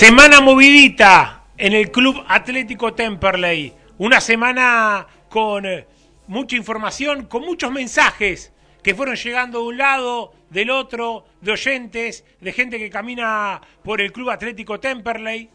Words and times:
Semana 0.00 0.40
movidita 0.40 1.44
en 1.58 1.74
el 1.74 1.90
Club 1.90 2.24
Atlético 2.26 2.94
Temperley. 2.94 3.74
Una 3.98 4.18
semana 4.22 5.06
con 5.28 5.66
eh, 5.66 5.86
mucha 6.26 6.56
información, 6.56 7.26
con 7.26 7.42
muchos 7.42 7.70
mensajes 7.70 8.50
que 8.82 8.94
fueron 8.94 9.16
llegando 9.16 9.58
de 9.58 9.64
un 9.66 9.76
lado, 9.76 10.32
del 10.48 10.70
otro, 10.70 11.26
de 11.42 11.52
oyentes, 11.52 12.24
de 12.40 12.52
gente 12.54 12.78
que 12.78 12.88
camina 12.88 13.60
por 13.84 14.00
el 14.00 14.10
Club 14.10 14.30
Atlético 14.30 14.80
Temperley. 14.80 15.50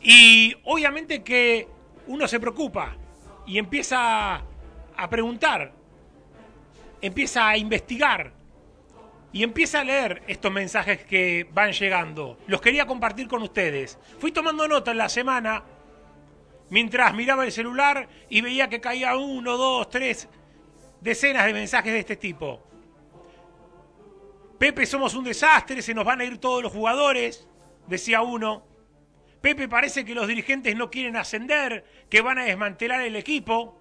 Y 0.00 0.56
obviamente 0.64 1.22
que 1.22 1.68
uno 2.06 2.26
se 2.26 2.40
preocupa 2.40 2.96
y 3.46 3.58
empieza 3.58 4.36
a 4.36 5.10
preguntar, 5.10 5.70
empieza 7.02 7.46
a 7.46 7.58
investigar 7.58 8.32
y 9.34 9.42
empieza 9.42 9.80
a 9.80 9.84
leer 9.84 10.22
estos 10.28 10.52
mensajes 10.52 11.04
que 11.04 11.48
van 11.52 11.72
llegando. 11.72 12.38
Los 12.46 12.60
quería 12.60 12.86
compartir 12.86 13.26
con 13.26 13.42
ustedes. 13.42 13.98
Fui 14.20 14.30
tomando 14.30 14.68
nota 14.68 14.92
en 14.92 14.98
la 14.98 15.08
semana 15.08 15.64
mientras 16.70 17.12
miraba 17.14 17.44
el 17.44 17.50
celular 17.50 18.08
y 18.28 18.40
veía 18.42 18.68
que 18.68 18.80
caía 18.80 19.16
uno, 19.16 19.56
dos, 19.56 19.90
tres 19.90 20.28
decenas 21.00 21.46
de 21.46 21.52
mensajes 21.52 21.92
de 21.92 21.98
este 21.98 22.14
tipo. 22.14 22.62
Pepe, 24.56 24.86
somos 24.86 25.14
un 25.14 25.24
desastre, 25.24 25.82
se 25.82 25.94
nos 25.94 26.04
van 26.04 26.20
a 26.20 26.24
ir 26.24 26.38
todos 26.38 26.62
los 26.62 26.72
jugadores, 26.72 27.48
decía 27.88 28.22
uno. 28.22 28.62
Pepe, 29.40 29.66
parece 29.66 30.04
que 30.04 30.14
los 30.14 30.28
dirigentes 30.28 30.76
no 30.76 30.92
quieren 30.92 31.16
ascender, 31.16 31.84
que 32.08 32.20
van 32.20 32.38
a 32.38 32.44
desmantelar 32.44 33.00
el 33.00 33.16
equipo, 33.16 33.76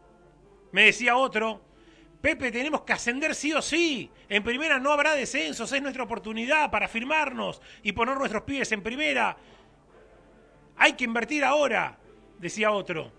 me 0.71 0.85
decía 0.85 1.15
otro. 1.15 1.61
Pepe, 2.23 2.53
tenemos 2.53 2.83
que 2.83 2.93
ascender 2.93 3.35
sí 3.35 3.51
o 3.51 3.61
sí. 3.61 4.09
En 4.29 4.45
primera 4.45 4.79
no 4.79 4.93
habrá 4.93 5.13
descensos, 5.13 5.69
es 5.73 5.81
nuestra 5.81 6.03
oportunidad 6.03 6.71
para 6.71 6.87
firmarnos 6.87 7.61
y 7.83 7.91
poner 7.91 8.15
nuestros 8.15 8.43
pies 8.43 8.71
en 8.71 8.81
primera. 8.81 9.35
Hay 10.77 10.93
que 10.93 11.03
invertir 11.03 11.43
ahora, 11.43 11.97
decía 12.39 12.71
otro. 12.71 13.11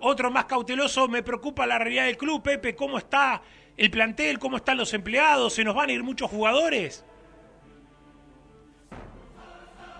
Otro 0.00 0.30
más 0.30 0.46
cauteloso, 0.46 1.08
me 1.08 1.22
preocupa 1.22 1.66
la 1.66 1.78
realidad 1.78 2.06
del 2.06 2.16
club, 2.16 2.42
Pepe, 2.42 2.74
cómo 2.74 2.96
está 2.96 3.42
el 3.76 3.90
plantel, 3.90 4.38
cómo 4.38 4.56
están 4.56 4.78
los 4.78 4.94
empleados, 4.94 5.52
se 5.52 5.62
nos 5.62 5.74
van 5.74 5.90
a 5.90 5.92
ir 5.92 6.02
muchos 6.02 6.30
jugadores. 6.30 7.04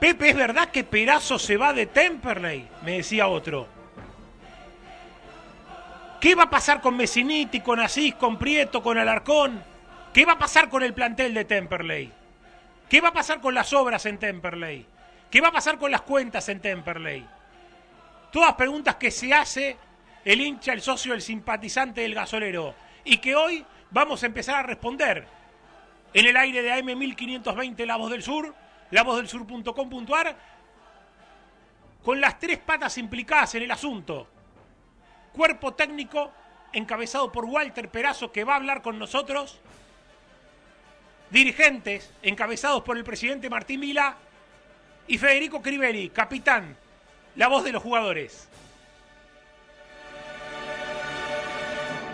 Pepe, 0.01 0.31
¿es 0.31 0.37
verdad 0.37 0.71
que 0.71 0.85
Perazo 0.85 1.39
se 1.39 1.59
va 1.59 1.75
de 1.75 1.85
Temperley? 1.85 2.67
Me 2.83 2.97
decía 2.97 3.29
otro. 3.29 3.82
¿Qué 6.23 6.37
va 6.37 6.45
a 6.45 6.51
pasar 6.51 6.81
con 6.81 6.97
Messiniti, 6.97 7.59
con 7.59 7.81
Asís, 7.81 8.15
con 8.15 8.39
Prieto, 8.39 8.81
con 8.81 8.97
Alarcón? 8.97 9.61
¿Qué 10.15 10.25
va 10.25 10.35
a 10.35 10.39
pasar 10.39 10.69
con 10.69 10.85
el 10.85 10.95
plantel 10.95 11.35
de 11.35 11.45
Temperley? 11.45 12.13
¿Qué 12.89 13.01
va 13.01 13.09
a 13.09 13.13
pasar 13.13 13.41
con 13.41 13.57
las 13.57 13.73
obras 13.73 14.07
en 14.07 14.19
Temperley? 14.19 14.87
¿Qué 15.29 15.41
va 15.41 15.49
a 15.49 15.53
pasar 15.53 15.79
con 15.79 15.91
las 15.91 16.03
cuentas 16.03 16.49
en 16.49 16.61
Temperley? 16.61 17.27
Todas 18.31 18.55
preguntas 18.55 18.95
que 18.95 19.11
se 19.11 19.35
hace 19.35 19.77
el 20.25 20.41
hincha, 20.41 20.73
el 20.73 20.81
socio, 20.81 21.13
el 21.13 21.23
simpatizante 21.23 22.03
del 22.03 22.15
gasolero. 22.15 22.77
Y 23.03 23.17
que 23.17 23.35
hoy 23.35 23.67
vamos 23.91 24.23
a 24.23 24.27
empezar 24.27 24.55
a 24.55 24.63
responder 24.63 25.27
en 26.15 26.25
el 26.25 26.37
aire 26.37 26.63
de 26.63 26.71
AM1520 26.73 27.85
La 27.85 27.97
Voz 27.97 28.13
del 28.13 28.23
Sur, 28.23 28.55
lavozdelSur.com.ar, 28.93 30.37
con 32.05 32.21
las 32.21 32.39
tres 32.39 32.59
patas 32.59 32.97
implicadas 32.97 33.57
en 33.57 33.65
el 33.65 33.73
asunto 33.73 34.29
cuerpo 35.33 35.75
técnico 35.75 36.33
encabezado 36.73 37.33
por 37.33 37.45
Walter 37.45 37.89
Perazo 37.89 38.33
que 38.33 38.45
va 38.45 38.55
a 38.55 38.57
hablar 38.57 38.83
con 38.83 38.99
nosotros, 38.99 39.61
dirigentes 41.31 42.13
encabezados 42.23 42.83
por 42.83 42.97
el 42.97 43.05
presidente 43.05 43.51
Martín 43.51 43.81
Vila 43.81 44.17
y 45.07 45.19
Federico 45.19 45.61
Crivelli, 45.61 46.11
capitán, 46.11 46.77
la 47.37 47.49
voz 47.49 47.65
de 47.65 47.73
los 47.73 47.83
jugadores. 47.83 48.49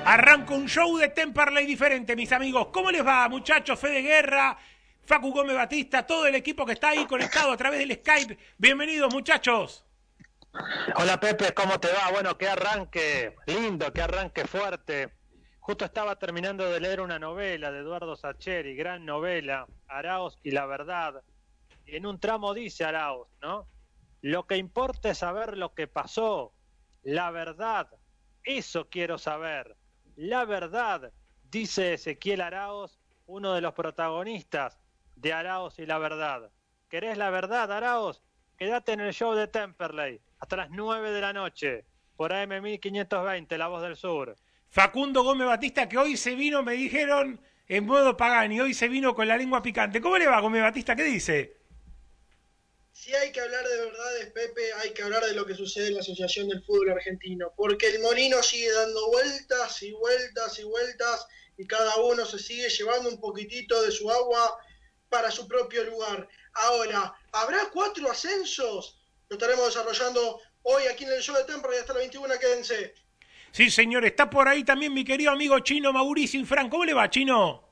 Arranco 0.04 0.54
un 0.54 0.68
show 0.68 0.96
de 0.96 1.08
Temperley 1.08 1.66
diferente, 1.66 2.16
mis 2.16 2.32
amigos. 2.32 2.68
¿Cómo 2.72 2.90
les 2.90 3.06
va, 3.06 3.28
muchachos? 3.28 3.78
Fede 3.78 4.00
Guerra, 4.00 4.56
Facu 5.04 5.30
Gómez 5.32 5.54
Batista, 5.54 6.06
todo 6.06 6.26
el 6.26 6.34
equipo 6.34 6.64
que 6.64 6.72
está 6.72 6.90
ahí 6.90 7.04
conectado 7.04 7.52
a 7.52 7.56
través 7.56 7.80
del 7.80 7.92
Skype. 7.94 8.38
Bienvenidos, 8.56 9.12
muchachos. 9.12 9.84
Hola 10.96 11.20
Pepe, 11.20 11.52
¿cómo 11.52 11.78
te 11.78 11.88
va? 11.88 12.10
Bueno, 12.10 12.38
qué 12.38 12.48
arranque 12.48 13.36
lindo, 13.46 13.92
qué 13.92 14.02
arranque 14.02 14.46
fuerte. 14.46 15.12
Justo 15.60 15.84
estaba 15.84 16.16
terminando 16.16 16.70
de 16.70 16.80
leer 16.80 17.00
una 17.00 17.18
novela 17.18 17.70
de 17.70 17.80
Eduardo 17.80 18.16
Sacheri, 18.16 18.74
gran 18.74 19.04
novela, 19.04 19.66
Araos 19.86 20.38
y 20.42 20.50
la 20.50 20.64
verdad. 20.66 21.22
Y 21.84 21.96
en 21.96 22.06
un 22.06 22.18
tramo 22.18 22.54
dice 22.54 22.84
Araos, 22.84 23.28
¿no? 23.42 23.68
Lo 24.22 24.46
que 24.46 24.56
importa 24.56 25.10
es 25.10 25.18
saber 25.18 25.58
lo 25.58 25.74
que 25.74 25.86
pasó, 25.86 26.54
la 27.02 27.30
verdad. 27.30 27.88
Eso 28.42 28.88
quiero 28.88 29.18
saber. 29.18 29.76
La 30.16 30.46
verdad, 30.46 31.12
dice 31.50 31.94
Ezequiel 31.94 32.40
Araos, 32.40 32.98
uno 33.26 33.52
de 33.52 33.60
los 33.60 33.74
protagonistas 33.74 34.80
de 35.14 35.32
Araos 35.34 35.78
y 35.78 35.86
la 35.86 35.98
verdad. 35.98 36.50
¿Querés 36.88 37.18
la 37.18 37.28
verdad, 37.30 37.70
Araos? 37.70 38.22
Quédate 38.58 38.90
en 38.90 38.98
el 38.98 39.14
show 39.14 39.34
de 39.34 39.46
Temperley 39.46 40.20
hasta 40.40 40.56
las 40.56 40.70
9 40.70 41.12
de 41.12 41.20
la 41.20 41.32
noche 41.32 41.84
por 42.16 42.32
AM 42.32 42.60
1520, 42.60 43.56
La 43.56 43.68
Voz 43.68 43.82
del 43.82 43.94
Sur. 43.94 44.34
Facundo 44.68 45.22
Gómez 45.22 45.46
Batista, 45.46 45.88
que 45.88 45.96
hoy 45.96 46.16
se 46.16 46.34
vino, 46.34 46.64
me 46.64 46.72
dijeron, 46.72 47.40
en 47.68 47.86
modo 47.86 48.16
Pagani, 48.16 48.60
hoy 48.60 48.74
se 48.74 48.88
vino 48.88 49.14
con 49.14 49.28
la 49.28 49.36
lengua 49.36 49.62
picante. 49.62 50.00
¿Cómo 50.00 50.18
le 50.18 50.26
va, 50.26 50.40
Gómez 50.40 50.62
Batista? 50.62 50.96
¿Qué 50.96 51.04
dice? 51.04 51.56
Si 52.90 53.14
hay 53.14 53.30
que 53.30 53.40
hablar 53.40 53.64
de 53.64 53.76
verdades, 53.76 54.32
Pepe, 54.32 54.72
hay 54.82 54.90
que 54.90 55.04
hablar 55.04 55.24
de 55.24 55.34
lo 55.34 55.46
que 55.46 55.54
sucede 55.54 55.86
en 55.86 55.94
la 55.94 56.00
Asociación 56.00 56.48
del 56.48 56.64
Fútbol 56.64 56.90
Argentino, 56.90 57.52
porque 57.56 57.86
el 57.86 58.02
molino 58.02 58.42
sigue 58.42 58.72
dando 58.72 59.08
vueltas 59.08 59.80
y 59.84 59.92
vueltas 59.92 60.58
y 60.58 60.64
vueltas 60.64 61.28
y 61.56 61.64
cada 61.64 61.94
uno 61.98 62.26
se 62.26 62.40
sigue 62.40 62.68
llevando 62.68 63.08
un 63.08 63.20
poquitito 63.20 63.80
de 63.82 63.92
su 63.92 64.10
agua 64.10 64.58
para 65.08 65.30
su 65.30 65.46
propio 65.46 65.84
lugar. 65.84 66.28
Ahora, 66.54 67.14
¿habrá 67.32 67.68
cuatro 67.72 68.10
ascensos? 68.10 68.98
Lo 69.28 69.36
estaremos 69.36 69.66
desarrollando 69.66 70.40
hoy 70.62 70.84
aquí 70.86 71.04
en 71.04 71.12
el 71.12 71.20
show 71.20 71.36
de 71.36 71.44
Temple 71.44 71.70
y 71.74 71.78
hasta 71.78 71.92
la 71.92 72.00
21, 72.00 72.34
quédense. 72.40 72.94
Sí, 73.50 73.70
señor, 73.70 74.04
está 74.04 74.28
por 74.28 74.48
ahí 74.48 74.64
también 74.64 74.92
mi 74.92 75.04
querido 75.04 75.30
amigo 75.30 75.58
chino 75.60 75.92
Mauricio 75.92 76.38
Infran. 76.38 76.68
¿Cómo 76.68 76.84
le 76.84 76.94
va, 76.94 77.08
chino? 77.08 77.64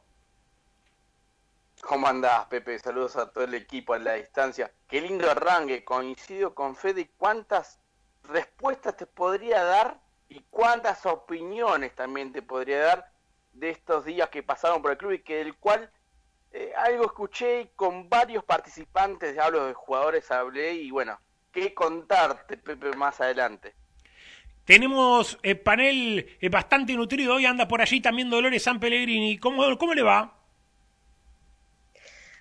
¿Cómo 1.81 2.09
andás, 2.09 2.47
Pepe? 2.47 2.79
Saludos 2.79 3.17
a 3.17 3.31
todo 3.31 3.45
el 3.45 3.55
equipo 3.55 3.95
a 3.95 3.99
la 3.99 4.15
distancia. 4.15 4.73
Qué 4.89 5.01
lindo 5.01 5.31
arranque, 5.31 5.85
coincido 5.85 6.55
con 6.55 6.75
Fede. 6.75 7.11
¿Cuántas 7.17 7.79
respuestas 8.25 8.97
te 8.97 9.07
podría 9.07 9.63
dar 9.63 10.01
y 10.29 10.41
cuántas 10.51 11.07
opiniones 11.07 11.95
también 11.95 12.33
te 12.33 12.43
podría 12.43 12.81
dar 12.81 13.13
de 13.53 13.71
estos 13.71 14.05
días 14.05 14.29
que 14.31 14.43
pasaron 14.43 14.83
por 14.83 14.91
el 14.91 14.99
club 14.99 15.13
y 15.13 15.23
que 15.23 15.37
del 15.37 15.57
cual 15.57 15.91
eh, 16.59 16.73
algo 16.75 17.05
escuché 17.05 17.73
con 17.77 18.09
varios 18.09 18.43
participantes, 18.43 19.39
hablo 19.39 19.67
de 19.67 19.75
jugadores, 19.75 20.31
hablé 20.31 20.73
y 20.73 20.91
bueno, 20.91 21.21
qué 21.53 21.75
contarte, 21.75 22.57
Pepe, 22.57 22.97
más 22.97 23.21
adelante. 23.21 23.75
Tenemos 24.65 25.39
el 25.43 25.61
panel 25.61 26.39
eh, 26.41 26.49
bastante 26.49 26.95
nutrido. 26.95 27.35
Hoy 27.35 27.45
anda 27.45 27.69
por 27.69 27.83
allí 27.83 28.01
también 28.01 28.31
Dolores 28.31 28.63
San 28.63 28.81
Pellegrini. 28.81 29.37
¿Cómo, 29.39 29.77
cómo 29.77 29.93
le 29.93 30.03
va? 30.03 30.35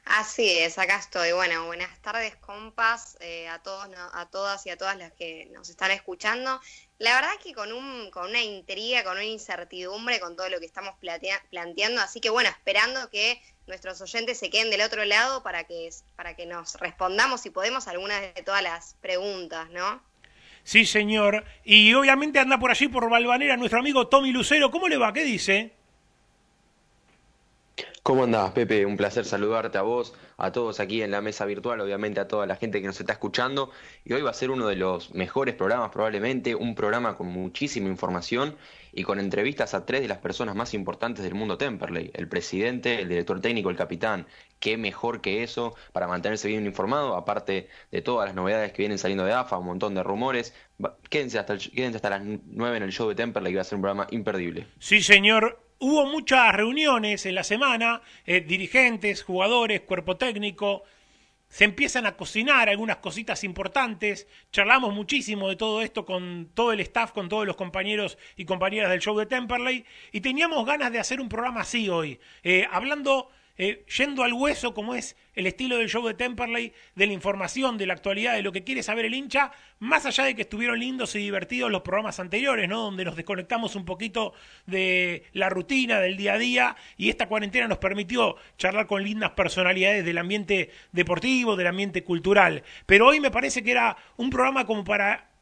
Así 0.06 0.60
es, 0.60 0.80
acá 0.80 0.98
estoy. 0.98 1.34
Bueno, 1.34 1.66
buenas 1.66 2.00
tardes, 2.02 2.38
compas, 2.38 3.18
eh, 3.20 3.50
a 3.50 3.60
todos, 3.60 3.90
a 4.14 4.26
todas 4.28 4.66
y 4.66 4.70
a 4.70 4.78
todas 4.78 4.98
las 4.98 5.12
que 5.12 5.50
nos 5.52 5.70
están 5.70 5.92
escuchando. 5.92 6.62
La 6.98 7.16
verdad 7.16 7.32
que 7.44 7.54
con 7.54 7.74
un, 7.74 8.10
con 8.10 8.30
una 8.30 8.42
intriga, 8.42 9.04
con 9.04 9.14
una 9.14 9.26
incertidumbre, 9.26 10.20
con 10.20 10.36
todo 10.36 10.50
lo 10.50 10.60
que 10.60 10.66
estamos 10.66 10.96
planteando, 11.50 12.02
así 12.02 12.22
que 12.22 12.30
bueno, 12.30 12.50
esperando 12.50 13.10
que 13.10 13.42
nuestros 13.68 14.00
oyentes 14.02 14.38
se 14.38 14.50
queden 14.50 14.70
del 14.70 14.82
otro 14.82 15.04
lado 15.04 15.44
para 15.44 15.66
que, 15.66 15.90
para 16.16 16.36
que 16.36 16.46
nos 16.46 16.76
respondamos 16.76 17.42
si 17.42 17.50
podemos 17.50 17.88
algunas 17.88 18.22
de 18.22 18.44
todas 18.44 18.64
las 18.64 18.96
preguntas, 19.02 19.70
¿no? 19.72 20.02
Sí, 20.64 20.86
señor. 20.86 21.44
Y 21.64 21.94
obviamente 21.94 22.40
anda 22.40 22.58
por 22.58 22.72
allí 22.72 22.88
por 22.88 23.10
Valvanera 23.10 23.58
nuestro 23.58 23.80
amigo 23.80 24.08
Tommy 24.08 24.32
Lucero. 24.32 24.72
¿Cómo 24.72 24.88
le 24.88 24.98
va? 24.98 25.14
¿Qué 25.14 25.24
dice? 25.24 25.74
¿Cómo 28.06 28.26
andás, 28.26 28.52
Pepe? 28.52 28.86
Un 28.86 28.98
placer 28.98 29.26
saludarte 29.26 29.80
a 29.80 29.82
vos, 29.82 30.14
a 30.38 30.52
todos 30.52 30.80
aquí 30.80 31.02
en 31.02 31.10
la 31.10 31.22
mesa 31.22 31.44
virtual, 31.44 31.82
obviamente 31.82 32.20
a 32.20 32.28
toda 32.28 32.46
la 32.46 32.56
gente 32.56 32.80
que 32.80 32.86
nos 32.86 33.00
está 33.00 33.14
escuchando. 33.14 33.72
Y 34.04 34.14
hoy 34.14 34.22
va 34.22 34.30
a 34.30 34.34
ser 34.36 34.52
uno 34.52 34.68
de 34.68 34.76
los 34.76 35.16
mejores 35.16 35.56
programas, 35.56 35.90
probablemente, 35.90 36.54
un 36.54 36.76
programa 36.76 37.18
con 37.18 37.26
muchísima 37.26 37.90
información 37.90 38.58
y 38.94 39.02
con 39.02 39.20
entrevistas 39.20 39.74
a 39.74 39.88
tres 39.88 40.02
de 40.02 40.08
las 40.08 40.20
personas 40.20 40.54
más 40.54 40.76
importantes 40.76 41.24
del 41.24 41.34
mundo 41.34 41.58
Temperley, 41.58 42.12
el 42.14 42.28
presidente, 42.28 43.02
el 43.02 43.10
director 43.10 43.42
técnico, 43.42 43.72
el 43.72 43.76
capitán. 43.76 44.28
Qué 44.60 44.78
mejor 44.78 45.20
que 45.20 45.42
eso 45.42 45.74
para 45.92 46.08
mantenerse 46.08 46.48
bien 46.48 46.64
informado, 46.68 47.16
aparte 47.16 47.70
de 47.92 48.02
todas 48.04 48.28
las 48.28 48.36
novedades 48.36 48.72
que 48.72 48.84
vienen 48.84 49.00
saliendo 49.00 49.26
de 49.26 49.34
AFA, 49.34 49.58
un 49.58 49.66
montón 49.66 49.96
de 49.96 50.04
rumores. 50.04 50.54
Quédense 51.10 51.40
hasta, 51.40 51.58
quédense 51.58 51.96
hasta 51.96 52.12
las 52.12 52.22
nueve 52.24 52.78
en 52.78 52.84
el 52.84 52.92
show 52.92 53.10
de 53.10 53.16
Temperley, 53.16 53.52
que 53.52 53.56
va 53.56 53.62
a 53.64 53.66
ser 53.66 53.78
un 53.78 53.82
programa 53.82 54.06
imperdible. 54.12 54.68
Sí, 54.78 55.02
señor 55.02 55.65
hubo 55.80 56.06
muchas 56.06 56.54
reuniones 56.54 57.26
en 57.26 57.36
la 57.36 57.44
semana, 57.44 58.02
eh, 58.26 58.42
dirigentes, 58.42 59.24
jugadores, 59.24 59.82
cuerpo 59.82 60.18
técnico, 60.18 60.84
se 61.48 61.64
empiezan 61.64 62.06
a 62.06 62.18
cocinar 62.18 62.70
algunas 62.70 62.98
cositas 62.98 63.44
importantes, 63.44 64.28
charlamos 64.52 64.94
muchísimo 64.94 65.48
de 65.48 65.56
todo 65.56 65.82
esto 65.82 66.06
con 66.06 66.50
todo 66.54 66.74
el 66.74 66.80
staff, 66.82 67.12
con 67.12 67.30
todos 67.30 67.46
los 67.46 67.56
compañeros 67.56 68.18
y 68.36 68.46
compañeras 68.46 68.90
del 68.90 69.00
show 69.00 69.18
de 69.18 69.26
Temperley, 69.26 69.86
y 70.12 70.22
teníamos 70.22 70.66
ganas 70.66 70.92
de 70.92 71.00
hacer 71.00 71.22
un 71.22 71.30
programa 71.30 71.62
así 71.62 71.88
hoy, 71.88 72.20
eh, 72.44 72.68
hablando 72.72 73.30
eh, 73.58 73.86
yendo 73.98 74.24
al 74.24 74.34
hueso, 74.34 74.74
como 74.74 74.96
es 74.96 75.16
el 75.34 75.48
estilo 75.48 75.78
del 75.78 75.90
show 75.90 76.06
de 76.06 76.14
Temperley, 76.14 76.74
de 76.96 77.08
la 77.08 77.14
información, 77.14 77.78
de 77.78 77.86
la 77.86 77.94
actualidad, 77.94 78.34
de 78.34 78.42
lo 78.42 78.52
que 78.52 78.64
quiere 78.64 78.84
saber 78.84 79.06
el 79.06 79.14
hincha, 79.14 79.52
más 79.80 80.06
allá 80.06 80.26
de 80.26 80.36
que 80.36 80.44
estuvieron 80.44 80.80
lindos 80.80 81.16
y 81.16 81.20
divertidos 81.20 81.72
los 81.72 81.82
programas 81.82 82.20
anteriores, 82.20 82.68
¿no? 82.68 82.82
Donde 82.82 83.06
nos 83.06 83.16
desconectamos 83.16 83.76
un 83.76 83.86
poquito 83.86 84.34
de 84.66 85.24
la 85.34 85.50
rutina, 85.50 86.00
del 86.00 86.18
día 86.18 86.34
a 86.34 86.38
día, 86.38 86.76
y 86.98 87.10
esta 87.10 87.28
cuarentena 87.28 87.68
nos 87.68 87.78
permitió 87.78 88.36
charlar 88.58 88.88
con 88.88 89.04
lindas 89.04 89.32
personalidades 89.32 90.06
del 90.06 90.18
ambiente 90.18 90.72
deportivo, 90.92 91.56
del 91.56 91.68
ambiente 91.68 92.04
cultural. 92.04 92.64
Pero 92.86 93.08
hoy 93.08 93.20
me 93.20 93.32
parece 93.32 93.64
que 93.64 93.72
era 93.72 93.98
un 94.18 94.30
programa 94.30 94.66
como 94.66 94.84
para 94.84 95.35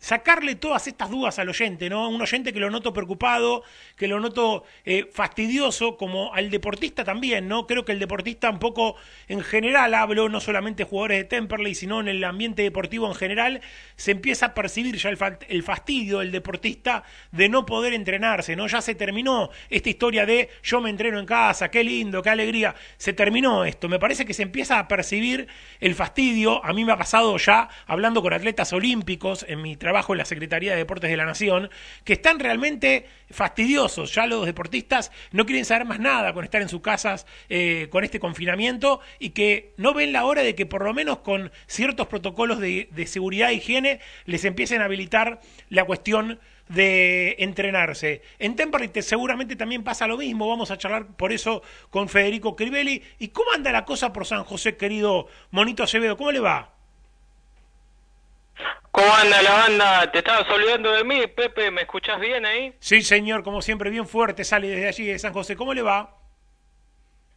sacarle 0.00 0.54
todas 0.56 0.86
estas 0.86 1.10
dudas 1.10 1.38
al 1.38 1.50
oyente, 1.50 1.90
¿no? 1.90 2.08
Un 2.08 2.20
oyente 2.20 2.52
que 2.52 2.58
lo 2.58 2.70
noto 2.70 2.92
preocupado, 2.92 3.62
que 3.96 4.08
lo 4.08 4.18
noto 4.18 4.64
eh, 4.84 5.08
fastidioso, 5.12 5.96
como 5.98 6.34
al 6.34 6.50
deportista 6.50 7.04
también, 7.04 7.46
¿no? 7.46 7.66
Creo 7.66 7.84
que 7.84 7.92
el 7.92 7.98
deportista 7.98 8.48
un 8.48 8.58
poco 8.58 8.96
en 9.28 9.42
general, 9.42 9.92
hablo 9.92 10.30
no 10.30 10.40
solamente 10.40 10.84
jugadores 10.84 11.18
de 11.18 11.24
Temperley, 11.24 11.74
sino 11.74 12.00
en 12.00 12.08
el 12.08 12.24
ambiente 12.24 12.62
deportivo 12.62 13.06
en 13.06 13.14
general, 13.14 13.60
se 13.96 14.12
empieza 14.12 14.46
a 14.46 14.54
percibir 14.54 14.96
ya 14.96 15.10
el, 15.10 15.62
fastidio 15.62 16.20
del 16.20 16.32
deportista 16.32 17.04
de 17.30 17.50
no 17.50 17.66
poder 17.66 17.92
entrenarse, 17.92 18.56
¿no? 18.56 18.66
Ya 18.66 18.80
se 18.80 18.94
terminó 18.94 19.50
esta 19.68 19.90
historia 19.90 20.24
de 20.24 20.48
yo 20.62 20.80
me 20.80 20.88
entreno 20.88 21.18
en 21.18 21.26
casa, 21.26 21.70
qué 21.70 21.84
lindo, 21.84 22.22
qué 22.22 22.30
alegría, 22.30 22.74
se 22.96 23.12
terminó 23.12 23.66
esto. 23.66 23.86
Me 23.88 23.98
parece 23.98 24.24
que 24.24 24.32
se 24.32 24.42
empieza 24.42 24.78
a 24.78 24.88
percibir 24.88 25.46
el 25.78 25.94
fastidio, 25.94 26.64
a 26.64 26.72
mí 26.72 26.86
me 26.86 26.92
ha 26.92 26.96
pasado 26.96 27.36
ya 27.36 27.68
hablando 27.86 28.22
con 28.22 28.32
atletas 28.32 28.72
olímpicos 28.72 29.44
en 29.46 29.60
mi 29.60 29.76
trabajo, 29.76 29.89
trabajo 29.90 30.12
en 30.12 30.18
la 30.18 30.24
Secretaría 30.24 30.70
de 30.70 30.78
Deportes 30.78 31.10
de 31.10 31.16
la 31.16 31.24
Nación, 31.24 31.68
que 32.04 32.12
están 32.12 32.38
realmente 32.38 33.06
fastidiosos. 33.28 34.14
Ya 34.14 34.24
los 34.28 34.46
deportistas 34.46 35.10
no 35.32 35.44
quieren 35.46 35.64
saber 35.64 35.84
más 35.84 35.98
nada 35.98 36.32
con 36.32 36.44
estar 36.44 36.62
en 36.62 36.68
sus 36.68 36.80
casas 36.80 37.26
eh, 37.48 37.88
con 37.90 38.04
este 38.04 38.20
confinamiento 38.20 39.00
y 39.18 39.30
que 39.30 39.72
no 39.78 39.92
ven 39.92 40.12
la 40.12 40.26
hora 40.26 40.44
de 40.44 40.54
que 40.54 40.64
por 40.64 40.84
lo 40.84 40.94
menos 40.94 41.18
con 41.18 41.50
ciertos 41.66 42.06
protocolos 42.06 42.60
de, 42.60 42.88
seguridad 43.06 43.50
e 43.50 43.54
higiene 43.54 43.98
les 44.26 44.44
empiecen 44.44 44.80
a 44.80 44.84
habilitar 44.84 45.40
la 45.70 45.84
cuestión 45.84 46.38
de 46.68 47.34
entrenarse. 47.40 48.22
En 48.38 48.54
Temperley 48.54 48.92
seguramente 49.02 49.56
también 49.56 49.82
pasa 49.82 50.06
lo 50.06 50.18
mismo, 50.18 50.48
vamos 50.48 50.70
a 50.70 50.78
charlar 50.78 51.16
por 51.16 51.32
eso 51.32 51.64
con 51.90 52.08
Federico 52.08 52.54
Crivelli. 52.54 53.02
¿Y 53.18 53.28
cómo 53.28 53.50
anda 53.50 53.72
la 53.72 53.84
cosa 53.84 54.12
por 54.12 54.24
San 54.24 54.44
José, 54.44 54.76
querido 54.76 55.26
Monito 55.50 55.82
Acevedo? 55.82 56.16
¿Cómo 56.16 56.30
le 56.30 56.38
va? 56.38 56.79
¿Cómo 58.90 59.14
anda 59.14 59.40
la 59.42 59.52
banda? 59.52 60.12
¿Te 60.12 60.18
estabas 60.18 60.48
olvidando 60.50 60.90
de 60.92 61.04
mí, 61.04 61.26
Pepe? 61.28 61.70
¿Me 61.70 61.82
escuchás 61.82 62.18
bien 62.18 62.44
ahí? 62.44 62.74
Sí, 62.80 63.02
señor, 63.02 63.44
como 63.44 63.62
siempre, 63.62 63.88
bien 63.90 64.06
fuerte, 64.06 64.44
sale 64.44 64.68
desde 64.68 64.88
allí 64.88 65.06
de 65.06 65.18
San 65.18 65.32
José. 65.32 65.56
¿Cómo 65.56 65.74
le 65.74 65.82
va? 65.82 66.16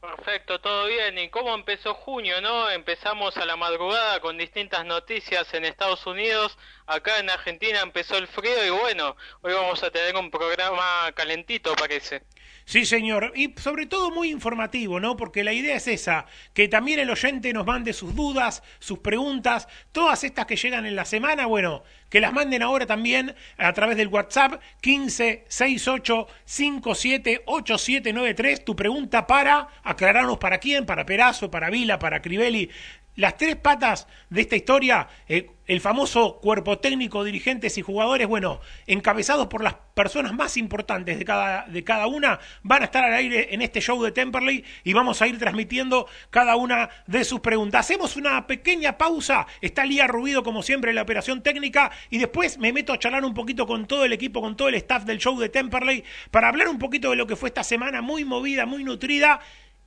Perfecto, 0.01 0.60
todo 0.60 0.88
bien. 0.88 1.18
¿Y 1.18 1.30
cómo 1.30 1.56
empezó 1.56 1.94
junio, 1.94 2.42
no? 2.42 2.70
Empezamos 2.70 3.38
a 3.38 3.46
la 3.46 3.56
madrugada 3.56 4.20
con 4.20 4.38
distintas 4.38 4.86
noticias 4.86 5.53
en 5.53 5.63
Estados 5.63 6.06
Unidos. 6.06 6.58
Acá 6.88 7.20
en 7.20 7.30
Argentina 7.30 7.80
empezó 7.82 8.18
el 8.18 8.27
frío 8.27 8.65
y 8.65 8.70
bueno, 8.70 9.15
hoy 9.42 9.53
vamos 9.53 9.82
a 9.82 9.92
tener 9.92 10.15
un 10.18 10.30
programa 10.30 11.10
calentito, 11.15 11.74
parece. 11.75 12.24
Sí, 12.65 12.86
señor. 12.86 13.34
Y 13.36 13.53
sobre 13.58 13.86
todo 13.86 14.12
muy 14.12 14.29
informativo, 14.29 15.00
¿no? 15.00 15.17
Porque 15.17 15.43
la 15.43 15.53
idea 15.53 15.75
es 15.75 15.88
esa, 15.88 16.25
que 16.53 16.67
también 16.67 17.00
el 17.00 17.10
oyente 17.10 17.51
nos 17.51 17.65
mande 17.65 17.93
sus 17.93 18.15
dudas, 18.15 18.63
sus 18.79 19.00
preguntas, 19.00 19.67
todas 19.91 20.24
estas 20.24 20.46
que 20.46 20.55
llegan 20.55 20.86
en 20.86 20.96
la 20.96 21.05
semana, 21.05 21.46
bueno, 21.46 21.84
que 22.10 22.22
las 22.22 22.32
manden 22.32 22.62
ahora 22.62 22.86
también 22.86 23.36
a 23.58 23.74
través 23.74 23.98
del 23.98 24.08
WhatsApp 24.08 24.62
15 24.82 25.46
68 25.48 26.27
57 26.46 27.41
8793. 27.46 28.63
Tu 28.63 28.75
pregunta 28.75 29.27
para 29.27 29.67
aclararnos 29.84 30.38
para 30.38 30.60
quién, 30.60 30.86
para 30.86 31.05
Perazo, 31.05 31.51
para 31.51 31.70
Vila, 31.70 32.00
para 32.00 32.22
Crivelli, 32.22 32.70
las 33.15 33.38
tres 33.38 33.55
patas 33.55 34.08
de 34.29 34.41
esta 34.41 34.55
historia, 34.55 35.08
eh, 35.27 35.50
el 35.65 35.79
famoso 35.79 36.39
cuerpo 36.41 36.79
técnico, 36.79 37.24
dirigentes 37.24 37.77
y 37.77 37.82
jugadores, 37.82 38.27
bueno, 38.27 38.60
encabezados 38.86 39.48
por 39.48 39.63
las 39.63 39.75
personas 39.93 40.34
más 40.34 40.58
importantes 40.58 41.17
de 41.17 41.24
cada, 41.24 41.65
de 41.67 41.84
cada 41.84 42.08
una, 42.08 42.39
van 42.63 42.82
a 42.82 42.86
estar 42.86 43.03
al 43.03 43.13
aire 43.13 43.53
en 43.53 43.62
este 43.62 43.79
show 43.79 44.01
de 44.03 44.12
Temperley 44.12 44.65
y 44.84 44.93
vamos 44.93 45.22
a 45.22 45.27
ir 45.27 45.38
transmitiendo 45.38 46.08
cada 46.32 46.55
una 46.55 46.89
de 47.08 47.24
sus 47.24 47.39
preguntas. 47.39 47.86
Hacemos 47.86 48.17
una 48.17 48.46
pequeña 48.46 48.98
pausa, 48.98 49.48
está 49.62 49.86
Lía 49.86 50.08
Rubido 50.08 50.43
como 50.43 50.63
siempre 50.63 50.89
en 50.89 50.96
la 50.96 51.03
operación 51.03 51.41
técnica 51.41 51.91
y 52.10 52.17
después 52.17 52.58
me 52.58 52.74
meto 52.74 52.91
a 52.91 53.00
charlar 53.00 53.24
un 53.24 53.34
poquito 53.34 53.65
con 53.65 53.86
todo 53.86 54.03
el 54.03 54.13
equipo, 54.13 54.41
con 54.41 54.58
todo 54.58 54.67
el 54.67 54.75
staff 54.75 55.05
del 55.05 55.20
show 55.20 55.39
de 55.39 55.50
Temperley 55.50 56.03
para 56.32 56.50
hablar 56.50 56.67
un 56.67 56.79
poquito 56.79 57.12
de 57.12 57.15
lo 57.15 57.27
que 57.27 57.36
fue 57.36 57.50
esta 57.50 57.63
semana 57.63 58.01
muy 58.01 58.25
movida, 58.25 58.65
muy 58.65 58.84
nutrida 58.84 59.39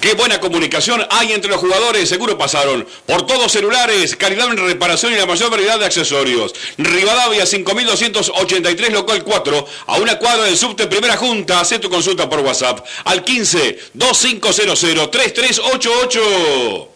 Qué 0.00 0.14
buena 0.14 0.40
comunicación 0.40 1.04
hay 1.10 1.32
entre 1.32 1.50
los 1.50 1.60
jugadores. 1.60 2.08
Seguro 2.08 2.38
pasaron 2.38 2.86
por 3.06 3.26
todos 3.26 3.50
celulares, 3.50 4.14
calidad 4.14 4.48
en 4.48 4.56
reparación 4.56 5.12
y 5.12 5.16
la 5.16 5.26
mayor 5.26 5.50
variedad 5.50 5.78
de 5.78 5.86
accesorios. 5.86 6.54
Rivadavia 6.78 7.44
5283 7.44 8.92
local 8.92 9.24
4, 9.24 9.66
a 9.86 9.96
una 9.96 10.18
cuadra 10.18 10.44
del 10.44 10.56
subte 10.56 10.86
Primera 10.86 11.16
Junta. 11.16 11.60
Haz 11.60 11.80
tu 11.80 11.90
consulta 11.90 12.28
por 12.28 12.40
WhatsApp 12.40 12.86
al 13.04 13.24
15 13.24 13.78
2500 13.94 15.10
3388. 15.10 16.95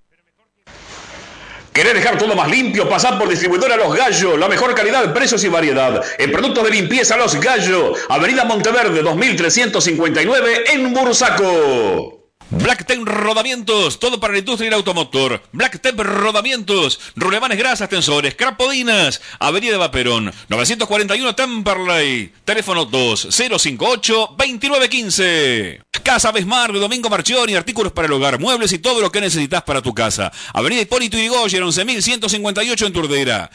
¿Querés 1.73 1.93
dejar 1.93 2.17
todo 2.17 2.35
más 2.35 2.49
limpio? 2.49 2.89
Pasar 2.89 3.17
por 3.17 3.29
distribuidora 3.29 3.77
Los 3.77 3.95
Gallos. 3.95 4.37
La 4.37 4.49
mejor 4.49 4.75
calidad, 4.75 5.13
precios 5.13 5.41
y 5.45 5.47
variedad. 5.47 6.03
En 6.17 6.31
productos 6.31 6.65
de 6.65 6.71
limpieza 6.71 7.15
Los 7.15 7.39
Gallos. 7.39 7.97
Avenida 8.09 8.43
Monteverde 8.43 9.01
2359 9.01 10.63
en 10.73 10.93
Bursaco. 10.93 12.20
Blacktep 12.51 12.99
Rodamientos, 13.05 13.97
todo 13.97 14.19
para 14.19 14.33
la 14.33 14.39
industria 14.39 14.65
y 14.65 14.67
el 14.67 14.73
automotor. 14.73 15.41
Blacktep 15.53 15.97
Rodamientos, 15.99 16.99
rulemanes 17.15 17.57
grasas, 17.57 17.87
tensores, 17.87 18.35
crapodinas. 18.35 19.21
Avenida 19.39 19.77
Vaperón, 19.77 20.33
941 20.49 21.33
Temperley. 21.33 22.33
Teléfono 22.43 22.91
2058-2915. 22.91 25.81
Casa 26.03 26.33
Besmar 26.33 26.73
de 26.73 26.79
Domingo 26.79 27.09
Marchioni, 27.09 27.55
artículos 27.55 27.93
para 27.93 28.07
el 28.07 28.13
hogar, 28.13 28.37
muebles 28.39 28.73
y 28.73 28.79
todo 28.79 28.99
lo 28.99 29.11
que 29.11 29.21
necesitas 29.21 29.63
para 29.63 29.81
tu 29.81 29.93
casa. 29.93 30.33
Avenida 30.53 30.81
Hipólito 30.81 31.15
Yrigoyen, 31.17 31.63
11158 31.63 32.85
en 32.85 32.93
Turdera. 32.93 33.49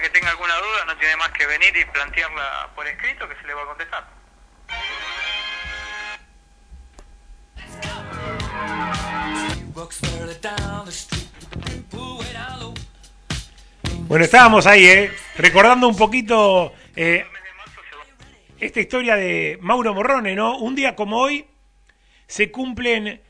Que 0.00 0.10
tenga 0.10 0.30
alguna 0.30 0.54
duda 0.54 0.84
no 0.86 0.96
tiene 0.96 1.16
más 1.16 1.30
que 1.30 1.44
venir 1.44 1.76
y 1.76 1.84
plantearla 1.86 2.70
por 2.76 2.86
escrito 2.86 3.28
que 3.28 3.34
se 3.34 3.46
le 3.48 3.54
va 3.54 3.62
a 3.62 3.66
contestar. 3.66 4.06
Bueno, 14.06 14.24
estábamos 14.24 14.66
ahí, 14.68 14.86
¿eh? 14.86 15.12
Recordando 15.36 15.88
un 15.88 15.96
poquito 15.96 16.72
eh, 16.94 17.26
esta 18.60 18.80
historia 18.80 19.16
de 19.16 19.58
Mauro 19.60 19.94
Morrone, 19.94 20.36
¿no? 20.36 20.58
Un 20.58 20.76
día 20.76 20.94
como 20.94 21.18
hoy 21.18 21.44
se 22.28 22.52
cumplen 22.52 23.20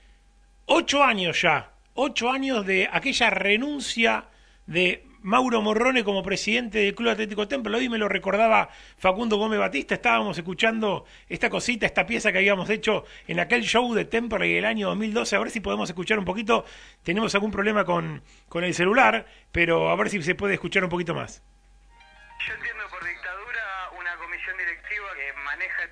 ocho 0.67 1.03
años 1.03 1.41
ya, 1.41 1.73
ocho 1.95 2.31
años 2.31 2.67
de 2.67 2.91
aquella 2.93 3.31
renuncia 3.31 4.27
de 4.67 5.08
Mauro 5.23 5.61
Morrone 5.61 6.05
como 6.05 6.23
presidente 6.23 6.79
del 6.79 6.95
Club 6.95 7.11
Atlético 7.11 7.49
Templo. 7.49 7.77
Hoy 7.77 7.89
me 7.89 7.99
lo 7.99 8.09
recordaba 8.09 8.69
Facundo 8.99 9.37
Gómez 9.37 9.59
Batista. 9.59 9.95
Estábamos 9.95 10.39
escuchando 10.39 11.07
esta 11.29 11.51
cosita, 11.51 11.87
esta 11.87 12.07
pieza 12.07 12.31
que 12.31 12.39
habíamos 12.39 12.71
hecho 12.71 13.05
en 13.27 13.41
aquel 13.41 13.63
show 13.63 13.93
de 13.95 14.05
Temple 14.05 14.59
el 14.59 14.65
año 14.65 14.89
2012. 14.89 15.37
A 15.37 15.39
ver 15.41 15.51
si 15.51 15.61
podemos 15.61 15.89
escuchar 15.89 16.19
un 16.19 16.25
poquito. 16.25 16.65
Tenemos 17.03 17.35
algún 17.35 17.51
problema 17.51 17.85
con, 17.85 18.23
con 18.49 18.63
el 18.63 18.75
celular, 18.75 19.27
pero 19.51 19.91
a 19.91 19.97
ver 19.97 20.09
si 20.09 20.23
se 20.23 20.35
puede 20.35 20.55
escuchar 20.55 20.85
un 20.85 20.91
poquito 20.91 21.15
más. 21.15 21.43
Yo 22.47 22.55
entiendo 22.55 22.85
por 22.89 23.05
dictadura 23.05 23.91
una 23.99 24.17
comisión 24.17 24.57
directiva 24.57 25.07
que 25.17 25.43
maneja 25.43 25.91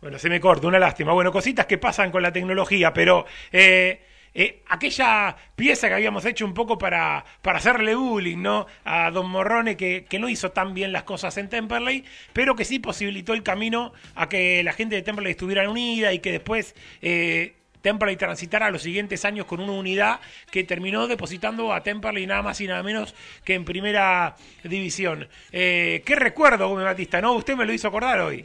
Bueno, 0.00 0.18
se 0.20 0.30
me 0.30 0.40
corta, 0.40 0.68
una 0.68 0.78
lástima. 0.78 1.12
Bueno, 1.12 1.32
cositas 1.32 1.66
que 1.66 1.78
pasan 1.78 2.12
con 2.12 2.22
la 2.22 2.32
tecnología, 2.32 2.92
pero 2.92 3.26
eh, 3.50 4.06
eh, 4.38 4.62
aquella 4.68 5.34
pieza 5.56 5.88
que 5.88 5.94
habíamos 5.94 6.26
hecho 6.26 6.44
un 6.44 6.52
poco 6.52 6.76
para, 6.76 7.24
para 7.40 7.56
hacerle 7.56 7.94
bullying, 7.94 8.42
¿no? 8.42 8.66
A 8.84 9.10
Don 9.10 9.30
Morrone, 9.30 9.78
que, 9.78 10.04
que 10.04 10.18
no 10.18 10.28
hizo 10.28 10.50
tan 10.52 10.74
bien 10.74 10.92
las 10.92 11.04
cosas 11.04 11.38
en 11.38 11.48
Temperley, 11.48 12.04
pero 12.34 12.54
que 12.54 12.66
sí 12.66 12.78
posibilitó 12.78 13.32
el 13.32 13.42
camino 13.42 13.94
a 14.14 14.28
que 14.28 14.62
la 14.62 14.74
gente 14.74 14.94
de 14.94 15.00
Temperley 15.00 15.30
estuviera 15.30 15.68
unida 15.68 16.12
y 16.12 16.18
que 16.18 16.32
después... 16.32 16.74
Eh, 17.00 17.54
Temperley 17.80 18.16
transitara 18.16 18.72
los 18.72 18.82
siguientes 18.82 19.24
años 19.24 19.46
con 19.46 19.60
una 19.60 19.70
unidad 19.70 20.18
que 20.50 20.64
terminó 20.64 21.06
depositando 21.06 21.72
a 21.72 21.84
Temperley 21.84 22.26
nada 22.26 22.42
más 22.42 22.60
y 22.60 22.66
nada 22.66 22.82
menos 22.82 23.14
que 23.44 23.54
en 23.54 23.64
primera 23.64 24.34
división. 24.64 25.28
Eh, 25.52 26.02
¿Qué 26.04 26.16
recuerdo, 26.16 26.68
Gómez 26.68 26.84
Batista? 26.84 27.20
¿No? 27.20 27.34
Usted 27.34 27.54
me 27.54 27.64
lo 27.64 27.72
hizo 27.72 27.86
acordar 27.86 28.18
hoy. 28.18 28.44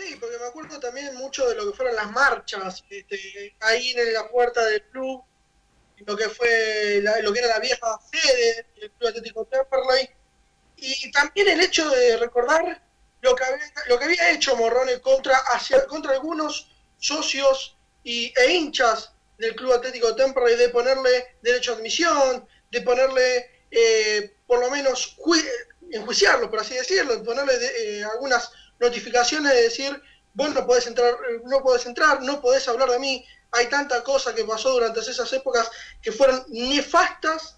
Sí, 0.00 0.16
porque 0.16 0.38
me 0.38 0.46
acuerdo 0.46 0.80
también 0.80 1.14
mucho 1.16 1.46
de 1.48 1.54
lo 1.54 1.70
que 1.70 1.76
fueron 1.76 1.94
las 1.94 2.10
marchas, 2.10 2.82
este, 2.88 3.54
ahí 3.60 3.90
en 3.96 4.12
la 4.14 4.28
puerta 4.30 4.64
del 4.64 4.82
club, 4.88 5.22
lo 6.06 6.16
que 6.16 6.28
fue 6.30 7.00
la- 7.02 7.20
lo 7.20 7.32
que 7.32 7.40
era 7.40 7.48
la 7.48 7.58
vieja 7.58 8.00
sede 8.10 8.66
del 8.80 8.90
Club 8.92 9.08
Atlético 9.10 9.44
Temperley, 9.44 10.08
y 10.76 11.10
también 11.12 11.48
el 11.48 11.60
hecho 11.60 11.88
de 11.90 12.16
recordar 12.16 12.82
lo 13.20 13.34
que 13.36 13.44
había, 13.44 13.64
lo 13.88 13.98
que 13.98 14.04
había 14.06 14.30
hecho 14.30 14.56
Morrone 14.56 15.00
contra, 15.02 15.36
hacia, 15.36 15.86
contra 15.86 16.12
algunos 16.12 16.70
socios 16.98 17.76
y, 18.02 18.32
e 18.38 18.52
hinchas 18.52 19.12
del 19.36 19.54
Club 19.54 19.72
Atlético 19.74 20.16
Temperley 20.16 20.56
de 20.56 20.70
ponerle 20.70 21.36
derecho 21.42 21.72
a 21.72 21.76
admisión, 21.76 22.48
de 22.70 22.80
ponerle 22.80 23.50
eh, 23.70 24.34
por 24.46 24.58
lo 24.60 24.70
menos 24.70 25.16
jui- 25.18 25.46
enjuiciarlo, 25.92 26.50
por 26.50 26.60
así 26.60 26.74
decirlo, 26.74 27.16
de 27.16 27.24
ponerle 27.24 27.56
de- 27.58 27.98
eh, 28.00 28.04
algunas 28.04 28.50
notificaciones 28.80 29.52
de 29.52 29.62
decir, 29.62 30.02
vos 30.34 30.52
no 30.52 30.66
podés 30.66 30.86
entrar, 30.86 31.14
eh, 31.30 31.40
no 31.44 31.62
podés 31.62 31.86
entrar, 31.86 32.22
no 32.22 32.40
podés 32.40 32.66
hablar 32.66 32.90
de 32.90 32.98
mí. 32.98 33.24
Hay 33.52 33.66
tanta 33.66 34.02
cosa 34.02 34.34
que 34.34 34.44
pasó 34.44 34.70
durante 34.72 35.00
esas 35.00 35.32
épocas 35.32 35.70
que 36.02 36.10
fueron 36.10 36.44
nefastas, 36.48 37.56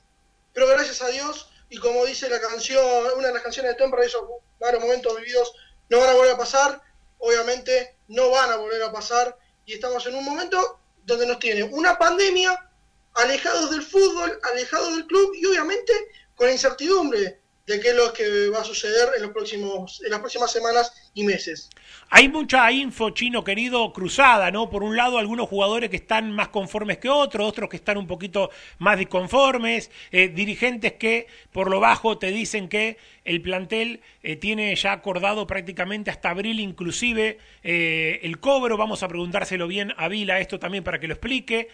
pero 0.52 0.66
gracias 0.66 1.00
a 1.00 1.08
Dios 1.08 1.48
y 1.68 1.78
como 1.78 2.04
dice 2.04 2.28
la 2.28 2.40
canción, 2.40 2.84
una 3.16 3.28
de 3.28 3.34
las 3.34 3.42
canciones 3.42 3.72
de 3.72 3.78
Temperley, 3.78 4.06
esos 4.06 4.22
varios 4.58 4.82
momentos 4.82 5.16
vividos 5.16 5.52
no 5.88 6.00
van 6.00 6.10
a 6.10 6.14
volver 6.14 6.32
a 6.32 6.36
pasar, 6.36 6.82
obviamente 7.18 7.96
no 8.08 8.30
van 8.30 8.50
a 8.50 8.56
volver 8.56 8.82
a 8.82 8.92
pasar 8.92 9.38
y 9.64 9.74
estamos 9.74 10.04
en 10.06 10.14
un 10.14 10.24
momento 10.24 10.80
donde 11.04 11.26
nos 11.26 11.38
tiene 11.38 11.62
una 11.62 11.98
pandemia, 11.98 12.68
alejados 13.14 13.70
del 13.70 13.82
fútbol, 13.82 14.38
alejados 14.42 14.96
del 14.96 15.06
club 15.06 15.32
y 15.34 15.46
obviamente 15.46 15.92
con 16.34 16.50
incertidumbre 16.50 17.41
de 17.66 17.80
qué 17.80 17.90
es 17.90 17.96
lo 17.96 18.12
que 18.12 18.48
va 18.48 18.60
a 18.60 18.64
suceder 18.64 19.10
en, 19.16 19.22
los 19.22 19.30
próximos, 19.30 20.02
en 20.04 20.10
las 20.10 20.20
próximas 20.20 20.50
semanas 20.50 20.92
y 21.14 21.24
meses. 21.24 21.70
Hay 22.10 22.28
mucha 22.28 22.70
info, 22.72 23.10
chino 23.10 23.44
querido, 23.44 23.92
cruzada, 23.92 24.50
¿no? 24.50 24.68
Por 24.68 24.82
un 24.82 24.96
lado, 24.96 25.18
algunos 25.18 25.48
jugadores 25.48 25.88
que 25.88 25.96
están 25.96 26.32
más 26.32 26.48
conformes 26.48 26.98
que 26.98 27.08
otros, 27.08 27.48
otros 27.48 27.70
que 27.70 27.76
están 27.76 27.98
un 27.98 28.06
poquito 28.06 28.50
más 28.78 28.98
disconformes, 28.98 29.90
eh, 30.10 30.28
dirigentes 30.28 30.94
que 30.94 31.26
por 31.52 31.70
lo 31.70 31.78
bajo 31.78 32.18
te 32.18 32.32
dicen 32.32 32.68
que 32.68 32.98
el 33.24 33.40
plantel 33.40 34.00
eh, 34.22 34.36
tiene 34.36 34.74
ya 34.74 34.92
acordado 34.92 35.46
prácticamente 35.46 36.10
hasta 36.10 36.30
abril 36.30 36.58
inclusive 36.58 37.38
eh, 37.62 38.20
el 38.22 38.40
cobro. 38.40 38.76
Vamos 38.76 39.02
a 39.02 39.08
preguntárselo 39.08 39.68
bien 39.68 39.94
a 39.96 40.08
Vila 40.08 40.40
esto 40.40 40.58
también 40.58 40.82
para 40.82 40.98
que 40.98 41.06
lo 41.06 41.14
explique 41.14 41.68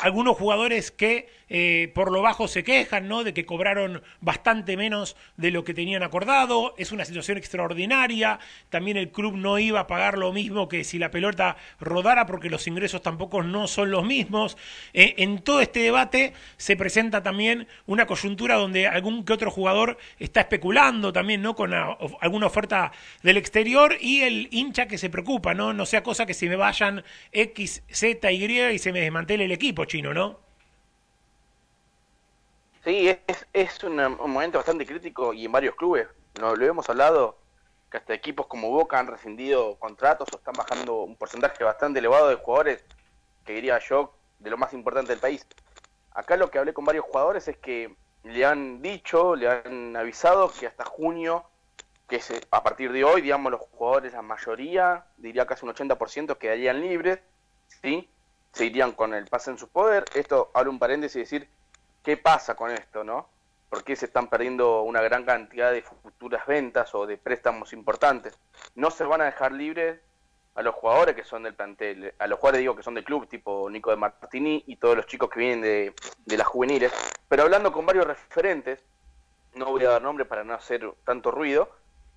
algunos 0.00 0.36
jugadores 0.36 0.90
que 0.90 1.28
eh, 1.48 1.90
por 1.94 2.12
lo 2.12 2.22
bajo 2.22 2.48
se 2.48 2.64
quejan, 2.64 3.08
¿no? 3.08 3.24
De 3.24 3.34
que 3.34 3.46
cobraron 3.46 4.02
bastante 4.20 4.76
menos 4.76 5.16
de 5.36 5.50
lo 5.50 5.64
que 5.64 5.74
tenían 5.74 6.02
acordado. 6.02 6.74
Es 6.78 6.92
una 6.92 7.04
situación 7.04 7.38
extraordinaria. 7.38 8.38
También 8.68 8.96
el 8.96 9.10
club 9.10 9.34
no 9.36 9.58
iba 9.58 9.80
a 9.80 9.86
pagar 9.86 10.18
lo 10.18 10.32
mismo 10.32 10.68
que 10.68 10.84
si 10.84 10.98
la 10.98 11.10
pelota 11.10 11.56
rodara, 11.80 12.26
porque 12.26 12.50
los 12.50 12.66
ingresos 12.66 13.02
tampoco 13.02 13.42
no 13.42 13.66
son 13.68 13.90
los 13.90 14.04
mismos. 14.04 14.56
Eh, 14.92 15.14
en 15.18 15.38
todo 15.38 15.60
este 15.60 15.80
debate 15.80 16.32
se 16.56 16.76
presenta 16.76 17.22
también 17.22 17.68
una 17.86 18.06
coyuntura 18.06 18.56
donde 18.56 18.86
algún 18.86 19.24
que 19.24 19.32
otro 19.32 19.50
jugador 19.50 19.98
está 20.18 20.40
especulando 20.40 21.12
también, 21.12 21.42
¿no? 21.42 21.54
Con 21.54 21.72
alguna 21.74 22.46
oferta 22.46 22.92
del 23.22 23.36
exterior 23.36 23.96
y 24.00 24.22
el 24.22 24.48
hincha 24.50 24.86
que 24.86 24.98
se 24.98 25.10
preocupa, 25.10 25.54
¿no? 25.54 25.72
No 25.72 25.86
sea 25.86 26.02
cosa 26.02 26.26
que 26.26 26.34
se 26.34 26.48
me 26.48 26.56
vayan 26.56 27.04
X, 27.32 27.82
Z, 27.90 28.32
Y 28.32 28.48
y 28.48 28.78
se 28.78 28.92
me 28.92 29.00
desmantele 29.00 29.44
el 29.44 29.52
equipo 29.52 29.84
chino, 29.84 30.14
¿no? 30.14 30.47
Sí, 32.88 33.06
es, 33.26 33.46
es 33.52 33.84
un, 33.84 33.96
momento 34.16 34.56
bastante 34.56 34.86
crítico 34.86 35.34
y 35.34 35.44
en 35.44 35.52
varios 35.52 35.74
clubes, 35.74 36.08
no, 36.40 36.56
lo 36.56 36.64
hemos 36.64 36.88
hablado, 36.88 37.36
que 37.90 37.98
hasta 37.98 38.14
equipos 38.14 38.46
como 38.46 38.70
Boca 38.70 38.98
han 38.98 39.08
rescindido 39.08 39.78
contratos 39.78 40.26
o 40.32 40.38
están 40.38 40.54
bajando 40.54 41.02
un 41.02 41.14
porcentaje 41.14 41.62
bastante 41.64 41.98
elevado 41.98 42.30
de 42.30 42.36
jugadores, 42.36 42.82
que 43.44 43.52
diría 43.52 43.78
yo, 43.78 44.14
de 44.38 44.48
lo 44.48 44.56
más 44.56 44.72
importante 44.72 45.10
del 45.10 45.20
país. 45.20 45.46
Acá 46.12 46.38
lo 46.38 46.50
que 46.50 46.58
hablé 46.58 46.72
con 46.72 46.86
varios 46.86 47.04
jugadores 47.04 47.46
es 47.48 47.58
que 47.58 47.94
le 48.24 48.46
han 48.46 48.80
dicho, 48.80 49.36
le 49.36 49.50
han 49.50 49.94
avisado 49.94 50.50
que 50.50 50.66
hasta 50.66 50.86
junio, 50.86 51.44
que 52.08 52.16
es 52.16 52.40
a 52.50 52.62
partir 52.62 52.90
de 52.90 53.04
hoy, 53.04 53.20
digamos, 53.20 53.52
los 53.52 53.60
jugadores, 53.60 54.14
la 54.14 54.22
mayoría, 54.22 55.04
diría 55.18 55.44
casi 55.44 55.66
un 55.66 55.74
80%, 55.74 56.38
quedarían 56.38 56.80
libres, 56.80 57.18
¿sí? 57.82 58.08
se 58.52 58.64
irían 58.64 58.92
con 58.92 59.12
el 59.12 59.26
pase 59.26 59.50
en 59.50 59.58
su 59.58 59.68
poder. 59.68 60.06
Esto, 60.14 60.50
abre 60.54 60.70
un 60.70 60.78
paréntesis 60.78 61.16
y 61.16 61.20
decir, 61.20 61.50
¿qué 62.08 62.16
pasa 62.16 62.54
con 62.54 62.70
esto, 62.70 63.04
no? 63.04 63.28
¿Por 63.68 63.84
qué 63.84 63.94
se 63.94 64.06
están 64.06 64.28
perdiendo 64.28 64.80
una 64.80 65.02
gran 65.02 65.26
cantidad 65.26 65.70
de 65.70 65.82
futuras 65.82 66.46
ventas 66.46 66.94
o 66.94 67.06
de 67.06 67.18
préstamos 67.18 67.74
importantes? 67.74 68.38
No 68.74 68.90
se 68.90 69.04
van 69.04 69.20
a 69.20 69.26
dejar 69.26 69.52
libres 69.52 70.00
a 70.54 70.62
los 70.62 70.74
jugadores 70.74 71.14
que 71.14 71.22
son 71.22 71.42
del 71.42 71.52
plantel, 71.52 72.14
a 72.18 72.26
los 72.26 72.38
jugadores 72.38 72.60
digo 72.60 72.74
que 72.74 72.82
son 72.82 72.94
del 72.94 73.04
club, 73.04 73.28
tipo 73.28 73.68
Nico 73.68 73.90
de 73.90 73.98
Martini 73.98 74.64
y 74.66 74.76
todos 74.76 74.96
los 74.96 75.04
chicos 75.04 75.28
que 75.28 75.38
vienen 75.38 75.60
de, 75.60 76.36
las 76.38 76.46
juveniles, 76.46 76.90
pero 77.28 77.42
hablando 77.42 77.72
con 77.72 77.84
varios 77.84 78.06
referentes, 78.06 78.82
no 79.54 79.66
voy 79.66 79.84
a 79.84 79.90
dar 79.90 80.00
nombre 80.00 80.24
para 80.24 80.44
no 80.44 80.54
hacer 80.54 80.90
tanto 81.04 81.30
ruido, 81.30 81.68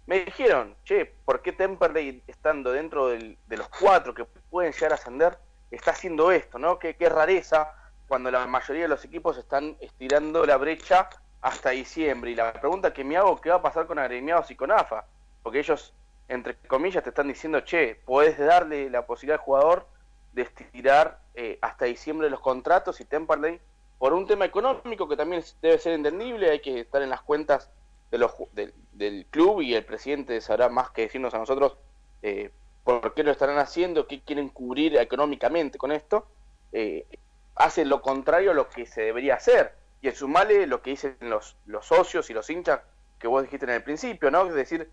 me 0.06 0.24
dijeron, 0.24 0.74
che, 0.86 1.06
¿por 1.26 1.42
qué 1.42 1.52
Temperley 1.52 2.24
estando 2.28 2.72
dentro 2.72 3.10
de 3.10 3.38
los 3.50 3.68
cuatro 3.68 4.14
que 4.14 4.24
pueden 4.24 4.72
llegar 4.72 4.94
a 4.94 4.96
ascender, 4.96 5.38
está 5.70 5.92
haciendo 5.92 6.32
esto, 6.32 6.60
¿no? 6.60 6.80
Qué, 6.80 6.96
qué 6.96 7.10
rareza 7.10 7.76
cuando 8.12 8.30
la 8.30 8.46
mayoría 8.46 8.82
de 8.82 8.88
los 8.90 9.06
equipos 9.06 9.38
están 9.38 9.78
estirando 9.80 10.46
la 10.46 10.58
brecha 10.58 11.08
hasta 11.40 11.70
diciembre. 11.70 12.32
Y 12.32 12.36
la 12.36 12.52
pregunta 12.52 12.92
que 12.92 13.06
me 13.06 13.16
hago, 13.16 13.40
¿qué 13.40 13.50
va 13.50 13.56
a 13.56 13.62
pasar 13.62 13.88
con 13.88 14.00
agremiados 14.00 14.52
y 14.52 14.56
con 14.58 14.70
AFA? 14.70 15.06
Porque 15.42 15.60
ellos, 15.60 15.94
entre 16.28 16.58
comillas, 16.68 17.06
te 17.06 17.12
están 17.12 17.30
diciendo, 17.30 17.62
che, 17.62 17.96
podés 18.04 18.38
darle 18.38 18.90
la 18.90 19.06
posibilidad 19.06 19.40
al 19.40 19.46
jugador 19.46 19.88
de 20.34 20.42
estirar 20.42 21.22
eh, 21.36 21.58
hasta 21.62 21.86
diciembre 21.86 22.30
los 22.30 22.42
contratos 22.42 23.00
y 23.00 23.06
Temperley, 23.06 23.62
por 23.98 24.12
un 24.12 24.28
tema 24.28 24.44
económico 24.44 25.08
que 25.08 25.16
también 25.16 25.42
debe 25.62 25.78
ser 25.78 25.94
entendible, 25.94 26.52
hay 26.52 26.60
que 26.60 26.82
estar 26.82 27.02
en 27.02 27.12
las 27.12 27.22
cuentas 27.22 27.72
del 28.10 29.26
club 29.30 29.62
y 29.62 29.74
el 29.74 29.86
presidente 29.86 30.42
sabrá 30.42 30.68
más 30.68 30.90
que 30.90 31.04
decirnos 31.04 31.34
a 31.34 31.38
nosotros 31.38 31.78
eh, 32.24 32.52
por 32.84 33.14
qué 33.14 33.24
lo 33.24 33.32
estarán 33.32 33.58
haciendo, 33.58 34.06
qué 34.06 34.20
quieren 34.20 34.50
cubrir 34.50 34.98
económicamente 34.98 35.78
con 35.78 35.94
esto, 35.94 36.28
eh, 36.74 37.06
hace 37.56 37.86
lo 37.86 38.02
contrario 38.02 38.52
a 38.52 38.54
lo 38.54 38.70
que 38.70 38.86
se 38.86 39.02
debería 39.02 39.36
hacer. 39.36 39.74
Y 40.02 40.08
en 40.08 40.16
sumale 40.16 40.66
lo 40.68 40.82
que 40.82 40.92
dicen 40.92 41.16
los, 41.22 41.56
los 41.66 41.86
socios 41.86 42.30
y 42.30 42.34
los 42.34 42.50
hinchas 42.50 42.82
que 43.20 43.28
vos 43.28 43.44
dijiste 43.44 43.66
en 43.66 43.74
el 43.74 43.84
principio, 43.84 44.32
¿no? 44.32 44.48
Es 44.48 44.54
decir, 44.54 44.90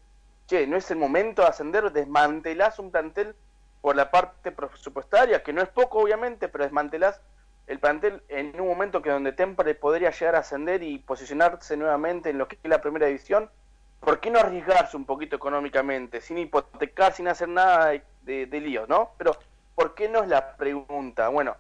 che, 0.47 0.67
no 0.67 0.77
es 0.77 0.91
el 0.91 0.99
momento 0.99 1.43
de 1.43 1.49
ascender, 1.49 1.91
desmantelás 1.93 2.79
un 2.79 2.91
plantel 2.91 3.35
por 3.81 3.97
la 3.97 4.11
parte 4.11 4.53
presupuestaria, 4.53 5.43
que 5.43 5.53
no 5.53 5.63
es 5.63 5.69
poco 5.69 6.01
obviamente, 6.01 6.49
pero 6.49 6.65
desmantelás 6.65 7.21
el 7.67 7.79
plantel 7.79 8.23
en 8.29 8.59
un 8.61 8.67
momento 8.67 9.03
que 9.03 9.11
donde 9.11 9.33
Tempore 9.33 9.75
podría 9.75 10.11
llegar 10.11 10.35
a 10.37 10.41
ascender 10.41 10.83
y 10.83 10.99
posicionarse 10.99 11.77
nuevamente 11.77 12.31
en 12.31 12.39
lo 12.39 12.49
que 12.49 12.59
es 12.63 12.69
la 12.69 12.81
primera 12.81 13.07
división, 13.07 13.51
¿por 14.01 14.21
qué 14.21 14.31
no 14.31 14.41
arriesgarse 14.41 14.97
un 14.97 15.05
poquito 15.05 15.37
económicamente, 15.37 16.21
sin 16.21 16.39
hipotecar, 16.39 17.13
sin 17.13 17.29
hacer 17.29 17.49
nada 17.49 18.01
de, 18.23 18.47
de, 18.47 18.61
lío, 18.61 18.87
¿no? 18.87 19.13
Pero, 19.19 19.37
¿por 19.75 19.95
qué 19.95 20.09
no 20.09 20.23
es 20.23 20.29
la 20.29 20.57
pregunta? 20.57 21.29
Bueno, 21.29 21.57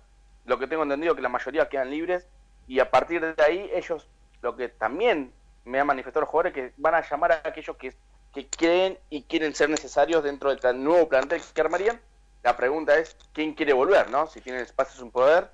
lo 0.48 0.58
que 0.58 0.66
tengo 0.66 0.82
entendido 0.82 1.12
es 1.12 1.16
que 1.16 1.22
la 1.22 1.28
mayoría 1.28 1.68
quedan 1.68 1.90
libres 1.90 2.26
y 2.66 2.80
a 2.80 2.90
partir 2.90 3.20
de 3.20 3.42
ahí 3.42 3.70
ellos, 3.72 4.08
lo 4.42 4.56
que 4.56 4.68
también 4.68 5.32
me 5.64 5.78
han 5.78 5.87
manifestado 5.87 6.22
los 6.22 6.30
jugadores, 6.30 6.54
que 6.54 6.72
van 6.76 6.94
a 6.94 7.08
llamar 7.08 7.32
a 7.32 7.42
aquellos 7.44 7.76
que, 7.76 7.94
que 8.34 8.48
creen 8.48 8.98
y 9.11 9.22
quieren 9.22 9.54
ser 9.54 9.70
necesarios 9.70 10.24
dentro 10.24 10.54
del 10.54 10.82
nuevo 10.82 11.08
plantel 11.08 11.40
que 11.54 11.61
armarían. 11.61 12.00
La 12.42 12.56
pregunta 12.56 12.96
es, 12.98 13.16
¿quién 13.32 13.54
quiere 13.54 13.72
volver, 13.72 14.11
no? 14.11 14.26
Si 14.26 14.40
tienen 14.40 14.62
espacio 14.62 15.04
un 15.04 15.11
poder, 15.11 15.50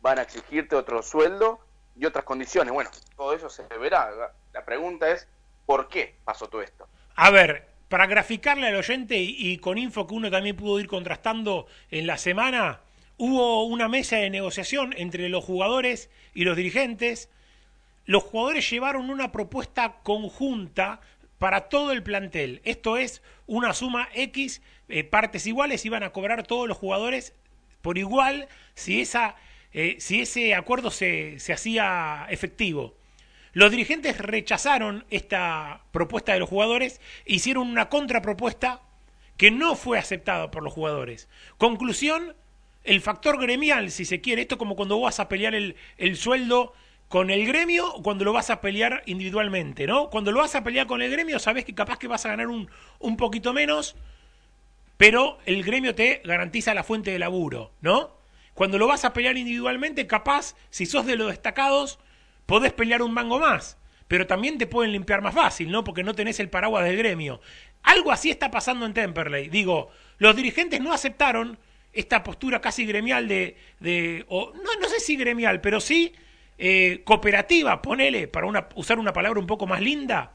van 0.00 0.18
a 0.18 0.22
exigirte 0.22 0.76
otro 0.76 1.02
sueldo 1.02 1.58
y 1.96 2.04
otras 2.04 2.24
condiciones. 2.24 2.72
Bueno, 2.72 2.90
todo 3.16 3.34
eso 3.34 3.48
se 3.48 3.62
verá. 3.78 4.10
La 4.52 4.64
pregunta 4.64 5.10
es, 5.10 5.26
por 5.64 5.88
qué 5.88 6.14
pasó 6.24 6.48
todo 6.48 6.62
esto. 6.62 6.86
A 7.16 7.30
ver, 7.30 7.66
para 7.88 8.06
graficarle 8.06 8.68
al 8.68 8.76
oyente 8.76 9.16
y, 9.16 9.58
con 9.58 9.78
info 9.78 10.06
que 10.06 10.14
uno 10.14 10.30
también 10.30 10.56
pudo 10.56 10.80
ir 10.80 10.86
contrastando 10.86 11.66
en 11.90 12.06
la 12.06 12.16
semana, 12.16 12.80
hubo 13.18 13.64
una 13.64 13.88
mesa 13.88 14.16
de 14.16 14.30
negociación 14.30 14.94
entre 14.96 15.28
los 15.28 15.44
jugadores 15.44 16.10
y 16.34 16.44
los 16.44 16.56
dirigentes. 16.56 17.30
Los 18.04 18.22
jugadores 18.22 18.68
llevaron 18.70 19.10
una 19.10 19.32
propuesta 19.32 19.96
conjunta 20.02 21.00
para 21.38 21.68
todo 21.68 21.92
el 21.92 22.02
plantel. 22.02 22.60
Esto 22.64 22.96
es 22.96 23.22
una 23.46 23.74
suma 23.74 24.08
X, 24.14 24.62
eh, 24.88 25.04
partes 25.04 25.46
iguales, 25.46 25.84
iban 25.84 26.02
a 26.02 26.10
cobrar 26.10 26.46
todos 26.46 26.68
los 26.68 26.76
jugadores 26.76 27.34
por 27.82 27.98
igual 27.98 28.48
si, 28.74 29.00
esa, 29.00 29.36
eh, 29.72 29.96
si 29.98 30.20
ese 30.20 30.54
acuerdo 30.54 30.90
se, 30.90 31.38
se 31.38 31.52
hacía 31.52 32.26
efectivo. 32.30 32.96
Los 33.52 33.70
dirigentes 33.70 34.18
rechazaron 34.18 35.06
esta 35.10 35.82
propuesta 35.90 36.32
de 36.32 36.40
los 36.40 36.48
jugadores 36.48 37.00
e 37.24 37.34
hicieron 37.34 37.68
una 37.68 37.88
contrapropuesta 37.88 38.82
que 39.36 39.50
no 39.50 39.76
fue 39.76 39.98
aceptada 39.98 40.50
por 40.50 40.62
los 40.62 40.72
jugadores. 40.72 41.28
Conclusión, 41.58 42.36
el 42.86 43.00
factor 43.00 43.40
gremial, 43.40 43.90
si 43.90 44.04
se 44.04 44.20
quiere, 44.20 44.42
esto 44.42 44.58
como 44.58 44.76
cuando 44.76 45.00
vas 45.00 45.20
a 45.20 45.28
pelear 45.28 45.54
el, 45.54 45.76
el 45.98 46.16
sueldo 46.16 46.72
con 47.08 47.30
el 47.30 47.46
gremio 47.46 47.92
o 47.94 48.02
cuando 48.02 48.24
lo 48.24 48.32
vas 48.32 48.50
a 48.50 48.60
pelear 48.60 49.02
individualmente, 49.06 49.86
¿no? 49.86 50.10
Cuando 50.10 50.32
lo 50.32 50.40
vas 50.40 50.54
a 50.54 50.64
pelear 50.64 50.86
con 50.86 51.02
el 51.02 51.10
gremio, 51.10 51.38
sabes 51.38 51.64
que 51.64 51.74
capaz 51.74 51.98
que 51.98 52.08
vas 52.08 52.26
a 52.26 52.30
ganar 52.30 52.48
un, 52.48 52.68
un 52.98 53.16
poquito 53.16 53.52
menos, 53.52 53.96
pero 54.96 55.38
el 55.46 55.62
gremio 55.62 55.94
te 55.94 56.22
garantiza 56.24 56.74
la 56.74 56.84
fuente 56.84 57.10
de 57.10 57.18
laburo, 57.18 57.72
¿no? 57.80 58.16
Cuando 58.54 58.78
lo 58.78 58.86
vas 58.86 59.04
a 59.04 59.12
pelear 59.12 59.36
individualmente, 59.36 60.06
capaz, 60.06 60.56
si 60.70 60.86
sos 60.86 61.06
de 61.06 61.16
los 61.16 61.28
destacados, 61.28 61.98
podés 62.46 62.72
pelear 62.72 63.02
un 63.02 63.12
mango 63.12 63.38
más, 63.38 63.76
pero 64.08 64.26
también 64.26 64.58
te 64.58 64.66
pueden 64.66 64.92
limpiar 64.92 65.20
más 65.20 65.34
fácil, 65.34 65.70
¿no? 65.70 65.84
Porque 65.84 66.02
no 66.02 66.14
tenés 66.14 66.40
el 66.40 66.48
paraguas 66.48 66.84
del 66.84 66.96
gremio. 66.96 67.40
Algo 67.82 68.10
así 68.10 68.30
está 68.30 68.50
pasando 68.50 68.86
en 68.86 68.94
Temperley. 68.94 69.48
Digo, 69.48 69.90
los 70.18 70.34
dirigentes 70.34 70.80
no 70.80 70.92
aceptaron 70.92 71.58
esta 71.96 72.22
postura 72.22 72.60
casi 72.60 72.86
gremial 72.86 73.26
de, 73.26 73.56
de 73.80 74.24
o, 74.28 74.52
no, 74.54 74.80
no 74.80 74.88
sé 74.88 75.00
si 75.00 75.16
gremial, 75.16 75.60
pero 75.60 75.80
sí 75.80 76.14
eh, 76.58 77.02
cooperativa, 77.04 77.82
ponele, 77.82 78.28
para 78.28 78.46
una, 78.46 78.68
usar 78.76 78.98
una 78.98 79.12
palabra 79.12 79.40
un 79.40 79.46
poco 79.46 79.66
más 79.66 79.80
linda, 79.80 80.32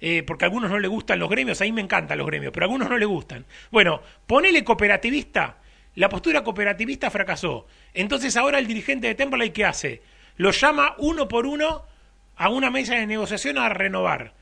eh, 0.00 0.22
porque 0.22 0.44
a 0.44 0.48
algunos 0.48 0.70
no 0.70 0.78
le 0.78 0.88
gustan 0.88 1.18
los 1.18 1.28
gremios, 1.28 1.60
a 1.60 1.64
mí 1.64 1.72
me 1.72 1.82
encantan 1.82 2.16
los 2.16 2.26
gremios, 2.26 2.52
pero 2.52 2.64
a 2.64 2.66
algunos 2.66 2.88
no 2.88 2.96
le 2.96 3.06
gustan. 3.06 3.44
Bueno, 3.70 4.00
ponele 4.26 4.64
cooperativista, 4.64 5.58
la 5.96 6.08
postura 6.08 6.42
cooperativista 6.42 7.10
fracasó. 7.10 7.66
Entonces 7.92 8.36
ahora 8.36 8.58
el 8.58 8.66
dirigente 8.66 9.08
de 9.08 9.14
Temperley, 9.14 9.50
¿qué 9.50 9.64
hace? 9.64 10.02
lo 10.40 10.52
llama 10.52 10.94
uno 10.96 11.28
por 11.28 11.44
uno 11.44 11.84
a 12.36 12.48
una 12.48 12.70
mesa 12.70 12.94
de 12.94 13.06
negociación 13.06 13.58
a 13.58 13.68
renovar. 13.68 14.32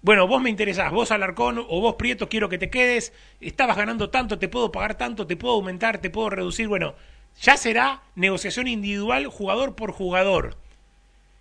Bueno, 0.00 0.28
vos 0.28 0.40
me 0.40 0.50
interesás, 0.50 0.92
vos 0.92 1.10
Alarcón 1.10 1.58
o 1.58 1.80
vos 1.80 1.96
Prieto, 1.96 2.28
quiero 2.28 2.48
que 2.48 2.58
te 2.58 2.70
quedes, 2.70 3.12
estabas 3.40 3.76
ganando 3.76 4.10
tanto, 4.10 4.38
te 4.38 4.48
puedo 4.48 4.70
pagar 4.70 4.96
tanto, 4.96 5.26
te 5.26 5.36
puedo 5.36 5.54
aumentar, 5.54 5.98
te 5.98 6.08
puedo 6.08 6.30
reducir. 6.30 6.68
Bueno, 6.68 6.94
ya 7.40 7.56
será 7.56 8.02
negociación 8.14 8.68
individual 8.68 9.26
jugador 9.26 9.74
por 9.74 9.90
jugador. 9.90 10.56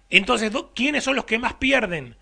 Entonces, 0.10 0.52
¿quiénes 0.74 1.04
son 1.04 1.15
los 1.15 1.26
que 1.26 1.38
más 1.38 1.54
pierden 1.56 2.15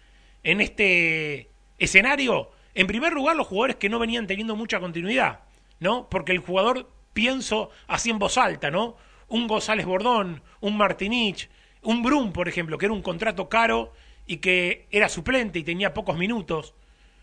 en 0.44 0.60
este 0.60 1.50
escenario? 1.78 2.52
En 2.74 2.88
primer 2.88 3.14
lugar, 3.14 3.38
los 3.38 3.48
jugadores 3.48 3.78
que 3.78 3.90
no 3.90 4.00
venían 4.00 4.28
teniendo 4.28 4.58
mucha 4.58 4.82
continuidad, 4.82 5.40
¿no? 5.80 6.10
Porque 6.10 6.34
el 6.34 6.40
jugador, 6.40 6.90
pienso 7.14 7.70
así 7.88 8.10
en 8.10 8.20
voz 8.20 8.38
alta, 8.38 8.72
¿no? 8.72 8.98
Un 9.30 9.48
González 9.48 9.86
Bordón, 9.86 10.42
un 10.60 10.76
Martinich, 10.76 11.50
un 11.82 12.04
Brum, 12.04 12.34
por 12.34 12.50
ejemplo, 12.50 12.78
que 12.78 12.88
era 12.88 12.94
un 12.94 13.02
contrato 13.02 13.48
caro 13.48 13.94
y 14.26 14.38
que 14.38 14.88
era 14.92 15.10
suplente 15.10 15.60
y 15.60 15.64
tenía 15.64 15.94
pocos 15.94 16.18
minutos, 16.18 16.74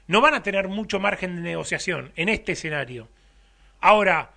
no 0.07 0.21
van 0.21 0.35
a 0.35 0.43
tener 0.43 0.69
mucho 0.69 1.01
margen 1.01 1.37
de 1.37 1.43
negociación 1.43 2.13
en 2.17 2.29
este 2.29 2.53
escenario. 2.53 3.09
Ahora, 3.81 4.33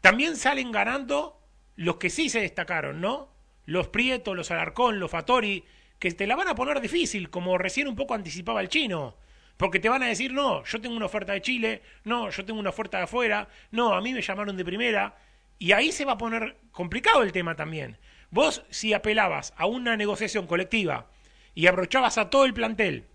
también 0.00 0.36
salen 0.36 0.72
ganando 0.72 1.40
los 1.76 1.96
que 1.96 2.10
sí 2.10 2.28
se 2.28 2.40
destacaron, 2.40 3.00
¿no? 3.00 3.28
Los 3.66 3.88
Prieto, 3.88 4.34
los 4.34 4.50
Alarcón, 4.50 4.98
los 4.98 5.10
Fatori, 5.10 5.64
que 5.98 6.10
te 6.12 6.26
la 6.26 6.36
van 6.36 6.48
a 6.48 6.54
poner 6.54 6.80
difícil, 6.80 7.30
como 7.30 7.58
recién 7.58 7.86
un 7.86 7.96
poco 7.96 8.14
anticipaba 8.14 8.60
el 8.60 8.68
chino. 8.68 9.16
Porque 9.56 9.78
te 9.78 9.90
van 9.90 10.02
a 10.02 10.06
decir, 10.06 10.32
no, 10.32 10.64
yo 10.64 10.80
tengo 10.80 10.96
una 10.96 11.06
oferta 11.06 11.34
de 11.34 11.42
Chile, 11.42 11.82
no, 12.04 12.30
yo 12.30 12.44
tengo 12.44 12.58
una 12.58 12.70
oferta 12.70 12.96
de 12.96 13.04
afuera, 13.04 13.48
no, 13.70 13.92
a 13.92 14.00
mí 14.00 14.12
me 14.14 14.22
llamaron 14.22 14.56
de 14.56 14.64
primera. 14.64 15.16
Y 15.58 15.72
ahí 15.72 15.92
se 15.92 16.06
va 16.06 16.12
a 16.12 16.18
poner 16.18 16.56
complicado 16.72 17.22
el 17.22 17.32
tema 17.32 17.54
también. 17.54 17.98
Vos, 18.30 18.64
si 18.70 18.94
apelabas 18.94 19.52
a 19.56 19.66
una 19.66 19.96
negociación 19.98 20.46
colectiva 20.46 21.10
y 21.54 21.66
abrochabas 21.66 22.18
a 22.18 22.30
todo 22.30 22.44
el 22.44 22.54
plantel 22.54 23.06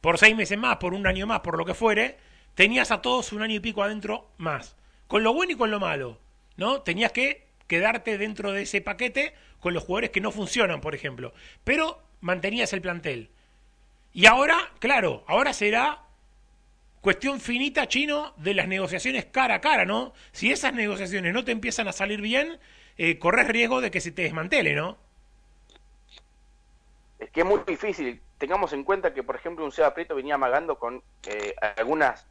por 0.00 0.18
seis 0.18 0.36
meses 0.36 0.58
más, 0.58 0.76
por 0.76 0.94
un 0.94 1.06
año 1.06 1.26
más, 1.26 1.40
por 1.40 1.58
lo 1.58 1.64
que 1.64 1.74
fuere, 1.74 2.16
tenías 2.54 2.90
a 2.90 3.02
todos 3.02 3.32
un 3.32 3.42
año 3.42 3.56
y 3.56 3.60
pico 3.60 3.82
adentro 3.82 4.30
más. 4.38 4.76
Con 5.06 5.22
lo 5.22 5.32
bueno 5.32 5.52
y 5.52 5.56
con 5.56 5.70
lo 5.70 5.80
malo, 5.80 6.20
¿no? 6.56 6.82
Tenías 6.82 7.12
que 7.12 7.46
quedarte 7.66 8.18
dentro 8.18 8.52
de 8.52 8.62
ese 8.62 8.80
paquete 8.80 9.34
con 9.60 9.74
los 9.74 9.84
jugadores 9.84 10.10
que 10.10 10.20
no 10.20 10.30
funcionan, 10.30 10.80
por 10.80 10.94
ejemplo. 10.94 11.32
Pero 11.64 12.02
mantenías 12.20 12.72
el 12.72 12.80
plantel. 12.80 13.30
Y 14.12 14.26
ahora, 14.26 14.56
claro, 14.78 15.24
ahora 15.26 15.52
será 15.52 16.02
cuestión 17.00 17.40
finita, 17.40 17.88
chino, 17.88 18.34
de 18.36 18.54
las 18.54 18.68
negociaciones 18.68 19.26
cara 19.26 19.56
a 19.56 19.60
cara, 19.60 19.84
¿no? 19.84 20.12
Si 20.32 20.50
esas 20.50 20.74
negociaciones 20.74 21.32
no 21.32 21.44
te 21.44 21.52
empiezan 21.52 21.88
a 21.88 21.92
salir 21.92 22.20
bien, 22.20 22.58
eh, 22.96 23.18
corres 23.18 23.48
riesgo 23.48 23.80
de 23.80 23.90
que 23.90 24.00
se 24.00 24.12
te 24.12 24.22
desmantele, 24.22 24.74
¿no? 24.74 24.98
Que 27.32 27.40
es 27.40 27.46
muy 27.46 27.60
difícil. 27.66 28.22
Tengamos 28.38 28.72
en 28.72 28.84
cuenta 28.84 29.12
que, 29.12 29.22
por 29.22 29.36
ejemplo, 29.36 29.64
un 29.64 29.72
Seba 29.72 29.94
Prieto 29.94 30.14
venía 30.14 30.34
amagando 30.34 30.78
con 30.78 31.02
eh, 31.26 31.54
algunas 31.76 32.26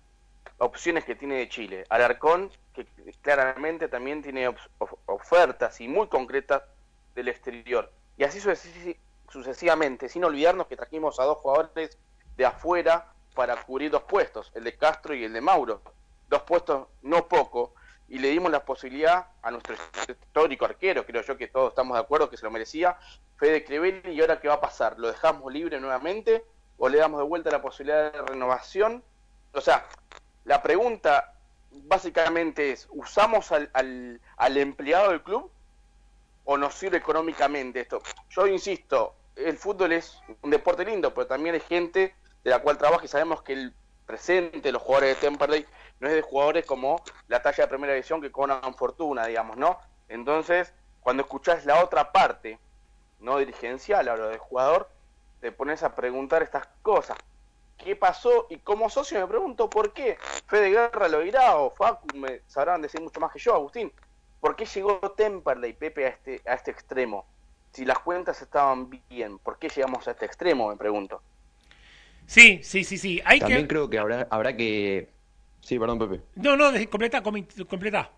opciones 0.58 1.06
que 1.06 1.16
tiene 1.16 1.36
de 1.36 1.50
Chile. 1.50 1.84
Alarcón, 1.90 2.52
que 2.74 2.88
claramente 3.22 3.88
también 3.88 4.22
tiene 4.22 4.54
ofertas 5.06 5.80
y 5.82 5.88
muy 5.88 6.08
concretas 6.08 6.64
del 7.16 7.28
exterior. 7.28 7.92
Y 8.18 8.24
así 8.24 8.40
sucesivamente, 9.30 10.10
sin 10.10 10.24
olvidarnos 10.24 10.68
que 10.68 10.78
trajimos 10.78 11.20
a 11.20 11.26
dos 11.26 11.38
jugadores 11.40 11.98
de 12.36 12.46
afuera 12.46 13.12
para 13.36 13.56
cubrir 13.64 13.92
dos 13.92 14.04
puestos, 14.04 14.52
el 14.56 14.64
de 14.64 14.76
Castro 14.76 15.14
y 15.14 15.24
el 15.24 15.34
de 15.34 15.42
Mauro. 15.42 15.82
Dos 16.30 16.42
puestos 16.44 16.88
no 17.04 17.28
poco, 17.28 17.74
y 18.10 18.20
le 18.20 18.30
dimos 18.30 18.52
la 18.52 18.64
posibilidad 18.64 19.28
a 19.42 19.52
nuestro 19.52 19.76
histórico 20.08 20.66
arquero, 20.66 21.06
creo 21.06 21.22
yo 21.22 21.38
que 21.38 21.48
todos 21.48 21.70
estamos 21.70 21.96
de 21.96 22.02
acuerdo 22.02 22.30
que 22.30 22.38
se 22.38 22.46
lo 22.46 22.52
merecía, 22.52 22.98
Fede 23.38 23.66
Crevelli, 23.66 24.12
y 24.12 24.22
ahora 24.22 24.40
qué 24.40 24.48
va 24.48 24.56
a 24.56 24.62
pasar, 24.62 24.98
¿lo 24.98 25.08
dejamos 25.08 25.52
libre 25.52 25.80
nuevamente 25.80 26.44
o 26.78 26.90
le 26.90 27.00
damos 27.00 27.20
de 27.20 27.26
vuelta 27.26 27.52
la 27.52 27.62
posibilidad 27.62 28.12
de 28.12 28.22
renovación? 28.22 29.04
O 29.54 29.62
sea, 29.62 29.86
la 30.46 30.62
pregunta 30.62 31.34
básicamente 31.72 32.72
es, 32.72 32.88
¿usamos 32.92 33.52
al, 33.52 33.70
al, 33.74 34.22
al 34.38 34.58
empleado 34.58 35.12
del 35.12 35.22
club 35.22 35.52
o 36.46 36.58
nos 36.58 36.74
sirve 36.76 36.98
económicamente 36.98 37.82
esto? 37.82 38.02
Yo 38.30 38.48
insisto, 38.48 39.16
el 39.36 39.58
fútbol 39.58 39.92
es 39.92 40.22
un 40.42 40.50
deporte 40.50 40.86
lindo, 40.86 41.14
pero 41.14 41.28
también 41.28 41.56
hay 41.56 41.62
gente 41.62 42.16
de 42.44 42.50
la 42.50 42.60
cual 42.60 42.78
trabaja 42.78 43.06
y 43.06 43.10
sabemos 43.10 43.42
que 43.44 43.54
el 43.54 43.74
presente, 44.08 44.72
los 44.72 44.82
jugadores 44.82 45.16
de 45.16 45.28
Temperley, 45.28 45.68
no 46.00 46.08
es 46.08 46.16
de 46.16 46.22
jugadores 46.22 46.66
como 46.66 47.04
la 47.28 47.44
talla 47.44 47.66
de 47.66 47.68
primera 47.68 47.94
división 47.94 48.22
que 48.22 48.32
cobran 48.32 48.74
fortuna, 48.74 49.28
digamos, 49.28 49.58
¿no? 49.58 49.78
Entonces, 50.10 50.74
cuando 51.02 51.22
escuchás 51.22 51.66
la 51.66 51.84
otra 51.84 52.12
parte, 52.12 52.58
no 53.20 53.38
dirigencial, 53.38 54.08
hablo 54.08 54.30
de 54.30 54.38
jugador, 54.38 54.90
te 55.42 55.52
pones 55.52 55.84
a 55.84 55.94
preguntar 55.94 56.42
estas 56.42 56.68
cosas. 56.82 57.18
¿Qué 57.78 57.96
pasó? 57.96 58.48
Y 58.50 58.58
como 58.58 58.90
socio 58.90 59.20
me 59.20 59.28
pregunto 59.28 59.70
por 59.70 59.94
qué. 59.94 60.18
Fede 60.48 60.72
Guerra 60.72 61.08
lo 61.08 61.20
dirá 61.20 61.58
o 61.58 61.70
Facu 61.70 62.08
me 62.16 62.42
sabrán 62.48 62.82
decir 62.82 63.02
mucho 63.02 63.20
más 63.20 63.32
que 63.32 63.40
yo, 63.40 63.54
Agustín. 63.54 63.92
¿Por 64.40 64.56
qué 64.56 64.66
llegó 64.66 65.00
Temperley, 65.12 65.74
Pepe, 65.74 66.06
a 66.06 66.10
este, 66.10 66.42
a 66.46 66.54
este 66.54 66.72
extremo? 66.72 67.26
Si 67.72 67.86
las 67.86 68.00
cuentas 68.00 68.42
estaban 68.42 68.90
bien, 68.90 69.38
¿por 69.40 69.60
qué 69.60 69.70
llegamos 69.70 70.08
a 70.08 70.12
este 70.12 70.26
extremo? 70.26 70.70
Me 70.70 70.78
pregunto. 70.78 71.22
Sí, 72.28 72.60
sí, 72.62 72.84
sí, 72.84 72.98
sí. 72.98 73.22
Hay 73.26 73.40
También 73.40 73.66
creo 73.66 73.90
que 73.90 73.98
habrá, 73.98 74.28
habrá 74.30 74.56
que 74.56 75.10
Sí, 75.68 75.78
perdón, 75.78 76.00
Pepe. 76.00 76.22
No, 76.36 76.56
no, 76.56 76.72
completa, 76.90 77.22
completa. 77.22 78.10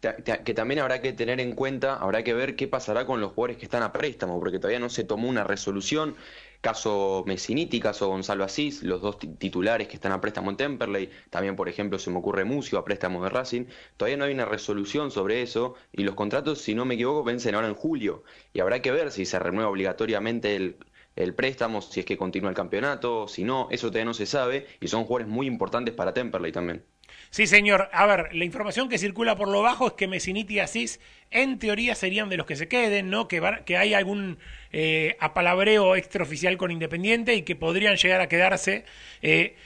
Que 0.00 0.54
también 0.54 0.80
habrá 0.80 1.00
que 1.00 1.12
tener 1.12 1.38
en 1.38 1.52
cuenta, 1.54 1.94
habrá 1.94 2.24
que 2.24 2.34
ver 2.34 2.56
qué 2.56 2.66
pasará 2.66 3.06
con 3.06 3.20
los 3.20 3.30
jugadores 3.30 3.58
que 3.58 3.64
están 3.66 3.84
a 3.84 3.92
préstamo, 3.92 4.40
porque 4.40 4.58
todavía 4.58 4.80
no 4.80 4.88
se 4.88 5.04
tomó 5.04 5.28
una 5.28 5.44
resolución. 5.44 6.16
Caso 6.60 7.22
Messiniti, 7.28 7.78
caso 7.78 8.08
Gonzalo 8.08 8.42
Asís, 8.42 8.82
los 8.82 9.00
dos 9.02 9.20
titulares 9.20 9.86
que 9.86 9.94
están 9.94 10.10
a 10.10 10.20
préstamo 10.20 10.50
en 10.50 10.56
Temperley. 10.56 11.10
También, 11.30 11.54
por 11.54 11.68
ejemplo, 11.68 12.00
se 12.00 12.10
me 12.10 12.18
ocurre 12.18 12.44
Mucio 12.44 12.76
a 12.76 12.84
préstamo 12.84 13.22
de 13.22 13.30
Racing. 13.30 13.66
Todavía 13.96 14.16
no 14.16 14.24
hay 14.24 14.34
una 14.34 14.46
resolución 14.46 15.12
sobre 15.12 15.42
eso 15.42 15.76
y 15.92 16.02
los 16.02 16.16
contratos, 16.16 16.60
si 16.60 16.74
no 16.74 16.84
me 16.84 16.94
equivoco, 16.94 17.22
vencen 17.22 17.54
ahora 17.54 17.68
en 17.68 17.74
julio. 17.74 18.24
Y 18.52 18.58
habrá 18.58 18.82
que 18.82 18.90
ver 18.90 19.12
si 19.12 19.26
se 19.26 19.38
renueva 19.38 19.70
obligatoriamente 19.70 20.56
el, 20.56 20.76
el 21.16 21.34
préstamo, 21.34 21.80
si 21.80 22.00
es 22.00 22.06
que 22.06 22.16
continúa 22.16 22.50
el 22.50 22.56
campeonato, 22.56 23.28
si 23.28 23.44
no, 23.44 23.68
eso 23.70 23.88
todavía 23.88 24.06
no 24.06 24.14
se 24.14 24.26
sabe 24.26 24.66
y 24.80 24.88
son 24.88 25.04
jugadores 25.04 25.28
muy 25.32 25.46
importantes 25.46 25.94
para 25.94 26.12
Temperley 26.12 26.52
también. 26.52 26.84
Sí, 27.30 27.46
señor. 27.46 27.88
A 27.92 28.06
ver, 28.06 28.34
la 28.34 28.44
información 28.44 28.88
que 28.88 28.98
circula 28.98 29.36
por 29.36 29.48
lo 29.48 29.62
bajo 29.62 29.88
es 29.88 29.92
que 29.94 30.06
Messiniti 30.06 30.54
y 30.54 30.60
Asís 30.60 31.00
en 31.30 31.58
teoría 31.58 31.94
serían 31.94 32.28
de 32.28 32.36
los 32.36 32.46
que 32.46 32.56
se 32.56 32.68
queden, 32.68 33.10
¿no? 33.10 33.28
Que, 33.28 33.42
que 33.64 33.76
hay 33.76 33.94
algún 33.94 34.38
eh, 34.72 35.16
apalabreo 35.20 35.96
extraoficial 35.96 36.56
con 36.56 36.70
Independiente 36.70 37.34
y 37.34 37.42
que 37.42 37.56
podrían 37.56 37.96
llegar 37.96 38.20
a 38.20 38.28
quedarse. 38.28 38.84
Eh, 39.20 39.56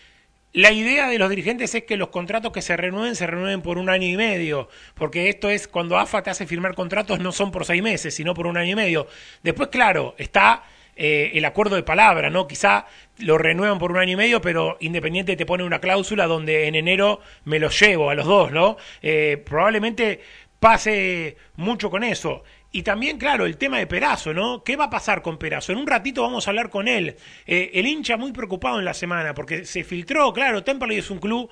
la 0.55 0.73
idea 0.73 1.09
de 1.09 1.19
los 1.19 1.29
dirigentes 1.29 1.75
es 1.75 1.85
que 1.85 1.99
los 1.99 2.09
contratos 2.09 2.53
que 2.53 2.63
se 2.63 2.75
renueven 2.77 3.15
se 3.15 3.27
renueven 3.27 3.61
por 3.61 3.77
un 3.77 3.91
año 3.91 4.07
y 4.07 4.17
medio, 4.17 4.71
porque 4.95 5.29
esto 5.29 5.51
es 5.51 5.69
cuando 5.69 5.99
AFA 5.99 6.23
te 6.23 6.31
hace 6.31 6.47
firmar 6.47 6.75
contratos 6.75 7.21
no 7.21 7.33
son 7.33 7.53
por 7.53 7.67
seis 7.67 7.83
meses, 7.83 8.15
sino 8.15 8.33
por 8.33 8.47
un 8.47 8.57
año 8.57 8.73
y 8.73 8.77
medio. 8.77 9.09
Después, 9.43 9.69
claro, 9.69 10.15
está 10.17 10.65
eh, 11.01 11.31
el 11.35 11.45
acuerdo 11.45 11.77
de 11.77 11.85
palabra, 11.85 12.29
¿no? 12.29 12.49
Quizá 12.49 12.87
lo 13.19 13.39
renuevan 13.39 13.79
por 13.79 13.93
un 13.93 13.99
año 13.99 14.15
y 14.15 14.17
medio, 14.17 14.41
pero 14.41 14.77
Independiente 14.81 15.37
te 15.37 15.47
pone 15.47 15.63
una 15.63 15.79
cláusula 15.79 16.27
donde 16.27 16.67
en 16.67 16.75
enero 16.75 17.21
me 17.45 17.61
los 17.61 17.79
llevo 17.81 18.11
a 18.11 18.17
los 18.17 18.27
dos, 18.27 18.51
¿no? 18.51 18.77
Eh, 19.01 19.41
probablemente 19.47 20.21
pase 20.59 21.37
mucho 21.55 21.89
con 21.89 22.03
eso. 22.03 22.43
Y 22.71 22.83
también, 22.83 23.17
claro, 23.17 23.47
el 23.47 23.57
tema 23.57 23.79
de 23.79 23.87
Perazo, 23.87 24.35
¿no? 24.35 24.63
¿Qué 24.63 24.77
va 24.77 24.87
a 24.87 24.91
pasar 24.91 25.23
con 25.23 25.39
Perazo? 25.39 25.73
En 25.73 25.79
un 25.79 25.87
ratito 25.87 26.23
vamos 26.23 26.47
a 26.47 26.51
hablar 26.51 26.69
con 26.69 26.87
él. 26.87 27.17
Eh, 27.47 27.71
el 27.75 27.87
hincha 27.87 28.17
muy 28.17 28.33
preocupado 28.33 28.79
en 28.79 28.85
la 28.85 28.93
semana, 28.93 29.33
porque 29.35 29.65
se 29.65 29.85
filtró, 29.85 30.33
claro, 30.35 30.65
Temperley 30.65 30.99
es 30.99 31.11
un 31.11 31.19
club 31.19 31.49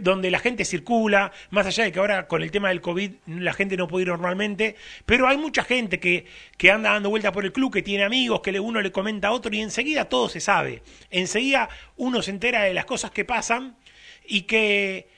donde 0.00 0.30
la 0.30 0.38
gente 0.38 0.64
circula, 0.64 1.32
más 1.50 1.66
allá 1.66 1.84
de 1.84 1.92
que 1.92 1.98
ahora 1.98 2.28
con 2.28 2.42
el 2.42 2.50
tema 2.50 2.68
del 2.68 2.80
COVID 2.80 3.10
la 3.26 3.52
gente 3.52 3.76
no 3.76 3.88
puede 3.88 4.02
ir 4.02 4.08
normalmente, 4.08 4.76
pero 5.06 5.26
hay 5.26 5.36
mucha 5.38 5.64
gente 5.64 5.98
que, 5.98 6.26
que 6.56 6.70
anda 6.70 6.92
dando 6.92 7.10
vuelta 7.10 7.32
por 7.32 7.44
el 7.44 7.52
club, 7.52 7.72
que 7.72 7.82
tiene 7.82 8.04
amigos, 8.04 8.40
que 8.40 8.58
uno 8.60 8.80
le 8.80 8.92
comenta 8.92 9.28
a 9.28 9.32
otro 9.32 9.54
y 9.54 9.60
enseguida 9.60 10.06
todo 10.06 10.28
se 10.28 10.40
sabe. 10.40 10.82
Enseguida 11.10 11.68
uno 11.96 12.22
se 12.22 12.30
entera 12.30 12.62
de 12.62 12.74
las 12.74 12.84
cosas 12.84 13.10
que 13.10 13.24
pasan 13.24 13.76
y 14.26 14.42
que 14.42 15.08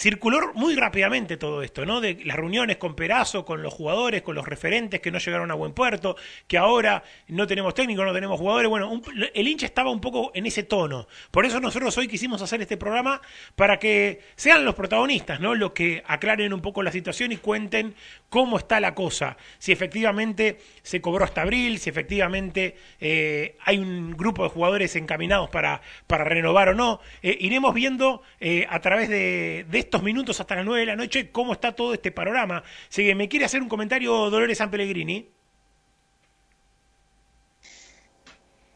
circuló 0.00 0.52
muy 0.54 0.74
rápidamente 0.76 1.36
todo 1.36 1.62
esto, 1.62 1.84
¿no? 1.84 2.00
De 2.00 2.18
las 2.24 2.34
reuniones 2.34 2.78
con 2.78 2.94
Perazo, 2.94 3.44
con 3.44 3.62
los 3.62 3.74
jugadores, 3.74 4.22
con 4.22 4.34
los 4.34 4.48
referentes 4.48 5.00
que 5.00 5.10
no 5.10 5.18
llegaron 5.18 5.50
a 5.50 5.54
buen 5.54 5.74
puerto, 5.74 6.16
que 6.46 6.56
ahora 6.56 7.04
no 7.28 7.46
tenemos 7.46 7.74
técnico, 7.74 8.02
no 8.02 8.14
tenemos 8.14 8.40
jugadores. 8.40 8.70
Bueno, 8.70 9.02
el 9.34 9.46
hincha 9.46 9.66
estaba 9.66 9.90
un 9.90 10.00
poco 10.00 10.32
en 10.34 10.46
ese 10.46 10.62
tono. 10.62 11.06
Por 11.30 11.44
eso 11.44 11.60
nosotros 11.60 11.98
hoy 11.98 12.08
quisimos 12.08 12.40
hacer 12.40 12.62
este 12.62 12.78
programa 12.78 13.20
para 13.56 13.78
que 13.78 14.22
sean 14.36 14.64
los 14.64 14.74
protagonistas, 14.74 15.38
¿no? 15.38 15.54
Los 15.54 15.72
que 15.72 16.02
aclaren 16.06 16.54
un 16.54 16.62
poco 16.62 16.82
la 16.82 16.92
situación 16.92 17.32
y 17.32 17.36
cuenten 17.36 17.94
cómo 18.30 18.56
está 18.56 18.80
la 18.80 18.94
cosa. 18.94 19.36
Si 19.58 19.72
efectivamente 19.72 20.58
se 20.82 21.02
cobró 21.02 21.24
hasta 21.24 21.42
abril, 21.42 21.78
si 21.78 21.90
efectivamente 21.90 22.76
eh, 23.00 23.58
hay 23.60 23.78
un 23.78 24.16
grupo 24.16 24.44
de 24.44 24.48
jugadores 24.48 24.96
encaminados 24.96 25.50
para, 25.50 25.82
para 26.06 26.24
renovar 26.24 26.70
o 26.70 26.74
no. 26.74 27.00
Eh, 27.22 27.36
iremos 27.40 27.74
viendo 27.74 28.22
eh, 28.38 28.66
a 28.70 28.80
través 28.80 29.10
de, 29.10 29.66
de 29.68 29.78
estos 29.78 30.02
minutos 30.02 30.40
hasta 30.40 30.54
las 30.54 30.64
9 30.64 30.80
de 30.80 30.86
la 30.86 30.96
noche 30.96 31.30
cómo 31.30 31.52
está 31.52 31.72
todo 31.72 31.92
este 31.92 32.12
panorama. 32.12 32.62
Si 32.88 33.14
me 33.14 33.28
quiere 33.28 33.44
hacer 33.44 33.60
un 33.60 33.68
comentario 33.68 34.30
Dolores 34.30 34.58
San 34.58 34.70
Pellegrini. 34.70 35.28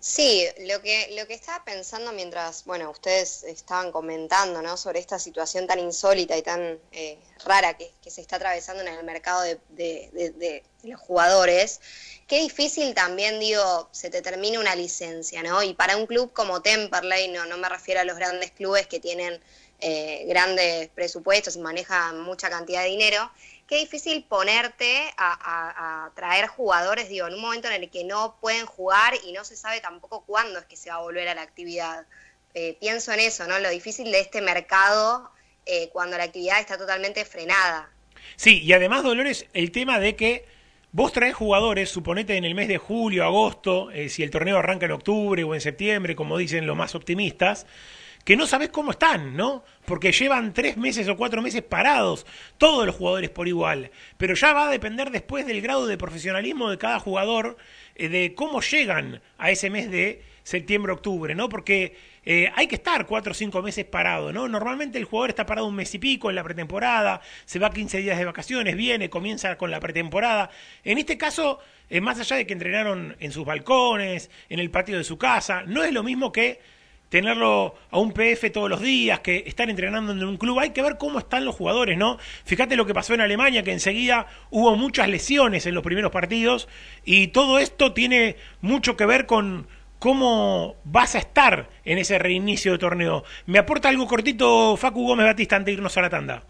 Sí, 0.07 0.47
lo 0.67 0.83
que, 0.83 1.15
lo 1.17 1.27
que 1.27 1.33
estaba 1.33 1.65
pensando 1.65 2.13
mientras, 2.13 2.65
bueno, 2.67 2.91
ustedes 2.91 3.43
estaban 3.45 3.91
comentando, 3.91 4.61
¿no? 4.61 4.77
Sobre 4.77 4.99
esta 5.01 5.19
situación 5.19 5.67
tan 5.67 5.79
insólita 5.79 6.37
y 6.37 6.43
tan 6.43 6.79
eh, 6.93 7.19
rara 7.47 7.75
que, 7.79 7.91
que 8.03 8.11
se 8.11 8.21
está 8.21 8.37
atravesando 8.37 8.83
en 8.83 8.89
el 8.89 9.03
mercado 9.05 9.41
de, 9.43 9.59
de- 9.71 10.11
de- 10.37 10.63
los 10.83 11.01
jugadores, 11.01 11.81
qué 12.27 12.41
difícil 12.41 12.93
también, 12.95 13.41
digo, 13.41 13.89
se 13.93 14.11
te 14.11 14.21
termine 14.21 14.59
una 14.59 14.75
licencia, 14.77 15.43
¿no? 15.43 15.63
Y 15.63 15.73
para 15.73 15.97
un 15.97 16.05
club 16.07 16.31
como 16.35 16.61
Temperley, 16.61 17.29
no, 17.29 17.47
no 17.47 17.57
me 17.57 17.71
refiero 17.71 18.03
a 18.03 18.05
los 18.05 18.17
grandes 18.19 18.51
clubes 18.51 18.87
que 18.87 19.01
tienen 19.01 19.41
eh, 19.81 20.25
grandes 20.29 20.91
presupuestos 20.91 21.57
y 21.57 21.61
manejan 21.61 22.21
mucha 22.21 22.51
cantidad 22.51 22.83
de 22.83 22.89
dinero, 22.91 23.31
qué 23.69 23.79
difícil 23.79 24.25
ponerte 24.25 25.13
a, 25.17 26.11
traer 26.15 26.47
jugadores, 26.47 27.09
digo, 27.09 27.27
en 27.27 27.35
un 27.35 27.41
momento 27.41 27.69
en 27.69 27.83
el 27.83 27.91
que 27.91 28.05
no 28.05 28.37
pueden 28.41 28.67
jugar 28.67 29.15
y 29.27 29.33
no 29.33 29.45
se 29.45 29.57
sabe 29.57 29.81
tampoco 29.81 30.25
cuándo 30.27 30.59
es 30.59 30.67
que 30.67 30.77
se 30.77 30.91
va 30.91 30.97
a 30.97 31.01
volver 31.03 31.29
a 31.29 31.35
la 31.35 31.43
actividad. 31.43 32.07
Eh, 32.55 32.77
pienso 32.79 33.13
en 33.13 33.21
eso, 33.21 33.47
¿no? 33.47 33.59
Lo 33.59 33.69
difícil 33.71 34.13
de 34.13 34.21
este 34.21 34.41
mercado 34.41 35.31
eh, 35.67 35.89
cuando 35.93 36.17
la 36.17 36.25
actividad 36.25 36.61
está 36.61 36.77
totalmente 36.77 37.25
frenada. 37.25 37.91
Sí, 38.37 38.63
y 38.63 38.73
además, 38.73 39.03
Dolores, 39.03 39.47
el 39.53 39.73
tema 39.73 39.99
de 39.99 40.15
que 40.15 40.47
vos 40.93 41.13
traes 41.13 41.35
jugadores, 41.35 41.91
suponete 41.91 42.37
en 42.37 42.45
el 42.45 42.55
mes 42.55 42.69
de 42.69 42.79
julio, 42.79 43.25
agosto, 43.25 43.91
eh, 43.91 44.09
si 44.09 44.23
el 44.23 44.31
torneo 44.31 44.59
arranca 44.59 44.87
en 44.87 44.93
octubre 44.93 45.43
o 45.43 45.55
en 45.55 45.61
septiembre, 45.61 46.15
como 46.15 46.39
dicen 46.39 46.67
los 46.67 46.77
más 46.77 46.95
optimistas, 46.95 47.67
que 48.25 48.37
no 48.37 48.47
sabés 48.47 48.71
cómo 48.71 48.91
están, 48.91 49.37
¿no? 49.37 49.65
Porque 49.85 50.13
llevan 50.13 50.55
tres 50.55 50.77
meses 50.77 51.09
o 51.09 51.17
cuatro 51.17 51.43
meses 51.43 51.63
parados, 51.63 52.27
todos 52.57 52.87
los 52.87 52.97
jugadores 52.97 53.31
por 53.31 53.49
igual. 53.49 53.91
Pero 54.17 54.35
ya 54.35 54.53
va 54.55 54.69
a 54.69 54.71
depender 54.71 55.11
después 55.11 55.47
del 55.47 55.61
grado 55.61 55.87
de 55.87 55.99
profesionalismo 55.99 56.71
de 56.71 56.79
cada 56.79 56.99
jugador, 56.99 57.57
eh, 57.95 58.09
de 58.09 58.35
cómo 58.35 58.63
llegan 58.63 59.21
a 59.37 59.51
ese 59.51 59.69
mes 59.69 59.91
de 59.91 60.23
septiembre-octubre, 60.43 61.35
¿no? 61.35 61.49
Porque 61.49 61.97
eh, 62.25 62.51
hay 62.55 62.67
que 62.67 62.77
estar 62.77 63.07
cuatro 63.07 63.33
o 63.33 63.35
cinco 63.35 63.61
meses 63.63 63.85
parado, 63.85 64.33
¿no? 64.33 64.49
Normalmente 64.49 64.99
el 64.99 65.05
jugador 65.05 65.31
está 65.31 65.45
parado 65.45 65.67
un 65.67 65.75
mes 65.75 65.95
y 65.95 65.99
pico 65.99 66.31
en 66.31 66.37
la 66.37 66.45
pretemporada, 66.45 67.21
se 67.45 67.59
va 67.59 67.71
15 67.71 67.99
días 67.99 68.19
de 68.19 68.25
vacaciones, 68.25 68.77
viene, 68.77 69.11
comienza 69.11 69.57
con 69.57 69.71
la 69.71 69.81
pretemporada. 69.81 70.51
En 70.83 70.97
este 70.97 71.19
caso, 71.19 71.59
eh, 71.91 72.01
más 72.01 72.21
allá 72.21 72.37
de 72.37 72.47
que 72.47 72.55
entrenaron 72.55 73.17
en 73.21 73.33
sus 73.33 73.45
balcones, 73.45 74.31
en 74.49 74.61
el 74.61 74.71
patio 74.71 74.97
de 74.97 75.05
su 75.05 75.19
casa, 75.19 75.65
no 75.67 75.85
es 75.85 75.93
lo 75.93 76.03
mismo 76.03 76.33
que 76.33 76.61
tenerlo 77.15 77.77
a 77.93 78.01
un 78.01 78.11
PF 78.11 78.51
todos 78.51 78.69
los 78.69 78.81
días, 78.81 79.21
que 79.21 79.45
estar 79.47 79.71
entrenando 79.71 80.11
en 80.11 80.25
un 80.25 80.37
club, 80.37 80.59
hay 80.59 80.71
que 80.71 80.83
ver 80.83 80.99
cómo 80.99 81.21
están 81.21 81.45
los 81.45 81.55
jugadores, 81.55 81.97
¿no? 81.97 82.19
Fíjate 82.45 82.75
lo 82.75 82.87
que 82.87 82.93
pasó 82.93 83.15
en 83.15 83.21
Alemania, 83.21 83.63
que 83.63 83.71
enseguida 83.71 84.27
hubo 84.51 84.75
muchas 84.75 85.09
lesiones 85.09 85.65
en 85.67 85.77
los 85.77 85.85
primeros 85.85 86.11
partidos, 86.11 86.67
y 87.05 87.29
todo 87.29 87.61
esto 87.61 87.93
tiene 87.93 88.35
mucho 88.63 88.97
que 88.97 89.07
ver 89.07 89.27
con 89.27 89.69
cómo 90.01 90.75
vas 90.83 91.15
a 91.15 91.19
estar 91.19 91.71
en 91.85 91.99
ese 91.99 92.19
reinicio 92.19 92.73
de 92.73 92.79
torneo. 92.79 93.23
¿Me 93.47 93.61
aporta 93.61 93.91
algo 93.91 94.09
cortito 94.09 94.77
Facu 94.77 95.07
Gómez 95.07 95.27
Batista 95.27 95.55
antes 95.55 95.67
de 95.67 95.73
irnos 95.75 95.97
a 95.97 96.03
la 96.03 96.11
tanda? 96.11 96.43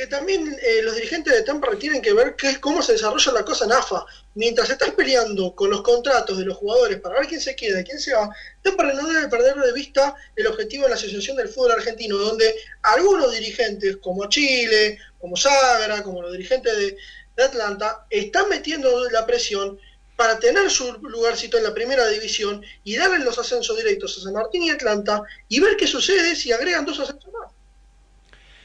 Que 0.00 0.06
también 0.06 0.56
eh, 0.62 0.80
los 0.82 0.94
dirigentes 0.94 1.30
de 1.30 1.42
Temperley 1.42 1.78
tienen 1.78 2.00
que 2.00 2.14
ver 2.14 2.34
qué, 2.34 2.58
cómo 2.58 2.80
se 2.80 2.92
desarrolla 2.92 3.32
la 3.32 3.44
cosa 3.44 3.66
en 3.66 3.72
AFA. 3.72 4.06
Mientras 4.34 4.70
estás 4.70 4.92
peleando 4.92 5.54
con 5.54 5.68
los 5.68 5.82
contratos 5.82 6.38
de 6.38 6.46
los 6.46 6.56
jugadores 6.56 6.98
para 7.00 7.18
ver 7.18 7.28
quién 7.28 7.40
se 7.42 7.54
queda 7.54 7.80
y 7.80 7.84
quién 7.84 8.00
se 8.00 8.14
va, 8.14 8.34
Temperley 8.62 8.96
no 8.96 9.06
debe 9.06 9.28
perder 9.28 9.56
de 9.56 9.74
vista 9.74 10.14
el 10.36 10.46
objetivo 10.46 10.84
de 10.84 10.88
la 10.88 10.94
Asociación 10.94 11.36
del 11.36 11.50
Fútbol 11.50 11.72
Argentino, 11.72 12.16
donde 12.16 12.54
algunos 12.80 13.30
dirigentes, 13.30 13.98
como 13.98 14.26
Chile, 14.30 14.96
como 15.18 15.36
Sagra, 15.36 16.02
como 16.02 16.22
los 16.22 16.32
dirigentes 16.32 16.74
de, 16.74 16.96
de 17.36 17.42
Atlanta, 17.42 18.06
están 18.08 18.48
metiendo 18.48 19.10
la 19.10 19.26
presión 19.26 19.78
para 20.16 20.38
tener 20.38 20.70
su 20.70 20.94
lugarcito 20.94 21.58
en 21.58 21.64
la 21.64 21.74
primera 21.74 22.08
división 22.08 22.64
y 22.84 22.96
darle 22.96 23.18
los 23.18 23.38
ascensos 23.38 23.76
directos 23.76 24.16
a 24.16 24.22
San 24.22 24.32
Martín 24.32 24.62
y 24.62 24.70
Atlanta 24.70 25.24
y 25.46 25.60
ver 25.60 25.76
qué 25.76 25.86
sucede 25.86 26.34
si 26.36 26.52
agregan 26.52 26.86
dos 26.86 27.00
ascensos 27.00 27.30
más. 27.34 27.52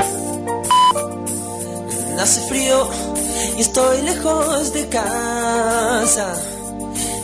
Hace 2.19 2.49
frío 2.49 2.89
y 3.59 3.63
estoy 3.63 4.03
lejos 4.03 4.73
de 4.73 4.89
casa. 4.89 6.35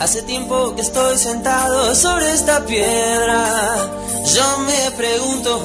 Hace 0.00 0.22
tiempo 0.22 0.74
que 0.74 0.82
estoy 0.82 1.16
sentado 1.18 1.94
sobre 1.94 2.32
esta 2.32 2.66
piedra. 2.66 3.88
Yo 4.34 4.58
me 4.60 4.90
pregunto, 4.96 5.60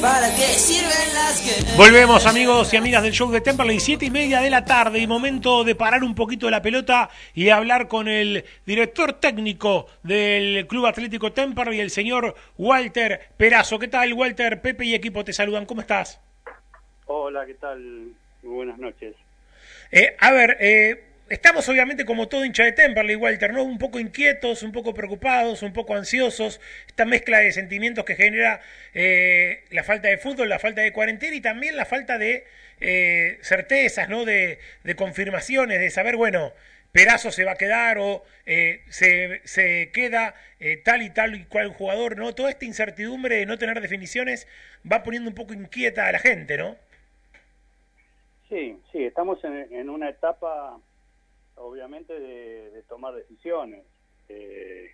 ¿para 0.00 0.34
qué 0.34 0.42
sirven 0.54 1.14
las 1.14 1.40
que... 1.40 1.76
Volvemos 1.76 2.26
amigos 2.26 2.72
y 2.72 2.76
amigas 2.76 3.02
del 3.02 3.12
show 3.12 3.30
de 3.30 3.40
Temperley, 3.40 3.80
siete 3.80 4.06
y 4.06 4.10
media 4.10 4.40
de 4.40 4.50
la 4.50 4.64
tarde 4.64 4.98
y 4.98 5.06
momento 5.06 5.64
de 5.64 5.74
parar 5.74 6.04
un 6.04 6.14
poquito 6.14 6.50
la 6.50 6.62
pelota 6.62 7.10
y 7.34 7.48
hablar 7.48 7.88
con 7.88 8.08
el 8.08 8.44
director 8.66 9.14
técnico 9.14 9.86
del 10.02 10.66
Club 10.66 10.86
Atlético 10.86 11.32
Temperley, 11.32 11.80
el 11.80 11.90
señor 11.90 12.34
Walter 12.56 13.28
Perazo. 13.36 13.78
¿Qué 13.78 13.88
tal 13.88 14.12
Walter? 14.12 14.60
Pepe 14.60 14.84
y 14.84 14.94
equipo 14.94 15.24
te 15.24 15.32
saludan, 15.32 15.66
¿cómo 15.66 15.80
estás? 15.80 16.20
Hola, 17.06 17.46
¿qué 17.46 17.54
tal? 17.54 17.78
Muy 18.42 18.54
buenas 18.54 18.78
noches. 18.78 19.14
Eh, 19.90 20.16
a 20.20 20.32
ver, 20.32 20.56
eh, 20.60 21.07
estamos 21.28 21.68
obviamente 21.68 22.04
como 22.04 22.28
todo 22.28 22.44
hincha 22.44 22.64
de 22.64 22.72
Temperley, 22.72 23.16
Walter, 23.16 23.52
¿no? 23.52 23.62
Un 23.62 23.78
poco 23.78 23.98
inquietos, 23.98 24.62
un 24.62 24.72
poco 24.72 24.94
preocupados, 24.94 25.62
un 25.62 25.72
poco 25.72 25.94
ansiosos, 25.94 26.60
esta 26.86 27.04
mezcla 27.04 27.38
de 27.38 27.52
sentimientos 27.52 28.04
que 28.04 28.14
genera 28.14 28.60
eh, 28.94 29.64
la 29.70 29.84
falta 29.84 30.08
de 30.08 30.18
fútbol, 30.18 30.48
la 30.48 30.58
falta 30.58 30.80
de 30.80 30.92
cuarentena 30.92 31.36
y 31.36 31.40
también 31.40 31.76
la 31.76 31.84
falta 31.84 32.18
de 32.18 32.44
eh, 32.80 33.38
certezas, 33.42 34.08
¿no? 34.08 34.24
De, 34.24 34.58
confirmaciones, 34.96 35.80
de 35.80 35.90
saber, 35.90 36.16
bueno, 36.16 36.52
Perazo 36.92 37.30
se 37.30 37.44
va 37.44 37.52
a 37.52 37.56
quedar 37.56 37.98
o 37.98 38.24
eh, 38.46 38.82
se, 38.88 39.42
se 39.44 39.90
queda 39.92 40.34
tal 40.84 41.02
y 41.02 41.10
tal 41.10 41.34
y 41.36 41.44
cual 41.44 41.68
jugador, 41.68 42.16
¿no? 42.16 42.34
Toda 42.34 42.50
esta 42.50 42.64
incertidumbre 42.64 43.36
de 43.36 43.46
no 43.46 43.58
tener 43.58 43.80
definiciones 43.80 44.48
va 44.90 45.02
poniendo 45.02 45.28
un 45.28 45.34
poco 45.34 45.52
inquieta 45.52 46.06
a 46.06 46.12
la 46.12 46.18
gente, 46.18 46.56
¿no? 46.56 46.76
Sí, 48.48 48.80
sí, 48.90 49.04
estamos 49.04 49.38
en 49.44 49.90
una 49.90 50.08
etapa, 50.08 50.80
obviamente, 51.60 52.18
de, 52.18 52.82
tomar 52.88 53.14
decisiones. 53.14 53.84
Eh, 54.28 54.90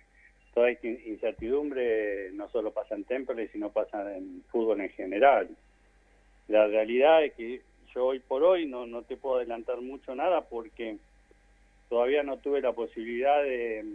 toda 0.53 0.69
esta 0.69 0.87
in- 0.87 1.01
incertidumbre 1.05 2.31
no 2.33 2.49
solo 2.49 2.71
pasa 2.71 2.95
en 2.95 3.03
Temperley, 3.03 3.47
sino 3.49 3.71
pasa 3.71 4.15
en 4.15 4.43
fútbol 4.51 4.81
en 4.81 4.89
general. 4.89 5.49
La 6.47 6.67
realidad 6.67 7.23
es 7.23 7.33
que 7.33 7.61
yo 7.93 8.05
hoy 8.05 8.19
por 8.19 8.43
hoy 8.43 8.65
no, 8.65 8.85
no 8.85 9.03
te 9.03 9.17
puedo 9.17 9.37
adelantar 9.37 9.81
mucho 9.81 10.13
nada 10.15 10.41
porque 10.41 10.97
todavía 11.89 12.23
no 12.23 12.37
tuve 12.37 12.61
la 12.61 12.73
posibilidad 12.73 13.41
de, 13.43 13.85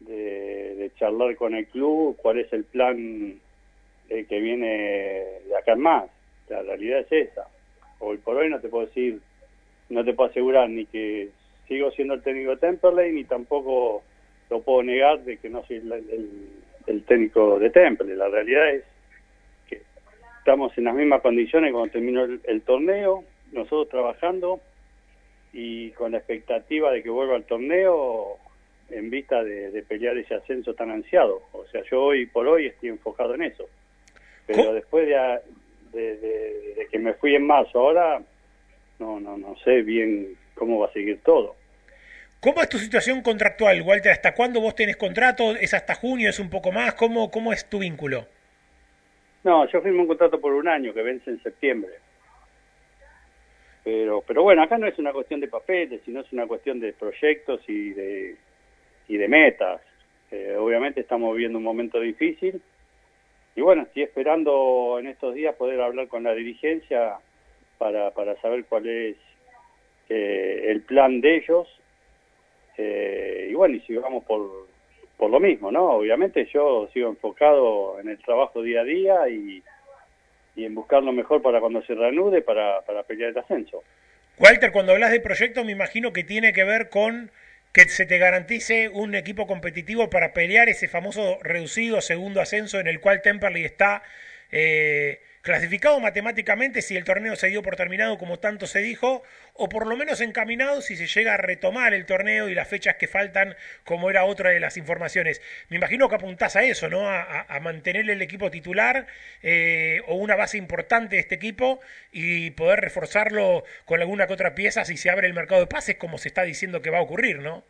de, 0.00 0.74
de 0.76 0.94
charlar 0.96 1.36
con 1.36 1.54
el 1.54 1.66
club 1.68 2.16
cuál 2.20 2.38
es 2.38 2.52
el 2.52 2.64
plan 2.64 3.40
eh, 4.08 4.26
que 4.26 4.40
viene 4.40 5.40
de 5.46 5.56
acá 5.56 5.72
en 5.72 5.80
más. 5.80 6.10
La 6.48 6.62
realidad 6.62 7.00
es 7.00 7.30
esa. 7.30 7.48
Hoy 8.00 8.18
por 8.18 8.36
hoy 8.36 8.50
no 8.50 8.60
te 8.60 8.68
puedo 8.68 8.86
decir, 8.86 9.20
no 9.90 10.04
te 10.04 10.12
puedo 10.14 10.30
asegurar 10.30 10.68
ni 10.70 10.86
que 10.86 11.28
sigo 11.68 11.90
siendo 11.92 12.14
el 12.14 12.22
técnico 12.22 12.50
de 12.50 12.56
Temperley, 12.58 13.12
ni 13.12 13.24
tampoco 13.24 14.02
lo 14.50 14.60
puedo 14.60 14.82
negar 14.82 15.20
de 15.24 15.38
que 15.38 15.48
no 15.48 15.64
soy 15.66 15.76
el, 15.76 15.92
el- 15.92 16.48
el 16.86 17.02
técnico 17.04 17.58
de 17.58 17.70
Temperley. 17.70 18.14
La 18.16 18.28
realidad 18.28 18.68
es 18.70 18.84
que 19.68 19.80
estamos 20.38 20.76
en 20.76 20.84
las 20.84 20.94
mismas 20.94 21.22
condiciones 21.22 21.72
cuando 21.72 21.90
terminó 21.92 22.24
el, 22.24 22.40
el 22.44 22.60
torneo, 22.62 23.24
nosotros 23.52 23.88
trabajando 23.88 24.60
y 25.52 25.90
con 25.92 26.12
la 26.12 26.18
expectativa 26.18 26.90
de 26.92 27.02
que 27.02 27.08
vuelva 27.10 27.36
al 27.36 27.44
torneo 27.44 28.36
en 28.90 29.08
vista 29.08 29.42
de, 29.42 29.70
de 29.70 29.82
pelear 29.82 30.18
ese 30.18 30.34
ascenso 30.34 30.74
tan 30.74 30.90
ansiado. 30.90 31.40
O 31.52 31.64
sea, 31.66 31.82
yo 31.90 32.02
hoy 32.02 32.26
por 32.26 32.46
hoy 32.46 32.66
estoy 32.66 32.90
enfocado 32.90 33.34
en 33.34 33.44
eso. 33.44 33.64
Pero 34.46 34.74
después 34.74 35.06
de, 35.08 35.14
de- 35.92 36.16
de 36.76 36.86
que 36.90 36.98
me 36.98 37.14
fui 37.14 37.34
en 37.34 37.46
marzo, 37.46 37.78
ahora 37.78 38.20
no, 39.04 39.20
no, 39.20 39.36
no 39.36 39.56
sé 39.64 39.82
bien 39.82 40.36
cómo 40.54 40.78
va 40.78 40.86
a 40.86 40.92
seguir 40.92 41.20
todo. 41.22 41.56
¿Cómo 42.40 42.60
es 42.62 42.68
tu 42.68 42.78
situación 42.78 43.22
contractual, 43.22 43.82
Walter? 43.82 44.12
¿Hasta 44.12 44.34
cuándo 44.34 44.60
vos 44.60 44.74
tenés 44.74 44.96
contrato? 44.96 45.56
¿Es 45.56 45.74
hasta 45.74 45.94
junio? 45.94 46.30
¿Es 46.30 46.38
un 46.38 46.50
poco 46.50 46.72
más? 46.72 46.94
¿Cómo, 46.94 47.30
cómo 47.30 47.52
es 47.52 47.68
tu 47.68 47.78
vínculo? 47.78 48.26
No, 49.44 49.68
yo 49.70 49.80
firmé 49.82 50.00
un 50.00 50.06
contrato 50.06 50.40
por 50.40 50.52
un 50.52 50.68
año 50.68 50.92
que 50.92 51.02
vence 51.02 51.30
en 51.30 51.42
septiembre. 51.42 51.92
Pero, 53.82 54.22
pero 54.26 54.42
bueno, 54.42 54.62
acá 54.62 54.78
no 54.78 54.86
es 54.86 54.98
una 54.98 55.12
cuestión 55.12 55.40
de 55.40 55.48
papeles, 55.48 56.00
sino 56.04 56.20
es 56.20 56.32
una 56.32 56.46
cuestión 56.46 56.80
de 56.80 56.94
proyectos 56.94 57.60
y 57.68 57.90
de, 57.90 58.36
y 59.08 59.16
de 59.18 59.28
metas. 59.28 59.80
Eh, 60.30 60.56
obviamente 60.58 61.00
estamos 61.00 61.34
viviendo 61.34 61.58
un 61.58 61.64
momento 61.64 62.00
difícil 62.00 62.60
y 63.56 63.60
bueno, 63.60 63.82
estoy 63.82 64.02
esperando 64.02 64.96
en 64.98 65.06
estos 65.06 65.34
días 65.34 65.54
poder 65.54 65.80
hablar 65.80 66.08
con 66.08 66.24
la 66.24 66.34
dirigencia 66.34 67.18
para, 67.84 68.12
para 68.12 68.34
saber 68.40 68.64
cuál 68.64 68.88
es 68.88 69.14
eh, 70.08 70.68
el 70.68 70.80
plan 70.80 71.20
de 71.20 71.36
ellos. 71.36 71.68
Eh, 72.78 73.48
y 73.50 73.52
bueno, 73.52 73.74
y 73.76 73.80
si 73.80 73.94
vamos 73.94 74.24
por, 74.24 74.68
por 75.18 75.30
lo 75.30 75.38
mismo, 75.38 75.70
¿no? 75.70 75.90
Obviamente 75.90 76.48
yo 76.50 76.88
sigo 76.94 77.10
enfocado 77.10 78.00
en 78.00 78.08
el 78.08 78.18
trabajo 78.20 78.62
día 78.62 78.80
a 78.80 78.84
día 78.84 79.28
y, 79.28 79.62
y 80.56 80.64
en 80.64 80.74
buscar 80.74 81.02
lo 81.02 81.12
mejor 81.12 81.42
para 81.42 81.60
cuando 81.60 81.82
se 81.82 81.94
reanude 81.94 82.40
para, 82.40 82.80
para 82.86 83.02
pelear 83.02 83.32
el 83.32 83.38
ascenso. 83.38 83.82
Walter, 84.38 84.72
cuando 84.72 84.92
hablas 84.92 85.12
de 85.12 85.20
proyecto, 85.20 85.62
me 85.62 85.72
imagino 85.72 86.14
que 86.14 86.24
tiene 86.24 86.54
que 86.54 86.64
ver 86.64 86.88
con 86.88 87.30
que 87.74 87.82
se 87.90 88.06
te 88.06 88.16
garantice 88.16 88.88
un 88.88 89.14
equipo 89.14 89.46
competitivo 89.46 90.08
para 90.08 90.32
pelear 90.32 90.70
ese 90.70 90.88
famoso 90.88 91.36
reducido 91.42 92.00
segundo 92.00 92.40
ascenso 92.40 92.80
en 92.80 92.86
el 92.86 93.00
cual 93.00 93.20
Temperley 93.20 93.66
está 93.66 94.02
eh, 94.50 95.20
clasificado 95.44 96.00
matemáticamente 96.00 96.80
si 96.80 96.96
el 96.96 97.04
torneo 97.04 97.36
se 97.36 97.48
dio 97.48 97.62
por 97.62 97.76
terminado 97.76 98.16
como 98.16 98.38
tanto 98.38 98.66
se 98.66 98.78
dijo, 98.78 99.22
o 99.52 99.68
por 99.68 99.86
lo 99.86 99.94
menos 99.94 100.22
encaminado 100.22 100.80
si 100.80 100.96
se 100.96 101.06
llega 101.06 101.34
a 101.34 101.36
retomar 101.36 101.92
el 101.92 102.06
torneo 102.06 102.48
y 102.48 102.54
las 102.54 102.66
fechas 102.66 102.96
que 102.96 103.06
faltan, 103.06 103.54
como 103.84 104.08
era 104.08 104.24
otra 104.24 104.50
de 104.50 104.58
las 104.58 104.78
informaciones. 104.78 105.42
Me 105.68 105.76
imagino 105.76 106.08
que 106.08 106.14
apuntás 106.14 106.56
a 106.56 106.64
eso, 106.64 106.88
¿no? 106.88 107.06
A, 107.06 107.44
mantener 107.60 108.08
el 108.10 108.22
equipo 108.22 108.50
titular 108.50 109.06
eh, 109.42 110.00
o 110.08 110.16
una 110.16 110.34
base 110.34 110.56
importante 110.56 111.16
de 111.16 111.20
este 111.20 111.34
equipo 111.34 111.80
y 112.10 112.50
poder 112.52 112.80
reforzarlo 112.80 113.64
con 113.84 114.00
alguna 114.00 114.26
que 114.26 114.32
otra 114.32 114.54
pieza 114.54 114.84
si 114.84 114.96
se 114.96 115.10
abre 115.10 115.26
el 115.26 115.34
mercado 115.34 115.60
de 115.60 115.66
pases, 115.66 115.96
como 115.96 116.16
se 116.16 116.28
está 116.28 116.42
diciendo 116.42 116.80
que 116.80 116.90
va 116.90 116.98
a 116.98 117.02
ocurrir, 117.02 117.40
¿no? 117.40 117.62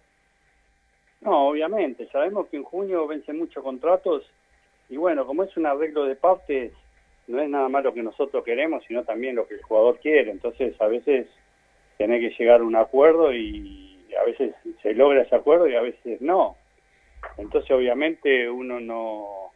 No, 1.23 1.49
obviamente, 1.49 2.09
sabemos 2.13 2.49
que 2.49 2.57
en 2.57 2.65
junio 2.65 3.07
vencen 3.09 3.37
muchos 3.37 3.65
contratos 3.65 4.25
y 4.89 4.97
bueno, 4.97 5.27
como 5.27 5.43
es 5.43 5.57
un 5.57 5.67
arreglo 5.67 6.05
de 6.05 6.15
partes, 6.15 6.73
no 7.27 7.41
es 7.41 7.49
nada 7.49 7.69
más 7.69 7.85
lo 7.85 7.95
que 7.95 8.03
nosotros 8.03 8.45
queremos, 8.45 8.85
sino 8.87 9.05
también 9.05 9.37
lo 9.37 9.47
que 9.47 9.55
el 9.55 9.63
jugador 9.63 9.99
quiere. 10.01 10.31
Entonces, 10.31 10.79
a 10.81 10.87
veces 10.87 11.27
tiene 11.97 12.21
que 12.21 12.31
llegar 12.31 12.61
a 12.61 12.65
un 12.65 12.77
acuerdo 12.77 13.33
y 13.33 13.99
a 14.21 14.25
veces 14.25 14.55
se 14.83 14.95
logra 14.95 15.23
ese 15.23 15.35
acuerdo 15.35 15.69
y 15.69 15.75
a 15.75 15.81
veces 15.81 16.21
no. 16.21 16.57
Entonces, 17.39 17.71
obviamente, 17.71 18.49
uno 18.49 18.81
no, 18.81 19.53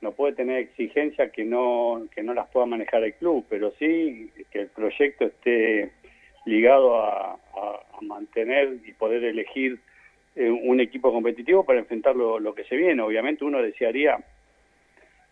no 0.00 0.12
puede 0.12 0.34
tener 0.34 0.58
exigencias 0.58 1.30
que 1.32 1.44
no, 1.44 2.06
que 2.14 2.22
no 2.22 2.34
las 2.34 2.48
pueda 2.48 2.66
manejar 2.66 3.04
el 3.04 3.14
club, 3.14 3.46
pero 3.48 3.72
sí 3.78 4.30
que 4.50 4.62
el 4.62 4.68
proyecto 4.68 5.26
esté 5.26 5.92
ligado 6.44 6.96
a, 6.96 7.38
mantener 8.02 8.76
y 8.84 8.92
poder 8.92 9.24
elegir 9.24 9.80
eh, 10.34 10.50
un 10.50 10.80
equipo 10.80 11.10
competitivo 11.10 11.64
para 11.64 11.78
enfrentar 11.78 12.14
lo, 12.14 12.38
lo 12.38 12.54
que 12.54 12.64
se 12.64 12.76
viene. 12.76 13.00
Obviamente 13.00 13.42
uno 13.42 13.62
desearía 13.62 14.18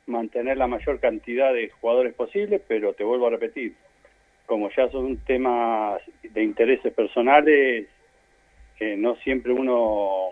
mantener 0.06 0.56
la 0.56 0.66
mayor 0.66 1.00
cantidad 1.00 1.52
de 1.52 1.70
jugadores 1.70 2.14
posible, 2.14 2.60
pero 2.66 2.92
te 2.92 3.04
vuelvo 3.04 3.26
a 3.26 3.30
repetir, 3.30 3.74
como 4.46 4.70
ya 4.70 4.88
son 4.90 5.16
temas 5.24 6.00
de 6.22 6.42
intereses 6.42 6.92
personales, 6.92 7.86
que 8.78 8.96
no 8.96 9.16
siempre 9.16 9.52
uno 9.52 10.30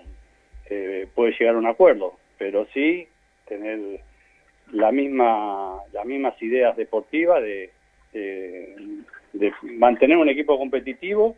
eh, 0.69 1.07
puede 1.15 1.33
llegar 1.39 1.55
a 1.55 1.59
un 1.59 1.67
acuerdo, 1.67 2.19
pero 2.39 2.67
sí 2.75 3.07
tener 3.47 4.01
la 4.73 4.91
misma 4.91 5.79
las 5.93 6.05
mismas 6.05 6.41
ideas 6.43 6.77
deportivas 6.77 7.43
de, 7.43 7.71
de, 8.13 9.05
de 9.33 9.53
mantener 9.63 10.17
un 10.17 10.29
equipo 10.29 10.59
competitivo 10.59 11.37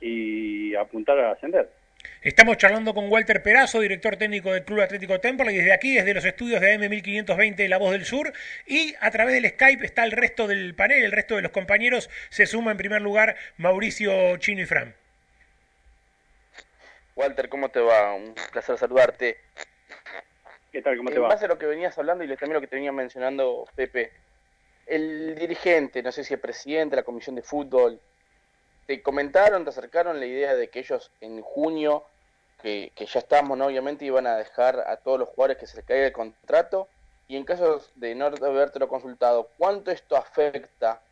y 0.00 0.74
apuntar 0.74 1.18
a 1.18 1.32
ascender. 1.32 1.70
Estamos 2.20 2.56
charlando 2.56 2.94
con 2.94 3.10
Walter 3.10 3.42
Perazo, 3.42 3.80
director 3.80 4.16
técnico 4.16 4.52
del 4.52 4.64
Club 4.64 4.80
Atlético 4.80 5.20
Temperley, 5.20 5.56
desde 5.56 5.72
aquí, 5.72 5.94
desde 5.94 6.14
los 6.14 6.24
estudios 6.24 6.60
de 6.60 6.76
AM1520 6.76 7.68
La 7.68 7.78
Voz 7.78 7.92
del 7.92 8.04
Sur, 8.04 8.32
y 8.66 8.94
a 9.00 9.10
través 9.10 9.34
del 9.34 9.50
Skype 9.50 9.86
está 9.86 10.04
el 10.04 10.12
resto 10.12 10.48
del 10.48 10.74
panel, 10.74 11.04
el 11.04 11.12
resto 11.12 11.36
de 11.36 11.42
los 11.42 11.52
compañeros, 11.52 12.10
se 12.28 12.46
suma 12.46 12.72
en 12.72 12.76
primer 12.76 13.02
lugar 13.02 13.36
Mauricio 13.56 14.36
Chino 14.38 14.62
y 14.62 14.66
Fran. 14.66 14.94
Walter, 17.14 17.48
¿cómo 17.48 17.68
te 17.68 17.80
va? 17.80 18.14
Un 18.14 18.34
placer 18.52 18.76
saludarte. 18.78 19.38
¿Qué 20.72 20.82
tal? 20.82 20.96
¿Cómo 20.96 21.10
te 21.10 21.16
en 21.16 21.22
va? 21.22 21.28
base 21.28 21.44
a 21.44 21.48
lo 21.48 21.58
que 21.58 21.66
venías 21.66 21.96
hablando 21.98 22.24
y 22.24 22.28
también 22.28 22.54
lo 22.54 22.60
que 22.60 22.66
te 22.66 22.76
venía 22.76 22.92
mencionando 22.92 23.64
Pepe, 23.74 24.12
el 24.86 25.34
dirigente, 25.36 26.02
no 26.02 26.10
sé 26.10 26.24
si 26.24 26.34
el 26.34 26.40
presidente 26.40 26.96
de 26.96 27.02
la 27.02 27.04
comisión 27.04 27.36
de 27.36 27.42
fútbol, 27.42 28.00
te 28.88 29.02
comentaron, 29.02 29.64
te 29.64 29.70
acercaron 29.70 30.18
la 30.18 30.24
idea 30.24 30.54
de 30.56 30.70
que 30.70 30.78
ellos 30.78 31.12
en 31.20 31.42
junio 31.42 32.04
que, 32.62 32.90
que 32.94 33.04
ya 33.04 33.20
estamos, 33.20 33.58
¿no? 33.58 33.66
Obviamente 33.66 34.06
iban 34.06 34.26
a 34.26 34.34
dejar 34.34 34.80
a 34.80 34.96
todos 34.96 35.18
los 35.18 35.28
jugadores 35.28 35.58
que 35.58 35.66
se 35.66 35.76
les 35.76 35.84
caiga 35.84 36.06
el 36.06 36.12
contrato. 36.14 36.88
Y 37.28 37.36
en 37.36 37.44
caso 37.44 37.82
de 37.96 38.14
no 38.14 38.24
habértelo 38.24 38.88
consultado, 38.88 39.50
¿cuánto 39.58 39.90
esto 39.90 40.16
afecta? 40.16 41.02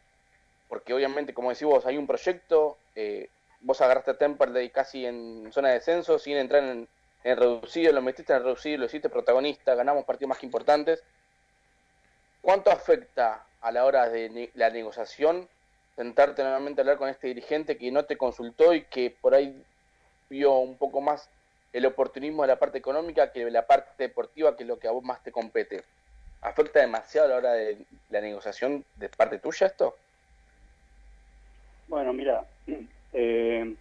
Porque 0.71 0.95
obviamente, 0.95 1.35
como 1.35 1.51
decís 1.51 1.67
vos, 1.67 1.85
hay 1.85 1.99
un 1.99 2.07
proyecto, 2.07 2.79
eh, 2.95 3.29
vos 3.61 3.79
agarraste 3.83 4.13
a 4.13 4.17
Temperley 4.17 4.71
casi 4.71 5.05
en 5.05 5.51
zona 5.53 5.69
de 5.69 5.75
descenso, 5.75 6.19
sin 6.19 6.39
entrar 6.39 6.63
en, 6.63 6.89
en 7.25 7.37
reducido, 7.37 7.93
lo 7.93 8.01
metiste 8.01 8.33
en 8.33 8.43
reducido, 8.43 8.79
lo 8.79 8.87
hiciste 8.87 9.11
protagonista, 9.11 9.75
ganamos 9.75 10.07
partidos 10.07 10.31
más 10.31 10.43
importantes. 10.43 11.05
¿Cuánto 12.41 12.71
afecta 12.71 13.45
a 13.61 13.71
la 13.71 13.85
hora 13.85 14.09
de 14.09 14.51
la 14.55 14.71
negociación 14.71 15.47
sentarte 15.97 16.43
nuevamente 16.43 16.81
a 16.81 16.83
hablar 16.83 16.99
con 16.99 17.09
este 17.09 17.29
dirigente 17.29 17.77
que 17.77 17.91
no 17.91 18.05
te 18.05 18.17
consultó 18.17 18.75
y 18.75 18.83
que 18.83 19.11
por 19.21 19.35
ahí 19.35 19.63
vio 20.29 20.59
un 20.59 20.77
poco 20.77 21.01
más 21.01 21.29
el 21.73 21.87
oportunismo 21.87 22.43
de 22.43 22.49
la 22.49 22.59
parte 22.59 22.79
económica 22.79 23.33
que 23.33 23.51
la 23.51 23.67
parte 23.67 23.91
deportiva, 23.99 24.57
que 24.57 24.63
es 24.63 24.69
lo 24.69 24.79
que 24.79 24.89
a 24.89 24.93
vos 24.93 25.03
más 25.03 25.23
te 25.23 25.33
compete? 25.33 25.83
¿Afecta 26.43 26.81
demasiado 26.81 27.27
a 27.27 27.31
la 27.31 27.37
hora 27.37 27.53
de 27.55 27.79
la 28.11 28.21
negociación 28.21 28.85
de 28.97 29.09
parte 29.09 29.39
tuya 29.39 29.67
esto? 29.67 29.97
Bueno, 31.89 32.13
mira, 32.13 32.45
eh, 33.13 33.75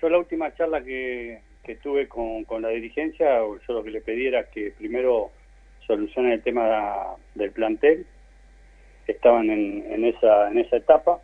yo 0.00 0.08
la 0.08 0.18
última 0.18 0.54
charla 0.54 0.82
que, 0.82 1.40
que 1.62 1.76
tuve 1.76 2.08
con, 2.08 2.44
con 2.44 2.62
la 2.62 2.68
dirigencia, 2.68 3.38
yo 3.38 3.74
lo 3.74 3.82
que 3.82 3.90
le 3.90 4.00
pedí 4.00 4.26
era 4.26 4.48
que 4.50 4.72
primero 4.72 5.30
solucionen 5.86 6.32
el 6.32 6.42
tema 6.42 7.16
del 7.34 7.50
plantel. 7.52 8.06
Estaban 9.06 9.50
en, 9.50 9.84
en 9.92 10.04
esa 10.04 10.50
en 10.50 10.58
esa 10.58 10.76
etapa. 10.76 11.20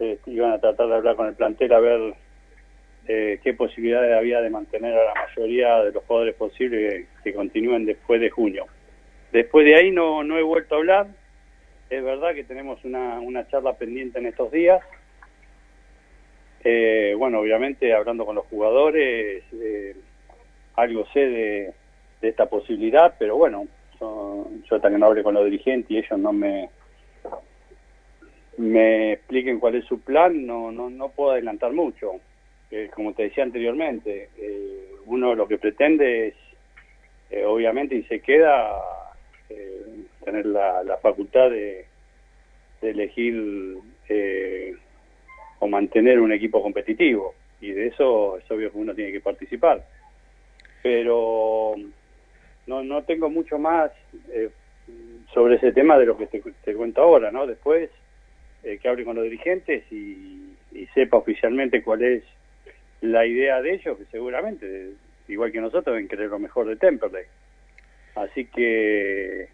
Eh, 0.00 0.18
iban 0.26 0.52
a 0.52 0.58
tratar 0.58 0.88
de 0.88 0.94
hablar 0.94 1.16
con 1.16 1.28
el 1.28 1.34
plantel 1.34 1.72
a 1.72 1.78
ver 1.78 2.14
eh, 3.06 3.38
qué 3.42 3.54
posibilidades 3.54 4.16
había 4.16 4.40
de 4.40 4.50
mantener 4.50 4.94
a 4.94 5.04
la 5.04 5.14
mayoría 5.14 5.84
de 5.84 5.92
los 5.92 6.04
jugadores 6.04 6.34
posibles 6.34 7.06
que, 7.22 7.34
continúen 7.34 7.84
después 7.84 8.20
de 8.20 8.30
junio. 8.30 8.66
Después 9.32 9.66
de 9.66 9.76
ahí 9.76 9.90
no, 9.90 10.24
no 10.24 10.38
he 10.38 10.42
vuelto 10.42 10.74
a 10.74 10.78
hablar. 10.78 11.06
Es 11.90 12.02
verdad 12.02 12.34
que 12.34 12.44
tenemos 12.44 12.82
una, 12.84 13.20
una 13.20 13.46
charla 13.48 13.74
pendiente 13.74 14.18
en 14.18 14.26
estos 14.26 14.50
días. 14.50 14.80
Eh, 16.64 17.14
bueno, 17.18 17.40
obviamente 17.40 17.92
hablando 17.92 18.24
con 18.24 18.36
los 18.36 18.46
jugadores, 18.46 19.44
eh, 19.52 19.94
algo 20.76 21.06
sé 21.12 21.20
de, 21.20 21.72
de 22.22 22.28
esta 22.28 22.46
posibilidad, 22.46 23.14
pero 23.18 23.36
bueno, 23.36 23.66
yo, 24.00 24.48
yo 24.68 24.76
hasta 24.76 24.88
no 24.88 25.06
hable 25.06 25.22
con 25.22 25.34
los 25.34 25.44
dirigentes 25.44 25.90
y 25.90 25.98
ellos 25.98 26.18
no 26.18 26.32
me 26.32 26.70
me 28.58 29.12
expliquen 29.12 29.58
cuál 29.58 29.76
es 29.76 29.84
su 29.86 30.00
plan, 30.00 30.46
no 30.46 30.70
no, 30.70 30.90
no 30.90 31.08
puedo 31.10 31.32
adelantar 31.32 31.72
mucho. 31.72 32.20
Eh, 32.70 32.90
como 32.94 33.12
te 33.12 33.24
decía 33.24 33.44
anteriormente, 33.44 34.30
eh, 34.36 34.96
uno 35.06 35.34
lo 35.34 35.46
que 35.46 35.58
pretende 35.58 36.28
es, 36.28 36.34
eh, 37.30 37.44
obviamente, 37.44 37.94
y 37.94 38.02
se 38.04 38.20
queda, 38.20 38.80
eh, 39.48 39.82
tener 40.24 40.46
la, 40.46 40.98
facultad 41.02 41.50
de, 41.50 41.84
de 42.80 42.90
elegir 42.90 43.78
o 45.60 45.68
mantener 45.68 46.20
un 46.20 46.32
equipo 46.32 46.62
competitivo. 46.62 47.34
Y 47.60 47.70
de 47.70 47.88
eso 47.88 48.38
es 48.38 48.50
obvio 48.50 48.70
que 48.72 48.78
uno 48.78 48.94
tiene 48.94 49.12
que 49.12 49.20
participar. 49.20 49.84
Pero 50.82 51.74
no, 52.66 52.82
no 52.82 53.02
tengo 53.04 53.30
mucho 53.30 53.58
más 53.58 53.90
sobre 55.32 55.56
ese 55.56 55.72
tema 55.72 55.98
de 55.98 56.06
lo 56.06 56.16
que 56.16 56.26
te 56.26 56.74
cuento 56.74 57.02
ahora, 57.02 57.30
¿no? 57.30 57.46
Después 57.46 57.90
eh, 58.64 58.78
que 58.78 58.88
hable 58.88 59.04
con 59.04 59.16
los 59.16 59.24
dirigentes 59.24 59.84
y, 59.90 60.56
y 60.72 60.86
sepa 60.94 61.18
oficialmente 61.18 61.82
cuál 61.82 62.02
es 62.02 62.22
la 63.00 63.26
idea 63.26 63.60
de 63.60 63.74
ellos, 63.74 63.98
que 63.98 64.04
seguramente, 64.10 64.92
igual 65.28 65.52
que 65.52 65.60
nosotros, 65.60 65.94
deben 65.94 66.08
querer 66.08 66.28
lo 66.28 66.38
mejor 66.38 66.66
de 66.66 66.76
Temperley. 66.76 67.24
Así 68.14 68.46
que, 68.46 69.48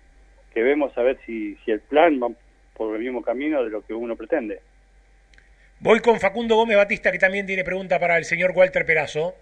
que 0.54 0.62
vemos 0.62 0.96
a 0.96 1.02
ver 1.02 1.18
si, 1.26 1.56
si 1.64 1.70
el 1.70 1.80
plan 1.80 2.20
va 2.22 2.28
por 2.74 2.94
el 2.94 3.02
mismo 3.02 3.22
camino 3.22 3.62
de 3.64 3.70
lo 3.70 3.84
que 3.84 3.92
uno 3.92 4.16
pretende. 4.16 4.60
Voy 5.80 6.00
con 6.00 6.20
Facundo 6.20 6.56
Gómez 6.56 6.76
Batista, 6.76 7.10
que 7.10 7.18
también 7.18 7.46
tiene 7.46 7.64
pregunta 7.64 7.98
para 7.98 8.18
el 8.18 8.24
señor 8.24 8.52
Walter 8.54 8.84
Perazo. 8.84 9.34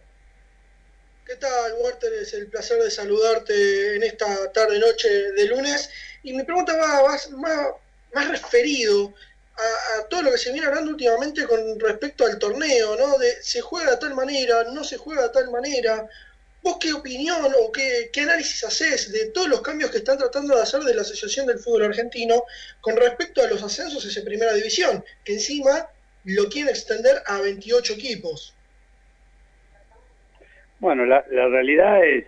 ¿Qué 1.26 1.36
tal, 1.36 1.72
Walter? 1.82 2.10
Es 2.22 2.32
el 2.32 2.46
placer 2.46 2.82
de 2.82 2.90
saludarte 2.90 3.96
en 3.96 4.02
esta 4.04 4.50
tarde-noche 4.52 5.08
de 5.36 5.48
lunes. 5.48 5.92
Y 6.22 6.32
mi 6.32 6.44
pregunta 6.44 6.72
va 6.76 7.06
más, 7.06 7.30
más, 7.32 7.68
más 8.14 8.30
referido 8.30 9.12
a, 9.58 10.00
a, 10.00 10.08
todo 10.08 10.22
lo 10.22 10.30
que 10.30 10.38
se 10.38 10.52
viene 10.52 10.66
hablando 10.66 10.90
últimamente 10.90 11.46
con 11.46 11.78
respecto 11.80 12.24
al 12.24 12.38
torneo, 12.38 12.96
¿no? 12.96 13.18
De 13.18 13.42
se 13.42 13.60
juega 13.60 13.92
de 13.92 13.96
tal 13.96 14.14
manera, 14.14 14.64
no 14.72 14.84
se 14.84 14.96
juega 14.96 15.22
de 15.22 15.30
tal 15.30 15.50
manera. 15.50 16.08
¿Vos 16.62 16.78
qué 16.80 16.92
opinión 16.92 17.52
o 17.60 17.72
qué, 17.72 18.10
qué 18.12 18.22
análisis 18.22 18.64
haces 18.64 19.12
de 19.12 19.26
todos 19.26 19.48
los 19.48 19.62
cambios 19.62 19.90
que 19.90 19.98
están 19.98 20.18
tratando 20.18 20.56
de 20.56 20.62
hacer 20.62 20.80
de 20.82 20.94
la 20.94 21.02
Asociación 21.02 21.46
del 21.46 21.58
Fútbol 21.58 21.84
Argentino 21.84 22.44
con 22.80 22.96
respecto 22.96 23.42
a 23.42 23.46
los 23.46 23.62
ascensos 23.62 24.04
esa 24.04 24.24
primera 24.24 24.52
división? 24.54 25.04
Que 25.24 25.34
encima 25.34 25.88
lo 26.24 26.48
quieren 26.48 26.70
extender 26.70 27.22
a 27.26 27.40
28 27.40 27.92
equipos. 27.94 28.54
Bueno, 30.80 31.06
la, 31.06 31.24
la 31.30 31.48
realidad 31.48 32.04
es 32.04 32.26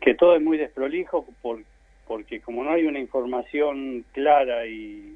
que 0.00 0.14
todo 0.14 0.36
es 0.36 0.42
muy 0.42 0.58
desprolijo 0.58 1.26
por, 1.42 1.62
porque 2.06 2.40
como 2.40 2.64
no 2.64 2.72
hay 2.72 2.86
una 2.86 2.98
información 2.98 4.04
clara 4.12 4.66
y, 4.66 5.15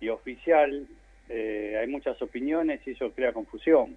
y 0.00 0.08
oficial, 0.08 0.86
eh, 1.28 1.78
hay 1.80 1.86
muchas 1.86 2.20
opiniones 2.22 2.80
y 2.86 2.92
eso 2.92 3.10
crea 3.12 3.32
confusión. 3.32 3.96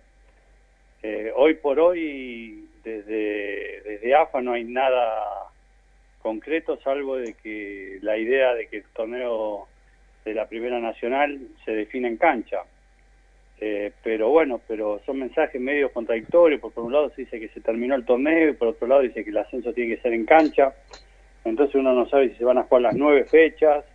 Eh, 1.01 1.31
hoy 1.35 1.55
por 1.55 1.79
hoy, 1.79 2.67
desde, 2.83 3.81
desde 3.81 4.15
AFA 4.15 4.41
no 4.41 4.53
hay 4.53 4.65
nada 4.65 5.49
concreto, 6.21 6.79
salvo 6.83 7.17
de 7.17 7.33
que 7.33 7.99
la 8.01 8.17
idea 8.17 8.53
de 8.53 8.67
que 8.67 8.77
el 8.77 8.83
torneo 8.93 9.67
de 10.23 10.33
la 10.33 10.47
Primera 10.47 10.79
Nacional 10.79 11.39
se 11.65 11.71
define 11.71 12.07
en 12.07 12.17
cancha. 12.17 12.61
Eh, 13.59 13.91
pero 14.03 14.29
bueno, 14.29 14.59
pero 14.67 15.01
son 15.05 15.19
mensajes 15.19 15.59
medio 15.59 15.91
contradictorios, 15.91 16.59
porque 16.59 16.75
por 16.75 16.83
un 16.85 16.93
lado 16.93 17.09
se 17.11 17.23
dice 17.23 17.39
que 17.39 17.49
se 17.49 17.61
terminó 17.61 17.95
el 17.95 18.05
torneo 18.05 18.49
y 18.49 18.53
por 18.53 18.69
otro 18.69 18.87
lado 18.87 19.01
dice 19.01 19.23
que 19.23 19.29
el 19.29 19.37
ascenso 19.37 19.73
tiene 19.73 19.95
que 19.95 20.01
ser 20.01 20.13
en 20.13 20.25
cancha, 20.25 20.73
entonces 21.45 21.75
uno 21.75 21.93
no 21.93 22.07
sabe 22.09 22.29
si 22.29 22.35
se 22.35 22.45
van 22.45 22.57
a 22.57 22.63
jugar 22.63 22.81
las 22.83 22.95
nueve 22.95 23.25
fechas 23.25 23.85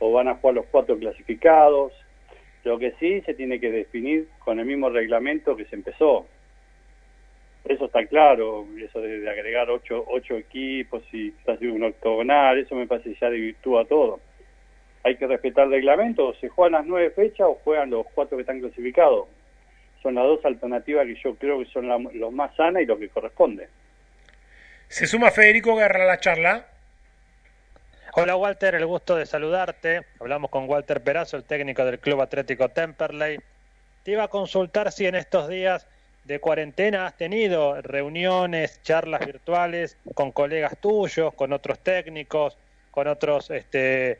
o 0.00 0.12
van 0.12 0.28
a 0.28 0.34
jugar 0.34 0.56
los 0.56 0.66
cuatro 0.66 0.98
clasificados, 0.98 1.92
lo 2.64 2.78
que 2.78 2.92
sí 2.98 3.20
se 3.22 3.34
tiene 3.34 3.60
que 3.60 3.70
definir 3.70 4.28
con 4.40 4.58
el 4.58 4.66
mismo 4.66 4.90
reglamento 4.90 5.56
que 5.56 5.66
se 5.66 5.76
empezó. 5.76 6.26
Eso 7.64 7.84
está 7.84 8.04
claro, 8.06 8.66
eso 8.78 9.00
de, 9.00 9.20
de 9.20 9.30
agregar 9.30 9.70
ocho, 9.70 10.04
ocho 10.08 10.36
equipos 10.36 11.02
y 11.12 11.32
hacer 11.46 11.70
un 11.70 11.84
octogonal, 11.84 12.58
eso 12.58 12.74
me 12.74 12.86
parece 12.86 13.14
ya 13.20 13.30
desvirtúa 13.30 13.84
todo 13.84 14.20
hay 15.02 15.16
que 15.16 15.26
respetar 15.26 15.64
el 15.66 15.72
reglamento, 15.72 16.28
o 16.28 16.34
se 16.34 16.48
juegan 16.48 16.72
las 16.72 16.86
nueve 16.86 17.10
fechas 17.10 17.46
o 17.48 17.58
juegan 17.64 17.90
los 17.90 18.06
cuatro 18.14 18.36
que 18.36 18.42
están 18.42 18.60
clasificados. 18.60 19.28
Son 20.02 20.14
las 20.14 20.24
dos 20.24 20.44
alternativas 20.44 21.06
que 21.06 21.14
yo 21.22 21.34
creo 21.34 21.58
que 21.58 21.66
son 21.66 21.88
la, 21.88 21.98
los 21.98 22.32
más 22.32 22.54
sanas 22.56 22.82
y 22.82 22.86
lo 22.86 22.98
que 22.98 23.08
corresponde. 23.08 23.68
Se 24.88 25.06
suma 25.06 25.30
Federico 25.30 25.76
Guerra 25.76 26.04
a 26.04 26.06
la 26.06 26.18
charla. 26.18 26.66
Hola 28.14 28.34
Walter, 28.34 28.74
el 28.74 28.86
gusto 28.86 29.14
de 29.14 29.24
saludarte. 29.24 30.02
Hablamos 30.18 30.50
con 30.50 30.68
Walter 30.68 31.00
Perazo, 31.00 31.36
el 31.36 31.44
técnico 31.44 31.84
del 31.84 32.00
Club 32.00 32.20
Atlético 32.20 32.68
Temperley. 32.68 33.38
Te 34.02 34.10
iba 34.10 34.24
a 34.24 34.28
consultar 34.28 34.90
si 34.90 35.06
en 35.06 35.14
estos 35.14 35.46
días 35.46 35.86
de 36.24 36.40
cuarentena 36.40 37.06
has 37.06 37.16
tenido 37.16 37.80
reuniones, 37.80 38.82
charlas 38.82 39.24
virtuales 39.24 39.96
con 40.14 40.32
colegas 40.32 40.76
tuyos, 40.78 41.32
con 41.34 41.52
otros 41.52 41.78
técnicos, 41.78 42.58
con 42.90 43.06
otros 43.06 43.48
este, 43.50 44.18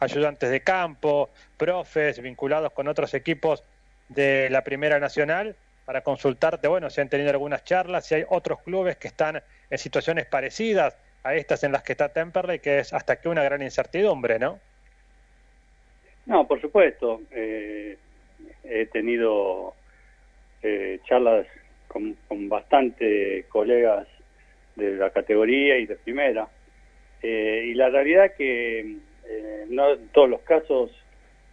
ayudantes 0.00 0.50
de 0.50 0.60
campo, 0.60 1.30
profes 1.56 2.20
vinculados 2.20 2.72
con 2.72 2.88
otros 2.88 3.14
equipos 3.14 3.64
de 4.10 4.50
la 4.50 4.62
Primera 4.64 5.00
Nacional 5.00 5.56
para 5.86 6.02
consultarte, 6.02 6.68
bueno, 6.68 6.90
si 6.90 7.00
han 7.00 7.08
tenido 7.08 7.30
algunas 7.30 7.64
charlas, 7.64 8.04
si 8.04 8.16
hay 8.16 8.24
otros 8.28 8.60
clubes 8.60 8.98
que 8.98 9.08
están 9.08 9.42
en 9.70 9.78
situaciones 9.78 10.26
parecidas 10.26 10.94
a 11.22 11.34
estas 11.34 11.64
en 11.64 11.72
las 11.72 11.82
que 11.82 11.92
está 11.92 12.08
Temperley, 12.08 12.60
que 12.60 12.78
es 12.80 12.92
hasta 12.92 13.16
que 13.16 13.28
una 13.28 13.42
gran 13.42 13.62
incertidumbre, 13.62 14.38
¿no? 14.38 14.58
No, 16.26 16.46
por 16.46 16.60
supuesto. 16.60 17.22
Eh, 17.30 17.96
he 18.64 18.86
tenido 18.86 19.74
eh, 20.62 21.00
charlas 21.04 21.46
con, 21.88 22.16
con 22.28 22.48
bastante 22.48 23.44
colegas 23.48 24.06
de 24.76 24.96
la 24.96 25.10
categoría 25.10 25.78
y 25.78 25.86
de 25.86 25.96
primera. 25.96 26.48
Eh, 27.22 27.66
y 27.68 27.74
la 27.74 27.90
realidad 27.90 28.26
es 28.26 28.32
que 28.32 28.96
eh, 29.26 29.66
no 29.68 29.92
en 29.92 30.08
todos 30.08 30.30
los 30.30 30.40
casos 30.42 30.90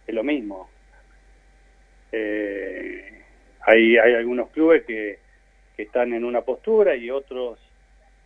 es 0.06 0.14
lo 0.14 0.22
mismo. 0.22 0.70
Eh, 2.12 3.22
hay, 3.60 3.98
hay 3.98 4.14
algunos 4.14 4.48
clubes 4.50 4.84
que, 4.84 5.18
que 5.76 5.82
están 5.82 6.14
en 6.14 6.24
una 6.24 6.40
postura 6.42 6.96
y 6.96 7.10
otros 7.10 7.58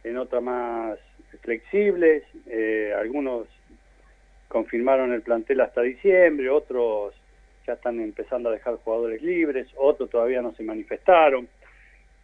en 0.04 0.16
otra 0.16 0.40
más 0.40 0.98
flexibles. 1.42 2.24
Eh, 2.46 2.94
algunos 2.98 3.46
confirmaron 4.48 5.12
el 5.12 5.22
plantel 5.22 5.60
hasta 5.60 5.82
diciembre, 5.82 6.48
otros 6.50 7.14
ya 7.66 7.74
están 7.74 8.00
empezando 8.00 8.48
a 8.48 8.52
dejar 8.52 8.76
jugadores 8.76 9.22
libres, 9.22 9.68
otros 9.76 10.10
todavía 10.10 10.42
no 10.42 10.52
se 10.54 10.62
manifestaron. 10.62 11.48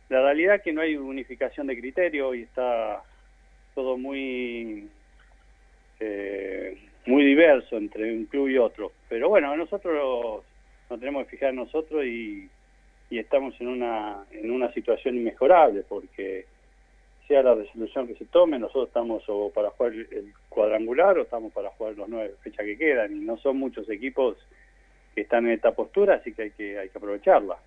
la 0.09 0.23
realidad 0.23 0.57
es 0.57 0.63
que 0.63 0.73
no 0.73 0.81
hay 0.81 0.97
unificación 0.97 1.67
de 1.67 1.79
criterio 1.79 2.35
y 2.35 2.43
está 2.43 3.03
todo 3.75 3.97
muy 3.97 4.89
eh, 6.01 6.77
muy 7.07 7.25
diverso 7.25 7.77
entre 7.77 8.13
un 8.13 8.27
club 8.27 8.49
y 8.49 8.59
otro. 8.59 8.93
Pero 9.09 9.29
bueno, 9.29 9.57
nosotros 9.57 10.45
nos 10.91 11.01
tenemos 11.01 11.25
que 11.25 11.31
fijar 11.31 11.51
en 11.51 11.57
nosotros 11.57 12.05
y, 12.05 12.49
y 13.11 13.19
estamos 13.19 13.59
en 13.61 13.69
una, 13.69 14.25
en 14.31 14.51
una 14.51 14.73
situación 14.73 15.17
inmejorable 15.17 15.85
porque 15.89 16.47
sea 17.29 17.43
la 17.43 17.55
resolución 17.55 18.09
que 18.09 18.15
se 18.15 18.25
tome, 18.25 18.59
nosotros 18.59 18.89
estamos 18.89 19.23
o 19.29 19.51
para 19.51 19.71
jugar 19.71 19.93
el 19.93 20.33
cuadrangular 20.49 21.19
o 21.19 21.23
estamos 21.23 21.53
para 21.53 21.69
jugar 21.71 21.95
los 21.95 22.09
nueve 22.09 22.35
fechas 22.43 22.65
que 22.65 22.79
quedan 22.79 23.13
y 23.13 23.21
no 23.21 23.37
son 23.37 23.59
muchos 23.59 23.89
equipos 23.91 24.37
que 25.15 25.21
están 25.21 25.47
en 25.47 25.53
esta 25.53 25.73
postura, 25.73 26.15
así 26.15 26.33
que 26.33 26.43
hay 26.43 26.51
que, 26.53 26.79
hay 26.79 26.89
que 26.89 26.99
aprovecharla. 26.99 27.59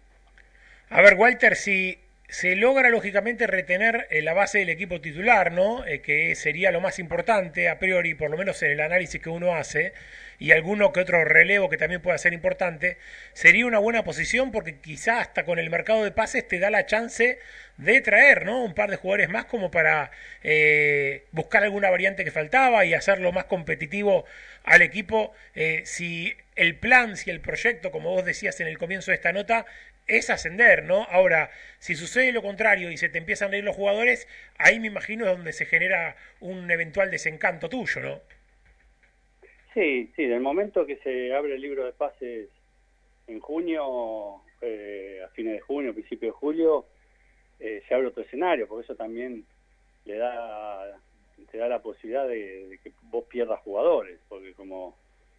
A 0.90 1.02
ver, 1.02 1.14
Walter, 1.16 1.56
si 1.56 1.96
se 2.32 2.56
logra 2.56 2.88
lógicamente 2.90 3.46
retener 3.46 4.08
eh, 4.10 4.22
la 4.22 4.32
base 4.32 4.60
del 4.60 4.70
equipo 4.70 5.02
titular, 5.02 5.52
¿no? 5.52 5.86
Eh, 5.86 6.00
que 6.00 6.34
sería 6.36 6.72
lo 6.72 6.80
más 6.80 6.98
importante 6.98 7.68
a 7.68 7.78
priori, 7.78 8.16
por 8.16 8.32
lo 8.32 8.38
menos 8.38 8.64
en 8.64 8.72
el 8.72 8.80
análisis 8.80 9.22
que 9.22 9.30
uno 9.30 9.54
hace, 9.54 9.92
y 10.40 10.54
alguno 10.54 10.94
que 10.94 11.02
otro 11.02 11.26
relevo 11.26 11.70
que 11.70 11.76
también 11.76 12.02
pueda 12.02 12.18
ser 12.18 12.32
importante, 12.32 12.98
sería 13.34 13.66
una 13.66 13.80
buena 13.80 14.06
posición 14.06 14.54
porque 14.54 14.78
quizá 14.80 15.20
hasta 15.20 15.44
con 15.44 15.60
el 15.60 15.70
mercado 15.70 16.06
de 16.06 16.12
pases 16.12 16.48
te 16.48 16.58
da 16.58 16.70
la 16.70 16.86
chance 16.86 17.38
de 17.76 18.00
traer, 18.00 18.46
¿no? 18.46 18.64
Un 18.64 18.76
par 18.76 18.90
de 18.90 18.96
jugadores 18.96 19.28
más 19.28 19.44
como 19.44 19.70
para 19.70 20.12
eh, 20.42 21.26
buscar 21.34 21.64
alguna 21.66 21.90
variante 21.90 22.24
que 22.24 22.32
faltaba 22.32 22.86
y 22.86 22.94
hacerlo 22.94 23.34
más 23.34 23.44
competitivo 23.44 24.24
al 24.64 24.82
equipo. 24.82 25.34
si 25.84 26.34
el 26.56 26.76
plan, 26.76 27.18
si 27.18 27.30
el 27.30 27.42
proyecto, 27.42 27.92
como 27.92 28.12
vos 28.12 28.24
decías 28.24 28.60
en 28.62 28.68
el 28.68 28.78
comienzo 28.78 29.12
de 29.12 29.16
esta 29.16 29.34
nota, 29.34 29.66
es 30.18 30.30
ascender, 30.30 30.84
¿no? 30.84 31.04
Ahora, 31.04 31.50
si 31.80 31.96
sucede 31.96 32.32
lo 32.32 32.42
contrario 32.42 32.92
y 32.92 32.98
se 32.98 33.10
te 33.10 33.18
empiezan 33.18 33.54
a 33.54 33.58
ir 33.58 33.64
los 33.64 33.76
jugadores, 33.76 34.28
ahí 34.58 34.80
me 34.80 34.88
imagino 34.88 35.26
es 35.26 35.36
donde 35.36 35.54
se 35.54 35.66
genera 35.66 36.16
un 36.40 36.70
eventual 36.70 37.10
desencanto 37.12 37.70
tuyo, 37.70 38.02
¿no? 38.02 38.20
Sí, 39.74 40.12
sí, 40.16 40.26
del 40.26 40.42
momento 40.42 40.86
que 40.86 40.98
se 40.98 41.34
abre 41.34 41.56
el 41.56 41.62
libro 41.62 41.86
de 41.86 41.94
pases 41.94 42.50
en 43.28 43.40
junio, 43.40 44.42
eh, 44.62 45.22
a 45.26 45.30
fines 45.30 45.54
de 45.54 45.60
junio, 45.62 45.94
principio 45.94 46.28
de 46.28 46.34
julio, 46.34 46.86
eh, 47.60 47.82
se 47.88 47.94
abre 47.94 48.08
otro 48.08 48.24
escenario, 48.24 48.68
porque 48.68 48.84
eso 48.84 48.96
también 48.96 49.46
le 50.06 50.18
da 50.18 51.00
te 51.52 51.58
da 51.58 51.68
la 51.68 51.82
posibilidad 51.82 52.28
de, 52.28 52.68
de 52.68 52.78
que 52.78 52.92
vos 53.04 53.26
pierdas 53.26 53.60
jugadores, 53.62 54.20
porque 54.30 54.54
como, 54.54 54.96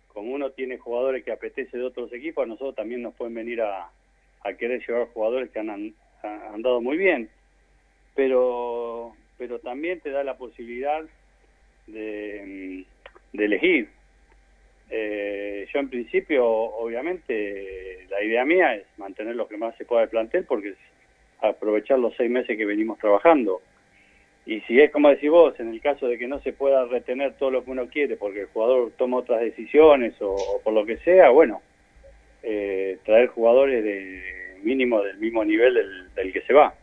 como 0.08 0.32
uno 0.32 0.50
tiene 0.50 0.76
jugadores 0.76 1.24
que 1.24 1.32
apetece 1.32 1.78
de 1.78 1.84
otros 1.84 2.12
equipos, 2.12 2.44
a 2.44 2.46
nosotros 2.46 2.74
también 2.74 3.02
nos 3.02 3.14
pueden 3.14 3.34
venir 3.34 3.62
a, 3.62 3.90
a 4.44 4.52
querer 4.54 4.84
llevar 4.86 5.08
jugadores 5.08 5.50
que 5.50 5.58
han 5.60 5.94
andado 6.22 6.80
muy 6.80 6.96
bien, 6.96 7.28
pero 8.14 9.14
pero 9.38 9.58
también 9.58 9.98
te 9.98 10.10
da 10.10 10.22
la 10.22 10.36
posibilidad 10.36 11.02
de, 11.88 12.84
mm, 13.34 13.36
de 13.36 13.44
elegir. 13.44 13.88
Eh, 14.88 15.66
yo 15.72 15.80
en 15.80 15.88
principio, 15.88 16.46
obviamente, 16.46 18.06
la 18.08 18.22
idea 18.22 18.44
mía 18.44 18.76
es 18.76 18.84
mantener 18.98 19.34
lo 19.34 19.48
que 19.48 19.56
más 19.56 19.76
se 19.76 19.84
pueda 19.84 20.02
del 20.02 20.10
plantel 20.10 20.44
porque 20.44 20.68
es 20.68 20.76
aprovechar 21.40 21.98
los 21.98 22.14
seis 22.16 22.30
meses 22.30 22.56
que 22.56 22.64
venimos 22.64 22.98
trabajando. 23.00 23.62
Y 24.46 24.60
si 24.60 24.80
es 24.80 24.92
como 24.92 25.08
decís 25.08 25.30
vos, 25.30 25.58
en 25.58 25.70
el 25.70 25.80
caso 25.80 26.06
de 26.06 26.18
que 26.18 26.28
no 26.28 26.40
se 26.40 26.52
pueda 26.52 26.84
retener 26.84 27.34
todo 27.34 27.50
lo 27.50 27.64
que 27.64 27.70
uno 27.70 27.88
quiere 27.88 28.16
porque 28.16 28.42
el 28.42 28.46
jugador 28.46 28.92
toma 28.96 29.16
otras 29.16 29.40
decisiones 29.40 30.14
o 30.20 30.60
por 30.62 30.72
lo 30.72 30.84
que 30.84 30.98
sea, 30.98 31.30
bueno, 31.30 31.62
eh, 32.42 32.98
traer 33.04 33.28
jugadores 33.28 33.84
de 33.84 34.58
mínimo 34.62 35.02
del 35.02 35.16
mismo 35.18 35.44
nivel 35.44 35.74
del, 36.14 36.32
que 36.32 36.42
se 36.42 36.52
va. 36.52 36.74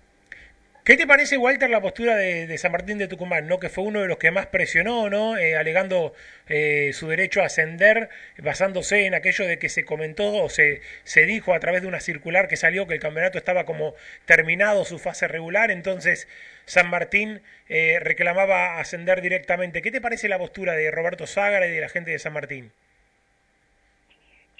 ¿Qué 0.86 0.98
te 0.98 1.06
parece, 1.06 1.38
Walter, 1.38 1.70
la 1.70 1.82
postura 1.82 2.16
de, 2.16 2.58
San 2.58 2.72
Martín 2.72 2.98
de 2.98 3.08
Tucumán, 3.08 3.48
¿no? 3.48 3.60
que 3.60 3.70
fue 3.70 3.84
uno 3.84 4.02
de 4.02 4.08
los 4.08 4.18
que 4.18 4.32
más 4.32 4.48
presionó, 4.48 5.10
¿no? 5.10 5.38
Eh, 5.38 5.56
alegando 5.56 6.14
eh, 6.48 6.92
su 6.94 7.08
derecho 7.10 7.42
a 7.42 7.46
ascender, 7.46 8.10
basándose 8.42 9.06
en 9.06 9.14
aquello 9.14 9.46
de 9.46 9.60
que 9.60 9.70
se 9.70 9.86
comentó 9.86 10.34
o 10.34 10.50
se, 10.50 10.82
se 11.04 11.26
dijo 11.26 11.54
a 11.54 11.60
través 11.60 11.84
de 11.84 11.88
una 11.88 12.00
circular 12.00 12.48
que 12.48 12.56
salió 12.56 12.88
que 12.88 12.96
el 12.96 13.00
campeonato 13.00 13.38
estaba 13.38 13.66
como 13.66 13.94
terminado 14.26 14.84
su 14.86 14.98
fase 14.98 15.28
regular, 15.28 15.70
entonces 15.70 16.28
San 16.66 16.90
Martín 16.90 17.42
reclamaba 17.68 18.80
ascender 18.80 19.22
directamente. 19.22 19.82
¿Qué 19.82 19.92
te 19.92 20.02
parece 20.02 20.28
la 20.30 20.40
postura 20.40 20.74
de 20.74 20.90
Roberto 20.90 21.28
Ságara 21.28 21.68
y 21.68 21.72
de 21.72 21.82
la 21.82 21.90
gente 21.90 22.12
de 22.12 22.20
San 22.20 22.34
Martín? 22.34 22.72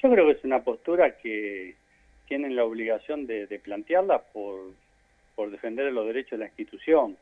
Yo 0.02 0.10
creo 0.10 0.26
que 0.28 0.34
es 0.34 0.44
una 0.44 0.64
postura 0.64 1.18
que 1.18 1.76
tienen 2.28 2.56
la 2.56 2.64
obligación 2.64 3.26
de, 3.26 3.60
plantearla 3.62 4.20
por, 4.20 4.72
por 5.36 5.52
defender 5.52 5.92
los 5.92 6.06
derechos 6.06 6.32
de 6.32 6.38
la 6.38 6.46
institución, 6.46 7.18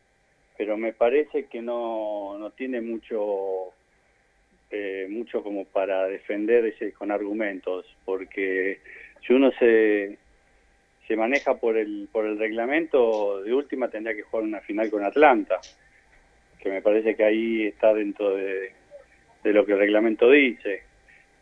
pero 0.58 0.78
me 0.78 0.94
parece 0.94 1.46
que 1.46 1.62
no, 1.62 2.38
no 2.38 2.52
tiene 2.52 2.82
mucho 2.82 3.74
eh, 4.70 5.08
mucho 5.10 5.42
como 5.44 5.64
para 5.66 6.08
defender 6.08 6.66
ese 6.66 6.92
con 6.92 7.10
argumentos, 7.10 7.86
porque 8.04 8.80
si 9.26 9.34
uno 9.34 9.52
se 9.58 10.18
se 11.08 11.16
maneja 11.16 11.56
por 11.56 11.78
el 11.78 12.10
por 12.12 12.26
el 12.26 12.38
reglamento, 12.38 13.42
de 13.44 13.54
última 13.54 13.90
tendría 13.90 14.16
que 14.16 14.24
jugar 14.24 14.44
una 14.44 14.60
final 14.60 14.92
con 14.92 15.06
Atlanta, 15.06 15.62
que 16.60 16.70
me 16.70 16.82
parece 16.82 17.16
que 17.16 17.24
ahí 17.24 17.64
está 17.64 17.94
dentro 17.94 18.36
de, 18.36 18.74
de 19.42 19.54
lo 19.54 19.66
que 19.66 19.72
el 19.72 19.80
reglamento 19.80 20.30
dice. 20.30 20.87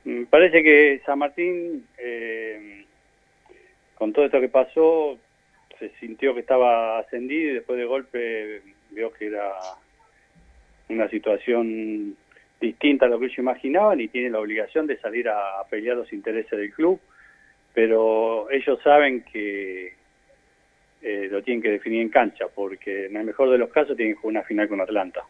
Mm, 0.05 0.25
parece 0.25 0.63
que 0.63 1.01
San 1.05 1.19
Martín, 1.19 1.85
eh, 1.97 2.85
con 3.95 4.13
todo 4.13 4.25
esto 4.25 4.39
que 4.39 4.49
pasó, 4.49 5.17
se 5.79 5.89
sintió 5.99 6.33
que 6.33 6.41
estaba 6.41 6.99
ascendido 6.99 7.51
y 7.51 7.53
después 7.55 7.77
de 7.77 7.85
golpe 7.85 8.61
vio 8.91 9.11
que 9.11 9.27
era 9.27 9.51
una 10.89 11.09
situación 11.09 12.15
distinta 12.61 13.05
a 13.05 13.09
lo 13.09 13.19
que 13.19 13.25
ellos 13.25 13.39
imaginaban 13.39 13.99
y 13.99 14.07
tiene 14.07 14.29
la 14.29 14.39
obligación 14.39 14.87
de 14.87 14.97
salir 14.97 15.27
a, 15.27 15.63
pelear 15.69 15.97
los 15.97 16.13
intereses 16.13 16.51
del 16.51 16.71
club, 16.71 16.99
pero 17.73 18.49
ellos 18.51 18.79
saben 18.83 19.23
que 19.23 19.93
eh, 21.01 21.27
lo 21.29 21.41
tienen 21.41 21.61
que 21.61 21.71
definir 21.71 22.01
en 22.01 22.09
cancha, 22.09 22.45
porque 22.53 23.07
en 23.07 23.17
el 23.17 23.25
mejor 23.25 23.49
de 23.49 23.57
los 23.57 23.69
casos 23.69 23.97
tienen 23.97 24.15
que 24.15 24.21
jugar 24.21 24.37
una 24.37 24.43
final 24.43 24.69
con 24.69 24.81
Atlanta. 24.81 25.23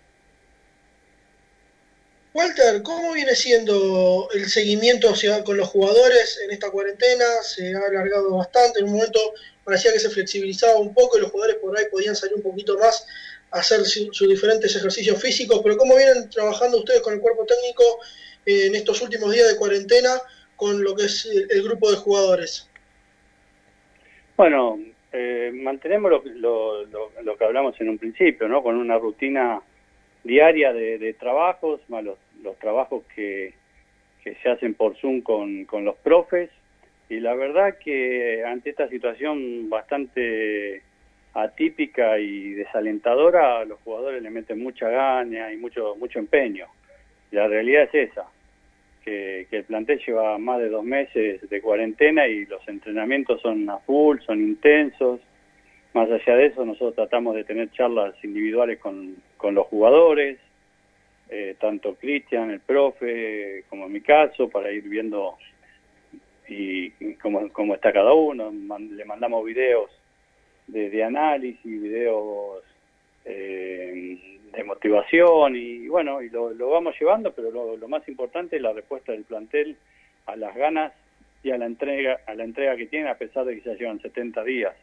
Walter, 2.35 2.83
¿cómo 2.83 3.13
viene 3.13 3.33
siendo 3.33 4.27
el 4.33 4.47
seguimiento 4.47 5.13
con 5.45 5.55
los 5.55 5.69
jugadores 5.69 6.37
en 6.43 6.51
esta 6.51 6.69
cuarentena? 6.69 7.23
Se 7.41 7.73
ha 7.73 7.79
alargado 7.79 8.35
bastante, 8.35 8.79
en 8.79 8.87
un 8.87 8.95
momento 8.95 9.21
parecía 9.63 9.93
que 9.93 9.99
se 9.99 10.09
flexibilizaba 10.09 10.77
un 10.77 10.93
poco 10.93 11.17
y 11.17 11.21
los 11.21 11.31
jugadores 11.31 11.61
por 11.61 11.79
ahí 11.79 11.85
podían 11.89 12.13
salir 12.13 12.35
un 12.35 12.41
poquito 12.41 12.77
más 12.77 13.07
a 13.51 13.59
hacer 13.59 13.85
sus 13.85 14.27
diferentes 14.27 14.75
ejercicios 14.75 15.21
físicos, 15.21 15.61
pero 15.63 15.77
¿cómo 15.77 15.95
vienen 15.95 16.29
trabajando 16.29 16.79
ustedes 16.79 16.99
con 16.99 17.13
el 17.13 17.21
cuerpo 17.21 17.45
técnico 17.45 17.83
en 18.45 18.75
estos 18.75 19.01
últimos 19.01 19.31
días 19.31 19.47
de 19.47 19.57
cuarentena 19.57 20.09
con 20.57 20.83
lo 20.83 20.93
que 20.93 21.05
es 21.05 21.25
el, 21.25 21.63
grupo 21.63 21.89
de 21.89 21.95
jugadores? 21.95 22.69
Bueno, 24.35 24.77
eh, 25.13 25.51
mantenemos 25.53 26.11
lo, 26.35 26.83
lo, 26.83 27.37
que 27.37 27.45
hablamos 27.45 27.79
en 27.79 27.87
un 27.87 27.97
principio, 27.97 28.49
¿no? 28.49 28.61
Con 28.61 28.75
una 28.75 28.97
rutina 28.97 29.61
diaria 30.25 30.73
de, 30.73 30.97
de 30.97 31.13
trabajos, 31.13 31.79
más 31.87 32.03
los 32.03 32.17
los 32.45 32.57
trabajos 32.59 33.03
que, 33.13 33.53
que 34.23 34.35
se 34.35 34.49
hacen 34.49 34.73
por 34.73 34.95
Zoom 34.95 35.21
con, 35.21 35.65
con 35.65 35.83
los 35.83 35.95
profes 35.97 36.49
y 37.09 37.19
la 37.19 37.35
verdad 37.35 37.77
que 37.77 38.43
ante 38.45 38.71
esta 38.71 38.87
situación 38.87 39.69
bastante 39.69 40.81
atípica 41.33 42.17
y 42.17 42.53
desalentadora, 42.53 43.65
los 43.65 43.79
jugadores 43.81 44.23
le 44.23 44.29
meten 44.29 44.63
mucha 44.63 44.89
gana 44.89 45.51
y 45.53 45.57
mucho 45.57 45.95
mucho 45.97 46.17
empeño. 46.19 46.65
La 47.31 47.47
realidad 47.47 47.89
es 47.91 48.11
esa, 48.11 48.25
que, 49.03 49.47
el 49.51 49.63
plantel 49.65 50.01
lleva 50.05 50.37
más 50.37 50.59
de 50.59 50.69
dos 50.69 50.83
meses 50.83 51.47
de 51.47 51.61
cuarentena 51.61 52.27
y 52.27 52.45
los 52.45 52.67
entrenamientos 52.67 53.41
son 53.41 53.69
a 53.69 53.77
full, 53.79 54.19
son 54.25 54.39
intensos. 54.39 55.19
Más 55.93 56.09
allá 56.09 56.35
de 56.35 56.47
eso, 56.47 56.65
nosotros 56.65 56.95
tratamos 56.95 57.35
de 57.35 57.43
tener 57.43 57.71
charlas 57.71 58.15
individuales 58.23 58.79
con, 58.79 59.15
con 59.37 59.53
los 59.53 59.67
jugadores, 59.67 60.39
eh, 61.29 61.55
tanto 61.59 61.95
Cristian, 61.95 62.51
el 62.51 62.59
profe, 62.59 63.63
como 63.69 63.85
en 63.85 63.93
mi 63.93 64.01
caso, 64.01 64.49
para 64.49 64.71
ir 64.71 64.83
viendo 64.83 65.37
y 66.47 66.91
cómo, 67.15 67.49
cómo 67.51 67.73
está 67.73 67.91
cada 67.91 68.13
uno. 68.13 68.51
le 68.51 69.05
mandamos 69.05 69.43
videos 69.45 69.89
de, 70.67 71.03
análisis, 71.03 71.63
videos 71.63 72.63
eh, 73.25 74.39
de 74.51 74.63
motivación 74.63 75.55
y 75.55 75.87
bueno, 75.87 76.21
y 76.21 76.29
lo, 76.29 76.69
vamos 76.69 76.95
llevando, 76.99 77.33
pero 77.33 77.51
lo, 77.51 77.75
lo, 77.77 77.87
más 77.87 78.07
importante 78.07 78.55
es 78.55 78.61
la 78.61 78.73
respuesta 78.73 79.11
del 79.11 79.23
plantel 79.23 79.75
a 80.27 80.35
las 80.35 80.55
ganas 80.55 80.93
y 81.43 81.51
a 81.51 81.57
la 81.57 81.65
entrega 81.65 82.21
a 82.25 82.33
la 82.33 82.43
entrega 82.43 82.75
que 82.75 82.87
tiene 82.87 83.09
a 83.09 83.17
pesar 83.17 83.45
de 83.45 83.55
que 83.55 83.69
ya 83.69 83.75
llevan 83.75 83.99
70 83.99 84.43
días. 84.43 84.75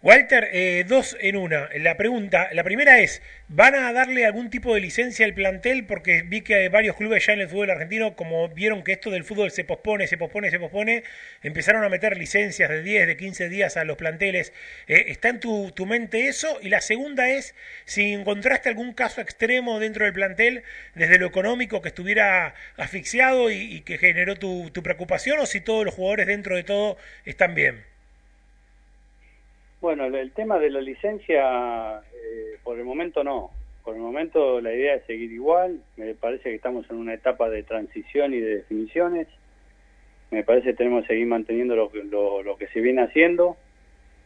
Walter, 0.00 0.48
eh, 0.52 0.84
dos 0.86 1.16
en 1.20 1.34
una. 1.34 1.68
La 1.74 1.96
pregunta, 1.96 2.50
la 2.52 2.62
primera 2.62 3.00
es, 3.00 3.20
¿van 3.48 3.74
a 3.74 3.92
darle 3.92 4.26
algún 4.26 4.48
tipo 4.48 4.72
de 4.72 4.80
licencia 4.80 5.26
al 5.26 5.34
plantel? 5.34 5.86
Porque 5.86 6.22
vi 6.22 6.42
que 6.42 6.54
hay 6.54 6.68
varios 6.68 6.94
clubes 6.94 7.26
ya 7.26 7.32
en 7.32 7.40
el 7.40 7.48
fútbol 7.48 7.70
argentino, 7.70 8.14
como 8.14 8.48
vieron 8.48 8.84
que 8.84 8.92
esto 8.92 9.10
del 9.10 9.24
fútbol 9.24 9.50
se 9.50 9.64
pospone, 9.64 10.06
se 10.06 10.16
pospone, 10.16 10.52
se 10.52 10.60
pospone, 10.60 11.02
empezaron 11.42 11.82
a 11.82 11.88
meter 11.88 12.16
licencias 12.16 12.70
de 12.70 12.80
10, 12.84 13.08
de 13.08 13.16
15 13.16 13.48
días 13.48 13.76
a 13.76 13.82
los 13.84 13.96
planteles. 13.96 14.52
Eh, 14.86 15.06
¿Está 15.08 15.30
en 15.30 15.40
tu, 15.40 15.72
mente 15.84 16.28
eso? 16.28 16.60
Y 16.62 16.68
la 16.68 16.80
segunda 16.80 17.28
es, 17.28 17.56
si 17.84 18.12
encontraste 18.12 18.68
algún 18.68 18.92
caso 18.92 19.20
extremo 19.20 19.80
dentro 19.80 20.04
del 20.04 20.14
plantel, 20.14 20.62
desde 20.94 21.18
lo 21.18 21.26
económico, 21.26 21.82
que 21.82 21.88
estuviera 21.88 22.54
asfixiado 22.76 23.50
y, 23.50 23.56
y 23.56 23.80
que 23.80 23.98
generó 23.98 24.36
tu, 24.36 24.70
tu 24.70 24.84
preocupación, 24.84 25.40
o 25.40 25.46
si 25.46 25.60
todos 25.60 25.84
los 25.84 25.94
jugadores 25.94 26.28
dentro 26.28 26.54
de 26.54 26.62
todo 26.62 26.98
están 27.24 27.56
bien. 27.56 27.97
Bueno, 29.80 30.06
el- 30.06 30.32
tema 30.32 30.58
de 30.58 30.70
la 30.70 30.80
licencia, 30.80 31.98
eh, 32.00 32.58
por 32.64 32.78
el 32.78 32.84
momento 32.84 33.22
no. 33.22 33.50
Por 33.84 33.94
el 33.94 34.00
momento 34.02 34.60
la 34.60 34.74
idea 34.74 34.94
es 34.96 35.04
seguir 35.06 35.30
igual. 35.32 35.80
Me 35.96 36.14
parece 36.14 36.50
que 36.50 36.56
estamos 36.56 36.88
en 36.90 36.96
una 36.96 37.14
etapa 37.14 37.48
de 37.48 37.62
transición 37.62 38.34
y 38.34 38.40
de 38.40 38.56
definiciones. 38.56 39.28
Me 40.30 40.42
parece 40.42 40.70
que 40.70 40.74
tenemos 40.76 41.02
que 41.02 41.08
seguir 41.14 41.26
manteniendo 41.26 41.76
lo, 41.76 41.90
que- 41.90 42.04
lo, 42.04 42.42
lo 42.42 42.56
que 42.56 42.66
se 42.68 42.80
viene 42.80 43.02
haciendo 43.02 43.56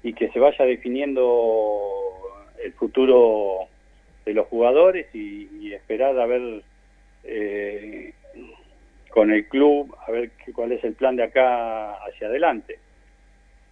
y 0.03 0.15
que 0.15 0.31
se 0.31 0.39
vaya 0.41 0.65
definiendo 0.65 1.91
el 2.65 2.73
futuro 2.73 3.69
de 4.25 4.35
los 4.35 4.47
jugadores 4.49 5.07
y, 5.15 5.73
esperar 5.73 6.19
a 6.19 6.27
ver 6.27 6.63
eh, 7.25 8.13
con 9.11 9.31
el 9.33 9.47
club, 9.49 9.95
a 10.07 10.11
ver 10.11 10.31
cuál 10.55 10.73
es 10.73 10.83
el 10.85 10.95
plan 10.95 11.17
de 11.17 11.25
acá 11.25 11.95
hacia 12.05 12.27
adelante. 12.29 12.79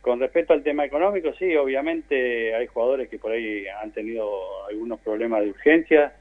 Con 0.01 0.19
respecto 0.19 0.55
al 0.55 0.63
tema 0.63 0.85
económico, 0.85 1.33
sí, 1.39 1.55
obviamente 1.57 2.55
hay 2.55 2.67
jugadores 2.67 3.09
que 3.09 3.19
por 3.19 3.33
ahí 3.33 3.67
han 3.69 3.93
tenido 3.93 4.67
algunos 4.67 4.99
problemas 5.01 5.43
de 5.43 5.51
urgencia, 5.51 6.15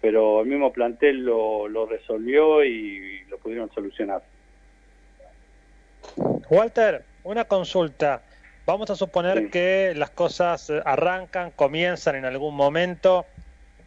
pero 0.00 0.42
el 0.42 0.46
mismo 0.46 0.72
plantel 0.72 1.24
lo, 1.24 1.66
lo 1.68 1.86
resolvió 1.86 2.62
y 2.62 3.24
lo 3.30 3.38
pudieron 3.38 3.72
solucionar. 3.72 4.22
Walter, 6.50 7.02
una 7.22 7.44
consulta. 7.44 8.22
Vamos 8.66 8.90
a 8.90 8.96
suponer 8.96 9.50
que 9.50 9.92
las 9.96 10.10
cosas 10.10 10.70
arrancan, 10.84 11.50
comienzan 11.50 12.16
en 12.16 12.24
algún 12.24 12.54
momento 12.54 13.26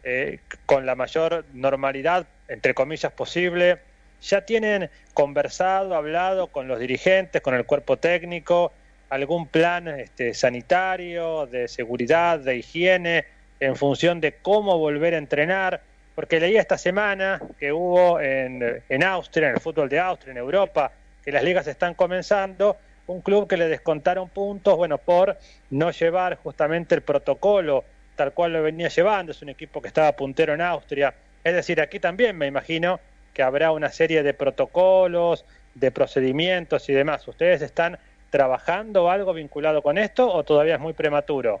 eh, 0.04 0.38
con 0.66 0.86
la 0.86 0.94
mayor 0.94 1.44
normalidad, 1.52 2.26
entre 2.48 2.74
comillas, 2.74 3.12
posible. 3.12 3.78
¿Ya 4.22 4.44
tienen 4.44 4.90
conversado, 5.14 5.94
hablado 5.94 6.48
con 6.48 6.66
los 6.68 6.78
dirigentes, 6.78 7.42
con 7.42 7.54
el 7.54 7.64
cuerpo 7.64 7.96
técnico, 7.96 8.72
algún 9.08 9.46
plan 9.46 9.88
este, 9.88 10.34
sanitario, 10.34 11.46
de 11.46 11.68
seguridad, 11.68 12.38
de 12.38 12.56
higiene, 12.56 13.24
en 13.60 13.76
función 13.76 14.20
de 14.20 14.34
cómo 14.34 14.78
volver 14.78 15.14
a 15.14 15.18
entrenar? 15.18 15.80
Porque 16.14 16.40
leía 16.40 16.60
esta 16.60 16.78
semana 16.78 17.40
que 17.58 17.72
hubo 17.72 18.20
en, 18.20 18.82
en 18.88 19.04
Austria, 19.04 19.48
en 19.48 19.54
el 19.54 19.60
fútbol 19.60 19.88
de 19.88 20.00
Austria, 20.00 20.32
en 20.32 20.38
Europa, 20.38 20.92
que 21.24 21.32
las 21.32 21.44
ligas 21.44 21.66
están 21.66 21.94
comenzando, 21.94 22.76
un 23.06 23.22
club 23.22 23.48
que 23.48 23.56
le 23.56 23.68
descontaron 23.68 24.28
puntos, 24.28 24.76
bueno, 24.76 24.98
por 24.98 25.38
no 25.70 25.90
llevar 25.90 26.36
justamente 26.36 26.94
el 26.94 27.02
protocolo 27.02 27.84
tal 28.18 28.32
cual 28.32 28.52
lo 28.52 28.62
venía 28.64 28.88
llevando, 28.88 29.30
es 29.30 29.40
un 29.42 29.48
equipo 29.48 29.80
que 29.80 29.86
estaba 29.86 30.10
puntero 30.10 30.52
en 30.52 30.60
Austria, 30.60 31.14
es 31.44 31.54
decir, 31.54 31.80
aquí 31.80 32.00
también 32.00 32.36
me 32.36 32.48
imagino 32.48 32.98
que 33.32 33.44
habrá 33.44 33.70
una 33.70 33.90
serie 33.90 34.24
de 34.24 34.34
protocolos, 34.34 35.44
de 35.74 35.92
procedimientos 35.92 36.88
y 36.88 36.92
demás. 36.92 37.26
¿Ustedes 37.28 37.62
están 37.62 37.96
trabajando 38.30 39.10
algo 39.10 39.32
vinculado 39.32 39.82
con 39.82 39.98
esto 39.98 40.30
o 40.30 40.44
todavía 40.44 40.74
es 40.74 40.80
muy 40.80 40.92
prematuro? 40.92 41.60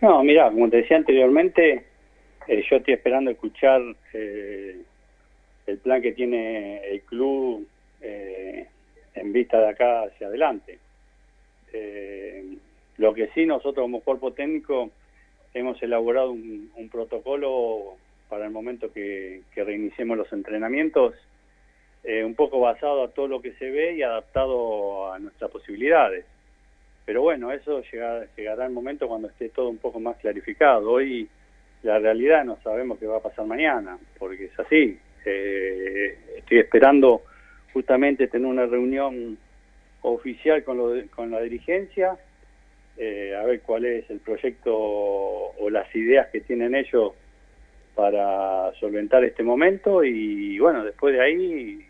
No, 0.00 0.22
mira, 0.24 0.50
como 0.50 0.70
te 0.70 0.78
decía 0.78 0.96
anteriormente, 0.96 1.84
eh, 2.46 2.64
yo 2.68 2.76
estoy 2.76 2.94
esperando 2.94 3.30
escuchar 3.30 3.82
eh, 4.14 4.80
el 5.66 5.78
plan 5.78 6.00
que 6.00 6.12
tiene 6.12 6.78
el 6.88 7.02
club 7.02 7.66
eh, 8.00 8.66
en 9.14 9.32
vista 9.32 9.60
de 9.60 9.68
acá 9.68 10.02
hacia 10.04 10.28
adelante. 10.28 10.78
Eh, 11.72 12.44
lo 12.96 13.14
que 13.14 13.28
sí, 13.28 13.46
nosotros 13.46 13.84
como 13.84 14.00
cuerpo 14.00 14.32
técnico 14.32 14.90
hemos 15.54 15.82
elaborado 15.82 16.30
un, 16.30 16.70
un 16.76 16.88
protocolo 16.88 17.96
para 18.28 18.46
el 18.46 18.50
momento 18.50 18.92
que, 18.92 19.42
que 19.54 19.64
reiniciemos 19.64 20.16
los 20.16 20.32
entrenamientos, 20.32 21.14
eh, 22.04 22.24
un 22.24 22.34
poco 22.34 22.60
basado 22.60 23.04
a 23.04 23.10
todo 23.10 23.28
lo 23.28 23.40
que 23.42 23.52
se 23.54 23.70
ve 23.70 23.94
y 23.94 24.02
adaptado 24.02 25.12
a 25.12 25.18
nuestras 25.18 25.50
posibilidades. 25.50 26.24
Pero 27.04 27.22
bueno, 27.22 27.50
eso 27.52 27.82
llegará, 27.90 28.26
llegará 28.36 28.66
el 28.66 28.72
momento 28.72 29.08
cuando 29.08 29.28
esté 29.28 29.48
todo 29.48 29.68
un 29.68 29.78
poco 29.78 30.00
más 30.00 30.16
clarificado. 30.18 30.90
Hoy 30.90 31.28
la 31.82 31.98
realidad 31.98 32.44
no 32.44 32.58
sabemos 32.62 32.98
qué 32.98 33.06
va 33.06 33.18
a 33.18 33.22
pasar 33.22 33.46
mañana, 33.46 33.98
porque 34.18 34.44
es 34.46 34.58
así. 34.60 34.98
Eh, 35.24 36.18
estoy 36.38 36.58
esperando 36.58 37.22
justamente 37.72 38.28
tener 38.28 38.46
una 38.46 38.66
reunión 38.66 39.38
oficial 40.02 40.64
con, 40.64 40.78
lo 40.78 40.90
de- 40.90 41.06
con 41.08 41.30
la 41.30 41.40
dirigencia, 41.40 42.16
eh, 42.96 43.34
a 43.36 43.44
ver 43.44 43.60
cuál 43.62 43.84
es 43.84 44.08
el 44.10 44.20
proyecto 44.20 44.74
o 44.76 45.70
las 45.70 45.94
ideas 45.94 46.28
que 46.28 46.40
tienen 46.40 46.74
ellos 46.74 47.12
para 47.94 48.72
solventar 48.78 49.24
este 49.24 49.42
momento 49.42 50.04
y 50.04 50.58
bueno, 50.58 50.84
después 50.84 51.14
de 51.14 51.20
ahí 51.20 51.86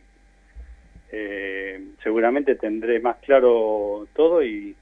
eh, 1.12 1.80
seguramente 2.02 2.54
tendré 2.54 3.00
más 3.00 3.16
claro 3.18 4.06
todo 4.14 4.42
y, 4.42 4.76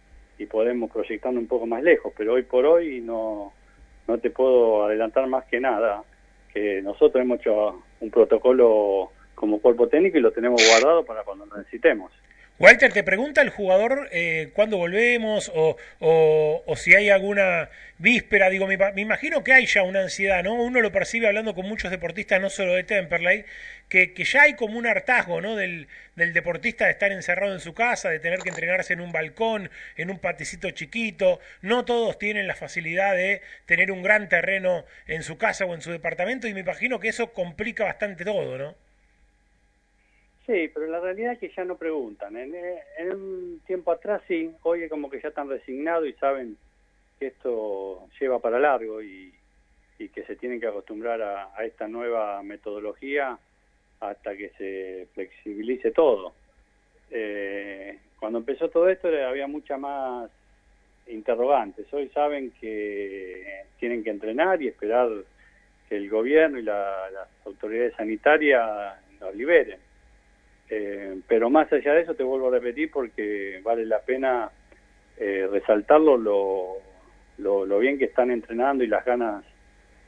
podemos 0.49 0.89
proyectarnos 0.93 1.43
un 1.43 1.49
poco 1.49 1.67
más 1.67 1.83
lejos, 1.83 2.13
pero 2.17 2.35
hoy 2.35 2.45
por 2.45 2.65
hoy 2.65 3.01
no, 3.01 3.53
no 4.07 4.19
te 4.19 4.31
puedo 4.31 4.85
adelantar 4.85 5.27
más 5.27 5.45
que 5.47 5.59
nada, 5.59 6.05
que 6.55 6.81
nosotros 6.81 7.21
hemos 7.21 7.41
hecho 7.41 7.83
un 8.01 8.11
protocolo 8.11 9.11
como 9.35 9.61
cuerpo 9.61 9.89
técnico 9.89 10.17
y 10.17 10.21
lo 10.21 10.31
tenemos 10.31 10.63
guardado 10.65 11.05
para 11.05 11.25
cuando 11.25 11.45
lo 11.45 11.57
necesitemos. 11.57 12.13
Walter, 12.61 12.93
te 12.93 13.05
pregunta 13.05 13.41
el 13.41 13.51
jugador 13.51 14.09
eh, 14.11 14.51
cuándo 14.53 14.79
volvemos 14.79 15.49
o, 15.55 15.77
o, 16.01 16.65
o 16.67 16.77
si 16.77 16.93
hay 16.93 17.09
alguna 17.09 17.71
víspera. 17.99 18.51
Digo, 18.51 18.67
me, 18.67 18.77
me 18.77 19.01
imagino 19.01 19.45
que 19.45 19.53
hay 19.53 19.67
ya 19.67 19.85
una 19.85 20.01
ansiedad, 20.01 20.43
¿no? 20.43 20.55
Uno 20.55 20.81
lo 20.81 20.91
percibe 20.91 21.29
hablando 21.29 21.55
con 21.55 21.69
muchos 21.69 21.93
deportistas, 21.93 22.41
no 22.41 22.51
solo 22.51 22.75
de 22.75 22.83
Temperley, 22.83 23.45
que, 23.89 24.13
que 24.13 24.25
ya 24.25 24.43
hay 24.43 24.55
como 24.55 24.77
un 24.77 24.89
hartazgo, 24.89 25.41
¿no? 25.41 25.55
Del, 25.55 25.87
del 26.17 26.33
deportista 26.33 26.87
de 26.87 26.91
estar 26.91 27.13
encerrado 27.13 27.55
en 27.55 27.61
su 27.61 27.75
casa, 27.75 28.11
de 28.11 28.19
tener 28.19 28.41
que 28.41 28.49
entrenarse 28.49 28.93
en 28.93 29.03
un 29.03 29.13
balcón, 29.13 29.71
en 29.97 30.11
un 30.11 30.19
paticito 30.19 30.69
chiquito. 30.73 31.39
No 31.63 31.85
todos 31.85 32.19
tienen 32.19 32.49
la 32.49 32.57
facilidad 32.57 33.15
de 33.15 33.41
tener 33.67 33.93
un 33.93 34.03
gran 34.03 34.29
terreno 34.29 34.85
en 35.07 35.23
su 35.23 35.39
casa 35.39 35.65
o 35.65 35.75
en 35.75 35.81
su 35.81 35.93
departamento 35.93 36.49
y 36.49 36.55
me 36.55 36.61
imagino 36.61 36.99
que 36.99 37.09
eso 37.09 37.33
complica 37.33 37.85
bastante 37.85 38.25
todo, 38.25 38.59
¿no? 38.59 38.88
Sí, 40.49 40.71
pero 40.73 40.87
la 40.87 40.99
realidad 40.99 41.35
es 41.35 41.39
que 41.41 41.51
ya 41.55 41.63
no 41.63 41.77
preguntan. 41.77 42.35
En, 42.39 42.55
en 42.55 43.13
un 43.13 43.61
tiempo 43.67 43.93
atrás 43.93 44.23
sí, 44.27 44.51
hoy 44.63 44.89
como 44.89 45.11
que 45.11 45.21
ya 45.21 45.29
están 45.29 45.47
resignados 45.51 46.09
y 46.09 46.15
saben 46.15 46.57
que 47.19 47.27
esto 47.27 48.09
lleva 48.19 48.39
para 48.39 48.59
largo 48.59 49.03
y, 49.03 49.35
que 49.99 50.23
se 50.25 50.37
tienen 50.37 50.59
que 50.59 50.67
acostumbrar 50.69 51.21
a, 51.21 51.53
esta 51.67 51.87
nueva 51.87 52.43
metodología 52.43 53.39
hasta 54.01 54.35
que 54.39 54.49
se 54.57 55.07
flexibilice 55.13 55.91
todo. 55.91 56.33
Eh, 57.11 57.99
cuando 58.19 58.39
empezó 58.39 58.71
todo 58.71 58.89
esto 58.89 59.11
eh, 59.11 59.25
había 59.25 59.47
mucha 59.47 59.77
más 59.77 60.31
interrogantes. 61.09 61.93
Hoy 61.93 62.09
saben 62.09 62.53
que 62.59 63.65
tienen 63.79 64.03
que 64.03 64.11
entrenar 64.11 64.63
y 64.63 64.69
esperar 64.69 65.11
que 65.91 65.97
el 65.97 66.09
gobierno 66.09 66.59
y 66.59 66.63
la- 66.63 67.11
las 67.11 67.29
autoridades 67.45 67.95
sanitarias 67.97 68.99
los 69.21 69.35
liberen. 69.35 69.88
Eh, 70.71 71.19
pero 71.27 71.51
más 71.51 71.73
allá 71.73 71.95
de 71.95 72.03
eso, 72.03 72.15
te 72.15 72.23
vuelvo 72.23 72.49
a 72.49 72.53
repetir 72.53 72.91
porque 72.91 73.61
vale 73.63 73.87
la 73.87 74.01
pena 74.01 74.51
eh, 75.17 75.49
resaltarlo 75.51 76.17
lo, 76.17 76.77
lo, 77.39 77.65
lo 77.65 77.79
bien 77.79 77.99
que 77.99 78.05
están 78.05 78.31
entrenando 78.31 78.85
y 78.85 78.87
las 78.87 79.05
ganas 79.05 79.45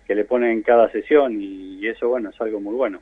que 0.07 0.15
le 0.15 0.25
ponen 0.25 0.51
en 0.51 0.63
cada 0.63 0.91
sesión 0.91 1.41
y, 1.41 1.79
y 1.79 1.89
eso, 1.89 2.09
bueno, 2.09 2.31
es 2.31 2.41
algo 2.41 2.61
muy 2.61 2.75
bueno. 2.75 3.01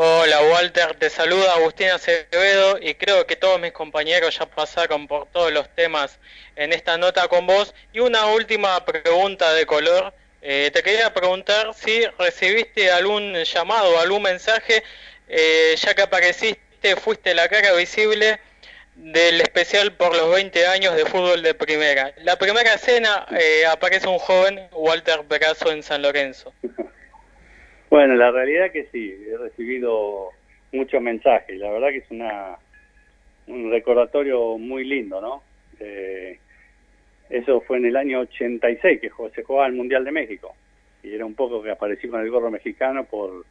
Hola 0.00 0.40
Walter, 0.52 0.94
te 0.94 1.10
saluda 1.10 1.54
Agustín 1.54 1.88
Acevedo 1.88 2.78
y 2.80 2.94
creo 2.94 3.26
que 3.26 3.34
todos 3.34 3.60
mis 3.60 3.72
compañeros 3.72 4.38
ya 4.38 4.46
pasaron 4.46 5.08
por 5.08 5.26
todos 5.26 5.52
los 5.52 5.68
temas 5.74 6.20
en 6.54 6.72
esta 6.72 6.96
nota 6.98 7.26
con 7.26 7.48
vos. 7.48 7.74
Y 7.92 7.98
una 7.98 8.26
última 8.26 8.84
pregunta 8.84 9.52
de 9.54 9.66
color. 9.66 10.14
Eh, 10.40 10.70
te 10.72 10.82
quería 10.82 11.12
preguntar 11.12 11.74
si 11.74 12.04
recibiste 12.18 12.90
algún 12.90 13.34
llamado 13.34 13.98
algún 13.98 14.22
mensaje, 14.22 14.82
eh, 15.28 15.74
ya 15.76 15.94
que 15.94 16.02
apareciste, 16.02 16.96
fuiste 16.96 17.34
la 17.34 17.48
cara 17.48 17.74
visible 17.74 18.38
del 18.94 19.40
especial 19.40 19.92
por 19.92 20.16
los 20.16 20.32
20 20.32 20.66
años 20.66 20.96
de 20.96 21.04
fútbol 21.06 21.42
de 21.42 21.54
primera. 21.54 22.12
La 22.18 22.36
primera 22.36 22.74
escena 22.74 23.26
eh, 23.30 23.66
aparece 23.66 24.08
un 24.08 24.18
joven, 24.18 24.60
Walter 24.72 25.20
Perazo, 25.28 25.70
en 25.72 25.82
San 25.82 26.02
Lorenzo. 26.02 26.52
Bueno, 27.90 28.16
la 28.16 28.30
realidad 28.30 28.70
que 28.70 28.86
sí, 28.92 29.16
he 29.32 29.38
recibido 29.38 30.28
muchos 30.72 31.00
mensajes. 31.00 31.56
La 31.56 31.70
verdad 31.70 31.88
que 31.88 31.96
es 31.96 32.10
una 32.10 32.58
un 33.46 33.70
recordatorio 33.70 34.58
muy 34.58 34.84
lindo, 34.84 35.20
¿no? 35.20 35.42
Eh, 35.80 36.38
eso 37.30 37.60
fue 37.60 37.78
en 37.78 37.86
el 37.86 37.96
año 37.96 38.20
86 38.20 39.00
que 39.00 39.10
se 39.34 39.42
jugaba 39.42 39.66
el 39.66 39.74
Mundial 39.74 40.04
de 40.04 40.12
México 40.12 40.54
y 41.02 41.14
era 41.14 41.24
un 41.24 41.34
poco 41.34 41.62
que 41.62 41.70
aparecí 41.70 42.08
con 42.08 42.20
el 42.20 42.30
gorro 42.30 42.50
mexicano 42.50 43.04
por, 43.04 43.44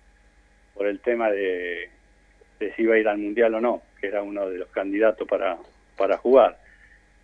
por 0.73 0.87
el 0.87 0.99
tema 0.99 1.29
de, 1.29 1.89
si 2.75 2.81
iba 2.81 2.95
a 2.95 2.99
ir 2.99 3.07
al 3.07 3.17
Mundial 3.17 3.55
o 3.55 3.61
no, 3.61 3.81
que 3.99 4.07
era 4.07 4.21
uno 4.21 4.49
de 4.49 4.57
los 4.57 4.69
candidatos 4.69 5.27
para, 5.27 5.57
para 5.95 6.17
jugar. 6.17 6.57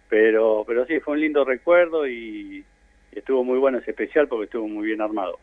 Pero, 0.09 0.63
pero 0.67 0.85
sí, 0.85 0.99
fue 0.99 1.15
un 1.15 1.21
lindo 1.21 1.43
recuerdo 1.43 2.07
y, 2.07 2.63
y 3.11 3.19
estuvo 3.19 3.43
muy 3.43 3.57
bueno 3.57 3.79
ese 3.79 3.91
especial 3.91 4.27
porque 4.27 4.45
estuvo 4.45 4.67
muy 4.67 4.87
bien 4.87 5.01
armado. 5.01 5.39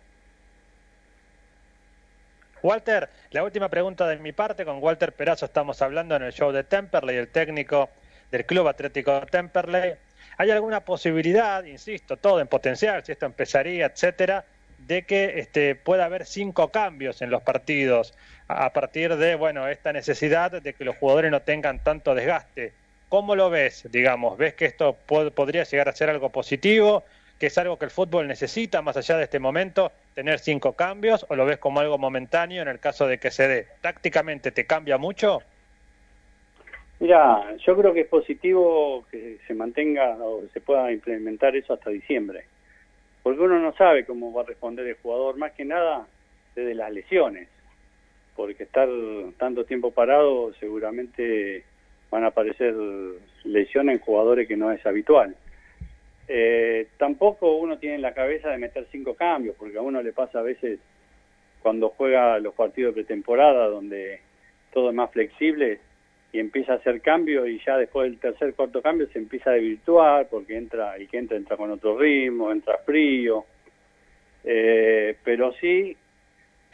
Walter, 2.63 3.09
la 3.31 3.43
última 3.43 3.69
pregunta 3.69 4.07
de 4.07 4.19
mi 4.19 4.33
parte. 4.33 4.65
Con 4.65 4.83
Walter 4.83 5.13
Perazo 5.13 5.47
estamos 5.47 5.81
hablando 5.81 6.15
en 6.15 6.23
el 6.23 6.33
show 6.33 6.53
de 6.53 6.63
Temperley, 6.63 7.17
el 7.17 7.29
técnico 7.29 7.89
del 8.31 8.45
Club 8.45 8.69
Atlético 8.69 9.25
Temperley. 9.31 9.95
¿Hay 10.41 10.51
alguna 10.51 10.87
posibilidad, 10.87 11.63
insisto, 11.65 12.17
todo 12.19 12.41
en 12.41 12.49
potencial, 12.49 13.05
si 13.05 13.13
esto 13.13 13.27
empezaría, 13.27 13.85
etcétera, 13.85 14.47
de 14.79 15.05
que 15.05 15.39
este, 15.39 15.75
pueda 15.75 16.07
haber 16.07 16.25
cinco 16.25 16.73
cambios 16.73 17.21
en 17.21 17.29
los 17.29 17.43
partidos 17.43 18.15
a 18.49 18.73
partir 18.73 19.17
de 19.17 19.35
bueno 19.35 19.69
esta 19.69 19.93
necesidad 19.93 20.51
de 20.63 20.75
que 20.75 20.85
los 20.85 20.97
jugadores 20.97 21.31
no 21.31 21.43
tengan 21.43 21.83
tanto 21.83 22.15
desgaste? 22.15 22.79
¿Cómo 23.09 23.37
lo 23.37 23.51
ves? 23.51 23.87
Digamos, 23.91 24.39
¿ves 24.39 24.55
que 24.55 24.65
esto 24.65 25.05
pod- 25.07 25.35
podría 25.35 25.65
llegar 25.65 25.91
a 25.91 25.93
ser 25.93 26.09
algo 26.09 26.33
positivo? 26.33 27.05
que 27.37 27.47
es 27.49 27.59
algo 27.59 27.79
que 27.79 27.85
el 27.87 27.91
fútbol 27.91 28.27
necesita 28.29 28.81
más 28.83 28.97
allá 28.97 29.17
de 29.19 29.25
este 29.25 29.39
momento, 29.41 29.93
tener 30.15 30.39
cinco 30.41 30.75
cambios, 30.77 31.25
o 31.29 31.35
lo 31.37 31.45
ves 31.47 31.59
como 31.59 31.81
algo 31.81 31.97
momentáneo 31.99 32.63
en 32.63 32.69
el 32.69 32.81
caso 32.81 33.07
de 33.07 33.19
que 33.19 33.31
se 33.31 33.47
dé? 33.49 33.69
¿Tácticamente 33.83 34.53
te 34.53 34.67
cambia 34.67 34.97
mucho? 34.99 35.51
Mira, 37.01 37.57
yo 37.57 37.75
creo 37.79 37.95
que 37.95 38.03
es 38.03 38.09
positivo 38.09 39.07
que 39.11 39.39
se 39.47 39.55
mantenga 39.55 40.19
o 40.23 40.43
se 40.53 40.61
pueda 40.61 40.93
implementar 40.93 41.57
eso 41.57 41.73
hasta 41.73 41.89
diciembre, 41.89 42.45
porque 43.23 43.41
uno 43.41 43.59
no 43.59 43.73
sabe 43.73 44.05
cómo 44.05 44.35
va 44.35 44.43
a 44.43 44.45
responder 44.45 44.87
el 44.87 44.97
jugador, 44.97 45.39
más 45.39 45.53
que 45.53 45.65
nada 45.65 46.07
desde 46.55 46.75
las 46.75 46.93
lesiones, 46.93 47.49
porque 48.37 48.65
estar 48.65 48.87
tanto 49.39 49.65
tiempo 49.65 49.93
parado 49.93 50.53
seguramente 50.61 51.65
van 52.11 52.25
a 52.25 52.29
aparecer 52.29 52.75
lesiones 53.45 53.97
en 53.97 54.05
jugadores 54.05 54.47
que 54.47 54.59
no 54.59 54.71
es 54.71 54.85
habitual. 54.85 55.35
Eh, 56.29 56.89
tampoco 56.99 57.57
uno 57.57 57.79
tiene 57.79 57.95
en 57.95 58.03
la 58.03 58.13
cabeza 58.13 58.51
de 58.51 58.59
meter 58.59 58.87
cinco 58.93 59.15
cambios, 59.15 59.57
porque 59.59 59.79
a 59.79 59.83
uno 59.83 60.03
le 60.03 60.13
pasa 60.13 60.41
a 60.41 60.43
veces 60.43 60.79
cuando 61.63 61.89
juega 61.89 62.39
los 62.41 62.53
partidos 62.53 62.95
de 62.95 63.03
pretemporada, 63.03 63.69
donde 63.69 64.21
todo 64.71 64.91
es 64.91 64.95
más 64.95 65.11
flexible 65.11 65.81
y 66.33 66.39
empieza 66.39 66.75
a 66.75 66.77
hacer 66.77 67.01
cambio 67.01 67.47
y 67.47 67.61
ya 67.65 67.77
después 67.77 68.09
del 68.09 68.21
tercer 68.21 68.55
cuarto 68.55 68.81
cambio 68.81 69.09
se 69.09 69.19
empieza 69.19 69.51
a 69.51 69.55
desvirtuar 69.55 70.29
porque 70.29 70.57
entra 70.57 70.97
el 70.97 71.09
que 71.09 71.19
entra 71.19 71.37
entra 71.37 71.57
con 71.57 71.71
otro 71.71 71.99
ritmo, 71.99 72.53
entra 72.53 72.79
frío. 72.79 73.45
Eh, 74.45 75.17
pero 75.25 75.53
sí 75.61 75.97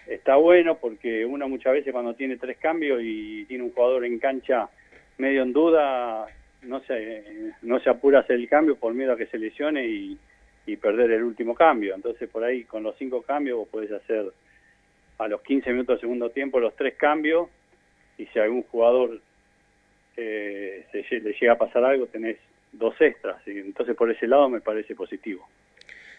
está 0.07 0.37
bueno 0.37 0.77
porque 0.79 1.25
uno 1.25 1.49
muchas 1.49 1.73
veces 1.73 1.93
cuando 1.93 2.15
tiene 2.15 2.37
tres 2.37 2.59
cambios 2.59 3.01
y 3.03 3.45
tiene 3.47 3.65
un 3.65 3.73
jugador 3.73 4.05
en 4.05 4.19
cancha 4.19 4.69
medio 5.19 5.43
en 5.43 5.53
duda, 5.53 6.27
no 6.63 6.81
se, 6.81 7.53
no 7.63 7.81
se 7.81 7.89
apura 7.89 8.19
a 8.19 8.23
hacer 8.23 8.37
el 8.37 8.49
cambio 8.49 8.77
por 8.77 8.93
miedo 8.93 9.13
a 9.13 9.17
que 9.17 9.27
se 9.27 9.39
lesione 9.39 9.87
y, 9.87 10.19
y 10.67 10.77
perder 10.77 11.13
el 11.13 11.23
último 11.23 11.55
cambio. 11.55 11.95
Entonces 11.95 12.29
por 12.29 12.45
ahí 12.45 12.65
con 12.65 12.83
los 12.83 12.95
cinco 12.99 13.23
cambios 13.23 13.57
vos 13.57 13.69
podés 13.69 13.91
hacer 13.91 14.27
a 15.19 15.29
los 15.29 15.41
15 15.41 15.71
minutos 15.71 15.95
del 15.95 16.01
segundo 16.01 16.29
tiempo 16.29 16.61
los 16.61 16.77
tres 16.77 16.95
cambios 16.97 17.49
y 18.19 18.27
si 18.27 18.39
algún 18.39 18.63
jugador 18.65 19.21
eh, 20.17 20.85
se, 20.91 21.21
le 21.21 21.33
llega 21.33 21.53
a 21.53 21.59
pasar 21.59 21.85
algo 21.85 22.07
tenés 22.07 22.37
dos 22.73 22.95
extras. 23.01 23.37
Y 23.47 23.59
entonces 23.59 23.97
por 23.97 24.11
ese 24.11 24.27
lado 24.27 24.49
me 24.49 24.61
parece 24.61 24.95
positivo. 24.95 25.49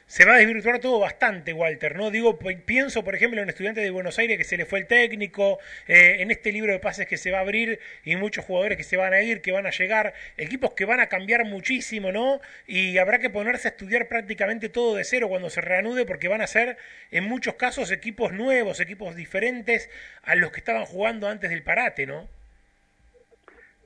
Se 0.10 0.24
va 0.24 0.36
a 0.36 0.38
desvirtuar 0.38 0.80
todo 0.80 1.00
bastante, 1.00 1.52
Walter, 1.52 1.98
¿no? 1.98 2.12
Digo, 2.12 2.39
pi- 2.39 2.56
pienso, 2.56 3.04
por 3.04 3.14
ejemplo, 3.14 3.41
en 3.41 3.50
estudiantes 3.50 3.84
de 3.84 3.89
Buenos 3.89 4.18
Aires 4.18 4.38
que 4.38 4.45
se 4.45 4.56
le 4.56 4.66
fue 4.66 4.80
el 4.80 4.88
técnico, 4.88 5.60
eh, 5.86 6.18
en 6.20 6.32
este 6.32 6.54
libro 6.54 6.72
de 6.72 6.80
pases 6.80 7.08
que 7.08 7.18
se 7.18 7.30
va 7.30 7.39
a 7.39 7.41
abrir 7.41 7.82
y 8.06 8.16
muchos 8.16 8.45
jugadores 8.45 8.78
que 8.78 8.86
se 8.86 8.95
van 8.95 9.12
a 9.12 9.22
ir, 9.22 9.41
que 9.41 9.52
van 9.52 9.66
a 9.66 9.70
llegar, 9.72 10.14
equipos 10.38 10.72
que 10.76 10.86
van 10.86 11.02
a 11.02 11.08
cambiar 11.08 11.43
muchísimo, 11.43 12.14
¿no? 12.14 12.39
Y 12.68 13.00
habrá 13.00 13.20
que 13.20 13.30
ponerse 13.30 13.68
a 13.68 13.72
estudiar 13.72 14.08
prácticamente 14.08 14.70
todo 14.70 14.95
de 14.95 15.04
cero 15.04 15.28
cuando 15.28 15.50
se 15.50 15.60
reanude 15.60 16.06
porque 16.06 16.30
van 16.30 16.39
a 16.39 16.48
ser, 16.48 16.78
en 17.12 17.26
muchos 17.26 17.56
casos, 17.56 17.91
equipos 17.91 18.32
nuevos, 18.32 18.80
equipos 18.80 19.14
diferentes 19.14 19.89
a 20.24 20.36
los 20.36 20.54
que 20.54 20.60
estaban 20.62 20.86
jugando 20.86 21.28
antes 21.28 21.50
del 21.50 21.64
parate, 21.64 22.06
¿no? 22.08 22.30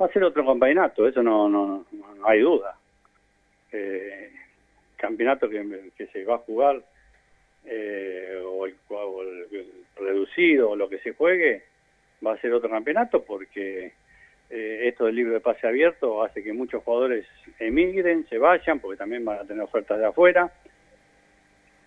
Va 0.01 0.07
a 0.07 0.11
ser 0.11 0.23
otro 0.23 0.43
campeonato, 0.43 1.07
eso 1.07 1.21
no, 1.21 1.47
no, 1.47 1.85
no 1.91 2.27
hay 2.27 2.39
duda. 2.39 2.75
Eh, 3.71 4.31
campeonato 4.97 5.47
que, 5.47 6.07
se 6.11 6.23
va 6.25 6.35
a 6.35 6.39
jugar 6.39 6.81
eh, 7.65 8.41
o, 8.43 8.65
el, 8.65 8.75
o 8.89 9.21
el 9.21 9.47
reducido 9.95 10.71
o 10.71 10.75
lo 10.75 10.89
que 10.89 10.99
se 10.99 11.13
juegue 11.13 11.63
va 12.25 12.33
a 12.33 12.37
ser 12.41 12.53
otro 12.53 12.69
campeonato 12.69 13.23
porque 13.23 13.93
eh, 14.49 14.87
esto 14.87 15.05
del 15.05 15.15
libro 15.15 15.33
de 15.33 15.39
pase 15.39 15.67
abierto 15.67 16.23
hace 16.23 16.43
que 16.43 16.51
muchos 16.51 16.83
jugadores 16.83 17.25
emigren, 17.59 18.27
se 18.27 18.37
vayan 18.37 18.79
porque 18.79 18.97
también 18.97 19.23
van 19.23 19.39
a 19.39 19.45
tener 19.45 19.63
ofertas 19.63 19.99
de 19.99 20.07
afuera. 20.07 20.51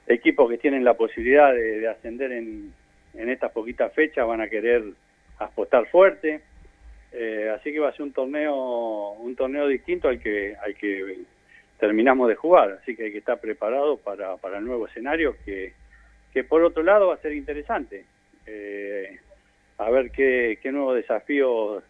Equipos 0.06 0.48
que 0.48 0.58
tienen 0.58 0.84
la 0.84 0.94
posibilidad 0.94 1.52
de, 1.52 1.80
de 1.80 1.88
ascender 1.88 2.32
en, 2.32 2.72
en 3.14 3.28
estas 3.28 3.52
poquitas 3.52 3.92
fechas 3.92 4.26
van 4.26 4.40
a 4.40 4.48
querer 4.48 4.84
apostar 5.38 5.86
fuerte. 5.88 6.42
Eh, 7.16 7.48
así 7.54 7.72
que 7.72 7.78
va 7.78 7.90
a 7.90 7.92
ser 7.92 8.02
un 8.02 8.12
torneo 8.12 9.12
un 9.12 9.36
torneo 9.36 9.68
distinto 9.68 10.08
al 10.08 10.18
que 10.18 10.56
al 10.56 10.74
que 10.74 11.20
terminamos 11.78 12.28
de 12.28 12.34
jugar. 12.34 12.78
Así 12.82 12.96
que 12.96 13.04
hay 13.04 13.12
que 13.12 13.18
estar 13.18 13.40
preparado 13.40 13.96
para, 13.98 14.36
para 14.36 14.58
el 14.58 14.64
nuevo 14.64 14.86
escenario 14.86 15.36
que, 15.44 15.72
que 16.32 16.44
por 16.44 16.62
otro 16.64 16.82
lado 16.82 17.08
va 17.08 17.14
a 17.14 17.22
ser 17.22 17.32
interesante. 17.32 18.04
Eh, 18.46 19.18
a 19.78 19.90
ver 19.90 20.10
qué, 20.10 20.58
qué 20.62 20.72
nuevos 20.72 20.96
desafíos 20.96 21.82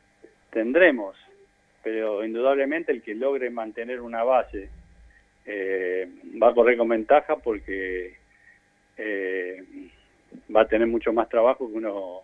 tendremos. 0.50 1.16
Pero 1.82 2.24
indudablemente 2.24 2.92
el 2.92 3.02
que 3.02 3.14
logre 3.14 3.50
mantener 3.50 4.00
una 4.00 4.24
base 4.24 4.70
eh, 5.46 6.08
va 6.42 6.48
a 6.48 6.54
correr 6.54 6.78
con 6.78 6.88
ventaja 6.88 7.36
porque 7.36 8.16
eh, 8.96 9.62
va 10.54 10.62
a 10.62 10.68
tener 10.68 10.86
mucho 10.86 11.12
más 11.12 11.28
trabajo 11.28 11.68
que 11.68 11.76
uno 11.76 12.22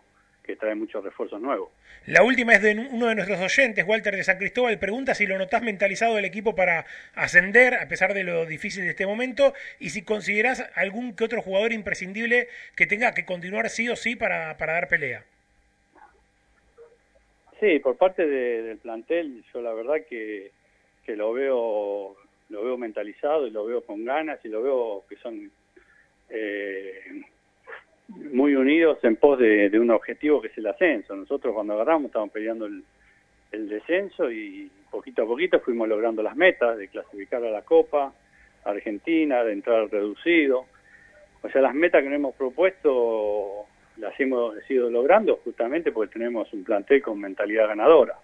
que 0.50 0.56
trae 0.56 0.74
muchos 0.74 1.04
refuerzos 1.04 1.40
nuevos 1.40 1.70
La 2.06 2.22
última 2.22 2.54
es 2.54 2.62
de 2.62 2.72
uno 2.74 3.06
de 3.06 3.14
nuestros 3.14 3.38
oyentes, 3.40 3.84
Walter 3.86 4.16
de 4.16 4.24
San 4.24 4.38
Cristóbal, 4.38 4.78
pregunta 4.78 5.14
si 5.14 5.26
lo 5.26 5.38
notás 5.38 5.62
mentalizado 5.62 6.16
del 6.16 6.24
equipo 6.24 6.54
para 6.54 6.84
ascender, 7.14 7.74
a 7.74 7.86
pesar 7.88 8.14
de 8.14 8.24
lo 8.24 8.46
difícil 8.46 8.82
de 8.84 8.90
este 8.90 9.06
momento, 9.06 9.54
y 9.78 9.90
si 9.90 10.02
considerás 10.02 10.68
algún 10.74 11.14
que 11.14 11.24
otro 11.24 11.40
jugador 11.42 11.72
imprescindible 11.72 12.48
que 12.74 12.86
tenga 12.86 13.12
que 13.14 13.24
continuar 13.24 13.68
sí 13.70 13.88
o 13.88 13.96
sí 13.96 14.16
para, 14.16 14.56
para 14.56 14.72
dar 14.72 14.88
pelea. 14.88 15.24
Sí, 17.60 17.78
por 17.78 17.96
parte 17.96 18.26
de- 18.26 18.62
del 18.62 18.78
plantel, 18.78 19.44
yo 19.52 19.60
la 19.60 19.72
verdad 19.74 19.96
que, 20.08 20.50
que 21.04 21.14
lo 21.16 21.32
veo 21.32 22.16
lo 22.48 22.64
veo 22.64 22.76
mentalizado 22.76 23.46
y 23.46 23.50
lo 23.52 23.64
veo 23.64 23.84
con 23.84 24.04
ganas 24.04 24.40
y 24.44 24.48
lo 24.48 24.60
veo 24.62 25.04
que 25.08 25.14
son 25.18 25.52
eh, 26.30 27.00
muy 28.32 28.54
unidos 28.54 28.98
en 29.02 29.16
pos 29.16 29.38
de, 29.38 29.70
de 29.70 29.78
un 29.78 29.90
objetivo 29.90 30.40
que 30.40 30.48
es 30.48 30.58
el 30.58 30.66
ascenso. 30.66 31.14
Nosotros 31.14 31.54
cuando 31.54 31.74
agarramos 31.74 32.06
estábamos 32.06 32.32
peleando 32.32 32.66
el, 32.66 32.82
el 33.52 33.68
descenso 33.68 34.30
y 34.30 34.70
poquito 34.90 35.22
a 35.22 35.26
poquito 35.26 35.60
fuimos 35.60 35.88
logrando 35.88 36.22
las 36.22 36.36
metas 36.36 36.76
de 36.76 36.88
clasificar 36.88 37.44
a 37.44 37.50
la 37.50 37.62
Copa 37.62 38.12
Argentina, 38.64 39.44
de 39.44 39.52
entrar 39.52 39.88
reducido. 39.90 40.66
O 41.42 41.48
sea, 41.48 41.62
las 41.62 41.74
metas 41.74 42.02
que 42.02 42.08
nos 42.08 42.16
hemos 42.16 42.34
propuesto 42.34 43.66
las 43.96 44.18
hemos 44.18 44.54
ido 44.70 44.90
logrando 44.90 45.36
justamente 45.44 45.92
porque 45.92 46.12
tenemos 46.12 46.52
un 46.52 46.64
plantel 46.64 47.02
con 47.02 47.20
mentalidad 47.20 47.68
ganadora. 47.68 48.16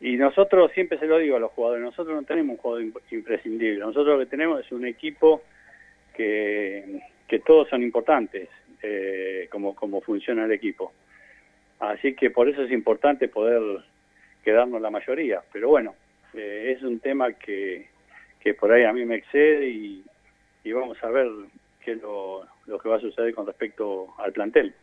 Y 0.00 0.16
nosotros, 0.16 0.70
siempre 0.72 0.98
se 0.98 1.06
lo 1.06 1.18
digo 1.18 1.36
a 1.36 1.40
los 1.40 1.50
jugadores, 1.52 1.82
nosotros 1.82 2.14
no 2.14 2.22
tenemos 2.22 2.54
un 2.54 2.62
jugador 2.62 2.84
imp- 2.84 3.02
imprescindible, 3.10 3.80
nosotros 3.80 4.16
lo 4.16 4.18
que 4.20 4.30
tenemos 4.30 4.64
es 4.64 4.70
un 4.70 4.86
equipo 4.86 5.42
que, 6.14 7.00
que 7.28 7.38
todos 7.40 7.68
son 7.68 7.82
importantes, 7.82 8.48
eh, 8.82 9.48
como, 9.50 9.74
como 9.74 10.00
funciona 10.00 10.46
el 10.46 10.52
equipo. 10.52 10.92
Así 11.78 12.14
que 12.14 12.30
por 12.30 12.48
eso 12.48 12.62
es 12.62 12.72
importante 12.72 13.28
poder 13.28 13.62
quedarnos 14.42 14.80
la 14.80 14.90
mayoría. 14.90 15.42
Pero 15.52 15.68
bueno, 15.68 15.94
eh, 16.34 16.74
es 16.74 16.82
un 16.82 16.98
tema 17.00 17.32
que, 17.34 17.88
que 18.40 18.54
por 18.54 18.72
ahí 18.72 18.84
a 18.84 18.92
mí 18.92 19.04
me 19.04 19.16
excede 19.16 19.68
y, 19.68 20.04
y 20.64 20.72
vamos 20.72 21.02
a 21.04 21.10
ver 21.10 21.28
qué 21.84 21.92
es 21.92 22.02
lo, 22.02 22.46
lo 22.66 22.78
que 22.78 22.88
va 22.88 22.96
a 22.96 23.00
suceder 23.00 23.34
con 23.34 23.46
respecto 23.46 24.14
al 24.18 24.32
plantel. 24.32 24.74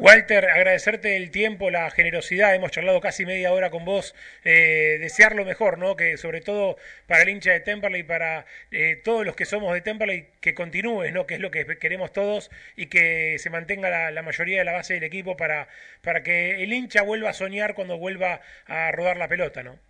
Walter, 0.00 0.44
agradecerte 0.44 1.16
el 1.16 1.32
tiempo, 1.32 1.70
la 1.70 1.90
generosidad, 1.90 2.54
hemos 2.54 2.70
charlado 2.70 3.00
casi 3.00 3.26
media 3.26 3.52
hora 3.52 3.68
con 3.70 3.84
vos, 3.84 4.14
eh, 4.44 4.96
desear 5.00 5.34
lo 5.34 5.44
mejor, 5.44 5.76
¿no? 5.76 5.96
Que 5.96 6.16
sobre 6.16 6.40
todo 6.40 6.76
para 7.08 7.22
el 7.22 7.30
hincha 7.30 7.50
de 7.50 7.58
Temperley 7.58 8.04
para 8.04 8.46
eh, 8.70 9.00
todos 9.02 9.26
los 9.26 9.34
que 9.34 9.44
somos 9.44 9.74
de 9.74 9.80
Temperley, 9.80 10.28
que 10.40 10.54
continúes, 10.54 11.12
¿no? 11.12 11.26
Que 11.26 11.34
es 11.34 11.40
lo 11.40 11.50
que 11.50 11.66
queremos 11.78 12.12
todos 12.12 12.48
y 12.76 12.86
que 12.86 13.40
se 13.40 13.50
mantenga 13.50 14.12
la, 14.12 14.22
mayoría 14.22 14.60
de 14.60 14.64
la 14.64 14.72
base 14.72 14.94
del 14.94 15.02
equipo 15.02 15.36
para, 15.36 15.66
para 16.00 16.22
que 16.22 16.62
el 16.62 16.72
hincha 16.72 17.02
vuelva 17.02 17.30
a 17.30 17.32
soñar 17.32 17.74
cuando 17.74 17.98
vuelva 17.98 18.40
a 18.66 18.92
rodar 18.92 19.16
la 19.16 19.26
pelota, 19.26 19.64
¿no? 19.64 19.80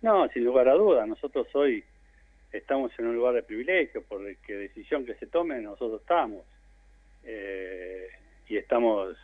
No, 0.00 0.28
sin 0.28 0.44
lugar 0.44 0.68
a 0.68 0.74
duda, 0.74 1.06
nosotros 1.06 1.48
hoy 1.54 1.82
estamos 2.52 2.92
en 3.00 3.08
un 3.08 3.16
lugar 3.16 3.34
de 3.34 3.42
privilegio, 3.42 4.04
por 4.04 4.22
que 4.36 4.54
decisión 4.54 5.04
que 5.04 5.16
se 5.16 5.26
tome, 5.26 5.60
nosotros 5.60 6.02
estamos. 6.02 6.44
Eh, 7.24 8.08
y 8.52 8.58
estamos 8.58 9.16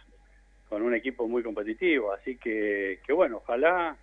con 0.70 0.80
un 0.80 0.94
equipo 0.94 1.28
muy 1.28 1.42
competitivo, 1.42 2.12
así 2.14 2.36
que, 2.36 3.00
que 3.06 3.12
bueno, 3.12 3.42
ojalá 3.44 3.94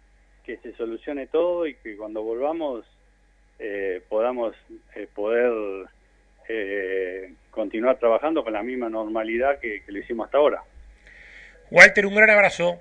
que 0.44 0.58
se 0.58 0.74
solucione 0.76 1.26
todo 1.26 1.66
y 1.66 1.74
que 1.76 1.98
cuando 1.98 2.22
volvamos 2.22 2.86
eh, 3.58 4.04
podamos 4.08 4.56
eh, 4.96 5.08
poder 5.16 5.88
eh, 6.48 7.34
continuar 7.50 7.98
trabajando 7.98 8.44
con 8.44 8.54
la 8.54 8.62
misma 8.62 8.88
normalidad 8.88 9.60
que, 9.60 9.82
que 9.84 9.92
lo 9.92 9.98
hicimos 9.98 10.26
hasta 10.26 10.38
ahora. 10.38 10.64
Walter, 11.72 12.06
un 12.06 12.16
gran 12.16 12.30
abrazo. 12.30 12.80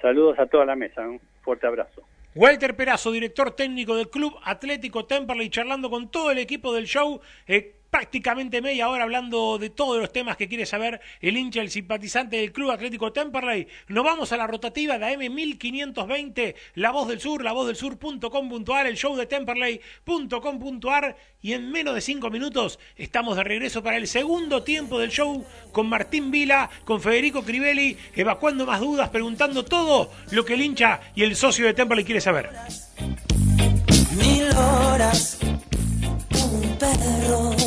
Saludos 0.00 0.38
a 0.38 0.46
toda 0.46 0.64
la 0.64 0.76
mesa, 0.76 1.02
un 1.02 1.20
fuerte 1.42 1.66
abrazo. 1.66 2.06
Walter 2.36 2.76
Perazo, 2.76 3.10
director 3.10 3.56
técnico 3.56 3.96
del 3.96 4.08
Club 4.08 4.38
Atlético 4.44 5.04
Temperley, 5.04 5.50
charlando 5.50 5.90
con 5.90 6.12
todo 6.12 6.30
el 6.30 6.38
equipo 6.38 6.72
del 6.72 6.86
show. 6.86 7.20
Eh, 7.48 7.74
prácticamente 7.92 8.62
media 8.62 8.88
hora 8.88 9.04
hablando 9.04 9.58
de 9.58 9.68
todos 9.68 10.00
los 10.00 10.10
temas 10.10 10.38
que 10.38 10.48
quiere 10.48 10.64
saber 10.64 11.02
el 11.20 11.36
hincha, 11.36 11.60
el 11.60 11.70
simpatizante 11.70 12.36
del 12.36 12.50
Club 12.50 12.70
Atlético 12.70 13.12
Temperley. 13.12 13.68
Nos 13.88 14.02
vamos 14.02 14.32
a 14.32 14.38
la 14.38 14.46
rotativa 14.46 14.98
de 14.98 15.18
M1520, 15.18 16.54
La 16.76 16.90
Voz 16.90 17.06
del 17.06 17.20
Sur, 17.20 17.44
la 17.44 17.52
voz 17.52 17.66
del 17.66 17.76
sur.com.ar, 17.76 18.86
el 18.86 18.96
show 18.96 19.14
de 19.14 19.26
Temperley.com.ar 19.26 21.16
y 21.42 21.52
en 21.52 21.70
menos 21.70 21.94
de 21.94 22.00
cinco 22.00 22.30
minutos 22.30 22.78
estamos 22.96 23.36
de 23.36 23.44
regreso 23.44 23.82
para 23.82 23.98
el 23.98 24.08
segundo 24.08 24.62
tiempo 24.62 24.98
del 24.98 25.10
show 25.10 25.44
con 25.70 25.86
Martín 25.86 26.30
Vila, 26.30 26.70
con 26.86 27.02
Federico 27.02 27.42
Crivelli, 27.42 27.98
evacuando 28.14 28.64
más 28.64 28.80
dudas, 28.80 29.10
preguntando 29.10 29.66
todo 29.66 30.10
lo 30.30 30.46
que 30.46 30.54
el 30.54 30.62
hincha 30.62 31.00
y 31.14 31.24
el 31.24 31.36
socio 31.36 31.66
de 31.66 31.74
Temperley 31.74 32.06
quiere 32.06 32.22
saber. 32.22 32.48
Mil 34.16 34.48
horas, 34.56 35.38
un 36.30 36.78
perro. 36.78 37.61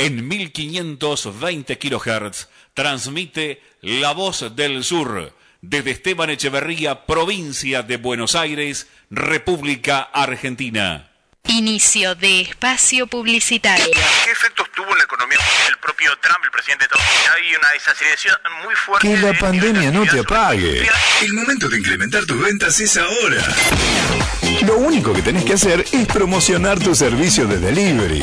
En 0.00 0.26
1520 0.26 1.78
kHz 1.78 2.48
transmite 2.72 3.62
La 3.82 4.12
Voz 4.12 4.56
del 4.56 4.82
Sur 4.82 5.36
desde 5.60 5.90
Esteban 5.90 6.30
Echeverría, 6.30 7.04
provincia 7.04 7.82
de 7.82 7.98
Buenos 7.98 8.34
Aires, 8.34 8.86
República 9.10 10.00
Argentina. 10.00 11.10
Inicio 11.48 12.14
de 12.14 12.40
espacio 12.40 13.06
publicitario. 13.08 13.84
¿Qué 14.24 14.30
efectos 14.30 14.68
tuvo 14.74 14.90
en 14.92 14.98
la 14.98 15.04
economía 15.04 15.36
el 15.68 15.76
propio 15.78 16.10
Trump, 16.22 16.38
el 16.44 16.50
presidente 16.50 16.84
de 16.84 16.94
Estados 16.94 17.06
Unidos? 17.06 17.36
Hay 17.36 17.54
una 17.56 17.68
desaceleración 17.74 18.36
muy 18.64 18.74
fuerte. 18.76 19.06
Que 19.08 19.16
la 19.18 19.32
de- 19.32 19.38
pandemia 19.38 19.90
no 19.90 20.06
te 20.06 20.20
apague. 20.20 20.88
El 21.22 21.32
momento 21.34 21.68
de 21.68 21.78
incrementar 21.78 22.24
tus 22.24 22.40
ventas 22.40 22.80
es 22.80 22.96
ahora. 22.96 23.44
Lo 24.66 24.76
único 24.78 25.12
que 25.12 25.20
tenés 25.22 25.44
que 25.44 25.54
hacer 25.54 25.84
es 25.92 26.06
promocionar 26.06 26.78
tu 26.78 26.94
servicio 26.94 27.46
de 27.46 27.58
delivery. 27.58 28.22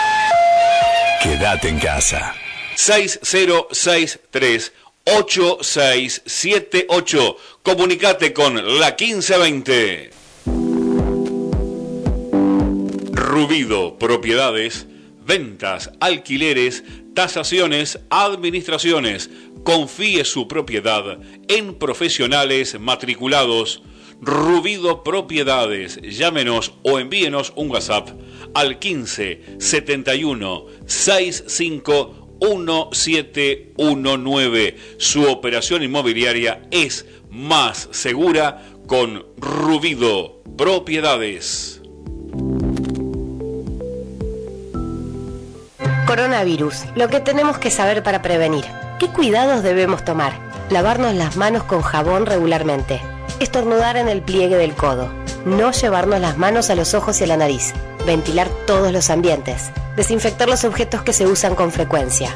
Quédate 1.21 1.69
en 1.69 1.77
casa. 1.77 2.33
6063 2.75 4.73
8678. 5.05 7.37
Comunicate 7.61 8.33
con 8.33 8.55
la 8.79 8.95
1520. 8.99 10.09
Rubido 13.13 13.99
Propiedades, 13.99 14.87
ventas, 15.23 15.91
alquileres, 15.99 16.83
tasaciones, 17.13 17.99
administraciones. 18.09 19.29
Confíe 19.63 20.25
su 20.25 20.47
propiedad 20.47 21.19
en 21.47 21.75
profesionales 21.75 22.79
matriculados. 22.79 23.83
Rubido 24.23 25.03
Propiedades, 25.03 25.99
llámenos 26.03 26.73
o 26.83 26.99
envíenos 26.99 27.53
un 27.55 27.71
WhatsApp 27.71 28.09
al 28.53 28.77
15 28.77 29.55
71 29.57 30.65
65 30.85 32.37
1719. 32.39 34.77
Su 34.97 35.23
operación 35.23 35.81
inmobiliaria 35.81 36.61
es 36.69 37.07
más 37.31 37.89
segura 37.89 38.61
con 38.85 39.25
Rubido 39.37 40.43
Propiedades. 40.55 41.81
Coronavirus. 46.05 46.83
Lo 46.95 47.07
que 47.07 47.21
tenemos 47.21 47.57
que 47.57 47.71
saber 47.71 48.03
para 48.03 48.21
prevenir. 48.21 48.65
¿Qué 48.99 49.07
cuidados 49.07 49.63
debemos 49.63 50.05
tomar? 50.05 50.33
Lavarnos 50.69 51.15
las 51.15 51.37
manos 51.37 51.63
con 51.63 51.81
jabón 51.81 52.27
regularmente. 52.27 53.01
Estornudar 53.41 53.97
en 53.97 54.07
el 54.07 54.21
pliegue 54.21 54.55
del 54.55 54.75
codo. 54.75 55.11
No 55.45 55.71
llevarnos 55.71 56.19
las 56.21 56.37
manos 56.37 56.69
a 56.69 56.75
los 56.75 56.93
ojos 56.93 57.19
y 57.19 57.23
a 57.23 57.27
la 57.27 57.37
nariz. 57.37 57.73
Ventilar 58.05 58.47
todos 58.67 58.93
los 58.93 59.09
ambientes. 59.09 59.71
Desinfectar 59.95 60.47
los 60.47 60.63
objetos 60.63 61.01
que 61.01 61.11
se 61.11 61.25
usan 61.25 61.55
con 61.55 61.71
frecuencia. 61.71 62.35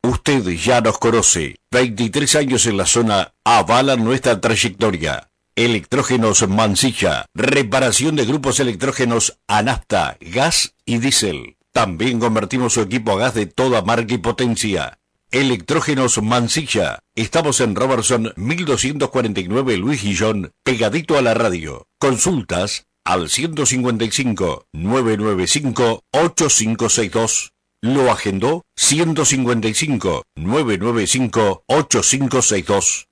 Usted 0.03 0.43
ya 0.57 0.81
nos 0.81 0.99
conoce. 0.99 1.55
23 1.71 2.35
años 2.35 2.67
en 2.67 2.77
la 2.77 2.87
zona 2.87 3.33
avalan 3.45 4.03
nuestra 4.03 4.41
trayectoria. 4.41 5.29
Electrógenos 5.59 6.47
Mansilla. 6.47 7.25
Reparación 7.35 8.15
de 8.15 8.27
grupos 8.27 8.61
electrógenos 8.61 9.39
a 9.49 9.63
nafta, 9.63 10.19
gas 10.21 10.75
y 10.85 10.99
diésel. 10.99 11.57
También 11.73 12.21
convertimos 12.21 12.75
su 12.75 12.83
equipo 12.83 13.13
a 13.13 13.19
gas 13.19 13.33
de 13.33 13.47
toda 13.47 13.81
marca 13.81 14.13
y 14.13 14.19
potencia. 14.19 14.99
Electrógenos 15.31 16.23
Mansilla. 16.23 16.99
Estamos 17.15 17.63
en 17.63 17.75
Robertson 17.75 18.35
1249 18.37 19.79
Luis 19.79 20.03
Guillón, 20.03 20.53
pegadito 20.63 21.17
a 21.17 21.23
la 21.23 21.33
radio. 21.33 21.87
Consultas 21.99 22.85
al 23.03 23.31
155 23.31 24.67
995 24.75 26.03
8562. 26.13 27.53
Lo 27.81 28.13
agendó 28.13 28.67
155 28.77 30.23
995 30.35 31.65
8562. 31.67 33.07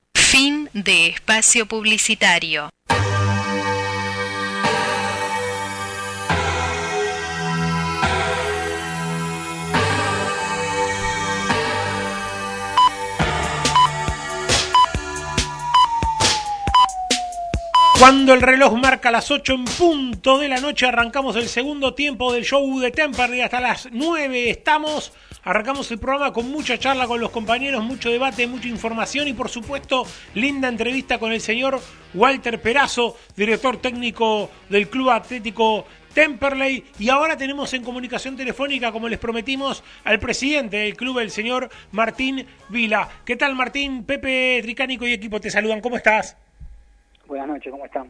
De 0.75 1.07
espacio 1.07 1.67
publicitario. 1.67 2.69
Cuando 18.01 18.35
el 18.35 18.43
reloj 18.43 18.75
marca 18.75 19.13
las 19.13 19.31
8 19.31 19.53
en 19.53 19.65
punto 19.65 20.39
de 20.39 20.49
la 20.49 20.59
noche, 20.59 20.87
arrancamos 20.87 21.37
el 21.37 21.49
segundo 21.49 21.95
tiempo 21.95 22.33
del 22.33 22.45
show 22.45 22.81
de 22.81 22.91
Temperley 22.91 23.43
hasta 23.43 23.61
las 23.61 23.89
9. 23.93 24.51
Estamos, 24.51 25.13
arrancamos 25.45 25.91
el 25.91 25.99
programa 25.99 26.33
con 26.33 26.51
mucha 26.51 26.79
charla 26.79 27.07
con 27.07 27.21
los 27.21 27.31
compañeros, 27.31 27.85
mucho 27.85 28.11
debate, 28.11 28.47
mucha 28.47 28.69
información 28.69 29.29
y 29.29 29.33
por 29.33 29.49
supuesto 29.49 30.07
linda 30.35 30.69
entrevista 30.69 31.19
con 31.19 31.33
el 31.33 31.41
señor 31.41 31.81
Walter 32.15 32.61
Perazo, 32.61 33.17
director 33.37 33.81
técnico 33.81 34.51
del 34.69 34.89
Club 34.89 35.11
Atlético 35.11 35.87
Temperley. 36.15 36.85
Y 36.99 37.11
ahora 37.11 37.37
tenemos 37.37 37.75
en 37.75 37.83
comunicación 37.83 38.37
telefónica, 38.37 38.93
como 38.93 39.09
les 39.09 39.19
prometimos, 39.19 39.83
al 40.05 40.19
presidente 40.19 40.79
del 40.79 40.97
club, 40.97 41.19
el 41.19 41.31
señor 41.31 41.69
Martín 41.93 42.47
Vila. 42.69 43.09
¿Qué 43.25 43.37
tal 43.37 43.55
Martín? 43.55 44.05
Pepe 44.05 44.61
Tricánico 44.63 45.07
y 45.07 45.13
equipo 45.13 45.41
te 45.41 45.51
saludan. 45.51 45.81
¿Cómo 45.81 45.97
estás? 45.97 46.37
Buenas 47.27 47.49
noches, 47.49 47.71
¿cómo 47.71 47.85
están? 47.85 48.09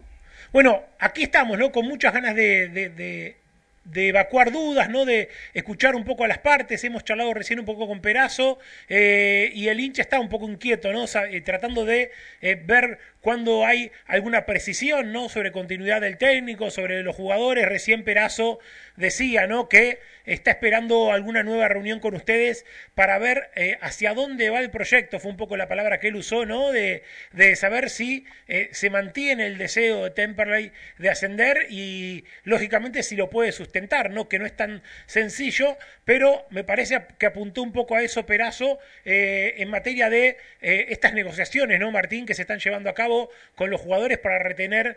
Bueno, 0.53 0.81
aquí 1.01 1.25
estamos, 1.25 1.59
¿no? 1.59 1.73
Con 1.73 1.87
muchas 1.89 2.13
ganas 2.13 2.35
de, 2.35 2.69
de, 2.69 2.89
de, 2.91 3.37
de 3.85 4.09
evacuar 4.09 4.51
dudas, 4.51 4.89
¿no? 4.89 5.05
De 5.05 5.29
escuchar 5.53 5.95
un 5.95 6.05
poco 6.05 6.25
a 6.25 6.29
las 6.29 6.39
partes. 6.39 6.83
Hemos 6.85 7.05
charlado 7.05 7.35
recién 7.35 7.59
un 7.59 7.65
poco 7.67 7.87
con 7.87 8.01
Perazo 8.01 8.59
eh, 8.89 9.51
y 9.55 9.69
el 9.69 9.81
hincha 9.81 10.03
está 10.03 10.19
un 10.21 10.29
poco 10.29 10.49
inquieto, 10.49 10.93
¿no? 10.93 11.05
Eh, 11.05 11.41
tratando 11.43 11.85
de 11.85 12.11
eh, 12.41 12.61
ver 12.63 12.99
cuando 13.21 13.65
hay 13.65 13.93
alguna 14.07 14.47
precisión, 14.47 15.13
¿no? 15.13 15.29
Sobre 15.29 15.53
continuidad 15.53 16.01
del 16.01 16.19
técnico, 16.19 16.71
sobre 16.71 17.03
los 17.03 17.15
jugadores. 17.15 17.67
Recién 17.67 18.05
Perazo 18.05 18.59
decía, 18.97 19.47
¿no? 19.47 19.69
Que 19.69 19.99
está 20.25 20.53
esperando 20.53 21.13
alguna 21.13 21.43
nueva 21.43 21.69
reunión 21.69 22.01
con 22.01 22.15
ustedes 22.15 22.65
para 22.95 23.19
ver 23.19 23.51
eh, 23.55 23.77
hacia 23.81 24.15
dónde 24.15 24.49
va 24.51 24.61
el 24.61 24.71
proyecto. 24.71 25.21
Fue 25.21 25.31
un 25.31 25.37
poco 25.37 25.57
la 25.57 25.69
palabra 25.69 26.01
que 26.01 26.09
él 26.09 26.17
usó, 26.17 26.47
¿no? 26.47 26.73
De, 26.73 27.03
de 27.33 27.57
saber 27.57 27.91
si 27.91 28.25
eh, 28.49 28.69
se 28.73 28.91
mantiene 28.91 29.47
el 29.47 29.59
deseo 29.59 30.05
de 30.05 30.11
Temperley 30.11 30.73
de 30.99 31.11
ascender 31.11 31.67
y, 31.69 32.25
lógicamente, 32.45 33.03
si 33.03 33.17
lo 33.17 33.29
puede 33.29 33.53
sustentar, 33.53 34.11
¿no? 34.11 34.29
Que 34.29 34.39
no 34.39 34.47
es 34.47 34.57
tan 34.57 34.83
sencillo, 35.07 35.77
pero 36.05 36.47
me 36.51 36.65
parece 36.65 37.03
que 37.19 37.27
apuntó 37.27 37.63
un 37.63 37.73
poco 37.73 37.97
a 37.97 38.03
eso 38.03 38.25
Perazo 38.25 38.79
eh, 39.05 39.55
en 39.59 39.69
materia 39.69 40.09
de 40.09 40.39
estas 40.61 41.13
negociaciones, 41.13 41.79
¿no, 41.79 41.91
Martín? 41.91 42.25
Que 42.25 42.33
se 42.33 42.43
están 42.43 42.59
llevando 42.59 42.89
a 42.89 42.95
cabo 42.95 43.29
con 43.55 43.69
los 43.69 43.83
jugadores 43.83 44.17
para 44.17 44.39
retener 44.39 44.97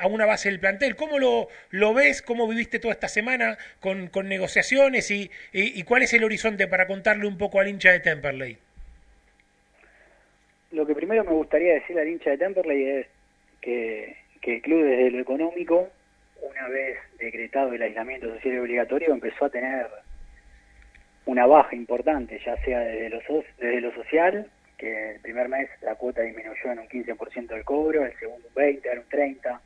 a 0.00 0.06
una 0.06 0.24
base 0.24 0.48
del 0.48 0.58
plantel. 0.58 0.96
¿Cómo 0.96 1.18
lo, 1.18 1.48
lo 1.68 1.92
ves? 1.92 2.22
¿Cómo 2.22 2.48
viviste 2.48 2.78
toda 2.78 2.94
esta 2.94 3.08
semana 3.08 3.58
con, 3.80 4.08
con 4.08 4.28
negociaciones? 4.28 4.61
Y, 4.70 5.30
y, 5.52 5.82
cuál 5.82 6.02
es 6.02 6.12
el 6.12 6.24
horizonte 6.24 6.68
para 6.68 6.86
contarle 6.86 7.26
un 7.26 7.38
poco 7.38 7.60
al 7.60 7.68
hincha 7.68 7.92
de 7.92 8.00
Temperley? 8.00 8.58
Lo 10.72 10.86
que 10.86 10.94
primero 10.94 11.24
me 11.24 11.32
gustaría 11.32 11.74
decir 11.74 11.98
al 11.98 12.08
hincha 12.08 12.30
de 12.30 12.38
Temperley 12.38 12.84
es 12.84 13.06
que, 13.60 14.16
el 14.42 14.62
club 14.62 14.84
desde 14.84 15.10
lo 15.10 15.20
económico, 15.20 15.88
una 16.42 16.68
vez 16.68 16.98
decretado 17.18 17.72
el 17.72 17.82
aislamiento 17.82 18.32
social 18.34 18.60
obligatorio, 18.60 19.12
empezó 19.12 19.46
a 19.46 19.50
tener 19.50 19.86
una 21.26 21.46
baja 21.46 21.74
importante, 21.76 22.40
ya 22.44 22.56
sea 22.64 22.80
desde 22.80 23.10
lo, 23.10 23.20
desde 23.58 23.80
lo 23.80 23.94
social, 23.94 24.50
que 24.76 25.12
el 25.12 25.20
primer 25.20 25.48
mes 25.48 25.70
la 25.80 25.94
cuota 25.94 26.22
disminuyó 26.22 26.72
en 26.72 26.80
un 26.80 26.88
15% 26.88 27.46
del 27.46 27.64
cobro, 27.64 28.04
el 28.04 28.18
segundo 28.18 28.48
un 28.48 28.54
20, 28.54 28.88
ahora 28.88 29.00
un 29.00 29.08
30, 29.08 29.60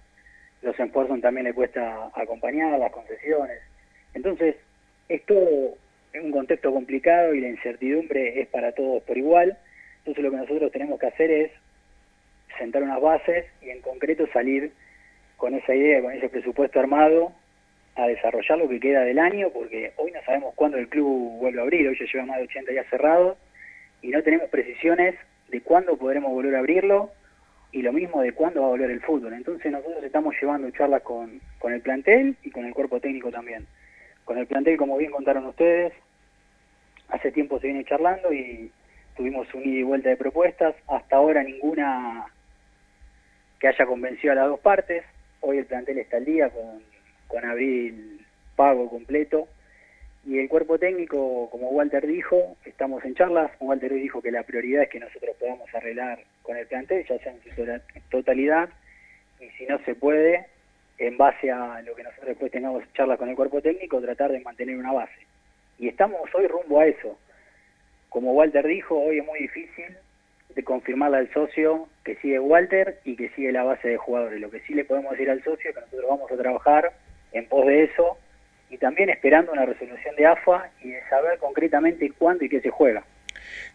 los 0.62 0.78
esfuerzos 0.78 1.20
también 1.20 1.44
le 1.44 1.54
cuesta 1.54 2.10
acompañar, 2.14 2.78
las 2.78 2.92
concesiones. 2.92 3.60
Entonces, 4.12 4.56
esto 5.08 5.34
es 6.12 6.24
un 6.24 6.32
contexto 6.32 6.72
complicado 6.72 7.34
y 7.34 7.40
la 7.40 7.48
incertidumbre 7.48 8.40
es 8.40 8.48
para 8.48 8.72
todos 8.72 9.02
por 9.02 9.16
igual. 9.16 9.58
Entonces 9.98 10.24
lo 10.24 10.30
que 10.30 10.36
nosotros 10.36 10.72
tenemos 10.72 10.98
que 10.98 11.06
hacer 11.06 11.30
es 11.30 11.50
sentar 12.58 12.82
unas 12.82 13.00
bases 13.00 13.46
y 13.62 13.70
en 13.70 13.80
concreto 13.80 14.26
salir 14.32 14.72
con 15.36 15.54
esa 15.54 15.74
idea, 15.74 16.00
con 16.00 16.12
ese 16.12 16.28
presupuesto 16.28 16.80
armado 16.80 17.32
a 17.96 18.06
desarrollar 18.06 18.58
lo 18.58 18.68
que 18.68 18.80
queda 18.80 19.02
del 19.02 19.18
año, 19.18 19.50
porque 19.50 19.92
hoy 19.96 20.12
no 20.12 20.22
sabemos 20.24 20.54
cuándo 20.54 20.76
el 20.78 20.88
club 20.88 21.38
vuelve 21.38 21.60
a 21.60 21.62
abrir, 21.62 21.88
hoy 21.88 21.96
ya 21.98 22.06
lleva 22.06 22.26
más 22.26 22.38
de 22.38 22.44
80 22.44 22.72
días 22.72 22.86
cerrado 22.90 23.36
y 24.02 24.08
no 24.08 24.22
tenemos 24.22 24.48
precisiones 24.50 25.14
de 25.48 25.60
cuándo 25.60 25.96
podremos 25.96 26.30
volver 26.30 26.54
a 26.56 26.58
abrirlo 26.58 27.10
y 27.72 27.82
lo 27.82 27.92
mismo 27.92 28.22
de 28.22 28.32
cuándo 28.32 28.60
va 28.60 28.66
a 28.68 28.70
volver 28.70 28.90
el 28.90 29.00
fútbol. 29.00 29.32
Entonces 29.32 29.72
nosotros 29.72 30.02
estamos 30.04 30.34
llevando 30.40 30.70
charlas 30.70 31.02
con, 31.02 31.40
con 31.58 31.72
el 31.72 31.80
plantel 31.80 32.36
y 32.42 32.50
con 32.50 32.64
el 32.64 32.74
cuerpo 32.74 33.00
técnico 33.00 33.30
también. 33.30 33.66
Con 34.26 34.38
el 34.38 34.46
plantel, 34.46 34.76
como 34.76 34.98
bien 34.98 35.12
contaron 35.12 35.46
ustedes, 35.46 35.92
hace 37.08 37.30
tiempo 37.30 37.60
se 37.60 37.68
viene 37.68 37.84
charlando 37.84 38.32
y 38.32 38.70
tuvimos 39.16 39.46
un 39.54 39.62
ida 39.62 39.78
y 39.78 39.82
vuelta 39.84 40.08
de 40.10 40.16
propuestas, 40.16 40.74
hasta 40.88 41.16
ahora 41.16 41.42
ninguna 41.44 42.26
que 43.60 43.68
haya 43.68 43.86
convencido 43.86 44.32
a 44.32 44.36
las 44.36 44.48
dos 44.48 44.60
partes, 44.60 45.04
hoy 45.40 45.58
el 45.58 45.66
plantel 45.66 45.98
está 45.98 46.16
al 46.16 46.24
día 46.24 46.50
con, 46.50 46.82
con 47.28 47.44
abril 47.44 48.20
pago 48.56 48.90
completo. 48.90 49.48
Y 50.26 50.40
el 50.40 50.48
cuerpo 50.48 50.76
técnico, 50.76 51.48
como 51.50 51.68
Walter 51.68 52.04
dijo, 52.04 52.56
estamos 52.64 53.04
en 53.04 53.14
charlas, 53.14 53.52
Walter 53.60 53.92
hoy 53.92 54.00
dijo 54.00 54.20
que 54.20 54.32
la 54.32 54.42
prioridad 54.42 54.82
es 54.82 54.88
que 54.88 54.98
nosotros 54.98 55.36
podamos 55.38 55.72
arreglar 55.72 56.18
con 56.42 56.56
el 56.56 56.66
plantel, 56.66 57.06
ya 57.06 57.16
sea 57.20 57.30
en 57.32 57.40
su 57.54 57.64
to- 57.64 57.80
totalidad, 58.10 58.68
y 59.38 59.48
si 59.50 59.66
no 59.66 59.78
se 59.84 59.94
puede, 59.94 60.46
en 60.98 61.16
base 61.16 61.50
a 61.50 61.82
lo 61.82 61.94
que 61.94 62.02
nosotros 62.02 62.28
después 62.28 62.52
tengamos 62.52 62.82
charlas 62.94 63.18
con 63.18 63.28
el 63.28 63.36
cuerpo 63.36 63.60
técnico, 63.60 64.00
tratar 64.00 64.32
de 64.32 64.40
mantener 64.40 64.76
una 64.76 64.92
base. 64.92 65.26
Y 65.78 65.88
estamos 65.88 66.20
hoy 66.34 66.46
rumbo 66.46 66.80
a 66.80 66.86
eso. 66.86 67.18
Como 68.08 68.32
Walter 68.32 68.66
dijo, 68.66 68.98
hoy 68.98 69.18
es 69.18 69.26
muy 69.26 69.40
difícil 69.40 69.96
de 70.54 70.64
confirmarle 70.64 71.18
al 71.18 71.32
socio 71.34 71.86
que 72.02 72.16
sigue 72.16 72.38
Walter 72.38 72.98
y 73.04 73.14
que 73.14 73.28
sigue 73.30 73.52
la 73.52 73.62
base 73.62 73.88
de 73.88 73.98
jugadores. 73.98 74.40
Lo 74.40 74.50
que 74.50 74.60
sí 74.60 74.72
le 74.72 74.84
podemos 74.84 75.12
decir 75.12 75.30
al 75.30 75.44
socio 75.44 75.68
es 75.68 75.74
que 75.74 75.82
nosotros 75.82 76.06
vamos 76.08 76.32
a 76.32 76.36
trabajar 76.36 76.92
en 77.32 77.46
pos 77.46 77.66
de 77.66 77.84
eso 77.84 78.16
y 78.70 78.78
también 78.78 79.10
esperando 79.10 79.52
una 79.52 79.66
resolución 79.66 80.16
de 80.16 80.26
AFA 80.26 80.70
y 80.82 80.90
de 80.90 81.08
saber 81.08 81.38
concretamente 81.38 82.10
cuándo 82.18 82.44
y 82.44 82.48
qué 82.48 82.60
se 82.60 82.70
juega. 82.70 83.04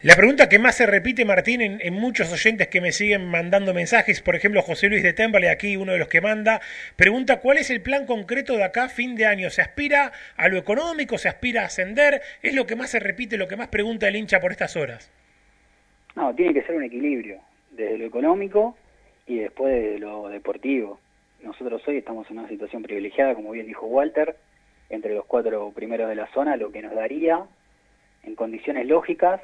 La 0.03 0.15
pregunta 0.15 0.49
que 0.49 0.57
más 0.57 0.75
se 0.77 0.87
repite, 0.87 1.25
Martín, 1.25 1.61
en, 1.61 1.93
muchos 1.93 2.33
oyentes 2.33 2.69
que 2.69 2.81
me 2.81 2.91
siguen 2.91 3.29
mandando 3.29 3.71
mensajes, 3.71 4.19
por 4.21 4.35
ejemplo, 4.35 4.63
José 4.63 4.89
Luis 4.89 5.03
de 5.03 5.13
Temple, 5.13 5.47
aquí 5.47 5.77
uno 5.77 5.91
de 5.91 5.99
los 5.99 6.07
que 6.07 6.21
manda, 6.21 6.59
pregunta 6.95 7.39
cuál 7.39 7.59
es 7.59 7.69
el 7.69 7.81
plan 7.81 8.07
concreto 8.07 8.57
de 8.57 8.63
acá 8.63 8.89
fin 8.89 9.15
de 9.15 9.27
año. 9.27 9.51
¿Se 9.51 9.61
aspira 9.61 10.11
a 10.37 10.47
lo 10.47 10.57
económico? 10.57 11.19
¿Se 11.19 11.29
aspira 11.29 11.61
a 11.61 11.65
ascender? 11.65 12.21
Es 12.41 12.55
lo 12.55 12.65
que 12.65 12.75
más 12.75 12.89
se 12.89 12.99
repite, 12.99 13.37
lo 13.37 13.47
que 13.47 13.57
más 13.57 13.67
pregunta 13.67 14.07
el 14.07 14.15
hincha 14.15 14.39
por 14.39 14.51
estas 14.51 14.75
horas. 14.75 15.11
No, 16.15 16.33
tiene 16.33 16.55
que 16.55 16.63
ser 16.63 16.75
un 16.75 16.83
equilibrio, 16.83 17.39
desde 17.69 17.99
lo 17.99 18.05
económico 18.05 18.75
y 19.27 19.37
después 19.37 19.71
de 19.71 19.99
lo 19.99 20.29
deportivo. 20.29 20.99
Nosotros 21.43 21.87
hoy 21.87 21.97
estamos 21.97 22.29
en 22.31 22.39
una 22.39 22.49
situación 22.49 22.81
privilegiada, 22.81 23.35
como 23.35 23.51
bien 23.51 23.67
dijo 23.67 23.85
Walter, 23.85 24.35
entre 24.89 25.13
los 25.13 25.25
cuatro 25.25 25.71
primeros 25.75 26.09
de 26.09 26.15
la 26.15 26.25
zona, 26.33 26.55
lo 26.55 26.71
que 26.71 26.81
nos 26.81 26.95
daría, 26.95 27.45
en 28.23 28.33
condiciones 28.33 28.87
lógicas 28.87 29.41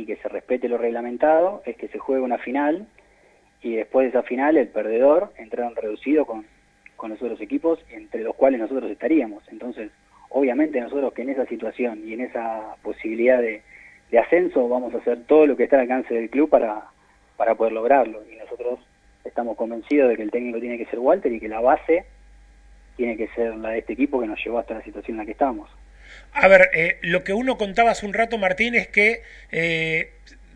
y 0.00 0.06
que 0.06 0.16
se 0.16 0.28
respete 0.28 0.68
lo 0.68 0.78
reglamentado, 0.78 1.62
es 1.66 1.76
que 1.76 1.88
se 1.88 1.98
juegue 1.98 2.22
una 2.22 2.38
final 2.38 2.86
y 3.62 3.76
después 3.76 4.04
de 4.04 4.18
esa 4.18 4.26
final 4.26 4.56
el 4.56 4.68
perdedor 4.68 5.32
entraron 5.36 5.76
reducido 5.76 6.24
con, 6.24 6.46
con 6.96 7.10
los 7.10 7.22
otros 7.22 7.40
equipos, 7.40 7.78
entre 7.90 8.22
los 8.22 8.34
cuales 8.34 8.60
nosotros 8.60 8.90
estaríamos. 8.90 9.42
Entonces, 9.48 9.90
obviamente 10.30 10.80
nosotros 10.80 11.12
que 11.12 11.22
en 11.22 11.30
esa 11.30 11.46
situación 11.46 12.02
y 12.06 12.14
en 12.14 12.22
esa 12.22 12.76
posibilidad 12.82 13.40
de, 13.40 13.62
de 14.10 14.18
ascenso 14.18 14.68
vamos 14.68 14.94
a 14.94 14.98
hacer 14.98 15.24
todo 15.26 15.46
lo 15.46 15.56
que 15.56 15.64
está 15.64 15.76
al 15.76 15.82
alcance 15.82 16.14
del 16.14 16.30
club 16.30 16.48
para, 16.48 16.84
para 17.36 17.54
poder 17.54 17.74
lograrlo. 17.74 18.22
Y 18.30 18.36
nosotros 18.36 18.80
estamos 19.24 19.56
convencidos 19.56 20.08
de 20.08 20.16
que 20.16 20.22
el 20.22 20.30
técnico 20.30 20.60
tiene 20.60 20.78
que 20.78 20.86
ser 20.86 20.98
Walter 20.98 21.32
y 21.32 21.40
que 21.40 21.48
la 21.48 21.60
base 21.60 22.06
tiene 22.96 23.16
que 23.16 23.28
ser 23.28 23.56
la 23.56 23.70
de 23.70 23.78
este 23.78 23.92
equipo 23.92 24.20
que 24.20 24.26
nos 24.26 24.42
llevó 24.42 24.58
hasta 24.58 24.74
la 24.74 24.82
situación 24.82 25.14
en 25.14 25.18
la 25.18 25.24
que 25.26 25.32
estamos. 25.32 25.70
A 26.32 26.48
ver, 26.48 26.70
eh, 26.74 26.98
lo 27.02 27.24
que 27.24 27.32
uno 27.32 27.58
contaba 27.58 27.90
hace 27.90 28.06
un 28.06 28.14
rato, 28.14 28.38
Martín, 28.38 28.74
es 28.74 28.88
que 28.88 29.22
eh, 29.50 30.10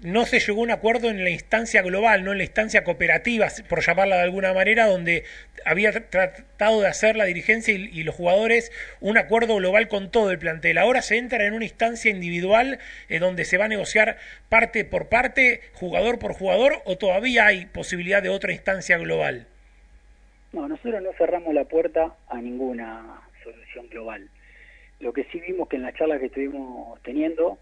no 0.05 0.27
se 0.27 0.39
llegó 0.39 0.61
a 0.61 0.65
un 0.65 0.71
acuerdo 0.71 1.09
en 1.09 1.25
la 1.25 1.31
instancia 1.31 1.81
global, 1.81 2.25
no 2.25 2.33
en 2.33 2.39
la 2.39 2.45
instancia 2.45 2.85
cooperativa, 2.85 3.49
por 3.69 3.81
llamarla 3.81 4.17
de 4.17 4.23
alguna 4.23 4.53
manera, 4.53 4.87
donde 4.87 5.25
había 5.65 5.93
tratado 6.11 6.83
de 6.83 6.89
hacer 6.89 7.17
la 7.17 7.25
dirigencia 7.25 7.73
y, 7.73 8.03
los 8.03 8.15
jugadores 8.15 8.71
un 9.01 9.17
acuerdo 9.17 9.57
global 9.57 9.89
con 9.89 10.11
todo 10.11 10.31
el 10.31 10.39
plantel. 10.39 10.77
Ahora 10.77 11.01
se 11.01 11.17
entra 11.17 11.47
en 11.47 11.55
una 11.55 11.65
instancia 11.65 12.11
individual 12.11 12.79
eh, 13.09 13.19
donde 13.19 13.47
se 13.47 13.57
va 13.57 13.65
a 13.65 13.69
negociar 13.69 14.19
parte 14.51 14.85
por 14.85 15.09
parte, 15.09 15.63
jugador 15.73 16.19
por 16.19 16.35
jugador, 16.35 16.83
o 16.85 16.99
todavía 16.99 17.47
hay 17.47 17.65
posibilidad 17.65 18.23
de 18.23 18.29
otra 18.29 18.53
instancia 18.53 18.99
global. 18.99 19.47
No, 20.53 20.69
nosotros 20.69 21.03
no 21.03 21.13
cerramos 21.15 21.55
la 21.55 21.65
puerta 21.65 22.15
a 22.29 22.37
ninguna 22.43 23.23
solución 23.43 23.89
global. 23.89 24.29
Lo 25.05 25.13
que 25.13 25.25
sí 25.25 25.39
vimos 25.39 25.69
que 25.69 25.77
en 25.77 25.83
las 25.83 25.95
charlas 25.95 26.19
que 26.19 26.27
estuvimos 26.27 26.99
teniendo 27.03 27.59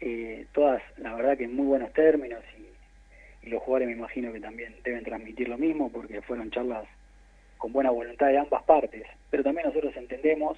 eh, 0.00 0.46
todas, 0.52 0.80
la 0.96 1.12
verdad 1.12 1.36
que 1.36 1.42
en 1.42 1.56
muy 1.56 1.66
buenos 1.66 1.92
términos 1.92 2.40
y, 2.56 3.50
los 3.50 3.60
jugadores 3.64 3.88
me 3.88 3.94
imagino 3.94 4.32
que 4.32 4.38
también 4.38 4.72
deben 4.84 5.02
transmitir 5.02 5.48
lo 5.48 5.58
mismo 5.58 5.90
porque 5.90 6.22
fueron 6.22 6.52
charlas 6.52 6.84
con 7.58 7.72
buena 7.72 7.90
voluntad 7.90 8.28
de 8.28 8.38
ambas 8.38 8.62
partes, 8.62 9.02
pero 9.28 9.42
también 9.42 9.66
nosotros 9.66 9.96
entendemos 9.96 10.56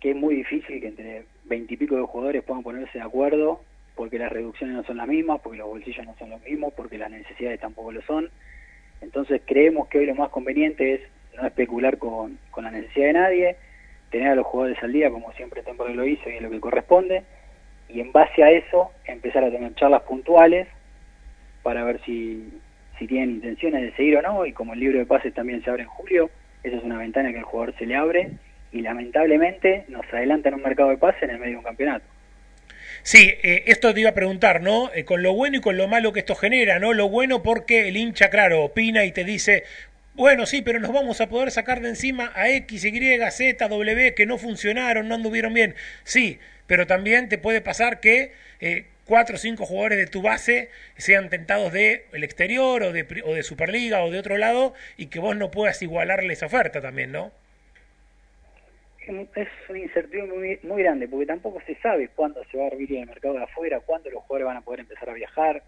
que 0.00 0.12
es 0.12 0.16
muy 0.16 0.36
difícil 0.36 0.80
que 0.80 0.88
entre 0.88 1.26
veintipico 1.44 1.96
de 1.96 2.06
jugadores 2.06 2.42
puedan 2.42 2.62
ponerse 2.62 2.96
de 2.96 3.04
acuerdo 3.04 3.60
porque 3.94 4.18
las 4.18 4.32
reducciones 4.32 4.74
no 4.74 4.84
son 4.84 4.96
las 4.96 5.06
mismas, 5.06 5.42
porque 5.42 5.58
los 5.58 5.68
bolsillos 5.68 6.06
no 6.06 6.16
son 6.18 6.30
los 6.30 6.42
mismos, 6.42 6.72
porque 6.74 6.96
las 6.96 7.10
necesidades 7.10 7.60
tampoco 7.60 7.92
lo 7.92 8.00
son. 8.00 8.30
Entonces 9.02 9.42
creemos 9.44 9.88
que 9.88 9.98
hoy 9.98 10.06
lo 10.06 10.14
más 10.14 10.30
conveniente 10.30 10.94
es 10.94 11.00
no 11.36 11.46
especular 11.46 11.98
con, 11.98 12.38
con 12.50 12.64
la 12.64 12.70
necesidad 12.70 13.08
de 13.08 13.12
nadie, 13.12 13.56
tener 14.10 14.28
a 14.28 14.34
los 14.34 14.46
jugadores 14.46 14.82
al 14.82 14.92
día 14.92 15.10
como 15.10 15.32
siempre 15.32 15.62
Temple 15.62 15.94
lo 15.94 16.06
hizo 16.06 16.28
y 16.30 16.34
es 16.34 16.42
lo 16.42 16.50
que 16.50 16.60
corresponde, 16.60 17.22
y 17.88 18.00
en 18.00 18.12
base 18.12 18.42
a 18.42 18.50
eso 18.50 18.90
empezar 19.04 19.44
a 19.44 19.50
tener 19.50 19.74
charlas 19.74 20.02
puntuales 20.02 20.66
para 21.62 21.84
ver 21.84 22.00
si, 22.04 22.48
si 22.98 23.06
tienen 23.06 23.30
intenciones 23.30 23.82
de 23.82 23.92
seguir 23.92 24.16
o 24.16 24.22
no 24.22 24.46
y 24.46 24.52
como 24.52 24.74
el 24.74 24.80
libro 24.80 24.98
de 24.98 25.06
pases 25.06 25.34
también 25.34 25.62
se 25.62 25.70
abre 25.70 25.82
en 25.82 25.88
julio, 25.88 26.30
esa 26.62 26.76
es 26.76 26.82
una 26.82 26.98
ventana 26.98 27.32
que 27.32 27.38
el 27.38 27.44
jugador 27.44 27.74
se 27.78 27.86
le 27.86 27.96
abre 27.96 28.30
y 28.72 28.80
lamentablemente 28.80 29.84
nos 29.88 30.04
adelanta 30.12 30.48
en 30.48 30.56
un 30.56 30.62
mercado 30.62 30.90
de 30.90 30.98
pases 30.98 31.22
en 31.22 31.30
el 31.30 31.38
medio 31.38 31.52
de 31.52 31.58
un 31.58 31.64
campeonato. 31.64 32.04
Sí, 33.02 33.32
eh, 33.42 33.62
esto 33.66 33.94
te 33.94 34.00
iba 34.00 34.10
a 34.10 34.14
preguntar, 34.14 34.62
¿no? 34.62 34.90
Eh, 34.92 35.04
con 35.04 35.22
lo 35.22 35.32
bueno 35.32 35.58
y 35.58 35.60
con 35.60 35.76
lo 35.76 35.86
malo 35.86 36.12
que 36.12 36.20
esto 36.20 36.34
genera, 36.34 36.78
¿no? 36.80 36.92
Lo 36.92 37.08
bueno 37.08 37.42
porque 37.42 37.88
el 37.88 37.96
hincha, 37.96 38.30
claro, 38.30 38.64
opina 38.64 39.04
y 39.04 39.12
te 39.12 39.22
dice, 39.22 39.62
bueno, 40.16 40.46
sí, 40.46 40.62
pero 40.62 40.80
nos 40.80 40.92
vamos 40.92 41.20
a 41.20 41.28
poder 41.28 41.50
sacar 41.50 41.80
de 41.80 41.90
encima 41.90 42.32
a 42.34 42.48
X, 42.48 42.84
Y, 42.84 43.30
Z, 43.30 43.68
W 43.68 44.14
que 44.14 44.26
no 44.26 44.38
funcionaron, 44.38 45.08
no 45.08 45.14
anduvieron 45.14 45.52
bien. 45.52 45.74
Sí, 46.04 46.38
pero 46.66 46.86
también 46.86 47.28
te 47.28 47.36
puede 47.36 47.60
pasar 47.60 48.00
que 48.00 48.32
eh, 48.60 48.86
cuatro 49.06 49.36
o 49.36 49.38
cinco 49.38 49.66
jugadores 49.66 49.98
de 49.98 50.06
tu 50.06 50.22
base 50.22 50.70
sean 50.96 51.28
tentados 51.28 51.72
de 51.72 52.06
el 52.12 52.24
exterior 52.24 52.82
o 52.82 52.92
de, 52.92 53.06
o 53.24 53.34
de 53.34 53.42
Superliga 53.42 54.02
o 54.02 54.10
de 54.10 54.18
otro 54.18 54.38
lado 54.38 54.72
y 54.96 55.06
que 55.06 55.18
vos 55.18 55.36
no 55.36 55.50
puedas 55.50 55.82
igualarle 55.82 56.32
esa 56.32 56.46
oferta 56.46 56.80
también, 56.80 57.12
¿no? 57.12 57.30
Es 59.36 59.48
una 59.68 59.78
incertidumbre 59.78 60.58
muy, 60.64 60.82
grande 60.82 61.06
porque 61.06 61.26
tampoco 61.26 61.60
se 61.64 61.76
sabe 61.76 62.08
cuándo 62.08 62.42
se 62.50 62.58
va 62.58 62.64
a 62.64 62.66
abrir 62.68 62.92
el 62.96 63.06
mercado 63.06 63.34
de 63.34 63.44
afuera, 63.44 63.78
cuándo 63.80 64.10
los 64.10 64.22
jugadores 64.24 64.46
van 64.46 64.56
a 64.56 64.62
poder 64.62 64.80
empezar 64.80 65.10
a 65.10 65.12
viajar, 65.12 65.62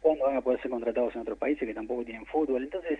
cuándo 0.00 0.26
van 0.26 0.36
a 0.36 0.42
poder 0.42 0.60
ser 0.60 0.70
contratados 0.70 1.14
en 1.14 1.22
otros 1.22 1.38
países 1.38 1.66
que 1.66 1.72
tampoco 1.72 2.04
tienen 2.04 2.26
fútbol. 2.26 2.64
Entonces, 2.64 2.98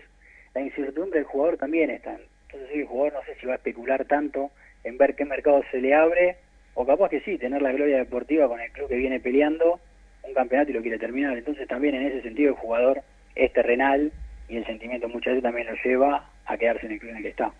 la 0.53 0.61
incertidumbre 0.61 1.19
del 1.19 1.27
jugador 1.27 1.57
también 1.57 1.89
está. 1.89 2.17
Entonces, 2.49 2.69
el 2.77 2.85
jugador 2.85 3.13
no 3.13 3.23
sé 3.23 3.35
si 3.39 3.45
va 3.45 3.53
a 3.53 3.57
especular 3.57 4.05
tanto 4.05 4.51
en 4.83 4.97
ver 4.97 5.15
qué 5.15 5.25
mercado 5.25 5.63
se 5.71 5.81
le 5.81 5.93
abre 5.93 6.37
o 6.75 6.85
capaz 6.85 7.09
que 7.09 7.21
sí, 7.21 7.37
tener 7.37 7.61
la 7.61 7.71
gloria 7.71 7.97
deportiva 7.97 8.47
con 8.47 8.59
el 8.59 8.71
club 8.71 8.89
que 8.89 8.95
viene 8.95 9.19
peleando 9.19 9.79
un 10.23 10.33
campeonato 10.33 10.71
y 10.71 10.73
lo 10.73 10.81
quiere 10.81 10.97
terminar. 10.97 11.37
Entonces 11.37 11.67
también 11.67 11.95
en 11.95 12.07
ese 12.07 12.21
sentido 12.21 12.49
el 12.49 12.57
jugador 12.57 13.01
es 13.35 13.51
terrenal 13.53 14.11
y 14.49 14.57
el 14.57 14.65
sentimiento 14.65 15.07
muchas 15.07 15.33
veces 15.33 15.43
también 15.43 15.67
lo 15.67 15.73
lleva 15.83 16.29
a 16.45 16.57
quedarse 16.57 16.85
en 16.85 16.93
el 16.93 16.99
club 16.99 17.11
en 17.11 17.17
el 17.17 17.23
que 17.23 17.29
está. 17.29 17.53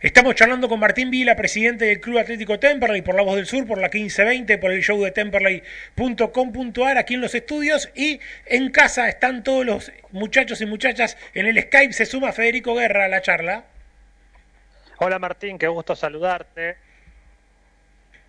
Estamos 0.00 0.34
charlando 0.34 0.68
con 0.68 0.78
Martín 0.78 1.10
Vila, 1.10 1.36
presidente 1.36 1.86
del 1.86 2.00
Club 2.00 2.18
Atlético 2.18 2.58
Temperley, 2.58 3.02
por 3.02 3.14
La 3.14 3.22
Voz 3.22 3.36
del 3.36 3.46
Sur, 3.46 3.66
por 3.66 3.78
la 3.78 3.88
1520, 3.88 4.58
por 4.58 4.70
el 4.70 4.82
show 4.82 5.02
de 5.02 5.10
temperley.com.ar 5.10 6.98
aquí 6.98 7.14
en 7.14 7.20
los 7.20 7.34
estudios 7.34 7.90
y 7.94 8.20
en 8.44 8.70
casa 8.70 9.08
están 9.08 9.42
todos 9.42 9.64
los 9.64 9.92
muchachos 10.10 10.60
y 10.60 10.66
muchachas. 10.66 11.16
En 11.34 11.46
el 11.46 11.60
Skype 11.60 11.92
se 11.92 12.06
suma 12.06 12.32
Federico 12.32 12.74
Guerra 12.74 13.06
a 13.06 13.08
la 13.08 13.22
charla. 13.22 13.64
Hola 14.98 15.18
Martín, 15.18 15.58
qué 15.58 15.68
gusto 15.68 15.96
saludarte. 15.96 16.76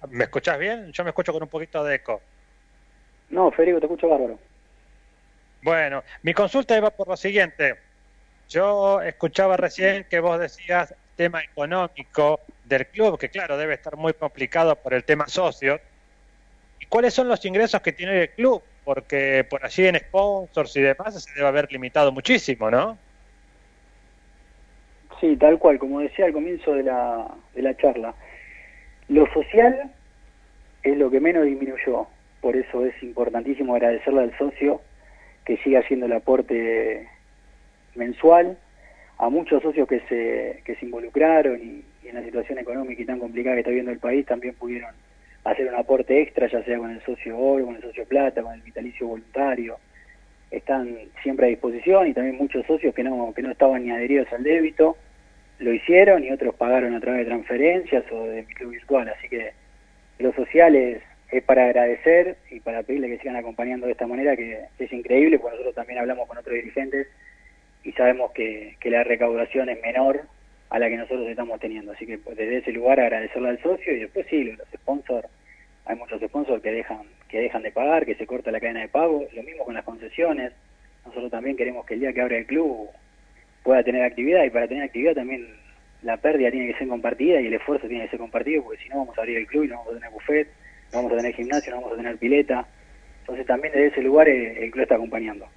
¿Me 0.10 0.26
escuchás 0.26 0.58
bien? 0.60 0.92
Yo 0.92 1.04
me 1.04 1.10
escucho 1.10 1.34
con 1.34 1.44
un 1.44 1.50
poquito 1.50 1.84
de 1.84 1.96
eco. 1.96 2.22
No, 3.30 3.52
Federico, 3.52 3.80
te 3.80 3.86
escucho 3.88 4.08
bárbaro. 4.08 4.40
Bueno, 5.62 6.04
mi 6.22 6.34
consulta 6.34 6.78
iba 6.78 6.92
por 6.92 7.08
lo 7.08 7.18
siguiente. 7.18 7.76
Yo 8.48 9.02
escuchaba 9.02 9.58
recién 9.58 10.06
que 10.06 10.20
vos 10.20 10.40
decías 10.40 10.94
tema 11.18 11.44
económico 11.44 12.40
del 12.64 12.88
club, 12.88 13.20
que 13.20 13.30
claro, 13.30 13.58
debe 13.58 13.74
estar 13.74 13.98
muy 13.98 14.14
complicado 14.14 14.76
por 14.76 14.94
el 14.94 15.04
tema 15.04 15.28
socio. 15.28 15.80
¿Y 16.80 16.86
cuáles 16.86 17.14
son 17.14 17.28
los 17.28 17.44
ingresos 17.44 17.82
que 17.82 17.92
tiene 17.92 18.22
el 18.22 18.30
club? 18.30 18.62
Porque 18.86 19.46
por 19.50 19.66
allí 19.66 19.88
en 19.88 20.00
sponsors 20.00 20.78
y 20.78 20.82
demás 20.82 21.22
se 21.22 21.34
debe 21.34 21.48
haber 21.48 21.70
limitado 21.72 22.12
muchísimo, 22.12 22.72
¿no? 22.72 22.98
Sí, 25.20 25.36
tal 25.36 25.58
cual, 25.58 25.80
como 25.80 26.00
decía 26.00 26.26
al 26.26 26.34
comienzo 26.34 26.74
de 26.74 26.84
la, 26.84 27.28
de 27.56 27.62
la 27.64 27.76
charla. 27.76 28.14
Lo 29.10 29.26
social 29.34 29.92
es 30.84 30.98
lo 30.98 31.10
que 31.10 31.20
menos 31.20 31.46
disminuyó, 31.46 32.08
por 32.40 32.56
eso 32.56 32.86
es 32.86 33.02
importantísimo 33.02 33.74
agradecerle 33.74 34.22
al 34.22 34.38
socio 34.38 34.82
que 35.44 35.58
siga 35.58 35.80
haciendo 35.80 36.06
el 36.06 36.14
aporte 36.14 37.10
mensual, 37.96 38.58
a 39.20 39.30
muchos 39.30 39.62
socios 39.64 39.88
que 39.88 40.02
se, 40.02 40.62
que 40.64 40.76
se 40.76 40.86
involucraron 40.86 41.60
y, 41.62 41.84
en 42.08 42.16
la 42.16 42.24
situación 42.24 42.58
económica 42.60 43.02
y 43.02 43.06
tan 43.06 43.20
complicada 43.20 43.56
que 43.56 43.62
está 43.62 43.72
viendo 43.72 43.92
el 43.92 44.00
país 44.00 44.26
también 44.26 44.54
pudieron 44.56 44.96
hacer 45.44 45.68
un 45.68 45.76
aporte 45.76 46.22
extra, 46.22 46.48
ya 46.48 46.64
sea 46.64 46.78
con 46.78 46.92
el 46.92 47.02
socio 47.02 47.38
oro, 47.38 47.66
con 47.66 47.76
el 47.76 47.82
socio 47.82 48.06
plata, 48.06 48.42
con 48.42 48.54
el 48.54 48.62
vitalicio 48.62 49.08
voluntario. 49.08 49.78
Están 50.50 50.98
siempre 51.22 51.48
a 51.48 51.50
disposición 51.50 52.08
y 52.08 52.14
también 52.14 52.38
muchos 52.38 52.66
socios 52.66 52.96
que 52.96 53.04
no, 53.04 53.34
que 53.36 53.42
no 53.42 53.52
estaban 53.52 53.84
ni 53.84 53.92
adheridos 53.92 54.32
al 54.32 54.44
débito 54.44 54.96
lo 55.60 55.74
hicieron 55.74 56.24
y 56.24 56.32
otros 56.32 56.56
pagaron 56.56 56.94
a 56.94 57.00
través 57.00 57.20
de 57.20 57.26
transferencias 57.26 58.04
o 58.12 58.26
de 58.26 58.44
mi 58.44 58.54
club 58.54 58.72
virtual. 58.72 59.10
Así 59.10 59.28
que 59.28 59.54
lo 60.20 60.34
social 60.34 60.76
es, 60.76 61.02
para 61.46 61.66
agradecer 61.66 62.38
y 62.52 62.60
para 62.60 62.84
pedirle 62.84 63.10
que 63.10 63.18
sigan 63.20 63.36
acompañando 63.36 63.86
de 63.86 63.92
esta 63.92 64.08
manera, 64.08 64.36
que 64.36 64.66
es 64.80 64.94
increíble, 64.94 65.40
porque 65.40 65.56
nosotros 65.56 65.76
también 65.76 66.00
hablamos 66.00 66.28
con 66.28 66.38
otros 66.38 66.56
dirigentes 66.56 67.08
y 67.88 67.94
sabemos 67.94 68.32
que, 68.34 68.76
que 68.82 68.90
la 68.90 69.06
recaudación 69.06 69.70
es 69.70 69.82
menor 69.82 70.24
a 70.70 70.78
la 70.78 70.90
que 70.90 70.98
nosotros 70.98 71.26
estamos 71.28 71.58
teniendo. 71.60 71.94
Así 71.94 72.06
que 72.06 72.18
pues, 72.18 72.36
desde 72.36 72.58
ese 72.58 72.74
lugar 72.74 73.00
agradecerle 73.00 73.48
al 73.48 73.62
socio 73.64 73.96
y 73.96 74.00
después 74.00 74.28
sí, 74.30 74.44
los 74.44 74.68
sponsors, 74.76 75.28
hay 75.86 75.96
muchos 75.96 76.22
sponsors 76.22 76.62
que 76.62 76.72
dejan, 76.72 77.04
que 77.30 77.40
dejan 77.40 77.64
de 77.64 77.72
pagar, 77.72 78.06
que 78.06 78.16
se 78.16 78.28
corta 78.28 78.52
la 78.52 78.60
cadena 78.60 78.82
de 78.82 78.90
pago, 78.90 79.26
lo 79.34 79.44
mismo 79.44 79.64
con 79.64 79.74
las 79.74 79.86
concesiones. 79.86 80.52
Nosotros 81.06 81.32
también 81.32 81.56
queremos 81.56 81.86
que 81.86 81.94
el 81.94 82.02
día 82.02 82.12
que 82.12 82.20
abra 82.20 82.38
el 82.38 82.46
club 82.46 82.90
pueda 83.64 83.82
tener 83.84 84.04
actividad 84.04 84.44
y 84.44 84.50
para 84.50 84.68
tener 84.68 84.84
actividad 84.84 85.14
también 85.14 85.48
la 86.02 86.18
pérdida 86.18 86.52
tiene 86.52 86.72
que 86.72 86.78
ser 86.78 86.90
compartida 86.90 87.40
y 87.40 87.48
el 87.48 87.54
esfuerzo 87.54 87.88
tiene 87.88 88.04
que 88.04 88.12
ser 88.12 88.20
compartido 88.20 88.64
porque 88.64 88.84
si 88.84 88.90
no 88.90 88.98
vamos 88.98 89.18
a 89.18 89.22
abrir 89.22 89.38
el 89.38 89.48
club 89.48 89.64
y 89.64 89.68
no 89.68 89.78
vamos 89.78 89.94
a 89.94 89.96
tener 89.96 90.12
buffet, 90.12 90.48
no 90.92 90.98
vamos 90.98 91.14
a 91.14 91.18
tener 91.18 91.34
gimnasio, 91.34 91.72
no 91.72 91.82
vamos 91.82 91.94
a 91.94 92.02
tener 92.02 92.18
pileta. 92.18 92.68
Entonces 93.22 93.46
también 93.46 93.74
desde 93.74 93.88
ese 93.88 94.02
lugar 94.02 94.28
el, 94.28 94.72
club 94.72 94.84
está 94.84 94.96
acompañando. 94.96 95.48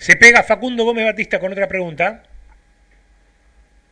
Se 0.00 0.16
pega 0.16 0.42
Facundo 0.42 0.84
Gómez 0.84 1.04
Batista 1.04 1.38
con 1.38 1.52
otra 1.52 1.68
pregunta. 1.68 2.22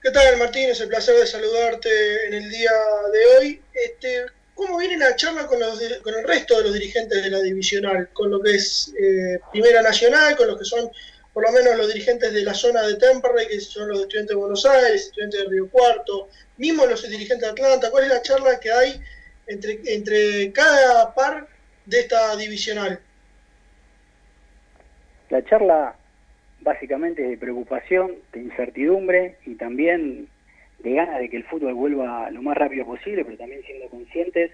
¿Qué 0.02 0.10
tal 0.10 0.38
Martín? 0.38 0.70
Es 0.70 0.80
el 0.80 0.88
placer 0.88 1.14
de 1.14 1.26
saludarte 1.26 2.26
en 2.26 2.32
el 2.32 2.48
día 2.48 2.70
de 3.12 3.26
hoy. 3.36 3.62
Este, 3.74 4.24
¿Cómo 4.54 4.78
viene 4.78 4.96
la 4.96 5.14
charla 5.16 5.46
con, 5.46 5.60
los, 5.60 5.78
con 6.02 6.14
el 6.14 6.24
resto 6.26 6.56
de 6.56 6.64
los 6.64 6.72
dirigentes 6.72 7.22
de 7.22 7.28
la 7.28 7.40
divisional? 7.40 8.08
Con 8.14 8.30
lo 8.30 8.40
que 8.40 8.52
es 8.52 8.90
eh, 8.98 9.38
Primera 9.52 9.82
Nacional, 9.82 10.34
con 10.34 10.46
los 10.48 10.58
que 10.58 10.64
son 10.64 10.90
por 11.34 11.44
lo 11.44 11.52
menos 11.52 11.76
los 11.76 11.88
dirigentes 11.88 12.32
de 12.32 12.42
la 12.42 12.54
zona 12.54 12.86
de 12.86 12.94
Temperley, 12.94 13.46
que 13.46 13.60
son 13.60 13.90
los 13.90 14.00
estudiantes 14.00 14.30
de 14.30 14.40
Buenos 14.40 14.64
Aires, 14.64 15.02
estudiantes 15.02 15.40
de 15.40 15.46
Río 15.46 15.68
Cuarto, 15.68 16.30
mismo 16.56 16.86
los 16.86 17.02
dirigentes 17.02 17.40
de 17.40 17.48
Atlanta, 17.48 17.90
¿cuál 17.90 18.04
es 18.04 18.10
la 18.10 18.22
charla 18.22 18.58
que 18.58 18.72
hay 18.72 18.98
entre, 19.46 19.78
entre 19.84 20.52
cada 20.52 21.14
par 21.14 21.46
de 21.84 22.00
esta 22.00 22.34
divisional? 22.34 22.98
La 25.30 25.44
charla 25.44 25.94
básicamente 26.60 27.22
es 27.22 27.30
de 27.30 27.36
preocupación, 27.36 28.12
de 28.32 28.40
incertidumbre 28.40 29.36
y 29.44 29.54
también 29.54 30.26
de 30.78 30.92
ganas 30.92 31.18
de 31.18 31.28
que 31.28 31.36
el 31.36 31.44
fútbol 31.44 31.74
vuelva 31.74 32.30
lo 32.30 32.42
más 32.42 32.56
rápido 32.56 32.86
posible, 32.86 33.24
pero 33.24 33.36
también 33.36 33.62
siendo 33.64 33.88
conscientes 33.88 34.50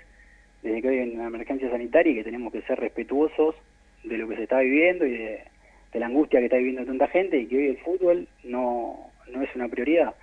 desde 0.63 0.81
que 0.81 0.89
hoy 0.89 0.99
hay 0.99 1.11
una 1.11 1.27
emergencia 1.27 1.71
sanitaria 1.71 2.13
y 2.13 2.17
que 2.17 2.25
tenemos 2.25 2.53
que 2.53 2.63
ser 2.63 2.81
respetuosos 2.81 3.55
de 4.03 4.19
lo 4.19 4.29
que 4.29 4.37
se 4.37 4.45
está 4.45 4.61
viviendo 4.61 5.07
y 5.07 5.17
de, 5.17 5.45
la 5.93 6.07
angustia 6.07 6.41
que 6.41 6.47
está 6.47 6.57
viviendo 6.57 6.85
tanta 6.85 7.07
gente 7.07 7.39
y 7.39 7.47
que 7.47 7.57
hoy 7.57 7.67
el 7.69 7.79
fútbol 7.79 8.27
no, 8.43 9.13
no 9.31 9.43
es 9.43 9.55
una 9.55 9.69
prioridad. 9.69 10.15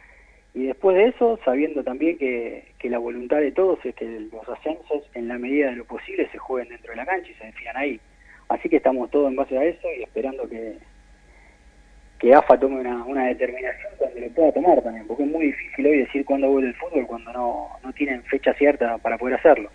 Y 0.53 0.65
después 0.65 0.97
de 0.97 1.05
eso, 1.05 1.39
sabiendo 1.45 1.81
también 1.81 2.17
que, 2.17 2.65
que 2.77 2.89
la 2.89 2.97
voluntad 2.97 3.37
de 3.37 3.53
todos 3.53 3.79
es 3.85 3.95
que 3.95 4.05
los 4.05 4.49
ascensos, 4.49 5.09
en 5.13 5.29
la 5.29 5.37
medida 5.37 5.69
de 5.69 5.77
lo 5.77 5.85
posible, 5.85 6.27
se 6.29 6.37
jueguen 6.37 6.73
dentro 6.73 6.91
de 6.91 6.97
la 6.97 7.05
cancha 7.05 7.31
y 7.31 7.35
se 7.35 7.45
definan 7.45 7.77
ahí. 7.77 8.01
Así 8.51 8.67
que 8.67 8.77
estamos 8.77 9.09
todos 9.09 9.29
en 9.29 9.37
base 9.37 9.57
a 9.57 9.63
eso 9.63 9.87
y 9.97 10.03
esperando 10.03 10.47
que, 10.49 10.77
que 12.19 12.33
AFA 12.33 12.59
tome 12.59 12.81
una, 12.81 13.03
una 13.05 13.27
determinación 13.27 13.93
cuando 13.97 14.19
lo 14.19 14.29
pueda 14.29 14.51
tomar 14.51 14.81
también, 14.81 15.07
porque 15.07 15.23
es 15.23 15.29
muy 15.29 15.45
difícil 15.45 15.87
hoy 15.87 15.99
decir 15.99 16.25
cuándo 16.25 16.49
vuelve 16.49 16.69
el 16.69 16.75
fútbol 16.75 17.07
cuando 17.07 17.31
no, 17.31 17.69
no 17.81 17.93
tienen 17.93 18.23
fecha 18.25 18.53
cierta 18.55 18.97
para 18.97 19.17
poder 19.17 19.35
hacerlo. 19.35 19.69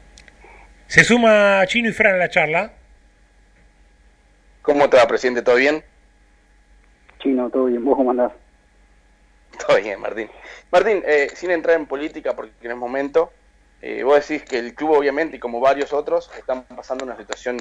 Se 0.89 1.05
suma 1.05 1.63
Chino 1.67 1.89
y 1.89 1.93
Fran 1.93 2.17
a 2.17 2.19
la 2.19 2.29
charla. 2.29 2.73
¿Cómo 4.61 4.91
te 4.91 4.99
va, 4.99 5.07
presidente? 5.07 5.41
¿Todo 5.41 5.57
bien? 5.57 5.83
Chino, 7.19 7.49
todo 7.49 7.65
bien. 7.65 7.83
¿Vos 7.83 7.97
cómo 7.97 8.11
andás? 8.11 8.33
Todo 9.67 9.79
bien, 9.79 9.99
Martín. 9.99 10.29
Martín, 10.71 11.03
eh, 11.07 11.29
sin 11.35 11.51
entrar 11.51 11.77
en 11.77 11.87
política, 11.87 12.37
porque 12.37 12.53
en 12.61 12.73
el 12.73 12.77
momento, 12.77 13.33
eh, 13.81 14.03
vos 14.03 14.29
decís 14.29 14.47
que 14.47 14.59
el 14.59 14.75
club, 14.75 14.91
obviamente, 14.91 15.37
y 15.37 15.41
como 15.41 15.61
varios 15.61 15.95
otros, 15.95 16.31
están 16.37 16.65
pasando 16.65 17.07
una 17.07 17.17
situación 17.17 17.57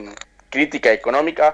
crítica 0.55 0.89
económica, 0.91 1.45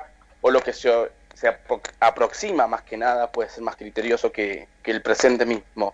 o 0.42 0.52
lo 0.52 0.62
que 0.62 0.74
se, 0.74 0.90
se 1.34 1.48
apro- 1.50 1.82
aproxima 2.00 2.68
más 2.68 2.84
que 2.84 2.98
nada 2.98 3.32
puede 3.32 3.50
ser 3.50 3.64
más 3.64 3.76
criterioso 3.76 4.32
que, 4.32 4.68
que 4.84 4.92
el 4.92 5.02
presente 5.02 5.44
mismo. 5.46 5.92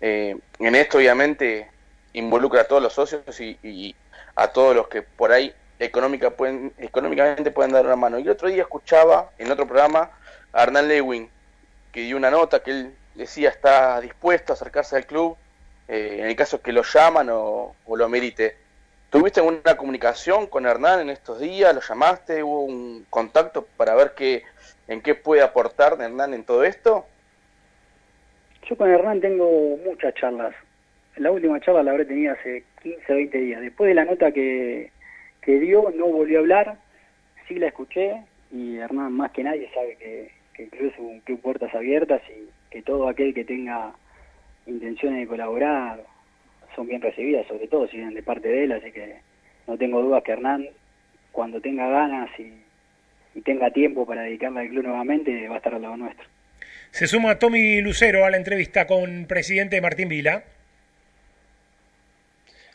Eh, 0.00 0.36
en 0.58 0.74
esto, 0.74 0.98
obviamente, 0.98 1.70
involucra 2.12 2.60
a 2.60 2.64
todos 2.64 2.82
los 2.82 2.92
socios 2.92 3.40
y, 3.40 3.58
y 3.62 3.96
a 4.36 4.48
todos 4.48 4.76
los 4.76 4.88
que 4.88 5.00
por 5.00 5.32
ahí 5.32 5.54
económica 5.78 6.28
pueden, 6.30 6.72
económicamente 6.78 7.50
pueden 7.50 7.72
dar 7.72 7.86
una 7.86 7.96
mano. 7.96 8.18
Y 8.18 8.22
el 8.22 8.30
otro 8.30 8.48
día 8.48 8.62
escuchaba 8.62 9.30
en 9.38 9.50
otro 9.50 9.66
programa 9.66 10.10
a 10.52 10.62
Hernán 10.62 10.86
Lewin, 10.88 11.30
que 11.92 12.00
dio 12.02 12.16
una 12.16 12.30
nota 12.30 12.62
que 12.62 12.70
él 12.72 12.94
decía 13.14 13.48
está 13.48 14.00
dispuesto 14.00 14.52
a 14.52 14.56
acercarse 14.56 14.96
al 14.96 15.06
club 15.06 15.36
eh, 15.88 16.16
en 16.20 16.26
el 16.26 16.36
caso 16.36 16.60
que 16.60 16.72
lo 16.72 16.82
llaman 16.82 17.30
o, 17.30 17.74
o 17.86 17.96
lo 17.96 18.08
merite. 18.08 18.63
¿Tuviste 19.14 19.38
alguna 19.38 19.76
comunicación 19.76 20.48
con 20.48 20.66
Hernán 20.66 21.02
en 21.02 21.10
estos 21.10 21.38
días? 21.38 21.72
¿Lo 21.72 21.80
llamaste? 21.80 22.42
¿Hubo 22.42 22.64
un 22.64 23.06
contacto 23.10 23.64
para 23.76 23.94
ver 23.94 24.14
qué, 24.16 24.42
en 24.88 25.00
qué 25.02 25.14
puede 25.14 25.40
aportar 25.40 25.92
Hernán 26.00 26.34
en 26.34 26.42
todo 26.42 26.64
esto? 26.64 27.06
Yo 28.68 28.76
con 28.76 28.90
Hernán 28.90 29.20
tengo 29.20 29.76
muchas 29.84 30.14
charlas. 30.14 30.52
La 31.14 31.30
última 31.30 31.60
charla 31.60 31.84
la 31.84 31.92
habré 31.92 32.06
tenido 32.06 32.32
hace 32.32 32.64
15, 32.82 33.14
20 33.14 33.38
días. 33.38 33.60
Después 33.60 33.86
de 33.86 33.94
la 33.94 34.04
nota 34.04 34.32
que, 34.32 34.90
que 35.42 35.60
dio, 35.60 35.92
no 35.94 36.06
volvió 36.06 36.38
a 36.38 36.40
hablar. 36.40 36.76
Sí 37.46 37.54
la 37.54 37.68
escuché 37.68 38.20
y 38.50 38.78
Hernán 38.78 39.12
más 39.12 39.30
que 39.30 39.44
nadie 39.44 39.70
sabe 39.72 39.94
que, 39.94 40.32
que 40.54 40.64
es 40.64 40.98
un 40.98 41.20
club 41.20 41.40
puertas 41.40 41.72
abiertas 41.72 42.20
y 42.30 42.50
que 42.68 42.82
todo 42.82 43.08
aquel 43.08 43.32
que 43.32 43.44
tenga 43.44 43.92
intenciones 44.66 45.20
de 45.20 45.28
colaborar 45.28 46.00
son 46.74 46.86
bien 46.86 47.00
recibidas, 47.00 47.46
sobre 47.46 47.68
todo 47.68 47.88
si 47.88 47.96
vienen 47.96 48.14
de 48.14 48.22
parte 48.22 48.48
de 48.48 48.64
él. 48.64 48.72
Así 48.72 48.90
que 48.92 49.16
no 49.66 49.76
tengo 49.76 50.02
dudas 50.02 50.22
que 50.22 50.32
Hernán, 50.32 50.68
cuando 51.32 51.60
tenga 51.60 51.88
ganas 51.88 52.30
y, 52.38 52.52
y 53.34 53.42
tenga 53.42 53.70
tiempo 53.70 54.06
para 54.06 54.22
dedicarle 54.22 54.60
al 54.60 54.68
club 54.68 54.84
nuevamente, 54.84 55.48
va 55.48 55.54
a 55.54 55.58
estar 55.58 55.74
al 55.74 55.82
lado 55.82 55.96
nuestro. 55.96 56.26
Se 56.90 57.06
suma 57.08 57.38
Tommy 57.38 57.80
Lucero 57.80 58.24
a 58.24 58.30
la 58.30 58.36
entrevista 58.36 58.86
con 58.86 59.26
presidente 59.26 59.80
Martín 59.80 60.08
Vila. 60.08 60.44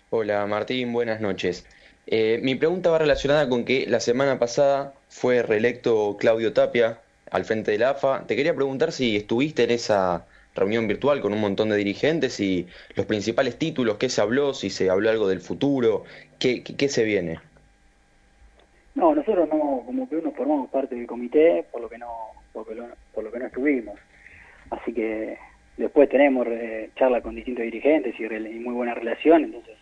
Hola 0.10 0.46
Martín, 0.48 0.92
buenas 0.92 1.22
noches. 1.22 1.66
Eh, 2.08 2.40
mi 2.42 2.56
pregunta 2.56 2.90
va 2.90 2.98
relacionada 2.98 3.48
con 3.48 3.64
que 3.64 3.86
la 3.88 4.00
semana 4.00 4.40
pasada 4.40 4.94
fue 5.08 5.44
reelecto 5.44 6.18
Claudio 6.20 6.52
Tapia 6.52 7.00
al 7.30 7.46
frente 7.46 7.72
de 7.72 7.78
la 7.78 7.92
AFA. 7.92 8.26
Te 8.26 8.36
quería 8.36 8.56
preguntar 8.56 8.92
si 8.92 9.16
estuviste 9.16 9.64
en 9.64 9.72
esa 9.72 10.26
reunión 10.60 10.88
virtual 10.88 11.22
con 11.22 11.34
un 11.34 11.40
montón 11.42 11.70
de 11.70 11.78
dirigentes 11.78 12.40
y 12.40 12.68
los 12.96 13.06
principales 13.06 13.58
títulos, 13.58 13.98
qué 13.98 14.10
se 14.10 14.22
habló, 14.22 14.54
si 14.54 14.70
se 14.70 14.90
habló 14.90 15.10
algo 15.10 15.28
del 15.28 15.42
futuro, 15.42 16.04
qué, 16.40 16.64
qué, 16.64 16.76
qué 16.76 16.90
se 16.90 17.04
viene. 17.04 17.40
No, 18.96 19.16
nosotros 19.16 19.48
no, 19.50 19.84
como 19.86 20.10
que 20.10 20.16
no 20.18 20.32
formamos 20.32 20.70
parte 20.70 20.96
del 20.96 21.08
comité, 21.08 21.64
por 21.72 21.82
lo 21.82 21.90
que 21.90 21.98
no, 21.98 22.12
porque 22.54 22.76
lo- 22.76 22.88
por 23.14 23.24
lo 23.24 23.32
que 23.32 23.40
no 23.40 23.46
estuvimos. 23.46 23.98
Así 24.72 24.94
que 24.94 25.38
después 25.78 26.10
tenemos 26.10 26.46
eh, 26.50 26.90
charla 26.96 27.22
con 27.22 27.36
distintos 27.36 27.64
dirigentes 27.64 28.14
y, 28.20 28.24
muy 28.60 28.74
buena 28.74 28.94
relación, 28.94 29.46
entonces 29.46 29.76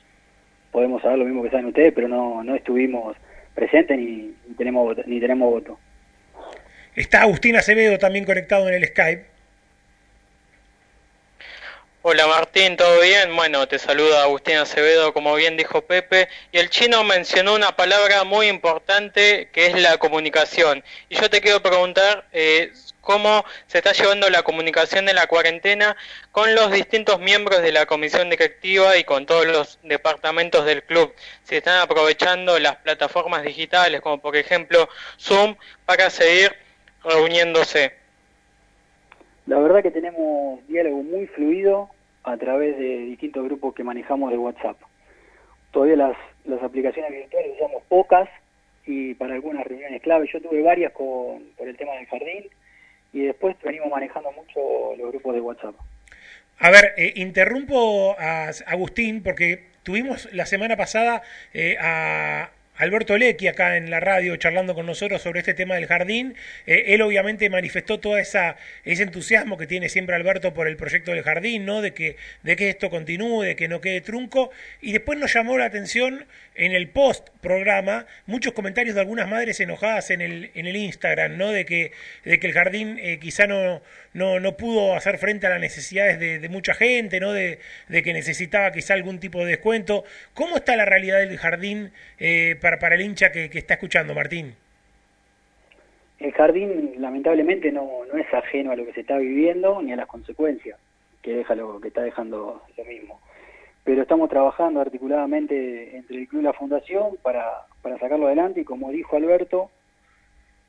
podemos 0.71 1.01
saber 1.01 1.17
lo 1.17 1.25
mismo 1.25 1.41
que 1.43 1.49
saben 1.49 1.65
ustedes, 1.67 1.93
pero 1.93 2.07
no, 2.07 2.43
no 2.43 2.55
estuvimos 2.55 3.15
presentes 3.55 3.97
ni, 3.97 4.33
ni 4.47 4.53
tenemos 4.55 4.83
voto, 4.85 5.01
ni 5.07 5.19
tenemos 5.19 5.49
voto. 5.51 5.79
Está 6.95 7.21
Agustín 7.23 7.55
Acevedo 7.55 7.97
también 7.97 8.25
conectado 8.25 8.67
en 8.67 8.75
el 8.75 8.85
Skype. 8.85 9.36
Hola 12.09 12.25
Martín, 12.25 12.77
¿todo 12.77 13.01
bien? 13.01 13.35
Bueno, 13.35 13.67
te 13.67 13.77
saluda 13.77 14.23
Agustín 14.23 14.55
Acevedo, 14.55 15.11
como 15.11 15.35
bien 15.35 15.57
dijo 15.57 15.81
Pepe, 15.81 16.29
y 16.53 16.57
el 16.57 16.69
chino 16.69 17.03
mencionó 17.03 17.53
una 17.53 17.75
palabra 17.75 18.23
muy 18.23 18.47
importante 18.47 19.49
que 19.51 19.65
es 19.65 19.81
la 19.81 19.97
comunicación. 19.97 20.85
Y 21.09 21.15
yo 21.15 21.29
te 21.29 21.41
quiero 21.41 21.61
preguntar 21.61 22.23
eh, 22.31 22.71
cómo 23.01 23.43
se 23.65 23.79
está 23.79 23.91
llevando 23.91 24.29
la 24.29 24.43
comunicación 24.43 25.09
en 25.09 25.15
la 25.15 25.27
cuarentena 25.27 25.97
con 26.31 26.55
los 26.55 26.71
distintos 26.71 27.19
miembros 27.19 27.61
de 27.61 27.73
la 27.73 27.85
comisión 27.85 28.29
directiva 28.29 28.95
y 28.95 29.03
con 29.03 29.25
todos 29.25 29.45
los 29.45 29.77
departamentos 29.83 30.63
del 30.63 30.83
club. 30.83 31.13
Si 31.43 31.57
están 31.57 31.81
aprovechando 31.81 32.57
las 32.57 32.77
plataformas 32.77 33.43
digitales, 33.43 33.99
como 33.99 34.21
por 34.21 34.37
ejemplo 34.37 34.87
Zoom, 35.19 35.57
para 35.85 36.09
seguir 36.09 36.55
reuniéndose. 37.03 37.91
La 39.45 39.59
verdad 39.59 39.83
que 39.83 39.91
tenemos 39.91 40.65
diálogo 40.69 41.03
muy 41.03 41.27
fluido 41.27 41.89
a 42.27 42.37
través 42.37 42.77
de 42.77 42.99
distintos 42.99 43.43
grupos 43.45 43.73
que 43.73 43.83
manejamos 43.83 44.31
de 44.31 44.37
WhatsApp. 44.37 44.77
Todavía 45.71 45.95
las, 45.95 46.17
las 46.45 46.61
aplicaciones 46.61 47.11
virtuales 47.11 47.53
usamos 47.55 47.83
pocas 47.87 48.29
y 48.85 49.13
para 49.15 49.35
algunas 49.35 49.65
reuniones 49.65 50.01
clave. 50.01 50.29
Yo 50.31 50.41
tuve 50.41 50.61
varias 50.61 50.91
con, 50.93 51.43
por 51.57 51.67
el 51.67 51.77
tema 51.77 51.93
del 51.93 52.05
jardín 52.07 52.45
y 53.13 53.21
después 53.21 53.55
venimos 53.63 53.89
manejando 53.89 54.31
mucho 54.31 54.95
los 54.97 55.11
grupos 55.11 55.33
de 55.33 55.41
WhatsApp. 55.41 55.75
A 56.59 56.71
ver, 56.71 56.93
eh, 56.97 57.13
interrumpo 57.15 58.15
a 58.17 58.49
Agustín 58.65 59.21
porque 59.21 59.65
tuvimos 59.83 60.31
la 60.33 60.45
semana 60.45 60.75
pasada 60.75 61.21
eh, 61.53 61.77
a 61.79 62.49
Alberto 62.77 63.17
Lecky 63.17 63.47
acá 63.47 63.77
en 63.77 63.89
la 63.89 63.99
radio 63.99 64.35
charlando 64.35 64.75
con 64.75 64.85
nosotros 64.85 65.21
sobre 65.21 65.39
este 65.39 65.53
tema 65.53 65.75
del 65.75 65.87
jardín. 65.87 66.35
Eh, 66.65 66.85
él 66.87 67.01
obviamente 67.01 67.49
manifestó 67.49 67.99
todo 67.99 68.17
ese 68.17 68.55
entusiasmo 68.85 69.57
que 69.57 69.67
tiene 69.67 69.89
siempre 69.89 70.15
Alberto 70.15 70.53
por 70.53 70.67
el 70.67 70.77
proyecto 70.77 71.11
del 71.11 71.23
jardín, 71.23 71.65
¿no? 71.65 71.81
De 71.81 71.93
que, 71.93 72.17
de 72.43 72.55
que 72.55 72.69
esto 72.69 72.89
continúe, 72.89 73.43
de 73.43 73.55
que 73.55 73.67
no 73.67 73.81
quede 73.81 74.01
trunco. 74.01 74.51
Y 74.81 74.91
después 74.91 75.17
nos 75.17 75.33
llamó 75.33 75.57
la 75.57 75.65
atención 75.65 76.25
en 76.55 76.71
el 76.71 76.89
post 76.89 77.29
programa 77.41 78.07
muchos 78.25 78.53
comentarios 78.53 78.95
de 78.95 79.01
algunas 79.01 79.27
madres 79.27 79.59
enojadas 79.59 80.09
en 80.09 80.21
el, 80.21 80.51
en 80.55 80.65
el 80.67 80.75
Instagram, 80.75 81.37
¿no? 81.37 81.51
De 81.51 81.65
que, 81.65 81.91
de 82.23 82.39
que 82.39 82.47
el 82.47 82.53
jardín 82.53 82.99
eh, 83.01 83.19
quizá 83.19 83.47
no, 83.47 83.81
no, 84.13 84.39
no 84.39 84.57
pudo 84.57 84.95
hacer 84.95 85.17
frente 85.17 85.47
a 85.47 85.49
las 85.51 85.59
necesidades 85.59 86.19
de, 86.19 86.39
de 86.39 86.49
mucha 86.49 86.73
gente, 86.73 87.19
¿no? 87.19 87.33
De, 87.33 87.59
de 87.87 88.03
que 88.03 88.13
necesitaba 88.13 88.71
quizá 88.71 88.93
algún 88.93 89.19
tipo 89.19 89.43
de 89.43 89.51
descuento. 89.51 90.03
¿Cómo 90.33 90.57
está 90.57 90.75
la 90.75 90.85
realidad 90.85 91.19
del 91.19 91.37
jardín 91.37 91.91
eh, 92.19 92.55
para 92.75 92.95
el 92.95 93.01
hincha 93.01 93.31
que, 93.31 93.49
que 93.49 93.59
está 93.59 93.75
escuchando, 93.75 94.13
Martín? 94.13 94.55
El 96.19 96.31
jardín 96.33 96.95
lamentablemente 96.97 97.71
no, 97.71 98.05
no 98.11 98.17
es 98.17 98.31
ajeno 98.33 98.71
a 98.71 98.75
lo 98.75 98.85
que 98.85 98.93
se 98.93 99.01
está 99.01 99.17
viviendo 99.17 99.81
ni 99.81 99.93
a 99.93 99.95
las 99.95 100.07
consecuencias 100.07 100.79
que 101.21 101.33
deja 101.33 101.55
lo 101.55 101.79
que 101.79 101.89
está 101.89 102.01
dejando 102.01 102.61
lo 102.75 102.85
mismo. 102.85 103.21
Pero 103.83 104.01
estamos 104.01 104.29
trabajando 104.29 104.81
articuladamente 104.81 105.95
entre 105.95 106.17
el 106.17 106.27
club 106.27 106.41
y 106.41 106.45
la 106.45 106.53
fundación 106.53 107.17
para, 107.21 107.65
para 107.81 107.97
sacarlo 107.99 108.27
adelante 108.27 108.61
y 108.61 108.65
como 108.65 108.91
dijo 108.91 109.15
Alberto, 109.15 109.69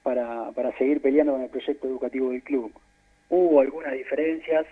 para, 0.02 0.50
para 0.52 0.76
seguir 0.78 1.00
peleando 1.00 1.32
con 1.32 1.42
el 1.42 1.50
proyecto 1.50 1.86
educativo 1.86 2.30
del 2.30 2.42
club. 2.42 2.72
Hubo 3.28 3.60
algunas 3.60 3.92
diferencias 3.92 4.66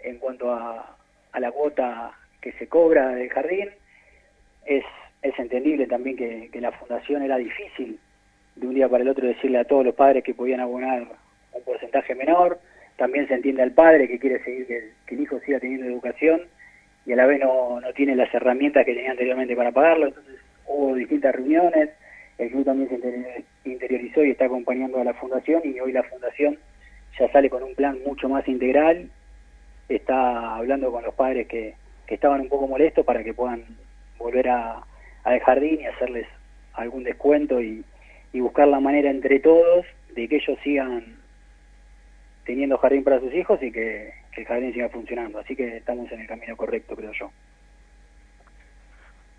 en 0.00 0.18
cuanto 0.18 0.52
a, 0.52 0.96
a 1.32 1.40
la 1.40 1.50
cuota 1.52 2.12
que 2.40 2.52
se 2.52 2.68
cobra 2.68 3.08
del 3.08 3.28
jardín. 3.30 3.70
Es, 4.66 4.84
es 5.22 5.38
entendible 5.38 5.86
también 5.86 6.16
que, 6.16 6.48
que 6.52 6.60
la 6.60 6.72
fundación 6.72 7.22
era 7.22 7.36
difícil 7.36 7.98
de 8.56 8.66
un 8.66 8.74
día 8.74 8.88
para 8.88 9.02
el 9.02 9.08
otro 9.08 9.26
decirle 9.26 9.58
a 9.58 9.64
todos 9.64 9.84
los 9.84 9.94
padres 9.94 10.24
que 10.24 10.34
podían 10.34 10.60
abonar 10.60 11.06
un 11.52 11.62
porcentaje 11.62 12.14
menor. 12.14 12.58
También 12.96 13.28
se 13.28 13.34
entiende 13.34 13.62
al 13.62 13.72
padre 13.72 14.08
que 14.08 14.18
quiere 14.18 14.42
seguir 14.42 14.66
que, 14.66 15.14
el 15.14 15.20
hijo 15.20 15.40
siga 15.40 15.60
teniendo 15.60 15.86
educación 15.86 16.42
y 17.06 17.12
a 17.12 17.16
la 17.16 17.26
vez 17.26 17.40
no, 17.40 17.80
no 17.80 17.92
tiene 17.92 18.16
las 18.16 18.32
herramientas 18.34 18.84
que 18.84 18.94
tenía 18.94 19.12
anteriormente 19.12 19.56
para 19.56 19.72
pagarlo. 19.72 20.08
Entonces 20.08 20.36
hubo 20.66 20.94
distintas 20.94 21.34
reuniones, 21.34 21.90
el 22.38 22.50
club 22.50 22.64
también 22.64 22.88
se 22.88 22.96
inter- 22.96 23.44
interiorizó 23.64 24.24
y 24.24 24.30
está 24.30 24.46
acompañando 24.46 25.00
a 25.00 25.04
la 25.04 25.14
fundación 25.14 25.62
y 25.64 25.78
hoy 25.80 25.92
la 25.92 26.02
fundación 26.02 26.58
ya 27.18 27.30
sale 27.32 27.50
con 27.50 27.62
un 27.62 27.74
plan 27.74 27.98
mucho 28.04 28.28
más 28.28 28.46
integral, 28.46 29.10
está 29.88 30.56
hablando 30.56 30.92
con 30.92 31.02
los 31.02 31.14
padres 31.14 31.48
que 31.48 31.74
estaban 32.06 32.40
un 32.40 32.48
poco 32.48 32.66
molestos 32.66 33.04
para 33.04 33.24
que 33.24 33.34
puedan 33.34 33.64
volver 34.18 34.48
a, 34.48 34.82
al 35.28 35.40
jardín 35.40 35.80
y 35.80 35.86
hacerles 35.86 36.26
algún 36.72 37.04
descuento 37.04 37.60
y, 37.60 37.84
buscar 38.32 38.68
la 38.68 38.78
manera 38.78 39.10
entre 39.10 39.40
todos 39.40 39.84
de 40.14 40.28
que 40.28 40.36
ellos 40.36 40.56
sigan 40.62 41.16
teniendo 42.44 42.78
jardín 42.78 43.02
para 43.02 43.18
sus 43.18 43.34
hijos 43.34 43.60
y 43.60 43.72
que, 43.72 44.14
que 44.32 44.42
el 44.42 44.46
jardín 44.46 44.72
siga 44.72 44.88
funcionando. 44.90 45.40
Así 45.40 45.56
que 45.56 45.78
estamos 45.78 46.10
en 46.12 46.20
el 46.20 46.28
camino 46.28 46.56
correcto, 46.56 46.94
creo 46.94 47.12
yo. 47.12 47.32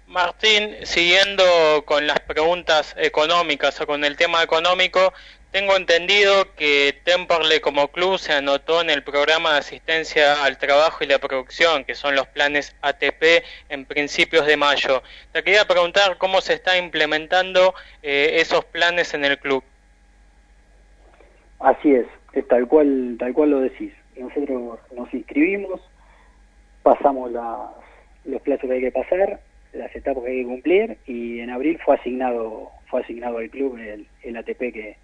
Martín, 0.07 0.75
siguiendo 0.83 1.45
con 1.85 2.07
las 2.07 2.19
preguntas 2.19 2.93
económicas 2.97 3.79
o 3.79 3.87
con 3.87 4.03
el 4.03 4.17
tema 4.17 4.43
económico, 4.43 5.13
tengo 5.51 5.75
entendido 5.75 6.53
que 6.55 6.95
Temperley 7.03 7.59
como 7.59 7.87
club 7.87 8.19
se 8.19 8.33
anotó 8.33 8.81
en 8.81 8.91
el 8.91 9.03
programa 9.03 9.53
de 9.53 9.59
asistencia 9.59 10.43
al 10.43 10.59
trabajo 10.59 11.03
y 11.03 11.07
la 11.07 11.17
producción, 11.17 11.85
que 11.85 11.95
son 11.95 12.15
los 12.15 12.27
planes 12.27 12.75
ATP 12.81 13.43
en 13.69 13.85
principios 13.85 14.45
de 14.45 14.57
mayo. 14.57 15.01
Te 15.31 15.43
quería 15.43 15.65
preguntar 15.65 16.17
cómo 16.19 16.41
se 16.41 16.53
está 16.53 16.77
implementando 16.77 17.73
eh, 18.03 18.35
esos 18.35 18.63
planes 18.65 19.13
en 19.15 19.25
el 19.25 19.39
club. 19.39 19.63
Así 21.59 21.93
es, 21.95 22.05
es 22.33 22.47
tal 22.47 22.67
cual, 22.67 23.15
tal 23.17 23.33
cual 23.33 23.49
lo 23.49 23.59
decís. 23.61 23.91
Nosotros 24.17 24.79
nos 24.95 25.13
inscribimos, 25.13 25.81
pasamos 26.83 27.31
las, 27.31 27.71
los 28.25 28.41
plazos 28.43 28.69
que 28.69 28.75
hay 28.75 28.81
que 28.81 28.91
pasar, 28.91 29.39
las 29.73 29.95
etapas 29.95 30.23
que 30.23 30.29
hay 30.29 30.41
que 30.41 30.47
cumplir 30.47 30.97
y 31.07 31.39
en 31.39 31.49
abril 31.49 31.79
fue 31.83 31.95
asignado 31.95 32.71
fue 32.87 33.01
asignado 33.01 33.37
al 33.37 33.49
club 33.51 33.77
el, 33.77 34.07
el 34.23 34.37
ATP 34.37 34.57
que, 34.73 34.97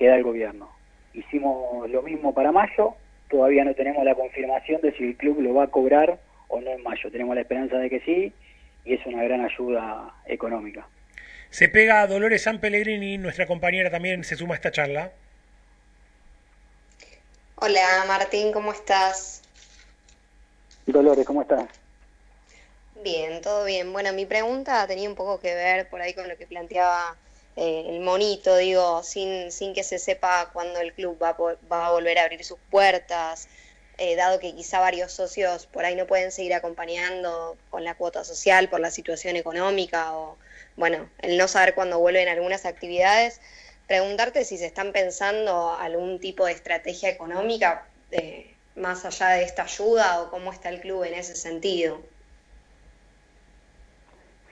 que 0.00 0.08
da 0.08 0.16
el 0.16 0.24
gobierno. 0.24 0.72
Hicimos 1.12 1.88
lo 1.90 2.00
mismo 2.00 2.32
para 2.32 2.50
mayo, 2.50 2.94
todavía 3.28 3.64
no 3.64 3.74
tenemos 3.74 4.02
la 4.02 4.14
confirmación 4.14 4.80
de 4.80 4.92
si 4.96 5.04
el 5.04 5.16
club 5.16 5.40
lo 5.42 5.52
va 5.52 5.64
a 5.64 5.66
cobrar 5.66 6.18
o 6.48 6.58
no 6.58 6.70
en 6.70 6.82
mayo. 6.82 7.10
Tenemos 7.12 7.34
la 7.34 7.42
esperanza 7.42 7.76
de 7.76 7.90
que 7.90 8.00
sí 8.00 8.32
y 8.86 8.94
es 8.94 9.04
una 9.04 9.22
gran 9.22 9.44
ayuda 9.44 10.14
económica. 10.24 10.88
Se 11.50 11.68
pega 11.68 12.06
Dolores 12.06 12.44
San 12.44 12.60
Pellegrini, 12.60 13.18
nuestra 13.18 13.46
compañera 13.46 13.90
también 13.90 14.24
se 14.24 14.36
suma 14.36 14.54
a 14.54 14.56
esta 14.56 14.70
charla. 14.70 15.12
Hola 17.56 18.04
Martín, 18.08 18.52
¿cómo 18.52 18.72
estás? 18.72 19.42
Dolores, 20.86 21.26
¿cómo 21.26 21.42
estás? 21.42 21.66
Bien, 23.04 23.42
todo 23.42 23.66
bien. 23.66 23.92
Bueno, 23.92 24.14
mi 24.14 24.24
pregunta 24.24 24.86
tenía 24.86 25.10
un 25.10 25.14
poco 25.14 25.40
que 25.40 25.54
ver 25.54 25.90
por 25.90 26.00
ahí 26.00 26.14
con 26.14 26.26
lo 26.26 26.38
que 26.38 26.46
planteaba 26.46 27.16
eh, 27.56 27.84
el 27.88 28.00
monito, 28.00 28.56
digo, 28.56 29.02
sin, 29.02 29.50
sin 29.52 29.74
que 29.74 29.82
se 29.82 29.98
sepa 29.98 30.50
cuándo 30.52 30.80
el 30.80 30.92
club 30.92 31.20
va, 31.22 31.36
va 31.70 31.86
a 31.86 31.90
volver 31.92 32.18
a 32.18 32.22
abrir 32.22 32.44
sus 32.44 32.58
puertas, 32.70 33.48
eh, 33.98 34.16
dado 34.16 34.38
que 34.38 34.54
quizá 34.54 34.80
varios 34.80 35.12
socios 35.12 35.66
por 35.66 35.84
ahí 35.84 35.94
no 35.94 36.06
pueden 36.06 36.32
seguir 36.32 36.54
acompañando 36.54 37.58
con 37.68 37.84
la 37.84 37.94
cuota 37.94 38.24
social 38.24 38.70
por 38.70 38.80
la 38.80 38.90
situación 38.90 39.36
económica 39.36 40.16
o, 40.16 40.38
bueno, 40.76 41.10
el 41.18 41.36
no 41.36 41.48
saber 41.48 41.74
cuándo 41.74 41.98
vuelven 41.98 42.28
algunas 42.28 42.64
actividades, 42.64 43.40
preguntarte 43.86 44.44
si 44.46 44.56
se 44.56 44.64
están 44.64 44.92
pensando 44.92 45.72
algún 45.72 46.18
tipo 46.18 46.46
de 46.46 46.52
estrategia 46.52 47.10
económica 47.10 47.86
eh, 48.10 48.54
más 48.74 49.04
allá 49.04 49.28
de 49.30 49.42
esta 49.42 49.64
ayuda 49.64 50.22
o 50.22 50.30
cómo 50.30 50.52
está 50.52 50.70
el 50.70 50.80
club 50.80 51.04
en 51.04 51.14
ese 51.14 51.36
sentido. 51.36 52.00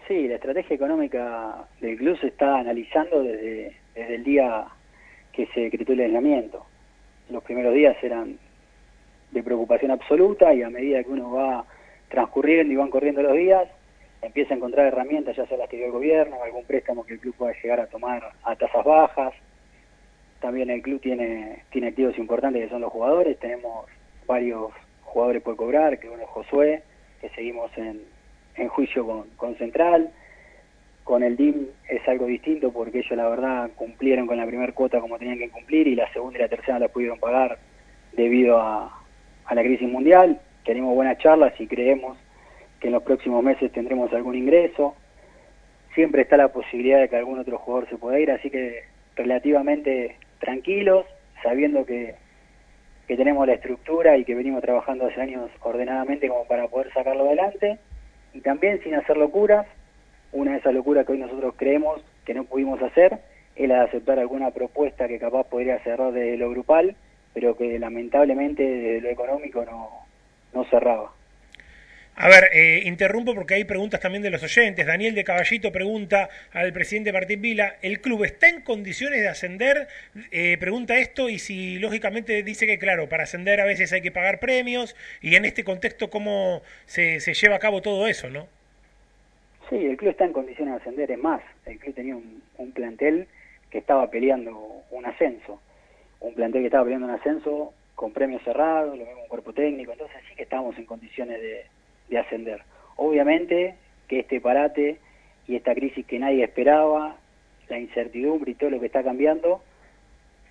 Sí, 0.09 0.27
la 0.27 0.37
estrategia 0.37 0.75
económica 0.75 1.69
del 1.83 1.99
club 1.99 2.19
se 2.19 2.29
está 2.29 2.61
analizando 2.61 3.23
desde, 3.23 3.77
el 3.95 4.25
día 4.25 4.65
que 5.33 5.45
se 5.49 5.61
decretó 5.61 5.93
el 5.93 6.01
aislamiento. 6.01 6.65
Los 7.29 7.45
primeros 7.45 7.75
días 7.75 7.95
eran 8.03 8.39
de 9.33 9.43
preocupación 9.43 9.91
absoluta 9.91 10.55
y 10.55 10.63
a 10.63 10.71
medida 10.71 11.05
que 11.05 11.11
uno 11.11 11.33
va 11.33 11.67
transcurriendo 12.09 12.73
y 12.73 12.77
van 12.77 12.89
corriendo 12.89 13.21
los 13.21 13.35
días, 13.35 13.69
empieza 14.23 14.55
a 14.55 14.57
encontrar 14.57 14.87
herramientas, 14.87 15.37
ya 15.37 15.47
sea 15.47 15.59
las 15.59 15.69
que 15.69 15.77
dio 15.77 15.85
el 15.85 15.93
gobierno, 15.93 16.43
algún 16.43 16.65
préstamo 16.65 17.05
que 17.05 17.13
el 17.13 17.21
club 17.21 17.35
pueda 17.35 17.53
llegar 17.63 17.81
a 17.81 17.87
tomar 17.89 18.33
a 18.45 18.57
tasas 18.57 18.85
bajas. 18.87 19.35
También 20.41 20.71
el 20.71 20.81
club 20.81 21.03
tiene, 21.03 21.65
tiene 21.71 21.89
activos 21.89 22.17
importantes 22.17 22.65
que 22.65 22.71
son 22.71 22.81
los 22.81 22.93
jugadores, 22.93 23.39
tenemos 23.41 23.85
varios 24.27 24.73
jugadores 25.03 25.43
por 25.43 25.57
cobrar, 25.57 25.99
que 25.99 26.09
uno 26.09 26.23
es 26.23 26.29
Josué, 26.31 26.83
que 27.21 27.29
seguimos 27.31 27.71
en, 27.77 28.01
en 28.59 28.69
juicio 28.69 29.07
con, 29.07 29.25
con 29.37 29.57
Central. 29.57 30.11
Con 31.05 31.23
el 31.23 31.37
DIM 31.37 31.69
es 31.89 32.07
algo 32.07 32.27
distinto 32.27 32.71
porque 32.71 32.99
ellos 32.99 33.17
la 33.17 33.29
verdad 33.29 33.71
cumplieron 33.77 34.27
con 34.27 34.37
la 34.37 34.47
primera 34.47 34.73
cuota 34.73 35.01
como 35.01 35.19
tenían 35.19 35.39
que 35.39 35.49
cumplir 35.49 35.87
y 35.87 35.95
la 35.95 36.13
segunda 36.13 36.39
y 36.39 36.43
la 36.43 36.49
tercera 36.49 36.79
la 36.79 36.89
pudieron 36.89 37.19
pagar 37.19 37.59
debido 38.13 38.61
a, 38.61 39.05
a 39.47 39.55
la 39.55 39.63
crisis 39.63 39.89
mundial. 39.89 40.39
Tenemos 40.65 40.95
buenas 40.95 41.19
charlas 41.19 41.59
y 41.59 41.67
creemos 41.67 42.19
que 42.81 42.89
en 42.89 42.93
los 42.93 43.03
próximos 43.03 43.43
meses 43.43 43.73
tendremos 43.73 44.13
algún 44.13 44.35
ingreso. 44.35 44.95
Siempre 45.95 46.23
está 46.23 46.37
la 46.37 46.49
posibilidad 46.49 47.01
de 47.01 47.09
que 47.09 47.17
algún 47.17 47.39
otro 47.39 47.59
jugador 47.59 47.89
se 47.89 47.97
pueda 47.97 48.21
ir, 48.21 48.31
así 48.31 48.51
que 48.51 48.83
relativamente 49.17 50.17
tranquilos, 50.39 51.07
sabiendo 51.43 51.87
que, 51.87 52.15
que 53.07 53.17
tenemos 53.17 53.47
la 53.47 53.55
estructura 53.55 54.19
y 54.19 54.25
que 54.25 54.35
venimos 54.35 54.61
trabajando 54.61 55.07
hace 55.07 55.21
años 55.21 55.51
ordenadamente 55.61 56.29
como 56.29 56.45
para 56.45 56.69
poder 56.69 56.93
sacarlo 56.93 57.25
adelante 57.27 57.79
y 58.35 58.41
también 58.41 58.83
sin 58.83 58.95
hacer 58.95 59.17
locuras. 59.17 59.67
Una 60.33 60.53
de 60.53 60.59
esas 60.59 60.75
locuras 60.75 61.07
que 61.07 61.13
hoy 61.13 61.19
nosotros 61.19 61.55
creemos 61.57 62.03
que 62.25 62.35
no 62.35 62.45
pudimos 62.45 62.83
hacer 62.83 63.19
es 63.57 63.69
la 63.69 63.77
de 63.77 63.85
aceptar 63.85 64.19
alguna 64.19 64.51
propuesta 64.51 65.09
que 65.09 65.19
capaz 65.19 65.45
podría 65.45 65.79
cerrar 65.81 66.13
de 66.13 66.37
lo 66.37 66.51
grupal, 66.51 66.95
pero 67.35 67.57
que 67.57 67.79
lamentablemente 67.79 68.63
desde 68.63 69.01
lo 69.01 69.09
económico 69.09 69.65
no, 69.65 69.89
no 70.53 70.65
cerraba. 70.65 71.13
A 72.21 72.27
ver, 72.27 72.51
eh, 72.53 72.83
interrumpo 72.85 73.33
porque 73.33 73.55
hay 73.55 73.63
preguntas 73.63 74.01
también 74.01 74.25
de 74.25 74.31
los 74.31 74.43
oyentes. 74.43 74.85
Daniel 74.85 75.15
de 75.15 75.23
Caballito 75.23 75.71
pregunta 75.71 76.29
al 76.53 76.73
presidente 76.73 77.13
Martín 77.13 77.41
Vila, 77.41 77.77
¿el 77.81 78.01
club 78.01 78.25
está 78.25 78.49
en 78.49 78.61
condiciones 78.63 79.21
de 79.21 79.29
ascender? 79.29 79.87
Eh, 80.33 80.57
pregunta 80.59 80.99
esto 80.99 81.29
y 81.29 81.39
si 81.39 81.79
lógicamente 81.79 82.43
dice 82.43 82.67
que 82.67 82.77
claro, 82.77 83.09
para 83.09 83.23
ascender 83.23 83.61
a 83.61 83.65
veces 83.65 83.93
hay 83.93 84.03
que 84.03 84.11
pagar 84.11 84.41
premios 84.41 84.97
y 85.23 85.37
en 85.37 85.45
este 85.45 85.63
contexto 85.63 86.11
cómo 86.11 86.63
se, 86.87 87.21
lleva 87.21 87.55
a 87.55 87.61
cabo 87.61 87.83
todo 87.83 88.09
eso, 88.09 88.29
¿no? 88.31 88.49
Sí, 89.71 89.77
el 89.77 89.97
club 89.97 90.11
está 90.11 90.25
en 90.25 90.33
condiciones 90.33 90.75
de 90.75 90.81
ascender, 90.81 91.13
es 91.13 91.19
más, 91.19 91.41
el 91.67 91.79
club 91.79 91.95
tenía 91.95 92.17
un, 92.17 92.43
un 92.57 92.73
plantel 92.73 93.29
que 93.71 93.79
estaba 93.79 94.11
peleando 94.11 94.83
un 94.91 95.07
ascenso, 95.07 95.61
un 96.19 96.35
plantel 96.35 96.63
que 96.63 96.67
estaba 96.67 96.83
peleando 96.83 97.07
un 97.07 97.15
ascenso 97.15 97.73
con 97.95 98.13
premios 98.13 98.43
cerrados, 98.43 98.99
lo 98.99 99.05
mismo 99.05 99.23
un 99.23 99.29
cuerpo 99.29 99.53
técnico, 99.53 99.93
entonces 99.93 100.17
sí 100.29 100.35
que 100.35 100.43
estábamos 100.43 100.77
en 100.79 100.85
condiciones 100.85 101.41
de 101.41 101.78
de 102.09 102.19
ascender. 102.19 102.63
Obviamente 102.97 103.75
que 104.09 104.21
este 104.21 104.41
parate 104.41 104.99
y 105.47 105.57
esta 105.57 105.75
crisis 105.75 106.07
que 106.07 106.19
nadie 106.19 106.45
esperaba, 106.45 107.17
la 107.69 107.79
incertidumbre 107.79 108.53
y 108.53 108.55
todo 108.55 108.71
lo 108.71 108.81
que 108.81 108.87
está 108.87 109.03
cambiando, 109.03 109.63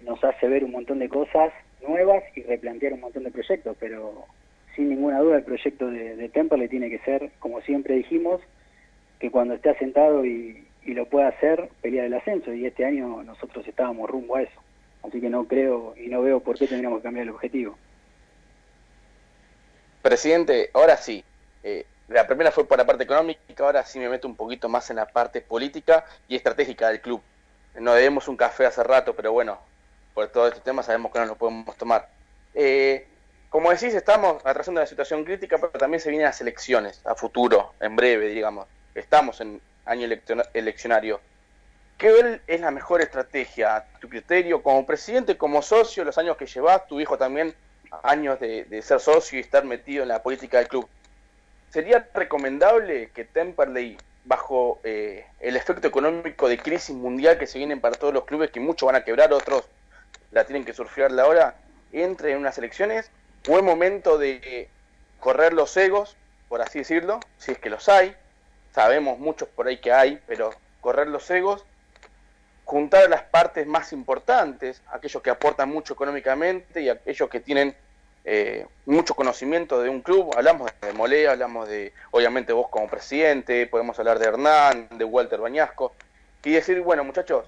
nos 0.04 0.24
hace 0.24 0.48
ver 0.48 0.64
un 0.64 0.72
montón 0.72 1.00
de 1.00 1.10
cosas 1.10 1.52
nuevas 1.88 2.24
y 2.36 2.44
replantear 2.44 2.94
un 2.94 3.02
montón 3.02 3.24
de 3.24 3.32
proyectos, 3.32 3.76
pero 3.80 4.26
sin 4.76 4.90
ninguna 4.90 5.20
duda 5.20 5.38
el 5.38 5.44
proyecto 5.44 5.90
de, 5.90 6.16
de 6.16 6.30
Temperley 6.30 6.68
tiene 6.68 6.90
que 6.90 7.00
ser, 7.00 7.32
como 7.40 7.62
siempre 7.62 7.96
dijimos, 7.96 8.42
que 9.20 9.32
cuando 9.32 9.56
esté 9.56 9.72
asentado 9.72 10.26
y, 10.26 10.68
y 10.86 10.94
lo 10.94 11.06
pueda 11.06 11.28
hacer, 11.30 11.70
pelear 11.82 12.06
el 12.06 12.14
ascenso, 12.14 12.54
y 12.54 12.66
este 12.66 12.86
año 12.86 13.24
nosotros 13.24 13.68
estábamos 13.68 14.10
rumbo 14.10 14.36
a 14.36 14.44
eso. 14.44 14.62
Así 15.04 15.20
que 15.20 15.30
no 15.30 15.46
creo 15.46 15.96
y 15.98 16.08
no 16.08 16.22
veo 16.22 16.40
por 16.40 16.58
qué 16.58 16.68
tendríamos 16.68 17.00
que 17.00 17.04
cambiar 17.04 17.24
el 17.24 17.34
objetivo. 17.34 17.78
Presidente, 20.02 20.70
ahora 20.74 20.98
sí, 20.98 21.24
eh, 21.68 21.86
la 22.08 22.26
primera 22.26 22.50
fue 22.50 22.66
por 22.66 22.78
la 22.78 22.86
parte 22.86 23.04
económica, 23.04 23.42
ahora 23.60 23.86
sí 23.86 24.00
me 24.00 24.08
meto 24.08 24.26
un 24.26 24.38
poquito 24.38 24.70
más 24.70 24.90
en 24.90 24.96
la 24.96 25.06
parte 25.06 25.42
política 25.42 26.06
y 26.30 26.38
estratégica 26.38 26.88
del 26.88 27.02
club. 27.02 27.22
No 27.76 27.94
debemos 27.94 28.30
un 28.30 28.38
café 28.38 28.66
hace 28.66 28.82
rato, 28.84 29.14
pero 29.14 29.34
bueno, 29.34 29.60
por 30.14 30.30
todo 30.30 30.48
este 30.48 30.62
tema 30.62 30.82
sabemos 30.82 31.12
que 31.12 31.20
no 31.20 31.26
lo 31.26 31.36
podemos 31.36 31.76
tomar. 31.76 32.08
Eh, 32.54 33.06
como 33.50 33.70
decís, 33.70 33.94
estamos 33.94 34.46
atrasando 34.46 34.80
la 34.80 34.88
situación 34.88 35.26
crítica, 35.26 35.58
pero 35.58 35.74
también 35.74 36.00
se 36.00 36.10
vienen 36.10 36.28
las 36.28 36.40
elecciones 36.40 37.02
a 37.06 37.16
futuro, 37.16 37.74
en 37.82 37.98
breve, 37.98 38.30
digamos. 38.30 38.66
Estamos 38.96 39.42
en 39.42 39.60
año 39.86 40.08
eleccionario. 40.54 41.20
¿Qué 41.98 42.40
es 42.48 42.62
la 42.62 42.72
mejor 42.72 43.02
estrategia? 43.02 43.86
Tu 44.00 44.08
criterio 44.08 44.64
como 44.64 44.86
presidente, 44.86 45.38
como 45.38 45.62
socio, 45.62 46.06
los 46.06 46.18
años 46.18 46.38
que 46.38 46.46
llevas, 46.46 46.88
tu 46.88 47.02
hijo 47.02 47.18
también, 47.18 47.54
años 48.04 48.40
de 48.40 48.82
ser 48.82 49.02
socio 49.02 49.38
y 49.38 49.42
estar 49.42 49.66
metido 49.66 50.04
en 50.04 50.10
la 50.10 50.24
política 50.24 50.60
del 50.60 50.70
club. 50.70 50.88
¿Sería 51.78 52.10
recomendable 52.12 53.12
que 53.12 53.24
Temperley, 53.24 53.98
bajo 54.26 54.80
eh, 54.84 55.28
el 55.40 55.56
efecto 55.56 55.88
económico 55.88 56.50
de 56.50 56.58
crisis 56.58 56.96
mundial 56.96 57.38
que 57.38 57.46
se 57.46 57.60
vienen 57.60 57.82
para 57.82 57.96
todos 57.96 58.16
los 58.16 58.26
clubes, 58.26 58.50
que 58.50 58.60
muchos 58.60 58.88
van 58.88 58.96
a 58.96 59.04
quebrar, 59.04 59.32
otros 59.32 59.64
la 60.32 60.44
tienen 60.44 60.66
que 60.66 60.74
surfear 60.74 61.12
ahora, 61.20 61.56
entre 61.92 62.32
en 62.32 62.40
unas 62.40 62.58
elecciones? 62.58 63.12
¿O 63.48 63.60
es 63.60 63.64
momento 63.64 64.18
de 64.18 64.70
correr 65.20 65.54
los 65.54 65.78
egos, 65.78 66.18
por 66.50 66.64
así 66.64 66.80
decirlo, 66.80 67.20
si 67.38 67.52
es 67.52 67.60
que 67.60 67.70
los 67.70 67.88
hay? 67.90 68.16
Sabemos 68.74 69.20
muchos 69.20 69.48
por 69.48 69.68
ahí 69.68 69.78
que 69.78 69.94
hay, 69.94 70.20
pero 70.26 70.50
correr 70.82 71.08
los 71.08 71.30
egos, 71.30 71.64
juntar 72.66 73.08
las 73.08 73.22
partes 73.22 73.68
más 73.68 73.94
importantes, 73.94 74.82
aquellos 74.88 75.22
que 75.22 75.30
aportan 75.30 75.70
mucho 75.70 75.94
económicamente 75.94 76.82
y 76.82 76.90
aquellos 76.90 77.30
que 77.30 77.40
tienen 77.40 77.76
eh, 78.30 78.68
mucho 78.86 79.16
conocimiento 79.16 79.82
de 79.82 79.88
un 79.88 80.02
club, 80.02 80.34
hablamos 80.36 80.70
de 80.82 80.92
Molé, 80.92 81.30
hablamos 81.30 81.70
de, 81.70 81.94
obviamente 82.12 82.52
vos 82.52 82.68
como 82.68 82.90
presidente, 82.90 83.68
podemos 83.68 83.98
hablar 84.00 84.20
de 84.20 84.26
Hernán, 84.26 84.90
de 84.92 85.06
Walter 85.06 85.40
Bañasco, 85.40 85.94
y 86.44 86.52
decir, 86.52 86.82
bueno 86.82 87.06
muchachos, 87.06 87.46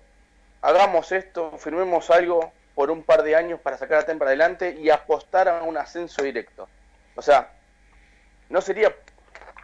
hagamos 0.62 1.12
esto, 1.12 1.52
firmemos 1.58 2.10
algo 2.10 2.54
por 2.76 2.92
un 2.92 3.04
par 3.04 3.24
de 3.24 3.36
años 3.36 3.60
para 3.60 3.78
sacar 3.78 3.98
a 3.98 4.06
Temple 4.06 4.28
adelante 4.28 4.78
y 4.80 4.90
apostar 4.90 5.50
a 5.50 5.64
un 5.64 5.76
ascenso 5.76 6.24
directo. 6.24 6.70
O 7.16 7.22
sea, 7.22 7.52
¿no 8.48 8.62
sería 8.62 8.96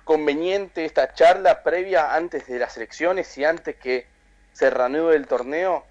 conveniente 0.04 0.84
esta 0.84 1.14
charla 1.14 1.64
previa 1.64 2.14
antes 2.14 2.46
de 2.48 2.60
las 2.60 2.76
elecciones 2.76 3.38
y 3.38 3.46
antes 3.46 3.78
que 3.78 4.06
se 4.52 4.70
reanude 4.70 5.16
el 5.16 5.28
torneo? 5.28 5.86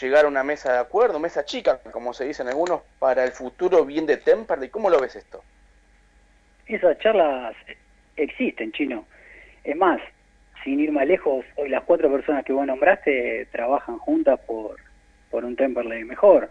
Llegar 0.00 0.24
a 0.24 0.28
una 0.28 0.42
mesa 0.42 0.72
de 0.72 0.78
acuerdo, 0.78 1.18
mesa 1.18 1.44
chica, 1.44 1.78
como 1.92 2.12
se 2.12 2.24
dicen 2.24 2.48
algunos, 2.48 2.82
para 2.98 3.24
el 3.24 3.32
futuro 3.32 3.84
bien 3.84 4.06
de 4.06 4.16
Temperley. 4.16 4.68
¿Cómo 4.68 4.90
lo 4.90 5.00
ves 5.00 5.16
esto? 5.16 5.42
Esas 6.66 6.98
charlas 6.98 7.54
existen, 8.16 8.72
chino. 8.72 9.06
Es 9.62 9.76
más, 9.76 10.00
sin 10.62 10.80
ir 10.80 10.92
más 10.92 11.06
lejos, 11.06 11.44
hoy 11.56 11.68
las 11.68 11.84
cuatro 11.84 12.10
personas 12.10 12.44
que 12.44 12.52
vos 12.52 12.66
nombraste 12.66 13.46
trabajan 13.52 13.98
juntas 13.98 14.40
por, 14.40 14.76
por 15.30 15.44
un 15.44 15.56
Temperley 15.56 16.04
mejor. 16.04 16.50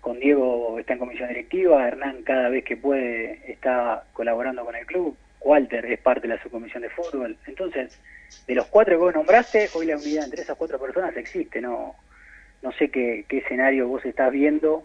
Con 0.00 0.18
Diego 0.18 0.78
está 0.78 0.94
en 0.94 0.98
comisión 0.98 1.28
directiva, 1.28 1.86
Hernán 1.86 2.22
cada 2.22 2.48
vez 2.48 2.64
que 2.64 2.76
puede 2.76 3.42
está 3.52 4.04
colaborando 4.14 4.64
con 4.64 4.74
el 4.74 4.86
club, 4.86 5.14
Walter 5.40 5.84
es 5.84 6.00
parte 6.00 6.26
de 6.26 6.34
la 6.34 6.42
subcomisión 6.42 6.82
de 6.82 6.88
fútbol. 6.88 7.36
Entonces, 7.46 8.00
de 8.46 8.54
los 8.54 8.66
cuatro 8.66 8.94
que 8.94 8.98
vos 8.98 9.14
nombraste, 9.14 9.68
hoy 9.74 9.86
la 9.86 9.96
unidad 9.96 10.24
entre 10.24 10.40
esas 10.40 10.56
cuatro 10.56 10.78
personas 10.78 11.14
existe, 11.16 11.60
no 11.60 11.94
no 12.62 12.72
sé 12.72 12.90
qué, 12.90 13.24
qué 13.28 13.38
escenario 13.38 13.88
vos 13.88 14.04
estás 14.04 14.30
viendo 14.30 14.84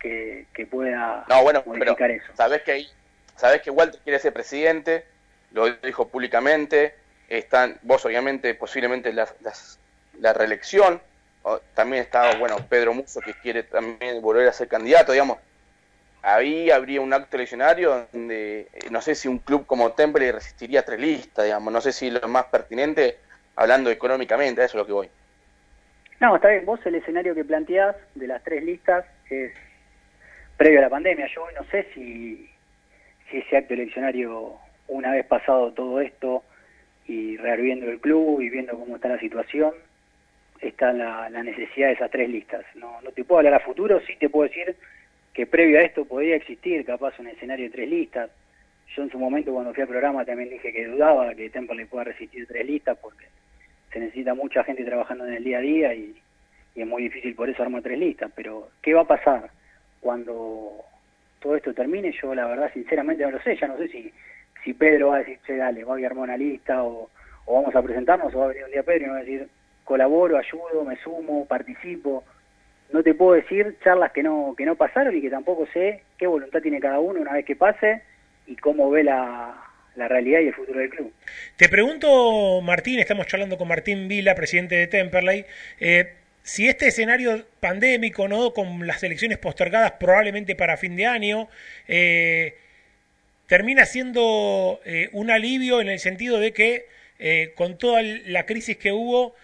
que, 0.00 0.46
que 0.54 0.66
pueda 0.66 1.24
no, 1.28 1.42
bueno, 1.42 1.62
modificar 1.66 1.96
pero 1.96 2.12
eso. 2.12 2.32
Sabés 2.34 2.62
que, 2.62 2.86
sabés 3.36 3.62
que 3.62 3.70
Walter 3.70 4.00
quiere 4.02 4.18
ser 4.18 4.32
presidente, 4.32 5.04
lo 5.52 5.70
dijo 5.70 6.08
públicamente, 6.08 6.94
están, 7.28 7.78
vos 7.82 8.04
obviamente 8.04 8.54
posiblemente 8.54 9.12
la, 9.12 9.28
la 10.20 10.32
reelección, 10.32 11.00
también 11.74 12.02
está, 12.02 12.36
bueno, 12.38 12.56
Pedro 12.68 12.92
Muso 12.92 13.20
que 13.20 13.34
quiere 13.34 13.62
también 13.62 14.20
volver 14.20 14.48
a 14.48 14.52
ser 14.52 14.68
candidato, 14.68 15.12
digamos, 15.12 15.38
ahí 16.22 16.70
habría 16.70 17.00
un 17.00 17.12
acto 17.12 17.36
eleccionario 17.36 18.08
donde 18.12 18.68
eh, 18.72 18.90
no 18.90 19.00
sé 19.00 19.14
si 19.14 19.28
un 19.28 19.38
club 19.38 19.64
como 19.64 19.92
Temple 19.92 20.32
resistiría 20.32 20.80
a 20.80 20.84
tres 20.84 20.98
listas, 20.98 21.44
digamos, 21.44 21.72
no 21.72 21.80
sé 21.80 21.92
si 21.92 22.10
lo 22.10 22.26
más 22.26 22.46
pertinente, 22.46 23.18
hablando 23.54 23.90
económicamente, 23.90 24.64
eso 24.64 24.76
es 24.76 24.80
lo 24.82 24.86
que 24.86 24.92
voy. 24.92 25.10
No, 26.20 26.36
está 26.36 26.48
bien, 26.48 26.64
vos 26.64 26.80
el 26.86 26.94
escenario 26.94 27.34
que 27.34 27.44
planteás 27.44 27.94
de 28.14 28.26
las 28.26 28.42
tres 28.42 28.64
listas 28.64 29.04
es 29.28 29.52
previo 30.56 30.78
a 30.78 30.82
la 30.82 30.88
pandemia. 30.88 31.26
Yo 31.26 31.46
no 31.54 31.64
sé 31.70 31.86
si, 31.92 32.48
si 33.30 33.38
ese 33.38 33.56
acto 33.56 33.74
eleccionario, 33.74 34.54
una 34.88 35.12
vez 35.12 35.26
pasado 35.26 35.72
todo 35.72 36.00
esto 36.00 36.42
y 37.06 37.36
reabriendo 37.36 37.90
el 37.90 38.00
club 38.00 38.40
y 38.40 38.48
viendo 38.48 38.78
cómo 38.78 38.96
está 38.96 39.08
la 39.08 39.20
situación, 39.20 39.72
está 40.60 40.92
la, 40.92 41.28
la 41.28 41.42
necesidad 41.42 41.88
de 41.88 41.94
esas 41.94 42.10
tres 42.10 42.30
listas. 42.30 42.64
No, 42.74 43.00
no 43.02 43.10
te 43.12 43.24
puedo 43.24 43.40
hablar 43.40 43.54
a 43.54 43.60
futuro, 43.60 44.00
sí 44.06 44.16
te 44.16 44.30
puedo 44.30 44.48
decir 44.48 44.74
que 45.34 45.46
previo 45.46 45.78
a 45.78 45.82
esto 45.82 46.06
podría 46.06 46.36
existir 46.36 46.82
capaz 46.86 47.18
un 47.18 47.28
escenario 47.28 47.66
de 47.66 47.72
tres 47.72 47.90
listas. 47.90 48.30
Yo 48.94 49.02
en 49.02 49.10
su 49.10 49.18
momento 49.18 49.52
cuando 49.52 49.74
fui 49.74 49.82
al 49.82 49.88
programa 49.88 50.24
también 50.24 50.48
dije 50.48 50.72
que 50.72 50.86
dudaba 50.86 51.34
que 51.34 51.50
Temple 51.50 51.76
le 51.76 51.86
pueda 51.86 52.04
resistir 52.04 52.46
tres 52.46 52.64
listas 52.64 52.96
porque 53.02 53.26
se 53.92 54.00
necesita 54.00 54.34
mucha 54.34 54.64
gente 54.64 54.84
trabajando 54.84 55.26
en 55.26 55.34
el 55.34 55.44
día 55.44 55.58
a 55.58 55.62
día 55.62 55.94
y, 55.94 56.14
es 56.74 56.86
muy 56.86 57.04
difícil 57.04 57.34
por 57.34 57.48
eso 57.48 57.62
armar 57.62 57.82
tres 57.82 57.98
listas. 57.98 58.30
Pero, 58.34 58.68
¿qué 58.82 58.92
va 58.92 59.00
a 59.02 59.06
pasar 59.06 59.50
cuando 60.00 60.84
todo 61.40 61.56
esto 61.56 61.72
termine? 61.72 62.12
Yo, 62.20 62.34
la 62.34 62.46
verdad, 62.46 62.70
sinceramente 62.74 63.24
no 63.24 63.30
lo 63.30 63.40
sé. 63.40 63.56
Ya 63.56 63.66
no 63.66 63.78
sé 63.78 63.88
si, 63.88 64.12
si 64.62 64.74
Pedro 64.74 65.08
va 65.08 65.16
a 65.16 65.18
decir, 65.20 65.38
che, 65.46 65.56
dale, 65.56 65.84
voy 65.84 66.04
a 66.04 66.08
armar 66.08 66.24
una 66.24 66.36
lista 66.36 66.84
o, 66.84 67.08
vamos 67.46 67.74
a 67.74 67.80
presentarnos 67.80 68.34
o 68.34 68.40
va 68.40 68.44
a 68.44 68.48
venir 68.48 68.64
un 68.64 68.72
día 68.72 68.82
Pedro 68.82 69.04
y 69.04 69.06
me 69.06 69.12
va 69.12 69.16
a 69.16 69.20
decir, 69.20 69.48
colaboro, 69.84 70.36
ayudo, 70.36 70.84
me 70.84 70.96
sumo, 70.96 71.46
participo. 71.46 72.24
No 72.92 73.02
te 73.02 73.14
puedo 73.14 73.32
decir 73.32 73.78
charlas 73.82 74.12
que 74.12 74.22
no, 74.22 74.54
que 74.54 74.66
no 74.66 74.74
pasaron 74.74 75.16
y 75.16 75.22
que 75.22 75.30
tampoco 75.30 75.66
sé 75.72 76.02
qué 76.18 76.26
voluntad 76.26 76.60
tiene 76.60 76.78
cada 76.78 77.00
uno 77.00 77.20
una 77.20 77.32
vez 77.32 77.46
que 77.46 77.56
pase 77.56 78.02
y 78.46 78.54
cómo 78.56 78.90
ve 78.90 79.02
la, 79.02 79.54
la 79.96 80.08
realidad 80.08 80.40
y 80.40 80.48
el 80.48 80.54
futuro 80.54 80.80
del 80.80 80.90
club. 80.90 81.12
Te 81.56 81.68
pregunto, 81.68 82.60
Martín, 82.62 82.98
estamos 82.98 83.26
charlando 83.26 83.58
con 83.58 83.68
Martín 83.68 84.08
Vila, 84.08 84.34
presidente 84.34 84.76
de 84.76 84.86
Temperley, 84.86 85.46
eh, 85.80 86.12
si 86.42 86.68
este 86.68 86.88
escenario 86.88 87.44
pandémico, 87.58 88.28
¿no? 88.28 88.52
con 88.52 88.86
las 88.86 89.02
elecciones 89.02 89.38
postergadas 89.38 89.92
probablemente 89.92 90.54
para 90.54 90.76
fin 90.76 90.94
de 90.94 91.06
año, 91.06 91.48
eh, 91.88 92.56
termina 93.48 93.84
siendo 93.84 94.80
eh, 94.84 95.08
un 95.12 95.30
alivio 95.30 95.80
en 95.80 95.88
el 95.88 95.98
sentido 95.98 96.38
de 96.38 96.52
que 96.52 96.86
con 97.54 97.78
toda 97.78 98.02
la 98.02 98.44
crisis 98.44 98.76
que 98.76 98.92
hubo, 98.92 99.34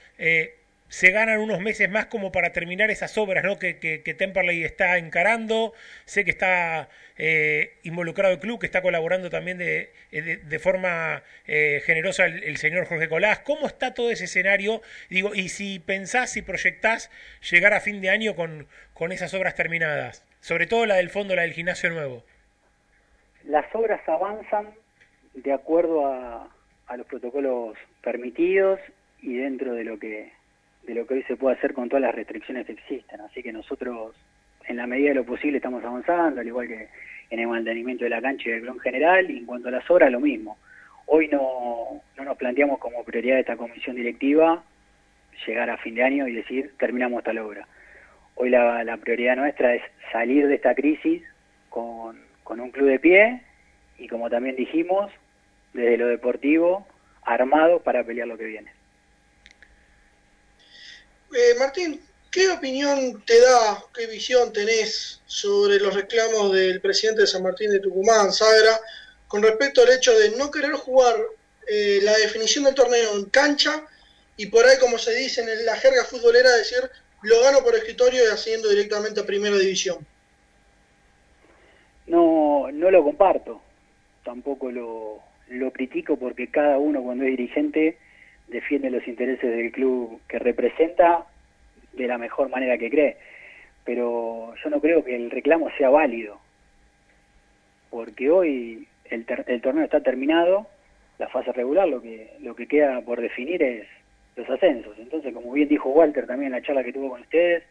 se 0.93 1.11
ganan 1.11 1.39
unos 1.39 1.59
meses 1.61 1.89
más 1.89 2.05
como 2.05 2.31
para 2.31 2.53
terminar 2.53 2.91
esas 2.91 3.17
obras 3.17 3.43
¿no? 3.43 3.59
que, 3.59 3.79
que, 3.79 4.03
que 4.03 4.13
Temperley 4.13 4.63
está 4.63 4.99
encarando. 4.99 5.73
Sé 6.05 6.23
que 6.27 6.31
está 6.31 6.91
eh, 7.17 7.79
involucrado 7.83 8.35
el 8.35 8.41
club, 8.41 8.61
que 8.61 8.67
está 8.67 8.83
colaborando 8.83 9.31
también 9.31 9.59
de, 9.59 9.93
de, 10.11 10.59
forma 10.59 11.23
eh, 11.47 11.81
generosa 11.85 12.27
el, 12.27 12.57
señor 12.57 12.87
Jorge 12.87 13.09
Colás. 13.09 13.41
¿Cómo 13.41 13.67
está 13.67 13.95
todo 13.95 14.11
ese 14.11 14.25
escenario? 14.25 14.83
Digo, 15.11 15.35
y 15.35 15.49
si 15.49 15.79
pensás, 15.79 16.37
y 16.37 16.43
proyectás 16.43 17.11
llegar 17.51 17.75
a 17.75 17.81
fin 17.81 18.01
de 18.01 18.11
año 18.11 18.35
con, 18.35 18.67
con 18.95 19.13
esas 19.13 19.35
obras 19.35 19.55
terminadas, 19.55 20.27
sobre 20.41 20.67
todo 20.67 20.87
la 20.87 20.97
del 20.97 21.11
fondo, 21.11 21.35
la 21.35 21.43
del 21.43 21.53
gimnasio 21.53 21.91
nuevo. 21.91 22.25
Las 23.45 23.67
obras 23.75 24.01
avanzan 24.09 24.71
de 25.35 25.53
acuerdo 25.53 26.07
a, 26.07 26.49
a 26.87 26.97
los 26.97 27.07
protocolos 27.07 27.77
permitidos 28.03 28.79
y 29.21 29.37
dentro 29.37 29.75
de 29.75 29.85
lo 29.85 29.99
que 29.99 30.33
de 30.83 30.95
lo 30.95 31.07
que 31.07 31.15
hoy 31.15 31.23
se 31.25 31.37
puede 31.37 31.57
hacer 31.57 31.75
con 31.75 31.89
todas 31.89 32.03
las 32.03 32.15
restricciones 32.15 32.67
que 32.67 32.73
existen. 32.73 33.21
Así 33.21 33.43
que 33.43 33.53
nosotros, 33.53 34.17
en 34.67 34.77
la 34.77 34.87
medida 34.87 35.11
de 35.11 35.15
lo 35.17 35.25
posible, 35.25 35.59
estamos 35.59 35.85
avanzando, 35.85 36.41
al 36.41 36.47
igual 36.47 36.69
que 36.69 36.89
en 37.31 37.41
el 37.41 37.47
mantenimiento 37.47 38.05
de 38.05 38.11
la 38.11 38.21
cancha 38.21 38.49
y 38.49 38.53
del 38.53 38.63
club 38.63 38.81
general, 38.81 39.31
y 39.31 39.39
en 39.39 39.47
cuanto 39.47 39.69
a 39.69 39.73
las 39.73 39.91
obras, 39.91 40.11
lo 40.11 40.21
mismo. 40.21 40.59
Hoy 41.07 41.29
no, 41.29 42.03
no 42.17 42.25
nos 42.25 42.37
planteamos 42.37 42.79
como 42.79 43.05
prioridad 43.05 43.37
de 43.37 43.41
esta 43.41 43.57
comisión 43.57 43.97
directiva 43.97 44.63
llegar 45.47 45.71
a 45.71 45.79
fin 45.79 45.95
de 45.95 46.03
año 46.03 46.29
y 46.29 46.35
decir, 46.35 46.73
terminamos 46.79 47.25
tal 47.25 47.39
obra. 47.39 47.67
Hoy 48.35 48.51
la, 48.51 48.85
la 48.85 48.97
prioridad 48.99 49.37
nuestra 49.37 49.75
es 49.75 49.83
salir 50.13 50.47
de 50.47 50.55
esta 50.55 50.75
crisis 50.75 51.23
con, 51.69 52.21
con 52.45 52.61
un 52.61 52.71
club 52.71 52.89
de 52.89 52.99
pie 52.99 53.43
y, 53.99 54.09
como 54.09 54.31
también 54.31 54.57
dijimos, 54.57 55.11
desde 55.73 55.97
lo 55.97 56.07
deportivo, 56.07 56.87
armado 57.23 57.81
para 57.81 58.05
pelear 58.05 58.29
lo 58.29 58.37
que 58.37 58.45
viene. 58.45 58.71
Eh, 61.35 61.59
Martín, 61.59 62.01
¿qué 62.33 62.49
opinión 62.49 63.23
te 63.27 63.39
da, 63.41 63.85
qué 63.95 64.07
visión 64.07 64.53
tenés 64.53 65.21
sobre 65.27 65.79
los 65.79 65.95
reclamos 65.95 66.53
del 66.53 66.81
presidente 66.81 67.21
de 67.21 67.27
San 67.27 67.43
Martín 67.43 67.71
de 67.71 67.79
Tucumán, 67.79 68.33
Sagra, 68.33 68.81
con 69.29 69.43
respecto 69.43 69.83
al 69.83 69.91
hecho 69.91 70.19
de 70.19 70.31
no 70.37 70.51
querer 70.51 70.73
jugar 70.73 71.15
eh, 71.69 72.01
la 72.03 72.17
definición 72.17 72.65
del 72.65 72.75
torneo 72.75 73.17
en 73.17 73.27
cancha 73.27 73.87
y 74.39 74.47
por 74.47 74.65
ahí, 74.65 74.79
como 74.81 74.97
se 74.97 75.15
dice 75.15 75.43
en 75.43 75.67
la 75.67 75.77
jerga 75.77 76.05
futbolera, 76.05 76.51
decir 76.57 76.81
lo 77.23 77.41
gano 77.43 77.63
por 77.63 77.75
escritorio 77.75 78.25
y 78.25 78.33
haciendo 78.33 78.71
directamente 78.71 79.21
a 79.21 79.27
primera 79.27 79.57
división? 79.57 79.99
No, 82.07 82.69
no 82.73 82.91
lo 82.91 83.05
comparto, 83.05 83.61
tampoco 84.25 84.71
lo, 84.71 85.21
lo 85.49 85.71
critico 85.71 86.17
porque 86.17 86.49
cada 86.49 86.79
uno 86.79 87.03
cuando 87.03 87.25
es 87.25 87.31
dirigente 87.31 87.99
defiende 88.49 88.91
los 88.91 89.07
intereses 89.07 89.51
del 89.51 89.71
club 89.71 90.21
que 90.29 90.39
representa 90.39 91.27
de 91.93 92.07
la 92.07 92.19
mejor 92.19 92.49
manera 92.49 92.79
que 92.79 92.91
cree. 92.91 93.17
Pero 93.85 94.55
yo 94.63 94.71
no 94.71 94.81
creo 94.81 95.05
que 95.05 95.17
el 95.17 95.31
reclamo 95.31 95.71
sea 95.77 95.91
válido, 95.91 96.39
porque 97.91 98.31
hoy 98.31 98.87
el, 99.07 99.27
el 99.47 99.61
torneo 99.61 99.85
está 99.85 100.01
terminado, 100.01 100.67
la 101.19 101.29
fase 101.29 101.53
regular, 101.53 101.89
lo 101.89 102.01
que, 102.01 102.31
lo 102.41 102.55
que 102.55 102.67
queda 102.67 103.01
por 103.03 103.21
definir 103.21 103.63
es 103.63 103.87
los 104.37 104.49
ascensos. 104.49 104.97
Entonces, 104.99 105.35
como 105.35 105.53
bien 105.53 105.69
dijo 105.69 105.91
Walter 105.91 106.27
también 106.27 106.53
en 106.53 106.61
la 106.61 106.67
charla 106.67 106.85
que 106.85 106.93
tuvo 106.93 107.11
con 107.11 107.21
ustedes, 107.21 107.65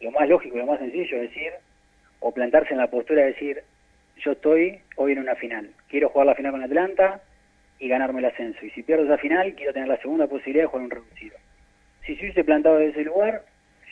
lo 0.00 0.10
más 0.10 0.28
lógico, 0.28 0.58
lo 0.58 0.66
más 0.66 0.78
sencillo 0.78 1.16
es 1.16 1.30
decir, 1.30 1.52
o 2.20 2.32
plantarse 2.32 2.72
en 2.72 2.78
la 2.78 2.90
postura 2.90 3.22
de 3.22 3.28
decir, 3.28 3.62
yo 4.18 4.32
estoy 4.32 4.80
hoy 4.96 5.12
en 5.12 5.18
una 5.18 5.34
final, 5.34 5.70
quiero 5.88 6.08
jugar 6.10 6.26
la 6.26 6.34
final 6.34 6.52
con 6.52 6.62
Atlanta, 6.62 7.20
y 7.78 7.88
ganarme 7.88 8.20
el 8.20 8.26
ascenso. 8.26 8.64
Y 8.64 8.70
si 8.70 8.82
pierdo 8.82 9.04
esa 9.04 9.18
final, 9.18 9.54
quiero 9.54 9.72
tener 9.72 9.88
la 9.88 9.98
segunda 9.98 10.26
posibilidad 10.26 10.64
de 10.64 10.68
jugar 10.68 10.84
un 10.84 10.90
reducido. 10.90 11.36
Si 12.06 12.16
se 12.16 12.22
hubiese 12.22 12.44
plantado 12.44 12.78
desde 12.78 13.00
ese 13.00 13.04
lugar, 13.04 13.42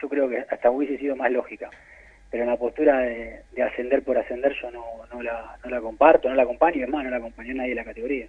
yo 0.02 0.08
creo 0.08 0.28
que 0.28 0.44
hasta 0.50 0.70
hubiese 0.70 0.98
sido 0.98 1.16
más 1.16 1.30
lógica. 1.30 1.70
Pero 2.30 2.44
en 2.44 2.50
la 2.50 2.56
postura 2.56 2.98
de, 2.98 3.42
ascender 3.62 4.02
por 4.02 4.18
ascender 4.18 4.54
yo 4.60 4.70
no, 4.70 5.22
la, 5.22 5.56
no 5.64 5.70
la 5.70 5.80
comparto, 5.80 6.28
no 6.28 6.34
la 6.34 6.42
acompaño, 6.42 6.78
y 6.78 6.82
además 6.82 7.04
no 7.04 7.10
la 7.10 7.18
acompañó 7.18 7.54
nadie 7.54 7.70
de 7.70 7.76
la 7.76 7.84
categoría. 7.84 8.26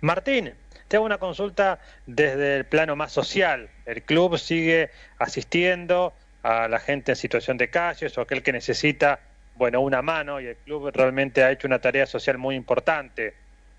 Martín, 0.00 0.52
te 0.88 0.96
hago 0.96 1.06
una 1.06 1.18
consulta 1.18 1.78
desde 2.06 2.56
el 2.56 2.64
plano 2.66 2.96
más 2.96 3.12
social. 3.12 3.70
El 3.86 4.02
club 4.02 4.36
sigue 4.36 4.90
asistiendo 5.18 6.12
a 6.42 6.68
la 6.68 6.78
gente 6.78 7.12
en 7.12 7.16
situación 7.16 7.56
de 7.56 7.70
calle 7.70 8.08
o 8.14 8.20
aquel 8.20 8.42
que 8.42 8.52
necesita 8.52 9.20
bueno, 9.56 9.80
una 9.80 10.02
mano 10.02 10.40
y 10.40 10.46
el 10.46 10.56
club 10.56 10.90
realmente 10.92 11.42
ha 11.42 11.50
hecho 11.50 11.66
una 11.66 11.78
tarea 11.78 12.06
social 12.06 12.38
muy 12.38 12.54
importante. 12.54 13.34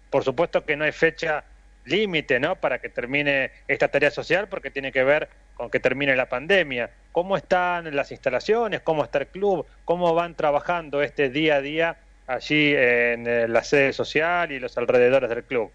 Por 0.10 0.24
supuesto 0.24 0.66
que 0.66 0.76
no 0.76 0.86
hay 0.86 0.92
fecha 0.92 1.44
límite, 1.86 2.40
¿no? 2.40 2.56
Para 2.56 2.80
que 2.80 2.90
termine 2.90 3.52
esta 3.68 3.88
tarea 3.88 4.12
social 4.12 4.48
porque 4.50 4.72
tiene 4.72 4.92
que 4.92 5.04
ver 5.04 5.30
con 5.56 5.70
que 5.70 5.80
termine 5.80 6.16
la 6.16 6.28
pandemia. 6.28 6.90
¿Cómo 7.12 7.38
están 7.38 7.96
las 7.96 8.12
instalaciones? 8.12 8.82
¿Cómo 8.82 9.04
está 9.04 9.20
el 9.20 9.28
club? 9.28 9.66
¿Cómo 9.86 10.14
van 10.14 10.36
trabajando 10.36 11.02
este 11.02 11.30
día 11.30 11.56
a 11.56 11.62
día 11.62 11.98
allí 12.28 12.74
en 12.76 13.28
eh, 13.28 13.48
la 13.48 13.64
sede 13.64 13.94
social 13.94 14.52
y 14.52 14.60
los 14.60 14.78
alrededores 14.78 15.30
del 15.30 15.44
club? 15.44 15.72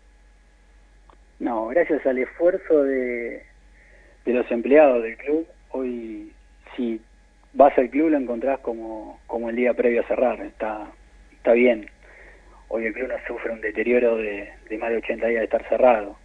No, 1.39 1.69
gracias 1.69 2.05
al 2.05 2.19
esfuerzo 2.19 2.83
de, 2.85 3.43
los 4.27 4.51
empleados 4.51 5.03
del 5.03 5.17
club, 5.17 5.47
hoy 5.71 6.33
si 6.77 7.01
vas 7.55 7.77
al 7.79 7.89
club 7.89 8.11
lo 8.11 8.19
encontrás 8.19 8.61
como, 8.61 9.19
como 9.27 9.49
el 9.49 9.57
día 9.57 9.73
previo 9.73 10.03
a 10.03 10.07
cerrar, 10.07 10.41
está, 10.43 10.87
está 11.33 11.53
bien. 11.53 11.89
Hoy 12.73 12.87
el 12.87 12.93
club 12.93 13.09
no 13.09 13.17
sufre 13.27 13.51
un 13.51 13.61
deterioro 13.61 14.17
de, 14.17 14.49
más 14.79 14.91
de 14.91 14.99
80 14.99 15.27
días 15.27 15.41
de 15.41 15.45
estar 15.47 15.69
cerrado. 15.69 16.17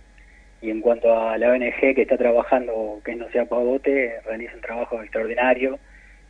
Y 0.62 0.70
en 0.70 0.80
cuanto 0.80 1.18
a 1.18 1.40
la 1.40 1.50
ONG 1.50 1.96
que 1.96 2.04
está 2.04 2.18
trabajando, 2.18 3.02
que 3.04 3.16
no 3.16 3.28
sea 3.32 3.46
Pavote, 3.46 4.22
realiza 4.24 4.54
un 4.54 4.62
trabajo 4.62 5.02
extraordinario 5.02 5.80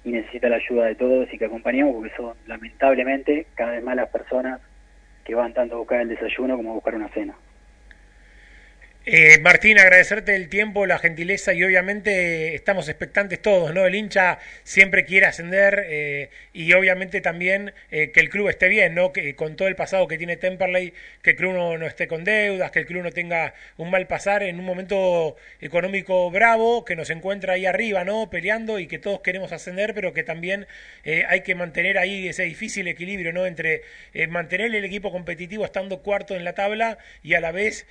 y 0.06 0.12
necesita 0.12 0.48
la 0.48 0.56
ayuda 0.56 0.86
de 0.86 0.96
todos 0.96 1.28
y 1.34 1.38
que 1.38 1.44
acompañemos 1.44 1.96
porque 1.96 2.16
son 2.16 2.34
lamentablemente 2.48 3.48
cada 3.56 3.72
vez 3.72 3.84
más 3.84 3.98
las 3.98 4.08
personas 4.08 4.62
que 5.26 5.36
van 5.36 5.54
tanto 5.54 5.76
a 5.76 5.80
buscar 5.80 6.00
el 6.00 6.08
desayuno 6.08 6.56
como 6.56 6.72
a 6.72 6.76
buscar 6.76 6.96
una 6.96 7.10
cena. 7.10 7.36
Eh, 9.08 9.38
Martín, 9.40 9.78
agradecerte 9.78 10.36
el 10.36 10.50
tiempo, 10.50 10.88
la 10.88 10.98
gentileza 10.98 11.54
y 11.54 11.64
obviamente 11.64 12.56
estamos 12.56 12.90
expectantes 12.90 13.40
todos, 13.40 13.72
¿no? 13.72 13.86
El 13.86 13.94
hincha 13.94 14.40
siempre 14.64 15.06
quiere 15.06 15.28
ascender 15.28 15.86
eh, 15.88 16.32
y 16.54 16.74
obviamente 16.74 17.22
también 17.22 17.76
eh, 17.92 18.10
que 18.10 18.20
el 18.20 18.30
club 18.30 18.50
esté 18.50 18.68
bien, 18.68 18.96
¿no? 18.96 19.14
Que 19.14 19.36
con 19.36 19.56
todo 19.58 19.68
el 19.68 19.76
pasado 19.76 20.08
que 20.08 20.18
tiene 20.18 20.38
Temperley, 20.38 20.92
que 21.22 21.32
el 21.32 21.36
club 21.36 21.54
no, 21.54 21.78
no, 21.78 21.86
esté 21.86 22.08
con 22.08 22.24
deudas, 22.24 22.72
que 22.72 22.80
el 22.80 22.88
club 22.88 23.04
no 23.04 23.12
tenga 23.12 23.54
un 23.78 23.92
mal 23.92 24.08
pasar 24.08 24.42
en 24.42 24.58
un 24.58 24.66
momento 24.66 25.36
económico 25.62 26.32
bravo, 26.32 26.84
que 26.84 26.96
nos 26.96 27.12
encuentra 27.12 27.54
ahí 27.54 27.68
arriba, 27.68 28.04
¿no? 28.06 28.32
Peleando 28.32 28.80
y 28.80 28.88
que 28.88 28.98
todos 28.98 29.22
queremos 29.22 29.52
ascender, 29.52 29.94
pero 29.94 30.14
que 30.14 30.24
también 30.24 30.66
hay 31.28 31.42
que 31.42 31.54
mantener 31.54 32.00
ahí 32.00 32.28
ese 32.28 32.44
difícil 32.44 32.88
equilibrio, 32.88 33.32
¿no? 33.32 33.46
Entre 33.46 33.84
mantener 34.30 34.74
el 34.74 34.84
equipo 34.84 35.12
competitivo 35.12 35.64
estando 35.64 36.02
cuarto 36.02 36.36
en 36.36 36.44
la 36.44 36.54
tabla 36.54 36.98
y 37.22 37.36
a 37.36 37.40
la 37.40 37.52
vez 37.52 37.86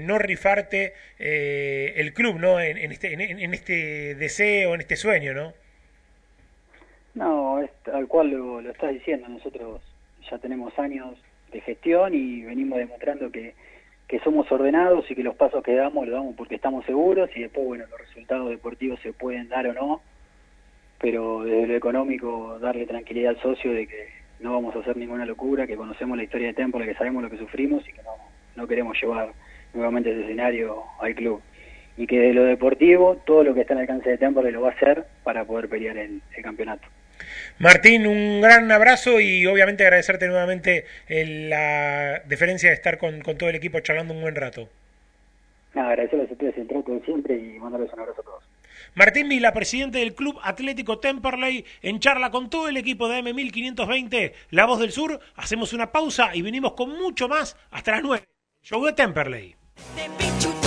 no 0.00 0.18
rifarte 0.32 0.94
eh, 1.18 1.92
el 1.96 2.14
club, 2.14 2.38
¿no? 2.38 2.58
En, 2.58 2.78
en 2.78 2.90
este, 2.90 3.12
en, 3.12 3.20
en, 3.20 3.54
este 3.54 4.14
deseo, 4.14 4.74
en 4.74 4.80
este 4.80 4.96
sueño, 4.96 5.34
¿no? 5.34 5.52
No, 7.14 7.60
es 7.60 7.70
tal 7.84 8.06
cual 8.08 8.30
lo, 8.30 8.60
estás 8.60 8.92
diciendo. 8.92 9.28
Nosotros 9.28 9.82
ya 10.30 10.38
tenemos 10.38 10.76
años 10.78 11.18
de 11.52 11.60
gestión 11.60 12.14
y 12.14 12.42
venimos 12.42 12.78
demostrando 12.78 13.30
que, 13.30 13.54
que 14.08 14.18
somos 14.20 14.50
ordenados 14.50 15.10
y 15.10 15.14
que 15.14 15.22
los 15.22 15.36
pasos 15.36 15.62
que 15.62 15.74
damos 15.74 16.06
los 16.06 16.14
damos 16.14 16.34
porque 16.34 16.54
estamos 16.54 16.86
seguros 16.86 17.28
y 17.36 17.42
después, 17.42 17.66
bueno, 17.66 17.84
los 17.90 18.00
resultados 18.00 18.48
deportivos 18.48 18.98
se 19.00 19.12
pueden 19.12 19.50
dar 19.50 19.66
o 19.66 19.74
no, 19.74 20.00
pero 20.98 21.42
desde 21.44 21.66
lo 21.66 21.76
económico 21.76 22.58
darle 22.58 22.86
tranquilidad 22.86 23.34
al 23.34 23.42
socio 23.42 23.72
de 23.74 23.86
que 23.86 24.08
no 24.40 24.54
vamos 24.54 24.74
a 24.74 24.78
hacer 24.78 24.96
ninguna 24.96 25.26
locura, 25.26 25.66
que 25.66 25.76
conocemos 25.76 26.16
la 26.16 26.24
historia 26.24 26.48
de 26.48 26.54
Temple, 26.54 26.86
que 26.86 26.94
sabemos 26.94 27.22
lo 27.22 27.30
que 27.30 27.36
sufrimos 27.36 27.86
y 27.86 27.92
que 27.92 28.02
no, 28.02 28.16
no 28.56 28.66
queremos 28.66 28.96
llevar 29.00 29.32
nuevamente 29.74 30.10
ese 30.10 30.22
escenario 30.22 30.82
al 31.00 31.14
club. 31.14 31.40
Y 31.96 32.06
que 32.06 32.18
de 32.18 32.32
lo 32.32 32.44
deportivo, 32.44 33.16
todo 33.26 33.44
lo 33.44 33.54
que 33.54 33.60
está 33.62 33.74
al 33.74 33.80
alcance 33.80 34.10
de 34.10 34.18
Temple 34.18 34.50
lo 34.50 34.62
va 34.62 34.70
a 34.70 34.72
hacer 34.72 35.04
para 35.24 35.44
poder 35.44 35.68
pelear 35.68 35.98
el, 35.98 36.22
el 36.34 36.42
campeonato. 36.42 36.88
Martín, 37.58 38.06
un 38.06 38.40
gran 38.40 38.70
abrazo 38.72 39.20
y 39.20 39.46
obviamente 39.46 39.84
agradecerte 39.84 40.26
nuevamente 40.26 40.84
la 41.08 42.20
deferencia 42.26 42.70
de 42.70 42.74
estar 42.74 42.98
con, 42.98 43.20
con, 43.20 43.36
todo 43.36 43.48
el 43.48 43.56
equipo 43.56 43.80
charlando 43.80 44.14
un 44.14 44.22
buen 44.22 44.34
rato. 44.34 44.68
Nada, 45.74 45.90
agradecerles 45.90 46.30
a 46.30 46.32
ustedes 46.32 46.56
de 46.56 47.00
siempre 47.04 47.36
y 47.36 47.58
mandarles 47.58 47.92
un 47.92 48.00
abrazo 48.00 48.20
a 48.20 48.24
todos. 48.24 48.44
Martín 48.94 49.28
Vila, 49.28 49.52
presidente 49.52 49.98
del 49.98 50.14
Club 50.14 50.38
Atlético 50.42 50.98
Temperley, 50.98 51.64
en 51.80 51.98
charla 51.98 52.30
con 52.30 52.50
todo 52.50 52.68
el 52.68 52.76
equipo 52.76 53.08
de 53.08 53.20
M1520, 53.22 54.32
La 54.50 54.66
Voz 54.66 54.80
del 54.80 54.92
Sur. 54.92 55.18
Hacemos 55.36 55.72
una 55.72 55.92
pausa 55.92 56.34
y 56.34 56.42
venimos 56.42 56.74
con 56.74 56.90
mucho 56.90 57.26
más 57.26 57.56
hasta 57.70 57.92
las 57.92 58.02
9. 58.02 58.24
Show 58.62 58.84
de 58.84 58.92
Temperley. 58.92 59.61
They 59.76 60.08
beat 60.18 60.44
you 60.44 60.61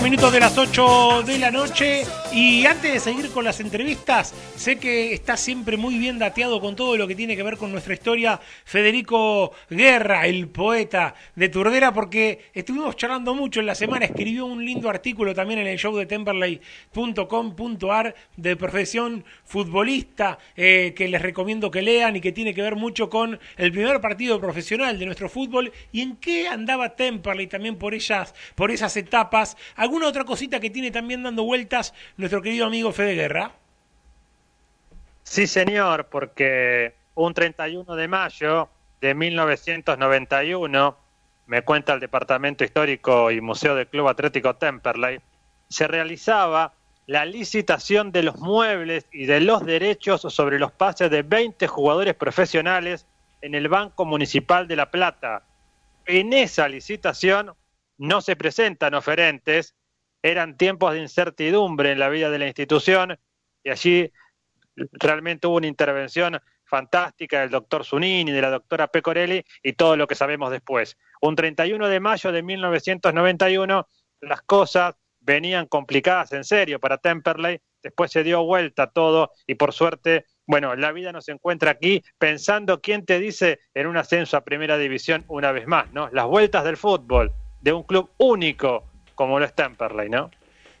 30 0.00 0.10
minutos 0.10 0.32
de 0.32 0.38
las 0.38 0.56
8 0.56 1.22
de 1.26 1.38
la 1.38 1.50
noche 1.50 2.06
y 2.40 2.66
antes 2.66 2.92
de 2.92 3.00
seguir 3.00 3.32
con 3.32 3.44
las 3.44 3.58
entrevistas, 3.58 4.32
sé 4.54 4.78
que 4.78 5.12
está 5.12 5.36
siempre 5.36 5.76
muy 5.76 5.98
bien 5.98 6.20
dateado 6.20 6.60
con 6.60 6.76
todo 6.76 6.96
lo 6.96 7.08
que 7.08 7.16
tiene 7.16 7.34
que 7.34 7.42
ver 7.42 7.56
con 7.56 7.72
nuestra 7.72 7.94
historia 7.94 8.38
Federico 8.64 9.50
Guerra, 9.68 10.24
el 10.24 10.46
poeta 10.46 11.16
de 11.34 11.48
Turdera, 11.48 11.92
porque 11.92 12.44
estuvimos 12.54 12.94
charlando 12.94 13.34
mucho 13.34 13.58
en 13.58 13.66
la 13.66 13.74
semana, 13.74 14.04
escribió 14.04 14.46
un 14.46 14.64
lindo 14.64 14.88
artículo 14.88 15.34
también 15.34 15.58
en 15.58 15.66
el 15.66 15.78
show 15.78 15.96
de 15.96 16.06
temperley.com.ar 16.06 18.14
de 18.36 18.54
profesión 18.54 19.24
futbolista 19.42 20.38
eh, 20.54 20.94
que 20.96 21.08
les 21.08 21.20
recomiendo 21.20 21.72
que 21.72 21.82
lean 21.82 22.14
y 22.14 22.20
que 22.20 22.30
tiene 22.30 22.54
que 22.54 22.62
ver 22.62 22.76
mucho 22.76 23.10
con 23.10 23.40
el 23.56 23.72
primer 23.72 24.00
partido 24.00 24.40
profesional 24.40 24.96
de 24.96 25.06
nuestro 25.06 25.28
fútbol 25.28 25.72
y 25.90 26.02
en 26.02 26.14
qué 26.14 26.46
andaba 26.46 26.94
Temperley 26.94 27.48
también 27.48 27.74
por 27.74 27.94
ellas, 27.94 28.32
por 28.54 28.70
esas 28.70 28.96
etapas. 28.96 29.56
¿Alguna 29.74 30.06
otra 30.06 30.22
cosita 30.22 30.60
que 30.60 30.70
tiene 30.70 30.92
también 30.92 31.24
dando 31.24 31.42
vueltas 31.42 31.94
querido 32.30 32.66
amigo 32.66 32.92
Fede 32.92 33.14
Guerra? 33.14 33.52
Sí, 35.22 35.46
señor, 35.46 36.06
porque 36.06 36.94
un 37.14 37.34
31 37.34 37.96
de 37.96 38.08
mayo 38.08 38.68
de 39.00 39.14
1991, 39.14 40.96
me 41.46 41.62
cuenta 41.62 41.94
el 41.94 42.00
Departamento 42.00 42.64
Histórico 42.64 43.30
y 43.30 43.40
Museo 43.40 43.74
del 43.74 43.88
Club 43.88 44.08
Atlético 44.08 44.56
Temperley, 44.56 45.20
se 45.68 45.88
realizaba 45.88 46.72
la 47.06 47.24
licitación 47.24 48.12
de 48.12 48.22
los 48.22 48.38
muebles 48.38 49.06
y 49.10 49.24
de 49.24 49.40
los 49.40 49.64
derechos 49.64 50.20
sobre 50.20 50.58
los 50.58 50.72
pases 50.72 51.10
de 51.10 51.22
20 51.22 51.66
jugadores 51.66 52.14
profesionales 52.14 53.06
en 53.40 53.54
el 53.54 53.68
Banco 53.68 54.04
Municipal 54.04 54.68
de 54.68 54.76
La 54.76 54.90
Plata. 54.90 55.42
En 56.04 56.32
esa 56.32 56.68
licitación 56.68 57.54
no 57.96 58.20
se 58.20 58.36
presentan 58.36 58.94
oferentes, 58.94 59.74
eran 60.22 60.56
tiempos 60.56 60.92
de 60.92 61.00
incertidumbre 61.00 61.92
en 61.92 61.98
la 61.98 62.08
vida 62.08 62.30
de 62.30 62.38
la 62.38 62.46
institución 62.46 63.18
y 63.62 63.70
allí 63.70 64.12
realmente 64.92 65.46
hubo 65.46 65.56
una 65.56 65.66
intervención 65.66 66.40
fantástica 66.64 67.40
del 67.40 67.50
doctor 67.50 67.84
Zunini, 67.84 68.30
de 68.30 68.42
la 68.42 68.50
doctora 68.50 68.88
Pecorelli 68.88 69.44
y 69.62 69.72
todo 69.72 69.96
lo 69.96 70.06
que 70.06 70.14
sabemos 70.14 70.50
después. 70.50 70.96
Un 71.20 71.34
31 71.34 71.88
de 71.88 72.00
mayo 72.00 72.30
de 72.30 72.42
1991 72.42 73.86
las 74.20 74.42
cosas 74.42 74.94
venían 75.20 75.66
complicadas 75.66 76.32
en 76.32 76.44
serio 76.44 76.78
para 76.78 76.98
Temperley, 76.98 77.60
después 77.82 78.10
se 78.10 78.22
dio 78.22 78.44
vuelta 78.44 78.90
todo 78.90 79.32
y 79.46 79.54
por 79.54 79.72
suerte, 79.72 80.26
bueno, 80.46 80.74
la 80.76 80.92
vida 80.92 81.12
nos 81.12 81.28
encuentra 81.28 81.72
aquí 81.72 82.02
pensando 82.18 82.80
quién 82.80 83.04
te 83.04 83.18
dice 83.18 83.60
en 83.74 83.86
un 83.86 83.96
ascenso 83.96 84.36
a 84.36 84.44
primera 84.44 84.78
división 84.78 85.24
una 85.28 85.52
vez 85.52 85.66
más, 85.66 85.92
¿no? 85.92 86.08
Las 86.12 86.26
vueltas 86.26 86.64
del 86.64 86.76
fútbol, 86.76 87.32
de 87.60 87.72
un 87.72 87.82
club 87.82 88.10
único 88.18 88.87
como 89.18 89.40
lo 89.40 89.44
es 89.44 89.52
Temperley, 89.52 90.08
¿no? 90.08 90.30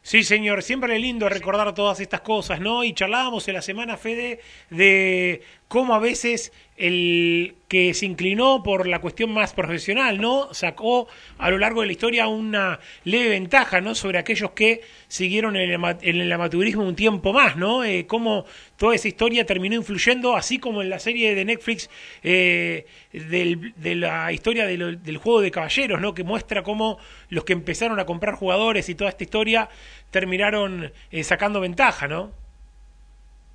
Sí, 0.00 0.22
señor, 0.22 0.62
siempre 0.62 0.94
es 0.94 1.02
lindo 1.02 1.28
recordar 1.28 1.74
todas 1.74 1.98
estas 1.98 2.20
cosas, 2.20 2.60
¿no? 2.60 2.84
Y 2.84 2.92
charlábamos 2.92 3.48
en 3.48 3.54
la 3.54 3.62
semana, 3.62 3.96
Fede, 3.96 4.38
de 4.70 5.42
cómo 5.68 5.94
a 5.94 5.98
veces 5.98 6.52
el 6.78 7.56
que 7.66 7.92
se 7.92 8.06
inclinó 8.06 8.62
por 8.62 8.86
la 8.86 9.00
cuestión 9.00 9.32
más 9.32 9.52
profesional, 9.52 10.20
¿no? 10.20 10.54
Sacó 10.54 11.08
a 11.36 11.50
lo 11.50 11.58
largo 11.58 11.80
de 11.82 11.88
la 11.88 11.92
historia 11.92 12.28
una 12.28 12.78
leve 13.04 13.30
ventaja, 13.30 13.80
¿no? 13.80 13.94
Sobre 13.94 14.18
aquellos 14.18 14.52
que 14.52 14.80
siguieron 15.08 15.56
en 15.56 15.70
el, 15.70 16.32
amateurismo 16.32 16.84
un 16.84 16.94
tiempo 16.94 17.32
más, 17.32 17.56
¿no? 17.56 17.84
Eh, 17.84 18.06
cómo 18.06 18.46
toda 18.76 18.94
esa 18.94 19.08
historia 19.08 19.44
terminó 19.44 19.74
influyendo, 19.74 20.36
así 20.36 20.58
como 20.58 20.80
en 20.80 20.88
la 20.88 21.00
serie 21.00 21.34
de 21.34 21.44
Netflix 21.44 21.90
eh, 22.22 22.86
de 23.12 23.94
la 23.96 24.32
historia 24.32 24.64
del 24.66 25.16
juego 25.18 25.40
de 25.40 25.50
caballeros, 25.50 26.00
¿no? 26.00 26.14
Que 26.14 26.24
muestra 26.24 26.62
cómo 26.62 26.98
los 27.28 27.44
que 27.44 27.52
empezaron 27.52 27.98
a 27.98 28.06
comprar 28.06 28.36
jugadores 28.36 28.88
y 28.88 28.94
toda 28.94 29.10
esta 29.10 29.24
historia 29.24 29.68
terminaron 30.10 30.92
eh, 31.10 31.24
sacando 31.24 31.60
ventaja, 31.60 32.08
¿no? 32.08 32.32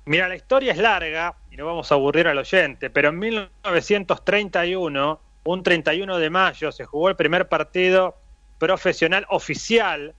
Mira, 0.06 0.28
la 0.28 0.36
historia 0.36 0.72
es 0.72 0.78
larga 0.78 1.34
y 1.54 1.56
no 1.56 1.66
vamos 1.66 1.92
a 1.92 1.94
aburrir 1.94 2.26
al 2.26 2.38
oyente, 2.38 2.90
pero 2.90 3.10
en 3.10 3.18
1931, 3.20 5.20
un 5.44 5.62
31 5.62 6.18
de 6.18 6.28
mayo, 6.28 6.72
se 6.72 6.84
jugó 6.84 7.08
el 7.08 7.14
primer 7.14 7.48
partido 7.48 8.16
profesional 8.58 9.24
oficial 9.28 10.16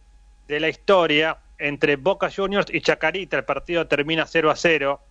de 0.48 0.60
la 0.62 0.70
historia 0.70 1.40
entre 1.58 1.98
Boca 1.98 2.30
Juniors 2.34 2.74
y 2.74 2.80
Chacarita. 2.80 3.36
El 3.36 3.44
partido 3.44 3.86
termina 3.86 4.26
0 4.26 4.50
a 4.50 4.56
0. 4.56 5.02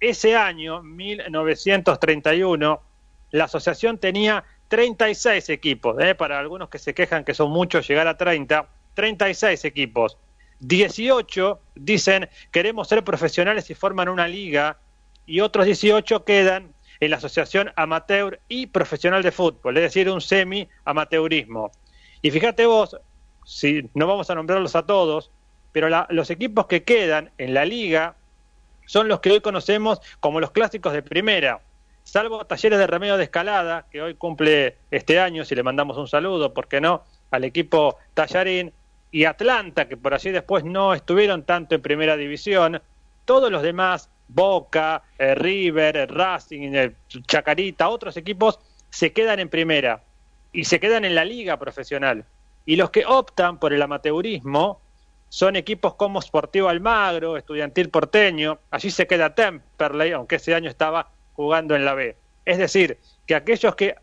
Ese 0.00 0.34
año, 0.34 0.82
1931, 0.82 2.82
la 3.32 3.44
asociación 3.44 3.98
tenía 3.98 4.42
36 4.68 5.50
equipos. 5.50 6.00
¿eh? 6.00 6.14
Para 6.14 6.38
algunos 6.38 6.70
que 6.70 6.78
se 6.78 6.94
quejan 6.94 7.24
que 7.24 7.34
son 7.34 7.50
muchos 7.50 7.86
llegar 7.86 8.08
a 8.08 8.16
30, 8.16 8.66
36 8.94 9.66
equipos. 9.66 10.16
18 10.60 11.60
dicen 11.74 12.30
queremos 12.50 12.88
ser 12.88 13.04
profesionales 13.04 13.68
y 13.68 13.74
forman 13.74 14.08
una 14.08 14.26
liga 14.26 14.78
y 15.26 15.40
otros 15.40 15.66
18 15.66 16.24
quedan 16.24 16.72
en 17.00 17.10
la 17.10 17.16
asociación 17.16 17.72
amateur 17.76 18.40
y 18.48 18.66
profesional 18.66 19.22
de 19.22 19.32
fútbol, 19.32 19.76
es 19.76 19.82
decir, 19.84 20.08
un 20.10 20.20
semi 20.20 20.68
amateurismo. 20.84 21.72
Y 22.22 22.30
fíjate 22.30 22.66
vos, 22.66 22.96
si 23.44 23.90
no 23.94 24.06
vamos 24.06 24.30
a 24.30 24.34
nombrarlos 24.34 24.76
a 24.76 24.86
todos, 24.86 25.30
pero 25.72 25.88
la- 25.88 26.06
los 26.10 26.30
equipos 26.30 26.66
que 26.66 26.84
quedan 26.84 27.30
en 27.36 27.52
la 27.52 27.64
liga 27.64 28.16
son 28.86 29.08
los 29.08 29.20
que 29.20 29.32
hoy 29.32 29.40
conocemos 29.40 30.00
como 30.20 30.40
los 30.40 30.50
clásicos 30.52 30.92
de 30.92 31.02
primera, 31.02 31.60
salvo 32.04 32.44
Talleres 32.44 32.78
de 32.78 32.86
Remedio 32.86 33.16
de 33.16 33.24
Escalada, 33.24 33.86
que 33.90 34.02
hoy 34.02 34.14
cumple 34.14 34.76
este 34.90 35.18
año, 35.18 35.44
si 35.44 35.54
le 35.54 35.62
mandamos 35.62 35.96
un 35.96 36.06
saludo, 36.06 36.52
¿por 36.54 36.68
qué 36.68 36.80
no?, 36.80 37.02
al 37.30 37.44
equipo 37.44 37.96
Tallarín, 38.14 38.72
y 39.10 39.24
Atlanta, 39.26 39.86
que 39.88 39.96
por 39.96 40.12
allí 40.12 40.30
después 40.30 40.64
no 40.64 40.92
estuvieron 40.92 41.44
tanto 41.44 41.74
en 41.74 41.82
primera 41.82 42.16
división, 42.16 42.82
todos 43.24 43.50
los 43.50 43.62
demás, 43.62 44.10
Boca, 44.28 45.02
eh, 45.18 45.34
River, 45.34 45.96
eh, 45.96 46.06
Racing, 46.06 46.72
eh, 46.74 46.92
Chacarita, 47.26 47.88
otros 47.88 48.16
equipos, 48.16 48.58
se 48.90 49.12
quedan 49.12 49.40
en 49.40 49.48
primera 49.48 50.02
y 50.52 50.64
se 50.64 50.80
quedan 50.80 51.04
en 51.04 51.14
la 51.14 51.24
liga 51.24 51.58
profesional. 51.58 52.24
Y 52.66 52.76
los 52.76 52.90
que 52.90 53.04
optan 53.04 53.58
por 53.58 53.72
el 53.72 53.82
amateurismo 53.82 54.80
son 55.28 55.56
equipos 55.56 55.94
como 55.94 56.22
Sportivo 56.22 56.68
Almagro, 56.68 57.36
Estudiantil 57.36 57.90
Porteño, 57.90 58.58
allí 58.70 58.90
se 58.90 59.06
queda 59.06 59.34
Temperley, 59.34 60.12
aunque 60.12 60.36
ese 60.36 60.54
año 60.54 60.70
estaba 60.70 61.10
jugando 61.34 61.74
en 61.74 61.84
la 61.84 61.94
B. 61.94 62.16
Es 62.44 62.58
decir, 62.58 62.98
que 63.26 63.34
aquellos 63.34 63.74
que 63.74 63.96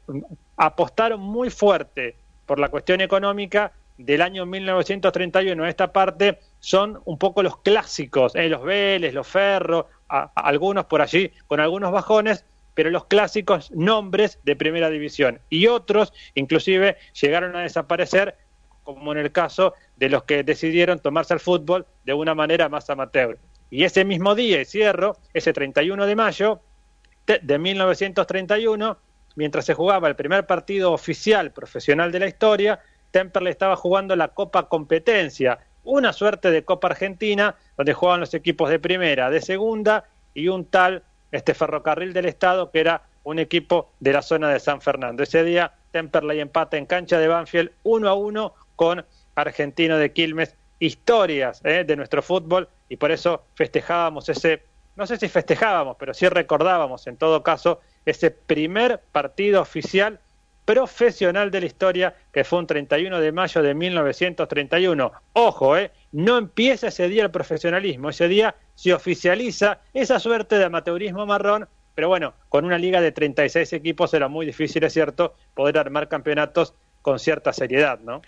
apostaron 0.57 1.22
muy 1.22 1.49
fuerte 1.49 2.15
por 2.45 2.60
la 2.60 2.69
cuestión 2.69 3.02
económica 3.02 3.72
del 3.98 4.22
año 4.22 4.45
1931 4.45 5.64
a 5.64 5.69
esta 5.69 5.93
parte 5.93 6.39
son 6.61 7.01
un 7.05 7.17
poco 7.17 7.43
los 7.43 7.57
clásicos, 7.57 8.35
¿eh? 8.35 8.47
los 8.47 8.63
Vélez, 8.63 9.13
los 9.13 9.27
Ferro, 9.27 9.89
algunos 10.07 10.85
por 10.85 11.01
allí 11.01 11.31
con 11.47 11.59
algunos 11.59 11.91
bajones, 11.91 12.45
pero 12.73 12.89
los 12.89 13.05
clásicos 13.05 13.71
nombres 13.71 14.39
de 14.43 14.55
primera 14.55 14.89
división. 14.89 15.39
Y 15.49 15.67
otros, 15.67 16.13
inclusive, 16.35 16.97
llegaron 17.19 17.55
a 17.55 17.61
desaparecer, 17.61 18.38
como 18.83 19.11
en 19.11 19.17
el 19.17 19.31
caso 19.31 19.73
de 19.97 20.09
los 20.09 20.23
que 20.23 20.43
decidieron 20.43 20.99
tomarse 20.99 21.33
el 21.33 21.39
fútbol 21.39 21.85
de 22.05 22.13
una 22.13 22.35
manera 22.35 22.69
más 22.69 22.89
amateur. 22.89 23.38
Y 23.71 23.83
ese 23.83 24.05
mismo 24.05 24.35
día, 24.35 24.61
y 24.61 24.65
cierro, 24.65 25.17
ese 25.33 25.53
31 25.53 26.05
de 26.05 26.15
mayo 26.15 26.61
de 27.25 27.57
1931, 27.57 28.97
mientras 29.35 29.65
se 29.65 29.73
jugaba 29.73 30.07
el 30.07 30.15
primer 30.15 30.45
partido 30.45 30.91
oficial 30.91 31.51
profesional 31.51 32.11
de 32.11 32.19
la 32.19 32.27
historia, 32.27 32.79
Temperley 33.11 33.51
estaba 33.51 33.75
jugando 33.75 34.15
la 34.15 34.29
Copa 34.29 34.67
Competencia, 34.67 35.59
una 35.83 36.13
suerte 36.13 36.51
de 36.51 36.63
Copa 36.63 36.87
Argentina, 36.87 37.55
donde 37.77 37.93
jugaban 37.93 38.19
los 38.19 38.33
equipos 38.33 38.69
de 38.69 38.79
primera, 38.79 39.29
de 39.29 39.41
segunda 39.41 40.05
y 40.33 40.47
un 40.47 40.65
tal 40.65 41.03
este 41.31 41.53
ferrocarril 41.53 42.13
del 42.13 42.25
Estado, 42.25 42.71
que 42.71 42.79
era 42.79 43.03
un 43.23 43.39
equipo 43.39 43.91
de 43.99 44.13
la 44.13 44.21
zona 44.21 44.49
de 44.49 44.59
San 44.59 44.81
Fernando. 44.81 45.23
Ese 45.23 45.43
día 45.43 45.73
Temperley 45.91 46.39
empata 46.39 46.77
en 46.77 46.85
cancha 46.85 47.19
de 47.19 47.27
Banfield 47.27 47.71
1 47.83 48.09
a 48.09 48.13
1 48.13 48.53
con 48.75 49.05
Argentino 49.35 49.97
de 49.97 50.11
Quilmes. 50.11 50.55
Historias 50.79 51.61
¿eh? 51.63 51.83
de 51.83 51.95
nuestro 51.95 52.23
fútbol 52.23 52.67
y 52.89 52.95
por 52.97 53.11
eso 53.11 53.43
festejábamos 53.53 54.27
ese, 54.29 54.63
no 54.95 55.05
sé 55.05 55.17
si 55.17 55.27
festejábamos, 55.29 55.95
pero 55.99 56.15
sí 56.15 56.27
recordábamos 56.27 57.05
en 57.05 57.17
todo 57.17 57.43
caso 57.43 57.81
ese 58.03 58.31
primer 58.31 58.99
partido 59.11 59.61
oficial 59.61 60.19
profesional 60.65 61.51
de 61.51 61.59
la 61.61 61.65
historia 61.65 62.15
que 62.31 62.43
fue 62.43 62.59
un 62.59 62.67
31 62.67 63.19
de 63.19 63.31
mayo 63.31 63.61
de 63.61 63.73
1931. 63.73 65.11
Ojo, 65.33 65.77
¿eh? 65.77 65.91
no 66.11 66.38
empieza 66.38 66.88
ese 66.88 67.07
día 67.09 67.23
el 67.23 67.31
profesionalismo, 67.31 68.09
ese 68.09 68.27
día 68.27 68.55
se 68.75 68.93
oficializa 68.93 69.79
esa 69.93 70.19
suerte 70.19 70.57
de 70.57 70.65
amateurismo 70.65 71.25
marrón, 71.25 71.67
pero 71.95 72.07
bueno, 72.07 72.33
con 72.49 72.65
una 72.65 72.77
liga 72.77 73.01
de 73.01 73.11
36 73.11 73.73
equipos 73.73 74.13
era 74.13 74.27
muy 74.27 74.45
difícil, 74.45 74.83
es 74.83 74.93
cierto, 74.93 75.35
poder 75.53 75.77
armar 75.77 76.07
campeonatos 76.07 76.73
con 77.01 77.19
cierta 77.19 77.51
seriedad, 77.51 77.99
¿no? 77.99 78.21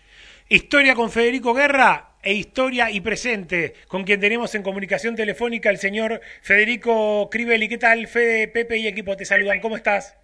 Historia 0.50 0.96
con 0.96 1.10
Federico 1.10 1.54
Guerra 1.54 2.16
e 2.22 2.34
historia 2.34 2.92
y 2.92 3.02
presente 3.02 3.74
con 3.88 4.04
quien 4.04 4.20
tenemos 4.20 4.54
en 4.56 4.64
comunicación 4.64 5.16
telefónica 5.16 5.70
el 5.70 5.78
señor 5.78 6.22
Federico 6.42 7.30
Crivelli. 7.30 7.70
¿Qué 7.70 7.78
tal, 7.78 8.08
Fede, 8.08 8.48
Pepe 8.48 8.78
y 8.78 8.88
equipo? 8.88 9.16
Te 9.16 9.26
saludan. 9.26 9.60
¿Cómo 9.62 9.78
estás? 9.78 10.18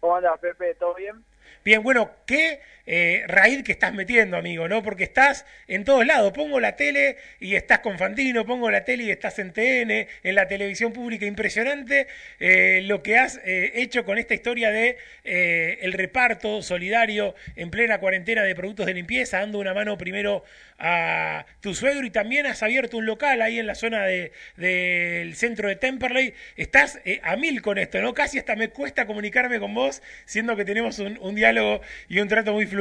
¿Cómo 0.00 0.16
andas, 0.16 0.38
Pepe? 0.40 0.74
¿Todo 0.74 0.94
bien? 0.94 1.24
Bien, 1.64 1.82
bueno, 1.82 2.10
qué 2.26 2.60
eh, 2.92 3.22
raíz 3.28 3.62
que 3.62 3.70
estás 3.70 3.94
metiendo, 3.94 4.36
amigo, 4.36 4.66
¿no? 4.66 4.82
Porque 4.82 5.04
estás 5.04 5.46
en 5.68 5.84
todos 5.84 6.04
lados. 6.04 6.32
Pongo 6.32 6.58
la 6.58 6.74
tele 6.74 7.16
y 7.38 7.54
estás 7.54 7.78
con 7.80 7.98
Fantino, 7.98 8.44
pongo 8.44 8.68
la 8.68 8.84
tele 8.84 9.04
y 9.04 9.10
estás 9.12 9.38
en 9.38 9.52
TN, 9.52 10.08
en 10.24 10.34
la 10.34 10.48
televisión 10.48 10.92
pública. 10.92 11.24
Impresionante 11.24 12.08
eh, 12.40 12.80
lo 12.84 13.00
que 13.02 13.16
has 13.16 13.40
eh, 13.44 13.70
hecho 13.76 14.04
con 14.04 14.18
esta 14.18 14.34
historia 14.34 14.70
de 14.72 14.96
eh, 15.22 15.78
el 15.82 15.92
reparto 15.92 16.62
solidario 16.62 17.36
en 17.54 17.70
plena 17.70 17.98
cuarentena 17.98 18.42
de 18.42 18.56
productos 18.56 18.86
de 18.86 18.94
limpieza, 18.94 19.38
dando 19.38 19.58
una 19.60 19.72
mano 19.72 19.96
primero 19.96 20.42
a 20.82 21.44
tu 21.60 21.74
suegro 21.74 22.04
y 22.06 22.10
también 22.10 22.46
has 22.46 22.62
abierto 22.62 22.96
un 22.96 23.06
local 23.06 23.40
ahí 23.42 23.58
en 23.58 23.66
la 23.66 23.74
zona 23.74 24.04
de- 24.06 24.32
del 24.56 25.36
centro 25.36 25.68
de 25.68 25.76
Temperley. 25.76 26.34
Estás 26.56 26.98
a 27.22 27.36
mil 27.36 27.62
con 27.62 27.78
esto, 27.78 28.00
¿no? 28.00 28.14
Casi 28.14 28.38
hasta 28.38 28.56
me 28.56 28.68
cuesta 28.70 29.06
comunicarme 29.06 29.60
con 29.60 29.74
vos, 29.74 30.02
siendo 30.24 30.56
que 30.56 30.64
tenemos 30.64 30.98
un, 30.98 31.18
un 31.20 31.34
diálogo 31.34 31.82
y 32.08 32.18
un 32.20 32.28
trato 32.28 32.52
muy 32.52 32.66
fluido. 32.66 32.79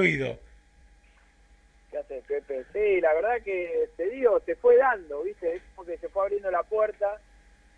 ¿Qué 1.92 1.98
haces, 1.98 2.24
Pepe? 2.26 2.66
Sí, 2.74 3.02
la 3.02 3.14
verdad 3.14 3.42
que 3.44 3.90
te 3.98 4.10
digo, 4.10 4.40
se 4.42 4.56
fue 4.56 4.78
dando, 4.78 5.24
¿viste? 5.24 5.56
Es 5.56 5.64
como 5.76 5.88
que 5.88 5.98
se 5.98 6.10
fue 6.10 6.24
abriendo 6.24 6.52
la 6.52 6.64
puerta 6.64 7.20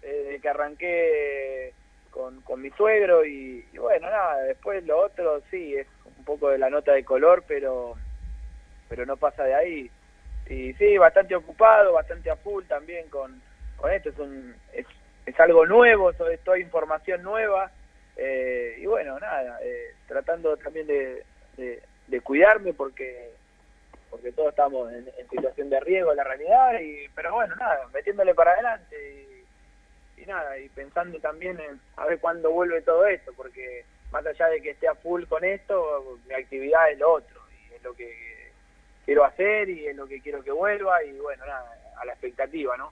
eh, 0.01 0.39
que 0.41 0.49
arranqué 0.49 1.73
con, 2.11 2.41
con 2.41 2.61
mi 2.61 2.69
suegro 2.71 3.25
y, 3.25 3.65
y 3.71 3.77
bueno, 3.77 4.09
nada, 4.09 4.41
después 4.43 4.83
lo 4.85 4.99
otro 4.99 5.41
sí, 5.49 5.75
es 5.75 5.87
un 6.17 6.25
poco 6.25 6.49
de 6.49 6.57
la 6.57 6.69
nota 6.69 6.93
de 6.93 7.05
color, 7.05 7.43
pero 7.47 7.95
pero 8.89 9.05
no 9.05 9.17
pasa 9.17 9.43
de 9.45 9.55
ahí. 9.55 9.91
Y 10.47 10.73
sí, 10.73 10.97
bastante 10.97 11.35
ocupado, 11.35 11.93
bastante 11.93 12.29
a 12.29 12.35
full 12.35 12.65
también 12.65 13.07
con, 13.09 13.41
con 13.77 13.91
esto, 13.91 14.09
es, 14.09 14.19
un, 14.19 14.55
es, 14.73 14.85
es 15.25 15.39
algo 15.39 15.65
nuevo, 15.65 16.11
sobre 16.13 16.37
toda 16.39 16.59
información 16.59 17.21
nueva. 17.23 17.71
eh, 18.17 18.75
y 18.79 18.85
bueno, 18.85 19.17
nada, 19.19 19.59
eh, 19.63 19.95
tratando 20.07 20.57
también 20.57 20.87
de, 20.87 21.23
de, 21.57 21.81
de 22.11 22.21
cuidarme 22.21 22.73
porque 22.73 23.31
porque 24.09 24.33
todos 24.33 24.49
estamos 24.49 24.91
en, 24.91 25.09
situación 25.29 25.69
de 25.69 25.79
riesgo 25.79 26.13
la 26.13 26.25
realidad, 26.25 26.79
y 26.81 27.07
pero 27.15 27.33
bueno, 27.33 27.55
nada, 27.55 27.87
metiéndole 27.93 28.35
para 28.35 28.51
adelante 28.51 29.45
y, 30.17 30.21
y 30.21 30.25
nada, 30.25 30.59
y 30.59 30.67
pensando 30.67 31.17
también 31.19 31.57
en 31.61 31.79
a 31.95 32.05
ver 32.05 32.19
cuándo 32.19 32.51
vuelve 32.51 32.81
todo 32.81 33.05
esto, 33.05 33.31
porque 33.37 33.85
más 34.11 34.25
allá 34.25 34.47
de 34.47 34.61
que 34.61 34.71
esté 34.71 34.89
a 34.89 34.95
full 34.95 35.23
con 35.23 35.45
esto, 35.45 36.19
mi 36.27 36.33
actividad 36.33 36.91
es 36.91 36.99
lo 36.99 37.13
otro, 37.13 37.39
y 37.49 37.73
es 37.73 37.81
lo 37.83 37.93
que 37.93 38.51
quiero 39.05 39.23
hacer 39.23 39.69
y 39.69 39.87
es 39.87 39.95
lo 39.95 40.05
que 40.05 40.19
quiero 40.19 40.43
que 40.43 40.51
vuelva, 40.51 41.01
y 41.05 41.17
bueno, 41.17 41.45
nada, 41.45 41.73
a 41.95 42.05
la 42.05 42.11
expectativa, 42.11 42.75
¿no? 42.75 42.91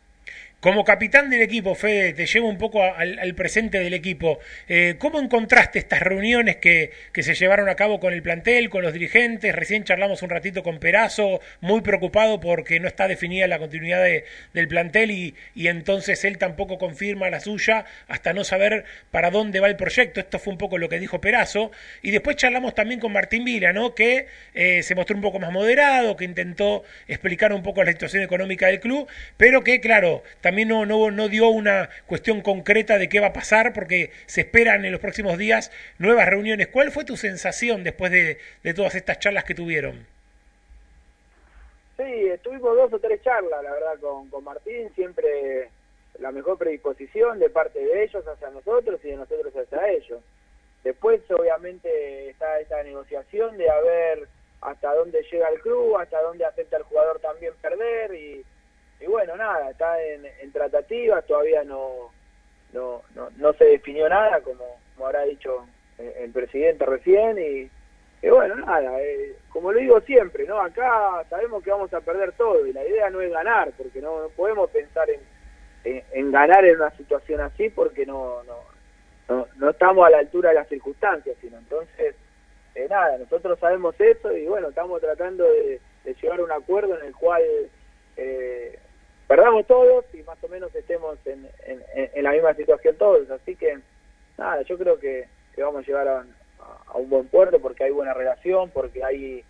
Como 0.60 0.84
capitán 0.84 1.30
del 1.30 1.42
equipo, 1.42 1.74
Fede, 1.74 2.12
te 2.12 2.26
llevo 2.26 2.50
un 2.50 2.58
poco 2.58 2.84
al, 2.84 3.34
presente 3.34 3.80
del 3.80 3.94
equipo. 3.94 4.40
Eh, 4.68 4.96
¿Cómo 5.00 5.22
encontraste 5.22 5.80
estas 5.80 6.02
reuniones 6.02 6.58
que, 6.58 6.92
se 7.14 7.34
llevaron 7.34 7.70
a 7.70 7.76
cabo 7.76 8.02
con 8.02 8.12
el 8.12 8.22
plantel, 8.22 8.70
con 8.70 8.82
los 8.82 8.92
dirigentes? 8.92 9.56
Recién 9.56 9.86
charlamos 9.86 10.22
un 10.22 10.30
ratito 10.30 10.62
con 10.62 10.80
Perazo, 10.80 11.40
muy 11.62 11.80
preocupado 11.80 12.42
porque 12.42 12.82
no 12.82 12.90
está 12.90 13.08
definida 13.08 13.48
la 13.48 13.58
continuidad 13.58 14.04
de- 14.04 14.26
del 14.54 14.68
plantel 14.68 15.12
y, 15.12 15.34
y 15.56 15.68
entonces 15.68 16.26
él 16.26 16.38
tampoco 16.38 16.78
confirma 16.78 17.30
la 17.30 17.40
suya 17.40 17.86
hasta 18.10 18.34
no 18.34 18.44
saber 18.44 18.84
para 19.12 19.32
dónde 19.32 19.62
va 19.62 19.68
el 19.68 19.78
proyecto. 19.78 20.20
Esto 20.20 20.40
fue 20.40 20.52
un 20.52 20.58
poco 20.58 20.78
lo 20.78 20.90
que 20.90 21.00
dijo 21.00 21.22
Perazo. 21.22 21.72
Y 22.02 22.12
después 22.12 22.36
charlamos 22.36 22.76
también 22.76 23.00
con 23.00 23.14
Martín 23.14 23.46
Vila, 23.46 23.72
¿no? 23.72 23.96
que 23.96 24.28
eh, 24.54 24.84
se 24.84 24.94
mostró 24.94 25.16
un 25.16 25.22
poco 25.22 25.40
más 25.40 25.54
moderado, 25.54 26.18
que 26.18 26.26
intentó 26.26 26.84
explicar 27.08 27.54
un 27.54 27.64
poco 27.64 27.82
la 27.82 27.94
situación 27.94 28.24
económica 28.24 28.68
del 28.68 28.82
club, 28.82 29.08
pero 29.38 29.64
que, 29.64 29.80
claro, 29.80 30.22
también 30.42 30.49
no, 30.52 30.86
no, 30.86 31.12
no 31.12 31.28
dio 31.30 31.50
una 31.50 31.90
cuestión 32.08 32.42
concreta 32.42 32.98
de 32.98 33.10
qué 33.10 33.20
va 33.20 33.28
a 33.28 33.34
pasar 33.34 33.74
porque 33.74 34.12
se 34.26 34.42
esperan 34.42 34.86
en 34.86 34.92
los 34.92 35.02
próximos 35.02 35.38
días 35.38 35.72
nuevas 35.98 36.28
reuniones. 36.28 36.68
¿Cuál 36.68 36.92
fue 36.92 37.06
tu 37.06 37.18
sensación 37.18 37.84
después 37.84 38.12
de, 38.12 38.38
de 38.64 38.74
todas 38.74 38.96
estas 38.96 39.20
charlas 39.20 39.44
que 39.44 39.56
tuvieron? 39.56 40.06
Sí, 41.98 42.32
tuvimos 42.44 42.76
dos 42.76 42.94
o 42.94 43.00
tres 43.00 43.22
charlas, 43.22 43.62
la 43.64 43.72
verdad, 43.72 44.00
con, 44.00 44.30
con 44.30 44.44
Martín, 44.44 44.90
siempre 44.96 45.70
la 46.20 46.32
mejor 46.32 46.58
predisposición 46.58 47.40
de 47.40 47.50
parte 47.50 47.80
de 47.80 48.04
ellos 48.04 48.26
hacia 48.26 48.50
nosotros 48.50 49.00
y 49.04 49.10
de 49.10 49.18
nosotros 49.18 49.54
hacia 49.56 49.90
ellos. 49.90 50.22
Después, 50.84 51.22
obviamente, 51.30 52.30
está 52.30 52.60
esa 52.60 52.82
negociación 52.84 53.58
de 53.58 53.70
a 53.70 53.80
ver 53.82 54.28
hasta 54.62 54.94
dónde 54.94 55.26
llega 55.30 55.50
el 55.50 55.60
club, 55.60 55.98
hasta 55.98 56.22
dónde 56.22 56.46
acepta 56.46 56.78
el 56.78 56.84
jugador 56.84 57.20
también 57.20 57.54
perder 57.62 58.14
y, 58.14 58.46
y 59.02 59.06
bueno, 59.06 59.36
nada, 59.38 59.70
está 59.70 60.02
en, 60.04 60.26
en 60.26 60.52
tratativas, 60.52 61.26
todavía 61.26 61.64
no, 61.64 62.12
no, 62.74 63.02
no, 63.16 63.30
no 63.38 63.54
se 63.54 63.66
definió 63.66 64.10
nada, 64.10 64.42
como, 64.42 64.78
como 64.96 65.08
habrá 65.08 65.24
dicho 65.24 65.66
el, 65.98 66.32
presidente 66.32 66.86
recién, 66.86 67.38
y, 67.40 68.28
bueno, 68.30 68.56
nada, 68.56 69.02
eh, 69.02 69.36
como 69.50 69.72
lo 69.72 69.80
digo 69.80 70.02
siempre, 70.02 70.46
¿no? 70.46 70.60
Acá 70.60 71.24
sabemos 71.30 71.64
que 71.64 71.72
vamos 71.72 71.94
a 71.94 72.02
perder 72.02 72.34
todo, 72.34 72.66
y 72.66 72.74
la 72.74 72.86
idea 72.86 73.10
no 73.10 73.22
es 73.22 73.32
ganar, 73.32 73.72
porque 73.78 74.02
no, 74.02 74.22
no 74.22 74.30
podemos 74.30 74.70
pensar 74.70 75.10
en, 75.10 75.22
en, 75.86 76.04
en 76.12 76.32
ganar 76.32 76.66
en 76.66 76.76
una 76.76 76.92
situación 76.92 77.40
así, 77.40 77.70
porque 77.70 78.06
no, 78.06 78.44
no, 78.44 78.58
no, 79.30 79.48
no 79.56 79.70
estamos 79.70 80.06
a 80.06 80.10
la 80.10 80.20
altura 80.20 80.50
de 80.50 80.56
las 80.56 80.68
circunstancias, 80.68 81.38
sino 81.40 81.58
entonces, 81.58 82.16
eh, 82.76 82.88
nada, 82.90 83.18
nosotros 83.18 83.58
sabemos 83.60 83.96
eso, 84.00 84.36
y 84.36 84.46
bueno, 84.46 84.70
estamos 84.70 85.00
tratando 85.00 85.46
de, 85.46 85.80
de 86.04 86.14
llegar 86.16 86.42
a 86.42 86.44
un 86.44 86.52
acuerdo 86.52 87.00
en 87.00 87.06
el 87.06 87.16
cual... 87.16 87.42
Eh, 88.18 88.78
perdamos 89.30 89.68
todos 89.68 90.06
y 90.16 90.24
más 90.24 90.44
o 90.44 90.48
menos 90.48 90.74
estemos 90.74 91.20
en, 91.26 91.48
en, 91.64 92.24
la 92.24 92.32
misma 92.32 92.56
situación 92.56 92.96
todos. 92.96 93.30
Así 93.30 93.56
que, 93.56 93.78
nada, 94.40 94.64
yo 94.64 94.76
creo 94.76 95.00
que, 95.00 95.28
que 95.56 95.62
vamos 95.62 95.84
a 95.84 95.86
llegar 95.86 96.08
a, 96.08 96.26
un 96.96 97.10
buen 97.10 97.28
puerto 97.28 97.60
porque 97.60 97.84
hay 97.84 97.92
buena 97.92 98.16
relación, 98.16 98.72
porque 98.72 99.04
hay 99.04 99.44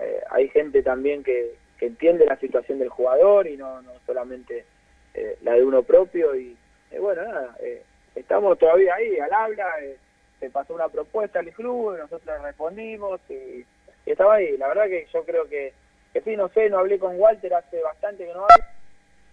eh, 0.00 0.20
hay 0.30 0.48
gente 0.48 0.82
también 0.82 1.22
que, 1.22 1.54
que 1.78 1.86
entiende 1.86 2.24
la 2.24 2.38
situación 2.38 2.78
del 2.78 2.88
jugador 2.88 3.46
y 3.46 3.58
no, 3.58 3.82
no 3.82 3.92
solamente 4.06 4.64
eh, 5.12 5.36
la 5.42 5.52
de 5.52 5.64
uno 5.64 5.82
propio. 5.82 6.34
Y 6.34 6.56
bueno, 6.98 7.24
nada, 7.24 7.54
eh, 7.60 7.82
estamos 8.14 8.58
todavía 8.58 8.94
ahí 8.94 9.18
al 9.18 9.32
habla. 9.34 9.68
Eh, 9.82 9.98
se 10.40 10.48
pasó 10.48 10.74
una 10.74 10.88
propuesta 10.88 11.40
al 11.40 11.52
club, 11.52 11.98
nosotros 11.98 12.42
respondimos 12.42 13.20
y, 13.28 13.66
y 14.06 14.10
estaba 14.10 14.36
ahí. 14.36 14.56
La 14.56 14.68
verdad 14.68 14.86
que 14.86 15.06
yo 15.12 15.24
creo 15.24 15.46
que, 15.46 15.74
que 16.14 16.22
sí, 16.22 16.36
no 16.36 16.48
sé, 16.48 16.70
no 16.70 16.78
hablé 16.78 16.98
con 16.98 17.20
Walter 17.20 17.52
hace 17.52 17.82
bastante 17.82 18.24
que 18.24 18.32
no 18.32 18.44
hablo 18.44 18.73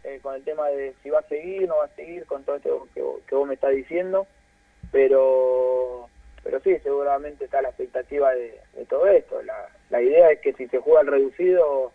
eh, 0.03 0.19
con 0.22 0.36
el 0.36 0.44
tema 0.44 0.68
de 0.69 0.94
si 1.03 1.10
va 1.10 1.19
a 1.19 1.28
seguir, 1.28 1.68
no 1.68 1.78
va 1.78 1.86
a 1.86 1.95
seguir, 1.95 2.26
con 2.26 2.44
todo 2.44 2.56
esto 2.56 2.88
que, 2.94 3.03
que 3.28 3.36
vos 3.36 3.48
me 3.48 3.56
estás 3.56 3.72
diciendo, 3.72 4.28
pero 4.91 6.10
pero 6.44 6.60
sí, 6.61 6.78
seguramente 6.80 7.45
está 7.45 7.61
la 7.61 7.69
expectativa 7.69 8.32
de, 8.32 8.60
todo 8.90 9.07
esto. 9.07 9.41
La, 9.44 9.69
la 9.90 10.02
idea 10.02 10.32
es 10.32 10.40
que 10.40 10.53
si 10.53 10.68
se 10.68 10.80
juega 10.80 11.02
el 11.02 11.07
reducido, 11.07 11.91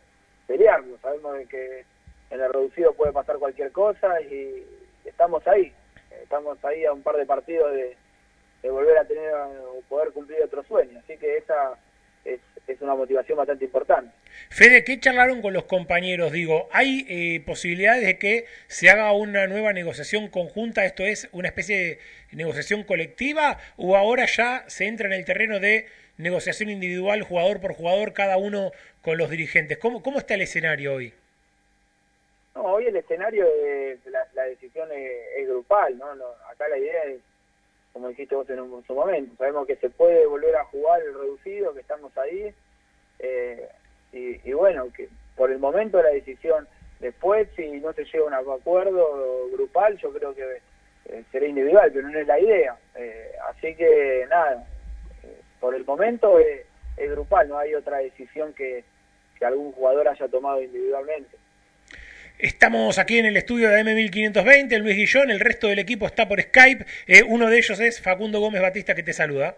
pelearlo. 0.46 0.98
Sabemos 1.02 1.36
que 1.48 1.84
en 2.30 2.40
el 2.40 2.52
reducido 2.52 2.92
puede 2.94 3.12
pasar 3.12 3.38
cualquier 3.38 3.72
cosa 3.72 4.20
y 4.20 4.64
estamos 5.04 5.46
ahí. 5.48 5.72
Estamos 6.22 6.64
ahí 6.64 6.84
a 6.84 6.92
un 6.92 7.02
par 7.02 7.16
de 7.16 7.26
partidos 7.26 7.72
de, 7.72 7.96
de 8.62 8.70
volver 8.70 8.98
a 8.98 9.04
tener 9.04 9.34
o 9.34 9.80
poder 9.88 10.12
cumplir 10.12 10.42
otro 10.42 10.62
sueño. 10.62 11.00
Así 11.00 11.16
que 11.18 11.38
esa 11.38 11.76
es, 12.26 12.40
es 12.66 12.80
una 12.80 12.94
motivación 12.94 13.38
bastante 13.38 13.64
importante. 13.64 14.10
Fede, 14.50 14.84
¿qué 14.84 14.98
charlaron 15.00 15.40
con 15.42 15.52
los 15.52 15.64
compañeros? 15.64 16.32
Digo, 16.32 16.68
¿hay 16.72 17.06
eh, 17.08 17.40
posibilidades 17.44 18.04
de 18.04 18.18
que 18.18 18.46
se 18.66 18.90
haga 18.90 19.12
una 19.12 19.46
nueva 19.46 19.72
negociación 19.72 20.28
conjunta? 20.28 20.84
¿Esto 20.84 21.04
es 21.04 21.28
una 21.32 21.48
especie 21.48 21.76
de 21.76 21.98
negociación 22.32 22.84
colectiva? 22.84 23.58
¿O 23.76 23.96
ahora 23.96 24.26
ya 24.26 24.64
se 24.68 24.86
entra 24.86 25.06
en 25.06 25.12
el 25.12 25.24
terreno 25.24 25.60
de 25.60 25.86
negociación 26.18 26.70
individual, 26.70 27.22
jugador 27.22 27.60
por 27.60 27.74
jugador, 27.74 28.12
cada 28.12 28.36
uno 28.36 28.72
con 29.02 29.18
los 29.18 29.30
dirigentes? 29.30 29.78
¿Cómo, 29.78 30.02
cómo 30.02 30.18
está 30.18 30.34
el 30.34 30.42
escenario 30.42 30.94
hoy? 30.94 31.12
No, 32.54 32.62
hoy 32.62 32.86
el 32.86 32.96
escenario, 32.96 33.44
de, 33.44 33.98
la, 34.06 34.26
la 34.34 34.44
decisión 34.44 34.90
es, 34.92 35.12
es 35.36 35.48
grupal, 35.48 35.96
¿no? 35.98 36.14
¿no? 36.14 36.24
Acá 36.50 36.68
la 36.68 36.78
idea 36.78 37.04
es 37.04 37.20
como 37.96 38.08
dijiste 38.08 38.34
vos 38.34 38.48
en, 38.50 38.60
un, 38.60 38.84
su 38.84 38.92
momento. 38.92 39.34
Sabemos 39.38 39.66
que 39.66 39.76
se 39.76 39.88
puede 39.88 40.26
volver 40.26 40.54
a 40.54 40.66
jugar 40.66 41.00
el 41.00 41.14
reducido, 41.14 41.72
que 41.72 41.80
estamos 41.80 42.14
ahí. 42.18 42.52
Eh, 43.20 43.68
y, 44.12 44.38
y, 44.46 44.52
bueno, 44.52 44.92
que 44.94 45.08
por 45.34 45.50
el 45.50 45.58
momento 45.58 46.02
la 46.02 46.10
decisión, 46.10 46.68
después 47.00 47.48
si 47.56 47.80
no 47.80 47.94
se 47.94 48.04
llega 48.04 48.36
a 48.36 48.42
un 48.42 48.50
acuerdo 48.52 49.48
grupal, 49.50 49.96
yo 49.96 50.12
creo 50.12 50.34
que 50.34 50.60
eh, 51.06 51.24
será 51.32 51.46
individual, 51.46 51.90
pero 51.90 52.06
no 52.10 52.18
es 52.18 52.26
la 52.26 52.38
idea. 52.38 52.76
Eh, 52.96 53.32
así 53.48 53.74
que 53.74 54.26
nada, 54.28 54.66
eh, 55.22 55.40
por 55.58 55.74
el 55.74 55.86
momento 55.86 56.38
es, 56.38 56.66
es, 56.98 57.10
grupal, 57.10 57.48
no 57.48 57.56
hay 57.56 57.74
otra 57.74 57.96
decisión 57.96 58.52
que, 58.52 58.84
que 59.38 59.46
algún 59.46 59.72
jugador 59.72 60.06
haya 60.06 60.28
tomado 60.28 60.60
individualmente. 60.60 61.34
Estamos 62.38 62.98
aquí 62.98 63.16
en 63.16 63.24
el 63.24 63.36
estudio 63.38 63.70
de 63.70 63.80
M1520, 63.80 64.70
el 64.74 64.82
Luis 64.82 64.96
Guillón, 64.96 65.30
el 65.30 65.40
resto 65.40 65.68
del 65.68 65.78
equipo 65.78 66.06
está 66.06 66.28
por 66.28 66.38
Skype. 66.38 66.84
Eh, 67.06 67.22
uno 67.22 67.48
de 67.48 67.56
ellos 67.56 67.80
es 67.80 67.98
Facundo 68.02 68.40
Gómez 68.40 68.60
Batista, 68.60 68.94
que 68.94 69.02
te 69.02 69.14
saluda. 69.14 69.56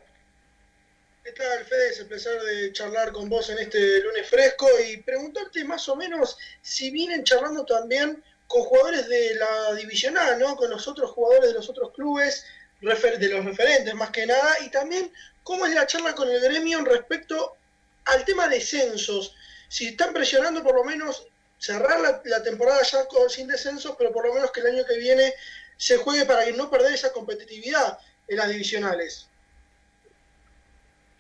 ¿Qué 1.25 1.33
tal, 1.33 1.65
Fede? 1.65 1.89
Es 1.91 2.05
placer 2.05 2.41
de 2.41 2.73
charlar 2.73 3.11
con 3.11 3.29
vos 3.29 3.51
en 3.51 3.59
este 3.59 4.01
lunes 4.01 4.29
fresco 4.29 4.69
y 4.89 4.99
preguntarte 4.99 5.65
más 5.65 5.89
o 5.89 5.97
menos 5.97 6.39
si 6.63 6.93
vienen 6.93 7.25
charlando 7.25 7.67
también 7.67 8.23
con 8.47 8.63
jugadores 8.63 9.09
de 9.09 9.35
la 9.35 9.75
divisional, 9.75 10.39
¿no? 10.39 10.55
Con 10.55 10.71
los 10.71 10.87
otros 10.87 11.11
jugadores 11.11 11.49
de 11.49 11.55
los 11.55 11.69
otros 11.69 11.93
clubes, 11.93 12.47
de 12.81 13.29
los 13.29 13.45
referentes 13.45 13.95
más 13.95 14.11
que 14.11 14.25
nada, 14.25 14.55
y 14.65 14.71
también 14.71 15.13
cómo 15.43 15.67
es 15.67 15.75
la 15.75 15.89
charla 15.89 16.15
con 16.15 16.31
el 16.31 16.41
gremio 16.41 16.85
respecto 16.85 17.57
al 18.05 18.25
tema 18.25 18.47
de 18.47 18.61
censos. 18.61 19.35
Si 19.69 19.89
están 19.89 20.13
presionando 20.15 20.63
por 20.63 20.77
lo 20.77 20.85
menos 20.85 21.27
cerrar 21.59 22.01
la, 22.25 22.43
temporada 22.43 22.83
ya 22.83 23.07
con, 23.07 23.29
sin 23.29 23.49
descensos, 23.49 23.95
pero 23.99 24.13
por 24.13 24.27
lo 24.27 24.35
menos 24.35 24.51
que 24.53 24.61
el 24.61 24.69
año 24.69 24.85
que 24.87 24.97
viene 24.97 25.35
se 25.77 25.97
juegue 25.99 26.25
para 26.25 26.45
que 26.45 26.53
no 26.53 26.71
perder 26.71 26.95
esa 26.95 27.13
competitividad 27.13 27.99
en 28.29 28.37
las 28.37 28.49
divisionales. 28.49 29.29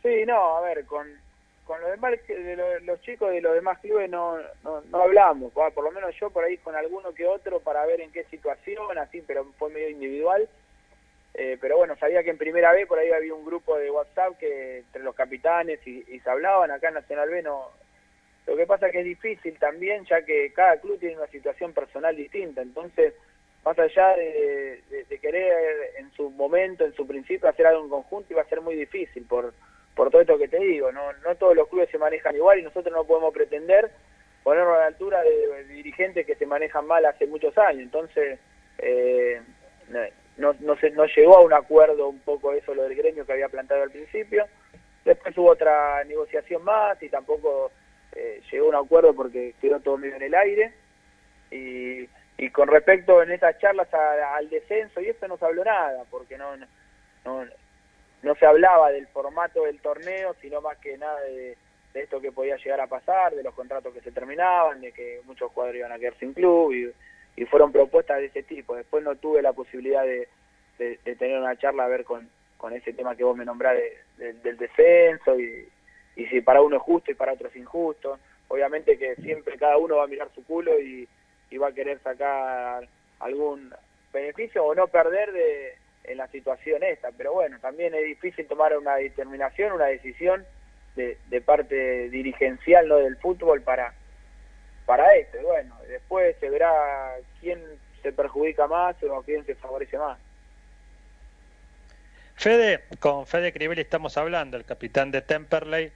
Sí, 0.02 0.24
no, 0.26 0.56
a 0.56 0.60
ver, 0.60 0.84
con, 0.86 1.08
con 1.64 1.80
los 1.80 1.90
demás, 1.90 2.12
de 2.28 2.80
los, 2.82 3.00
chicos 3.02 3.30
de 3.30 3.40
los 3.40 3.54
demás 3.54 3.78
clubes 3.80 4.08
no, 4.08 4.38
no, 4.62 4.80
no 4.82 5.02
hablamos, 5.02 5.52
por 5.52 5.84
lo 5.84 5.90
menos 5.90 6.14
yo 6.20 6.30
por 6.30 6.44
ahí 6.44 6.56
con 6.58 6.76
alguno 6.76 7.12
que 7.12 7.26
otro 7.26 7.60
para 7.60 7.84
ver 7.84 8.00
en 8.00 8.12
qué 8.12 8.24
situación, 8.24 8.96
así, 8.96 9.22
pero 9.26 9.44
fue 9.58 9.70
medio 9.70 9.90
individual. 9.90 10.48
Eh, 11.34 11.56
pero 11.60 11.76
bueno, 11.76 11.94
sabía 11.96 12.24
que 12.24 12.30
en 12.30 12.38
primera 12.38 12.72
vez 12.72 12.88
por 12.88 12.98
ahí 12.98 13.12
había 13.12 13.34
un 13.34 13.44
grupo 13.44 13.76
de 13.76 13.90
WhatsApp 13.90 14.38
que 14.38 14.78
entre 14.78 15.02
los 15.02 15.14
capitanes 15.14 15.78
y 15.86 16.18
se 16.18 16.30
hablaban, 16.30 16.70
acá 16.70 16.88
en 16.88 16.94
Nacional 16.94 17.28
B 17.28 17.42
no, 17.42 17.70
lo 18.48 18.56
que 18.56 18.66
pasa 18.66 18.90
que 18.90 19.00
es 19.00 19.04
difícil 19.04 19.58
también, 19.58 20.06
ya 20.06 20.22
que 20.22 20.50
cada 20.54 20.80
club 20.80 20.98
tiene 20.98 21.18
una 21.18 21.26
situación 21.26 21.74
personal 21.74 22.16
distinta. 22.16 22.62
Entonces, 22.62 23.12
más 23.62 23.78
allá 23.78 24.16
de, 24.16 24.80
querer 25.20 25.52
en 25.98 26.10
su 26.12 26.30
momento, 26.30 26.86
en 26.86 26.94
su 26.94 27.06
principio, 27.06 27.46
hacer 27.46 27.66
algo 27.66 27.84
en 27.84 27.90
conjunto, 27.90 28.32
iba 28.32 28.40
a 28.40 28.48
ser 28.48 28.62
muy 28.62 28.74
difícil 28.74 29.26
por, 29.26 29.52
por 29.94 30.10
todo 30.10 30.22
esto 30.22 30.38
que 30.38 30.48
te 30.48 30.58
digo. 30.58 30.90
No, 30.92 31.12
no 31.12 31.34
todos 31.34 31.54
los 31.54 31.68
clubes 31.68 31.90
se 31.90 31.98
manejan 31.98 32.36
igual 32.36 32.58
y 32.58 32.62
nosotros 32.62 32.94
no 32.94 33.04
podemos 33.04 33.34
pretender 33.34 33.90
ponernos 34.42 34.76
a 34.76 34.78
la 34.78 34.86
altura 34.86 35.22
de, 35.22 35.64
dirigentes 35.64 36.24
que 36.24 36.36
se 36.36 36.46
manejan 36.46 36.86
mal 36.86 37.04
hace 37.04 37.26
muchos 37.26 37.56
años. 37.58 37.82
Entonces, 37.82 38.38
eh, 38.78 39.42
no, 40.38 40.54
no, 40.60 40.76
se, 40.78 40.88
no 40.92 41.04
llegó 41.04 41.36
a 41.36 41.42
un 41.42 41.52
acuerdo 41.52 42.08
un 42.08 42.20
poco 42.20 42.54
eso 42.54 42.74
lo 42.74 42.84
del 42.84 42.94
gremio 42.94 43.26
que 43.26 43.32
había 43.32 43.50
plantado 43.50 43.82
al 43.82 43.90
principio. 43.90 44.46
Después 45.04 45.36
hubo 45.36 45.50
otra 45.50 46.02
negociación 46.04 46.64
más 46.64 47.02
y 47.02 47.10
tampoco 47.10 47.70
eh, 48.18 48.42
llegó 48.50 48.66
a 48.66 48.68
un 48.80 48.86
acuerdo 48.86 49.14
porque 49.14 49.54
quedó 49.60 49.80
todo 49.80 49.96
medio 49.96 50.16
en 50.16 50.22
el 50.22 50.34
aire. 50.34 50.72
Y, 51.50 52.08
y 52.36 52.50
con 52.50 52.68
respecto 52.68 53.22
en 53.22 53.30
esas 53.30 53.58
charlas 53.58 53.92
a, 53.94 54.36
al 54.36 54.50
descenso 54.50 55.00
y 55.00 55.08
eso 55.08 55.26
no 55.26 55.38
se 55.38 55.44
habló 55.44 55.64
nada 55.64 56.04
porque 56.10 56.36
no, 56.36 56.56
no 57.24 57.44
no 58.20 58.34
se 58.34 58.46
hablaba 58.46 58.90
del 58.90 59.06
formato 59.06 59.64
del 59.64 59.80
torneo 59.80 60.34
sino 60.42 60.60
más 60.60 60.76
que 60.78 60.98
nada 60.98 61.18
de, 61.20 61.56
de, 61.94 62.02
esto 62.02 62.20
que 62.20 62.30
podía 62.30 62.56
llegar 62.56 62.80
a 62.80 62.86
pasar 62.86 63.34
de 63.34 63.42
los 63.42 63.54
contratos 63.54 63.94
que 63.94 64.02
se 64.02 64.12
terminaban 64.12 64.80
de 64.82 64.92
que 64.92 65.22
muchos 65.24 65.50
jugadores 65.52 65.78
iban 65.78 65.92
a 65.92 65.98
quedar 65.98 66.18
sin 66.18 66.34
club 66.34 66.72
y, 66.72 66.92
y 67.40 67.46
fueron 67.46 67.72
propuestas 67.72 68.18
de 68.18 68.26
ese 68.26 68.42
tipo. 68.42 68.76
Después 68.76 69.02
no 69.02 69.16
tuve 69.16 69.40
la 69.40 69.52
posibilidad 69.52 70.02
de, 70.04 70.28
de, 70.78 70.98
de 71.04 71.16
tener 71.16 71.38
una 71.38 71.56
charla 71.56 71.84
a 71.84 71.88
ver 71.88 72.04
con 72.04 72.28
con 72.58 72.72
ese 72.72 72.92
tema 72.92 73.16
que 73.16 73.24
vos 73.24 73.36
me 73.36 73.44
nombrás 73.44 73.76
de, 73.76 74.32
del 74.34 74.58
descenso 74.58 75.38
y, 75.38 75.66
y 76.18 76.26
si 76.26 76.40
para 76.40 76.60
uno 76.60 76.76
es 76.76 76.82
justo 76.82 77.12
y 77.12 77.14
para 77.14 77.32
otro 77.32 77.48
es 77.48 77.56
injusto. 77.56 78.18
Obviamente 78.48 78.98
que 78.98 79.14
siempre 79.16 79.56
cada 79.56 79.78
uno 79.78 79.96
va 79.98 80.04
a 80.04 80.08
mirar 80.08 80.28
su 80.34 80.44
culo 80.44 80.78
y, 80.78 81.08
va 81.56 81.68
a 81.68 81.72
querer 81.72 81.98
sacar 82.00 82.86
algún 83.20 83.72
beneficio 84.12 84.64
o 84.64 84.74
no 84.74 84.86
perder 84.88 85.32
de 85.32 85.74
en 86.04 86.18
la 86.18 86.28
situación 86.28 86.82
esta, 86.82 87.10
pero 87.12 87.34
bueno, 87.34 87.58
también 87.60 87.94
es 87.94 88.04
difícil 88.04 88.46
tomar 88.46 88.76
una 88.78 88.96
determinación, 88.96 89.72
una 89.72 89.86
decisión 89.86 90.46
de, 90.96 91.18
de 91.28 91.40
parte 91.42 92.08
dirigencial 92.08 92.88
no 92.88 92.96
del 92.96 93.16
fútbol 93.18 93.60
para 93.60 93.92
para 94.86 95.14
esto, 95.16 95.38
y 95.38 95.44
bueno, 95.44 95.76
después 95.86 96.34
se 96.40 96.48
verá 96.48 97.16
quién 97.40 97.60
se 98.02 98.12
perjudica 98.12 98.66
más 98.66 98.96
o 99.02 99.22
quién 99.22 99.44
se 99.44 99.54
favorece 99.56 99.98
más. 99.98 100.18
Fede, 102.36 102.84
con 103.00 103.26
Fede 103.26 103.52
Crivelli 103.52 103.82
estamos 103.82 104.16
hablando, 104.16 104.56
el 104.56 104.64
capitán 104.64 105.10
de 105.10 105.20
Temperley, 105.20 105.92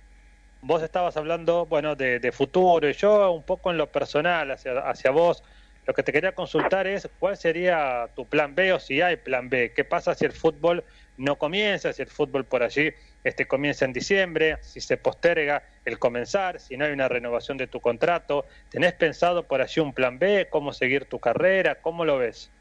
vos 0.63 0.83
estabas 0.83 1.17
hablando, 1.17 1.67
bueno, 1.67 1.97
de, 1.97 2.21
de, 2.21 2.33
futuro 2.33 2.89
y 2.89 2.93
yo 2.93 3.33
un 3.33 3.43
poco 3.43 3.71
en 3.71 3.77
lo 3.77 3.91
personal 3.91 4.51
hacia, 4.53 4.79
hacia 4.79 5.11
vos. 5.11 5.43
Lo 5.85 5.95
que 5.95 6.05
te 6.05 6.13
quería 6.13 6.33
consultar 6.33 6.87
es 6.87 7.11
cuál 7.19 7.37
sería 7.37 8.09
tu 8.15 8.29
plan 8.29 8.55
B 8.55 8.73
o 8.73 8.79
si 8.79 9.01
hay 9.01 9.17
plan 9.17 9.51
B. 9.51 9.73
¿Qué 9.75 9.85
pasa 9.85 10.15
si 10.15 10.25
el 10.25 10.31
fútbol 10.31 10.85
no 11.17 11.37
comienza, 11.37 11.93
si 11.93 12.03
el 12.03 12.09
fútbol 12.09 12.45
por 12.45 12.63
allí 12.63 12.93
este 13.25 13.47
comienza 13.47 13.85
en 13.85 13.93
diciembre, 13.93 14.59
si 14.61 14.81
se 14.81 14.97
posterga 14.97 15.65
el 15.85 15.99
comenzar, 15.99 16.61
si 16.61 16.77
no 16.77 16.85
hay 16.85 16.93
una 16.93 17.09
renovación 17.09 17.59
de 17.59 17.67
tu 17.67 17.81
contrato? 17.81 18.47
¿Tenés 18.71 18.93
pensado 18.93 19.49
por 19.49 19.61
allí 19.61 19.81
un 19.81 19.93
plan 19.93 20.21
B? 20.21 20.47
¿Cómo 20.49 20.73
seguir 20.73 21.07
tu 21.07 21.19
carrera? 21.19 21.75
¿Cómo 21.75 22.05
lo 22.05 22.19
ves? 22.19 22.53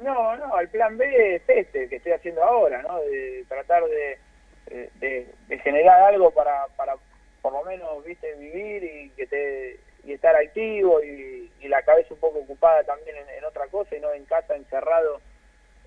No, 0.00 0.34
no, 0.36 0.58
el 0.58 0.68
plan 0.70 0.96
B 0.96 1.36
es 1.36 1.42
este 1.46 1.88
que 1.90 1.96
estoy 1.96 2.12
haciendo 2.12 2.42
ahora, 2.42 2.80
¿no? 2.82 2.98
De 3.00 3.44
tratar 3.46 3.84
de, 3.84 4.18
de, 4.66 5.26
de 5.48 5.58
generar 5.58 6.00
algo 6.02 6.30
para, 6.32 6.66
para 6.76 6.94
por 7.42 7.52
lo 7.52 7.62
menos, 7.62 8.04
viste, 8.04 8.34
vivir 8.34 8.82
y 8.82 9.10
que 9.10 9.26
te 9.26 9.78
y 10.06 10.12
estar 10.12 10.34
activo 10.36 11.02
y, 11.02 11.50
y 11.60 11.68
la 11.68 11.82
cabeza 11.82 12.14
un 12.14 12.20
poco 12.20 12.38
ocupada 12.38 12.84
también 12.84 13.16
en, 13.16 13.44
otra 13.44 13.66
cosa 13.66 13.94
y 13.96 14.00
no 14.00 14.12
en 14.12 14.24
casa 14.24 14.54
encerrado 14.54 15.20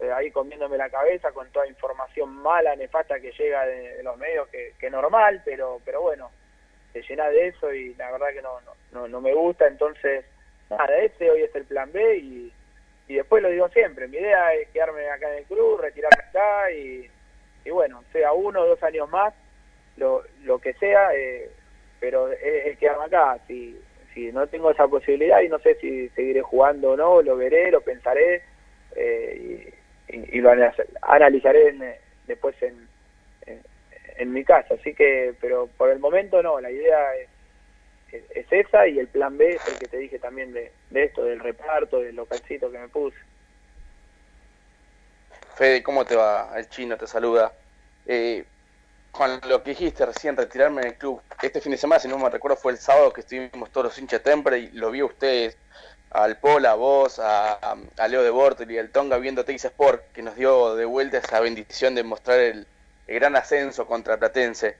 eh, 0.01 0.11
ahí 0.11 0.29
comiéndome 0.31 0.77
la 0.77 0.89
cabeza 0.89 1.31
con 1.31 1.49
toda 1.51 1.67
información 1.67 2.29
mala, 2.29 2.75
nefasta 2.75 3.19
que 3.19 3.31
llega 3.31 3.65
de, 3.65 3.95
de 3.95 4.03
los 4.03 4.17
medios, 4.17 4.47
que, 4.49 4.73
que 4.79 4.89
normal, 4.89 5.41
pero 5.45 5.81
pero 5.85 6.01
bueno, 6.01 6.31
te 6.93 7.01
llena 7.01 7.29
de 7.29 7.47
eso 7.47 7.73
y 7.73 7.93
la 7.95 8.11
verdad 8.11 8.27
que 8.33 8.41
no, 8.41 8.59
no, 8.61 8.73
no, 8.91 9.07
no 9.07 9.21
me 9.21 9.33
gusta, 9.33 9.67
entonces, 9.67 10.25
nada, 10.69 10.97
ese 10.97 11.29
hoy 11.29 11.43
es 11.43 11.55
el 11.55 11.65
plan 11.65 11.91
B 11.91 12.17
y, 12.17 12.53
y 13.07 13.15
después 13.15 13.41
lo 13.41 13.49
digo 13.49 13.67
siempre, 13.69 14.07
mi 14.07 14.17
idea 14.17 14.53
es 14.53 14.69
quedarme 14.69 15.09
acá 15.09 15.29
en 15.31 15.39
el 15.39 15.45
club, 15.45 15.79
retirarme 15.81 16.23
acá 16.23 16.71
y, 16.71 17.09
y 17.69 17.71
bueno, 17.71 18.03
sea 18.11 18.33
uno 18.33 18.61
o 18.61 18.67
dos 18.67 18.81
años 18.81 19.07
más, 19.11 19.31
lo, 19.95 20.23
lo 20.43 20.57
que 20.57 20.73
sea, 20.73 21.13
eh, 21.13 21.47
pero 21.99 22.31
es, 22.31 22.39
es 22.41 22.77
quedarme 22.79 23.05
acá, 23.05 23.37
si, 23.47 23.79
si 24.11 24.31
no 24.31 24.47
tengo 24.47 24.71
esa 24.71 24.87
posibilidad 24.87 25.41
y 25.41 25.49
no 25.49 25.59
sé 25.59 25.75
si 25.75 26.09
seguiré 26.09 26.41
jugando 26.41 26.91
o 26.91 26.97
no, 26.97 27.21
lo 27.21 27.37
veré, 27.37 27.69
lo 27.69 27.81
pensaré 27.81 28.41
eh, 28.95 29.71
y, 30.07 30.37
y, 30.37 30.41
lo 30.41 30.49
analizaré 31.03 31.69
en, 31.69 31.93
después 32.25 32.55
en, 32.63 32.87
en, 34.17 34.33
mi 34.33 34.43
casa. 34.43 34.73
Así 34.73 34.95
que, 34.95 35.35
pero 35.39 35.69
por 35.77 35.91
el 35.91 35.99
momento 35.99 36.41
no, 36.41 36.59
la 36.59 36.71
idea 36.71 37.15
es, 37.17 37.29
esa 38.51 38.87
y 38.87 38.97
el 38.97 39.09
plan 39.09 39.37
B 39.37 39.47
es 39.47 39.67
el 39.67 39.77
que 39.77 39.85
te 39.85 39.97
dije 39.97 40.17
también 40.17 40.53
de, 40.53 40.71
de 40.89 41.03
esto, 41.03 41.23
del 41.23 41.39
reparto, 41.39 41.99
del 41.99 42.15
localcito 42.15 42.71
que 42.71 42.79
me 42.79 42.87
puse. 42.87 43.17
Fede, 45.59 45.83
¿cómo 45.83 46.05
te 46.05 46.15
va? 46.15 46.53
El 46.55 46.69
chino 46.69 46.95
te 46.95 47.05
saluda. 47.05 47.51
Eh, 48.05 48.45
con 49.11 49.41
lo 49.45 49.61
que 49.61 49.71
dijiste 49.71 50.05
recién, 50.05 50.37
retirarme 50.37 50.83
en 50.83 50.87
el 50.87 50.95
club, 50.95 51.21
este 51.41 51.59
fin 51.59 51.73
de 51.73 51.77
semana, 51.77 51.99
si 51.99 52.07
no 52.07 52.17
me 52.17 52.29
recuerdo, 52.29 52.55
fue 52.55 52.71
el 52.71 52.77
sábado 52.77 53.11
que 53.11 53.19
estuvimos 53.19 53.69
todos 53.69 53.87
los 53.87 53.99
hinchas 53.99 54.23
Temple 54.23 54.57
y 54.57 54.71
lo 54.71 54.89
vi 54.89 55.01
a 55.01 55.05
ustedes, 55.05 55.57
al 56.11 56.37
Pol, 56.37 56.65
a 56.65 56.75
vos, 56.75 57.19
a, 57.21 57.75
Leo 58.07 58.23
de 58.23 58.29
Bortoli 58.29 58.75
y 58.75 58.77
al 58.77 58.89
Tonga 58.89 59.17
viendo 59.17 59.43
Teis 59.43 59.65
Sport, 59.65 60.13
que 60.13 60.21
nos 60.21 60.37
dio 60.37 60.75
de 60.75 60.85
vuelta 60.85 61.17
esa 61.17 61.41
bendición 61.41 61.93
de 61.93 62.03
mostrar 62.03 62.39
el, 62.39 62.65
el 63.07 63.15
gran 63.15 63.35
ascenso 63.35 63.85
contra 63.85 64.15
Platense. 64.15 64.77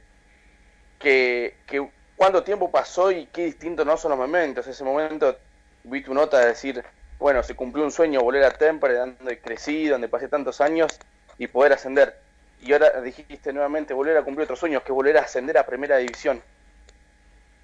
Que, 0.98 1.58
que 1.68 1.90
cuánto 2.16 2.44
tiempo 2.44 2.72
pasó 2.72 3.12
y 3.12 3.26
qué 3.26 3.44
distinto 3.44 3.84
no 3.84 3.98
son 3.98 4.12
los 4.12 4.18
momentos. 4.18 4.66
Ese 4.66 4.86
momento 4.86 5.38
vi 5.84 6.02
tu 6.02 6.14
nota 6.14 6.40
de 6.40 6.46
decir, 6.46 6.86
bueno, 7.20 7.44
se 7.44 7.56
cumplió 7.56 7.84
un 7.84 7.92
sueño 7.92 8.22
volver 8.22 8.44
a 8.46 8.52
Temple, 8.52 8.94
donde 8.94 9.40
crecí, 9.40 9.88
donde 9.88 10.08
pasé 10.08 10.28
tantos 10.28 10.62
años 10.62 10.98
y 11.38 11.48
poder 11.48 11.74
ascender 11.74 12.16
y 12.62 12.74
ahora 12.74 13.02
dijiste 13.02 13.54
nuevamente 13.54 13.94
volver 13.94 14.18
a 14.18 14.24
cumplir 14.24 14.44
otros 14.44 14.60
sueños, 14.60 14.84
que 14.84 14.92
volver 14.92 15.18
a 15.18 15.22
ascender 15.22 15.58
a 15.58 15.66
primera 15.66 15.98
división. 15.98 16.42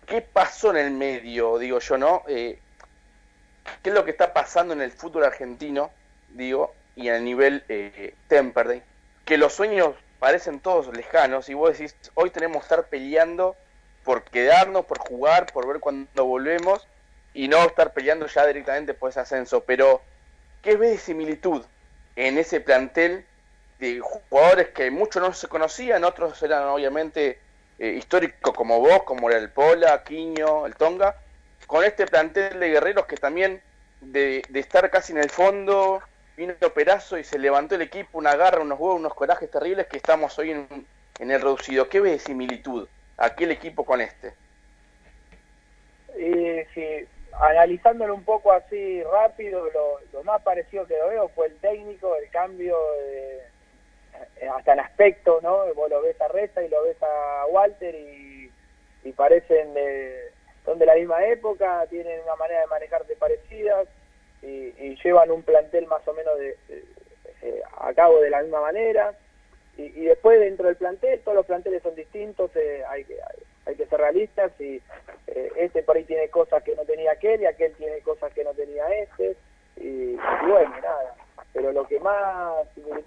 ¿Qué 0.06 0.22
pasó 0.22 0.72
en 0.72 0.78
el 0.78 0.92
medio, 0.92 1.58
digo 1.58 1.80
yo, 1.80 1.98
no? 1.98 2.24
Eh, 2.28 2.60
¿Qué 3.82 3.90
es 3.90 3.96
lo 3.96 4.06
que 4.06 4.12
está 4.12 4.34
pasando 4.34 4.74
en 4.74 4.82
el 4.82 4.92
fútbol 4.92 5.24
argentino, 5.24 5.92
digo, 6.30 6.74
y 6.96 7.10
a 7.10 7.20
nivel 7.20 7.64
eh, 7.68 8.14
Temperley? 8.28 8.84
Que 9.26 9.38
los 9.38 9.54
sueños 9.54 9.96
parecen 10.20 10.60
todos 10.60 10.96
lejanos 10.96 11.50
y 11.50 11.56
vos 11.56 11.72
decís, 11.72 11.96
hoy 12.14 12.30
tenemos 12.30 12.58
que 12.58 12.66
estar 12.66 12.88
peleando 12.88 13.56
por 14.04 14.24
quedarnos, 14.24 14.86
por 14.86 15.00
jugar, 15.00 15.52
por 15.52 15.68
ver 15.68 15.80
cuando 15.80 16.26
volvemos 16.26 16.88
y 17.36 17.50
no 17.50 17.64
estar 17.66 17.94
peleando 17.94 18.26
ya 18.28 18.48
directamente 18.48 18.94
por 18.94 19.10
ese 19.12 19.20
ascenso. 19.20 19.64
Pero, 19.66 20.02
¿qué 20.64 20.78
ves 20.78 20.92
de 20.92 20.98
similitud 20.98 21.64
en 22.16 22.38
ese 22.38 22.62
plantel 22.62 23.26
de 23.78 24.00
jugadores 24.00 24.70
que 24.70 24.90
muchos 24.90 25.22
no 25.22 25.34
se 25.34 25.50
conocían, 25.50 26.06
otros 26.06 26.42
eran 26.42 26.64
obviamente 26.64 27.38
eh, 27.78 27.90
históricos 27.90 28.56
como 28.56 28.80
vos, 28.80 29.04
como 29.04 29.30
era 29.30 29.38
el 29.38 29.50
Pola, 29.50 30.02
Quiño, 30.04 30.66
el 30.66 30.76
Tonga, 30.76 31.18
con 31.68 31.84
este 31.84 32.08
plantel 32.08 32.58
de 32.58 32.70
guerreros 32.70 33.06
que 33.06 33.18
también 33.18 33.62
de, 34.00 34.42
estar 34.54 34.90
casi 34.90 35.12
en 35.12 35.18
el 35.18 35.30
fondo 35.30 36.02
vino 36.38 36.54
Perazo 36.74 37.18
y 37.18 37.26
se 37.26 37.38
levantó 37.38 37.76
el 37.76 37.82
equipo, 37.82 38.18
una 38.18 38.36
garra, 38.38 38.62
unos 38.62 38.80
huevos, 38.80 39.00
unos 39.00 39.14
corajes 39.14 39.52
terribles 39.52 39.88
que 39.88 39.98
estamos 39.98 40.40
hoy 40.40 40.52
en, 40.52 40.88
en 41.20 41.32
el 41.32 41.42
reducido. 41.42 41.90
¿Qué 41.90 42.00
ves 42.00 42.14
de 42.14 42.20
similitud 42.20 42.88
aquel 43.18 43.52
equipo 43.52 43.86
con 43.86 44.00
este? 44.00 44.34
Eh, 46.18 46.68
sí, 46.74 47.08
analizándolo 47.40 48.16
un 48.16 48.24
poco 48.24 48.52
así 48.52 49.04
rápido, 49.04 49.70
lo, 50.14 50.24
más 50.24 50.42
parecido 50.42 50.88
que 50.88 50.98
lo 50.98 51.10
veo 51.10 51.28
fue 51.30 51.48
el 51.48 51.56
técnico, 51.58 52.16
el 52.16 52.30
cambio 52.30 52.78
de, 52.94 54.50
hasta 54.50 54.74
el 54.74 54.80
aspecto, 54.80 55.40
¿no? 55.42 55.74
Vos 55.74 55.90
lo 55.90 56.02
ves 56.02 56.20
a 56.22 56.28
Reza 56.28 56.64
y 56.64 56.70
lo 56.70 56.84
ves 56.84 56.98
a 57.02 57.46
Walter 57.48 57.94
y, 57.96 58.52
parecen 59.16 59.74
de, 59.74 60.32
son 60.66 60.78
de 60.78 60.86
la 60.86 60.96
misma 60.96 61.26
época, 61.26 61.86
tienen 61.90 62.20
una 62.24 62.36
manera 62.36 62.62
de 62.62 62.68
manejarse 62.68 63.16
parecidas 63.16 63.88
y, 64.42 64.96
llevan 65.04 65.32
un 65.32 65.44
plantel 65.44 65.86
más 65.88 66.06
o 66.08 66.14
menos 66.14 66.38
de, 66.40 66.58
de, 66.68 67.62
a 67.78 67.94
cabo 67.94 68.20
de 68.20 68.30
la 68.30 68.42
misma 68.42 68.62
manera. 68.62 69.14
Y, 69.78 70.06
después 70.06 70.40
dentro 70.40 70.68
del 70.68 70.78
plantel, 70.78 71.20
todos 71.22 71.36
los 71.36 71.46
planteles 71.46 71.84
son 71.84 71.96
distintos, 71.96 72.50
eh, 72.56 72.84
hay, 72.88 73.04
hay, 73.04 73.45
hay, 73.66 73.76
que 73.76 73.86
ser 73.86 74.00
realistas 74.00 74.52
y 74.60 74.82
eh, 75.28 75.52
este 75.58 75.84
por 75.84 75.98
ahí 75.98 76.04
tiene 76.04 76.30
cosas 76.30 76.64
que 76.64 76.76
no 76.76 76.84
tenía 76.84 77.12
aquel 77.12 77.42
y 77.42 77.46
aquel 77.46 77.74
tiene 77.74 78.00
cosas 78.02 78.34
que 78.34 78.44
no 78.44 78.54
tenía 78.54 78.88
este 78.90 79.36
y, 79.78 80.14
y 80.14 80.48
bueno, 80.48 80.70
nada 80.82 81.16
pero 81.56 81.72
lo 81.72 81.88
que 81.88 82.02
más 82.02 82.66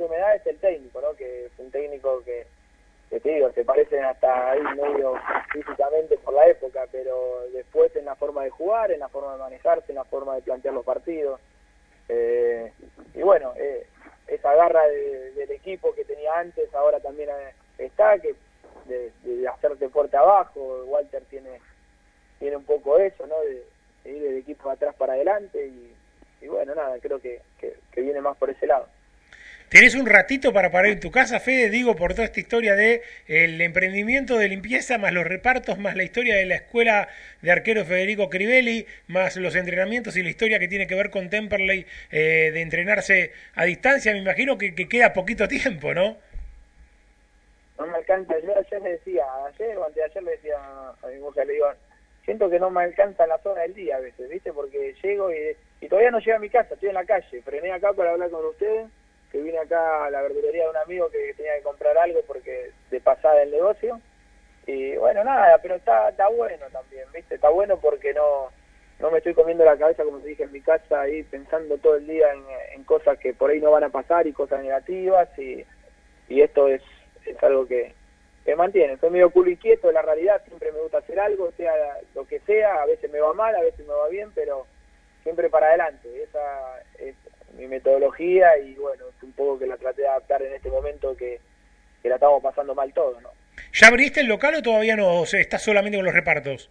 me 0.08 0.16
da 0.16 0.34
es 0.34 0.46
el 0.46 0.58
técnico, 0.58 1.02
¿no? 1.02 1.14
Que 1.14 1.46
es 1.46 1.52
un 1.58 1.70
técnico 1.70 2.22
que, 2.24 2.46
te 3.10 3.20
digo, 3.20 3.52
se 3.52 3.62
parecen 3.62 4.02
hasta 4.02 4.52
ahí 4.52 4.62
medio 4.74 5.16
físicamente 5.52 6.16
por 6.16 6.32
la 6.32 6.46
época, 6.46 6.86
pero 6.90 7.42
después 7.52 7.94
en 7.94 8.06
la 8.06 8.14
forma 8.14 8.44
de 8.44 8.50
jugar, 8.50 8.90
en 8.90 9.00
la 9.00 9.08
forma 9.08 9.32
de 9.32 9.38
manejarse, 9.38 9.92
en 9.92 9.96
la 9.96 10.04
forma 10.04 10.34
de 10.34 10.40
plantear 10.40 10.72
los 10.72 10.84
partidos. 10.84 11.38
Eh, 12.08 12.72
y 13.14 13.20
bueno, 13.20 13.52
eh, 13.56 13.86
esa 14.26 14.54
garra 14.54 14.86
de, 14.86 15.32
del 15.32 15.50
equipo 15.50 15.94
que 15.94 16.06
tenía 16.06 16.38
antes 16.38 16.74
ahora 16.74 17.00
también 17.00 17.28
está, 17.76 18.18
que 18.18 18.34
de, 18.88 19.12
de 19.22 19.48
hacerte 19.48 19.88
abajo, 20.16 20.84
Walter 20.86 21.22
tiene 21.30 21.60
tiene 22.38 22.56
un 22.56 22.64
poco 22.64 22.98
eso, 22.98 23.26
¿no? 23.26 23.34
De, 23.40 23.62
ir 24.10 24.22
del 24.22 24.38
equipo 24.38 24.68
de 24.68 24.74
atrás 24.74 24.94
para 24.96 25.12
adelante 25.12 25.58
y 25.66 26.46
bueno, 26.46 26.74
nada, 26.74 26.96
creo 27.00 27.20
que, 27.20 27.40
que, 27.60 27.74
que, 27.92 28.00
viene 28.00 28.20
más 28.20 28.36
por 28.36 28.50
ese 28.50 28.66
lado. 28.66 28.88
¿Tenés 29.68 29.94
un 29.94 30.06
ratito 30.06 30.50
para 30.52 30.70
parar 30.70 30.92
en 30.92 31.00
tu 31.00 31.10
casa, 31.10 31.40
Fede? 31.40 31.68
Digo, 31.68 31.94
por 31.94 32.14
toda 32.14 32.24
esta 32.24 32.40
historia 32.40 32.74
de 32.74 33.02
el 33.26 33.60
emprendimiento 33.60 34.38
de 34.38 34.48
limpieza, 34.48 34.96
más 34.96 35.12
los 35.12 35.26
repartos, 35.26 35.78
más 35.78 35.94
la 35.94 36.04
historia 36.04 36.36
de 36.36 36.46
la 36.46 36.54
escuela 36.54 37.08
de 37.42 37.50
arquero 37.50 37.84
Federico 37.84 38.30
Crivelli, 38.30 38.86
más 39.08 39.36
los 39.36 39.54
entrenamientos 39.56 40.16
y 40.16 40.22
la 40.22 40.30
historia 40.30 40.58
que 40.58 40.68
tiene 40.68 40.86
que 40.86 40.94
ver 40.94 41.10
con 41.10 41.28
Temperley 41.28 41.84
eh, 42.10 42.50
de 42.52 42.62
entrenarse 42.62 43.32
a 43.54 43.64
distancia. 43.64 44.12
Me 44.12 44.20
imagino 44.20 44.56
que, 44.56 44.74
que, 44.74 44.88
queda 44.88 45.12
poquito 45.12 45.46
tiempo, 45.48 45.92
¿no? 45.92 46.16
No 47.78 47.86
me 47.86 47.96
alcanza. 47.96 48.38
Yo 48.40 48.56
ayer 48.56 48.82
le 48.82 48.90
decía, 48.90 49.24
ayer 49.46 49.76
o 49.78 49.84
antes 49.84 49.96
de 49.96 50.04
ayer 50.04 50.22
le 50.22 50.30
decía 50.32 50.58
a 50.58 51.06
mi 51.06 51.18
mujer, 51.20 51.46
le 51.46 51.54
digo, 51.54 51.68
siento 52.24 52.50
que 52.50 52.58
no 52.58 52.70
me 52.70 52.82
alcanza 52.82 53.26
la 53.26 53.38
zona 53.38 53.62
del 53.62 53.74
día 53.74 53.96
a 53.96 54.00
veces, 54.00 54.28
¿viste? 54.28 54.52
Porque 54.52 54.94
llego 55.02 55.32
y, 55.32 55.56
y 55.80 55.88
todavía 55.88 56.10
no 56.10 56.18
llego 56.18 56.36
a 56.36 56.40
mi 56.40 56.50
casa, 56.50 56.74
estoy 56.74 56.90
en 56.90 56.96
la 56.96 57.04
calle, 57.04 57.42
frené 57.42 57.72
acá 57.72 57.92
para 57.92 58.10
hablar 58.10 58.30
con 58.30 58.44
ustedes, 58.44 58.88
que 59.30 59.40
vine 59.40 59.58
acá 59.58 60.06
a 60.06 60.10
la 60.10 60.22
verdulería 60.22 60.64
de 60.64 60.70
un 60.70 60.76
amigo 60.76 61.08
que 61.10 61.34
tenía 61.34 61.56
que 61.56 61.62
comprar 61.62 61.96
algo 61.96 62.20
porque 62.26 62.72
de 62.90 63.00
pasada 63.00 63.42
el 63.42 63.50
negocio. 63.50 64.00
Y 64.66 64.96
bueno, 64.96 65.24
nada, 65.24 65.58
pero 65.62 65.76
está, 65.76 66.10
está 66.10 66.28
bueno 66.28 66.66
también, 66.70 67.06
¿viste? 67.14 67.36
Está 67.36 67.48
bueno 67.48 67.78
porque 67.78 68.12
no 68.12 68.50
no 68.98 69.10
me 69.12 69.18
estoy 69.18 69.32
comiendo 69.32 69.64
la 69.64 69.76
cabeza, 69.76 70.02
como 70.04 70.18
te 70.18 70.28
dije, 70.28 70.42
en 70.42 70.52
mi 70.52 70.60
casa 70.60 71.02
ahí 71.02 71.22
pensando 71.22 71.78
todo 71.78 71.96
el 71.96 72.06
día 72.06 72.32
en, 72.32 72.42
en 72.74 72.84
cosas 72.84 73.16
que 73.18 73.32
por 73.32 73.50
ahí 73.50 73.60
no 73.60 73.70
van 73.70 73.84
a 73.84 73.90
pasar 73.90 74.26
y 74.26 74.32
cosas 74.32 74.60
negativas 74.60 75.28
y, 75.38 75.64
y 76.28 76.40
esto 76.42 76.68
es, 76.68 76.82
es 77.30 77.42
algo 77.42 77.66
que, 77.66 77.94
me 78.48 78.56
mantiene. 78.56 78.96
Soy 78.96 79.10
medio 79.10 79.30
culo 79.30 79.50
inquieto, 79.50 79.92
la 79.92 80.00
realidad, 80.00 80.42
siempre 80.46 80.72
me 80.72 80.80
gusta 80.80 80.98
hacer 80.98 81.20
algo, 81.20 81.52
sea 81.52 81.72
lo 82.14 82.26
que 82.26 82.40
sea, 82.40 82.82
a 82.82 82.86
veces 82.86 83.10
me 83.10 83.20
va 83.20 83.34
mal, 83.34 83.54
a 83.54 83.60
veces 83.60 83.86
me 83.86 83.92
va 83.92 84.08
bien, 84.08 84.30
pero 84.34 84.66
siempre 85.22 85.50
para 85.50 85.66
adelante. 85.66 86.22
Esa 86.22 86.82
es 86.98 87.14
mi 87.58 87.66
metodología 87.66 88.56
y 88.58 88.74
bueno, 88.76 89.04
es 89.06 89.22
un 89.22 89.32
poco 89.32 89.58
que 89.58 89.66
la 89.66 89.76
traté 89.76 90.02
de 90.02 90.08
adaptar 90.08 90.42
en 90.42 90.54
este 90.54 90.70
momento 90.70 91.14
que, 91.14 91.40
que 92.02 92.08
la 92.08 92.14
estamos 92.14 92.42
pasando 92.42 92.74
mal 92.74 92.90
todo, 92.94 93.20
¿no? 93.20 93.30
¿Ya 93.74 93.88
abriste 93.88 94.20
el 94.20 94.28
local 94.28 94.54
o 94.54 94.62
todavía 94.62 94.96
no? 94.96 95.20
O 95.20 95.26
sea, 95.26 95.40
¿Estás 95.40 95.62
solamente 95.62 95.98
con 95.98 96.06
los 96.06 96.14
repartos? 96.14 96.70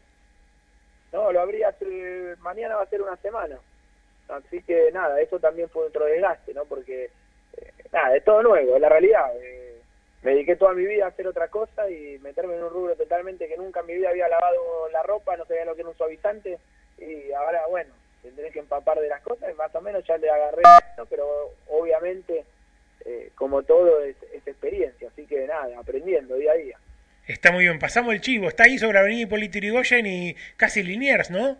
No, 1.13 1.31
lo 1.31 1.41
abrí 1.41 1.61
hace, 1.61 2.35
mañana 2.39 2.75
va 2.75 2.83
a 2.83 2.89
ser 2.89 3.03
una 3.03 3.17
semana. 3.17 3.57
Así 4.29 4.63
que 4.63 4.89
nada, 4.91 5.21
eso 5.21 5.39
también 5.39 5.69
fue 5.69 5.85
otro 5.85 6.05
desgaste, 6.05 6.53
¿no? 6.55 6.65
Porque, 6.65 7.05
eh, 7.57 7.71
nada, 7.91 8.15
es 8.15 8.23
todo 8.23 8.41
nuevo, 8.41 8.75
es 8.75 8.81
la 8.81 8.89
realidad. 8.89 9.31
Eh, 9.41 9.66
me 10.23 10.31
dediqué 10.31 10.55
toda 10.55 10.73
mi 10.73 10.85
vida 10.85 11.05
a 11.05 11.09
hacer 11.09 11.27
otra 11.27 11.47
cosa 11.47 11.89
y 11.89 12.17
meterme 12.19 12.55
en 12.55 12.63
un 12.63 12.69
rubro 12.71 12.95
totalmente 12.95 13.47
que 13.47 13.57
nunca 13.57 13.81
en 13.81 13.85
mi 13.85 13.95
vida 13.95 14.09
había 14.09 14.27
lavado 14.27 14.89
la 14.91 15.03
ropa, 15.03 15.37
no 15.37 15.45
sabía 15.45 15.65
lo 15.65 15.75
que 15.75 15.81
era 15.81 15.89
un 15.89 15.97
suavizante 15.97 16.57
y 16.97 17.31
ahora, 17.33 17.61
bueno, 17.69 17.93
tendré 18.23 18.49
que 18.51 18.59
empapar 18.59 18.99
de 18.99 19.07
las 19.07 19.21
cosas 19.21 19.49
y 19.51 19.55
más 19.55 19.73
o 19.75 19.81
menos 19.81 20.03
ya 20.05 20.17
le 20.17 20.29
agarré, 20.29 20.63
¿no? 20.97 21.05
pero 21.05 21.53
obviamente, 21.67 22.43
eh, 23.05 23.29
como 23.35 23.61
todo, 23.63 24.01
es, 24.01 24.15
es 24.33 24.45
experiencia, 24.47 25.07
así 25.09 25.25
que 25.27 25.45
nada, 25.45 25.77
aprendiendo 25.79 26.35
día 26.35 26.51
a 26.53 26.55
día. 26.55 26.77
Está 27.27 27.51
muy 27.51 27.65
bien, 27.65 27.77
pasamos 27.77 28.13
el 28.13 28.21
chivo, 28.21 28.47
está 28.47 28.63
ahí 28.63 28.77
sobre 28.77 28.97
Avenida 28.99 29.21
Hipólito 29.23 29.59
Yrigoyen 29.59 30.05
y 30.07 30.35
casi 30.57 30.81
Liniers, 30.81 31.29
¿no? 31.29 31.57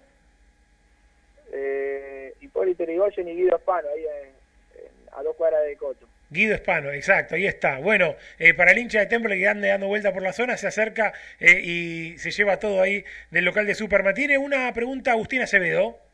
Eh, 1.51 2.33
Hipólito 2.41 2.83
Yrigoyen 2.83 3.27
y 3.27 3.35
Guido 3.35 3.57
Espano, 3.57 3.87
ahí 3.89 4.03
en- 4.03 4.83
en- 4.85 5.13
a 5.13 5.23
dos 5.23 5.35
cuadras 5.35 5.63
de 5.65 5.75
Coto. 5.77 6.07
Guido 6.29 6.55
Espano, 6.55 6.91
exacto, 6.91 7.35
ahí 7.35 7.47
está. 7.47 7.79
Bueno, 7.79 8.15
eh, 8.37 8.53
para 8.53 8.71
el 8.71 8.79
hincha 8.79 8.99
de 8.99 9.05
Temple 9.05 9.37
que 9.37 9.47
ande 9.47 9.69
dando 9.69 9.87
vuelta 9.87 10.13
por 10.13 10.21
la 10.21 10.33
zona, 10.33 10.57
se 10.57 10.67
acerca 10.67 11.13
eh, 11.39 11.61
y 11.63 12.17
se 12.17 12.31
lleva 12.31 12.59
todo 12.59 12.81
ahí 12.81 13.05
del 13.31 13.45
local 13.45 13.65
de 13.65 13.75
Superman. 13.75 14.13
Tiene 14.13 14.37
una 14.37 14.73
pregunta 14.73 15.11
Agustín 15.11 15.41
Acevedo. 15.41 16.06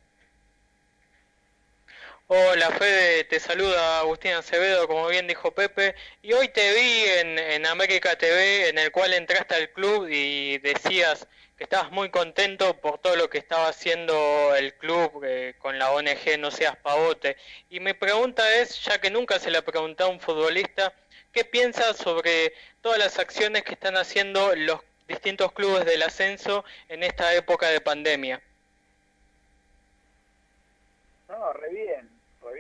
Hola 2.35 2.72
Fede, 2.72 3.26
te 3.26 3.39
saluda 3.39 3.99
Agustín 3.99 4.31
Acevedo, 4.31 4.88
como 4.88 5.07
bien 5.07 5.27
dijo 5.27 5.51
Pepe, 5.51 5.93
y 6.23 6.34
hoy 6.34 6.47
te 6.47 6.73
vi 6.73 7.03
en, 7.19 7.64
América 7.68 8.18
TV, 8.18 8.69
en 8.69 8.80
el 8.80 8.91
cual 8.91 9.14
entraste 9.14 9.53
al 9.53 9.69
club 9.69 10.07
y 10.10 10.57
decías 10.57 11.27
que 11.55 11.65
estabas 11.65 11.91
muy 11.91 12.10
contento 12.10 12.76
por 12.81 12.97
todo 12.97 13.15
lo 13.18 13.30
que 13.30 13.38
estaba 13.38 13.68
haciendo 13.68 14.55
el 14.55 14.73
club 14.73 15.23
con 15.60 15.77
la 15.77 15.91
ONG 15.91 16.39
No 16.39 16.49
Seas 16.49 16.76
Pavote. 16.77 17.38
Y 17.69 17.80
mi 17.80 17.93
pregunta 17.93 18.51
es, 18.55 18.84
ya 18.84 18.99
que 18.99 19.11
nunca 19.11 19.38
se 19.38 19.51
le 19.51 19.60
ha 19.60 19.61
preguntado 19.61 20.10
a 20.10 20.14
un 20.14 20.19
futbolista, 20.19 20.91
¿qué 21.31 21.45
piensas 21.45 21.97
sobre 21.97 22.55
todas 22.81 22.97
las 22.97 23.19
acciones 23.19 23.61
que 23.61 23.73
están 23.73 23.95
haciendo 23.95 24.55
los 24.55 24.80
distintos 25.07 25.51
clubes 25.51 25.85
del 25.85 26.01
ascenso 26.01 26.65
en 26.89 27.03
esta 27.03 27.35
época 27.35 27.68
de 27.68 27.80
pandemia? 27.80 28.41
No, 31.34 31.53
re 31.53 31.69
bien, 31.69 31.93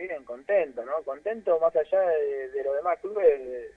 re 0.03 0.07
bien, 0.07 0.23
contento, 0.23 0.85
¿no? 0.85 1.01
Contento 1.03 1.59
más 1.59 1.75
allá 1.75 2.01
de, 2.01 2.49
de 2.49 2.63
los 2.63 2.75
demás 2.75 2.99
clubes, 2.99 3.39
de- 3.39 3.71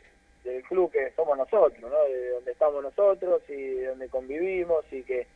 del 0.45 0.63
club 0.63 0.93
que 0.93 1.11
somos 1.17 1.37
nosotros, 1.37 1.81
¿no? 1.81 2.05
De 2.05 2.31
donde 2.31 2.53
estamos 2.53 2.83
nosotros 2.83 3.43
y 3.49 3.55
de 3.57 3.87
donde 3.87 4.09
convivimos 4.09 4.85
y 4.93 5.03
que, 5.03 5.27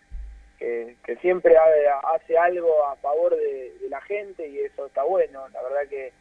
que, 0.58 1.16
siempre 1.20 1.56
ha- 1.56 1.98
hace 2.14 2.38
algo 2.38 2.84
a 2.86 2.96
favor 2.96 3.36
de, 3.36 3.72
la 3.88 4.00
gente 4.02 4.46
y 4.46 4.60
eso 4.60 4.86
está 4.86 5.02
bueno. 5.02 5.48
La 5.48 5.62
verdad 5.62 5.88
que 5.88 6.12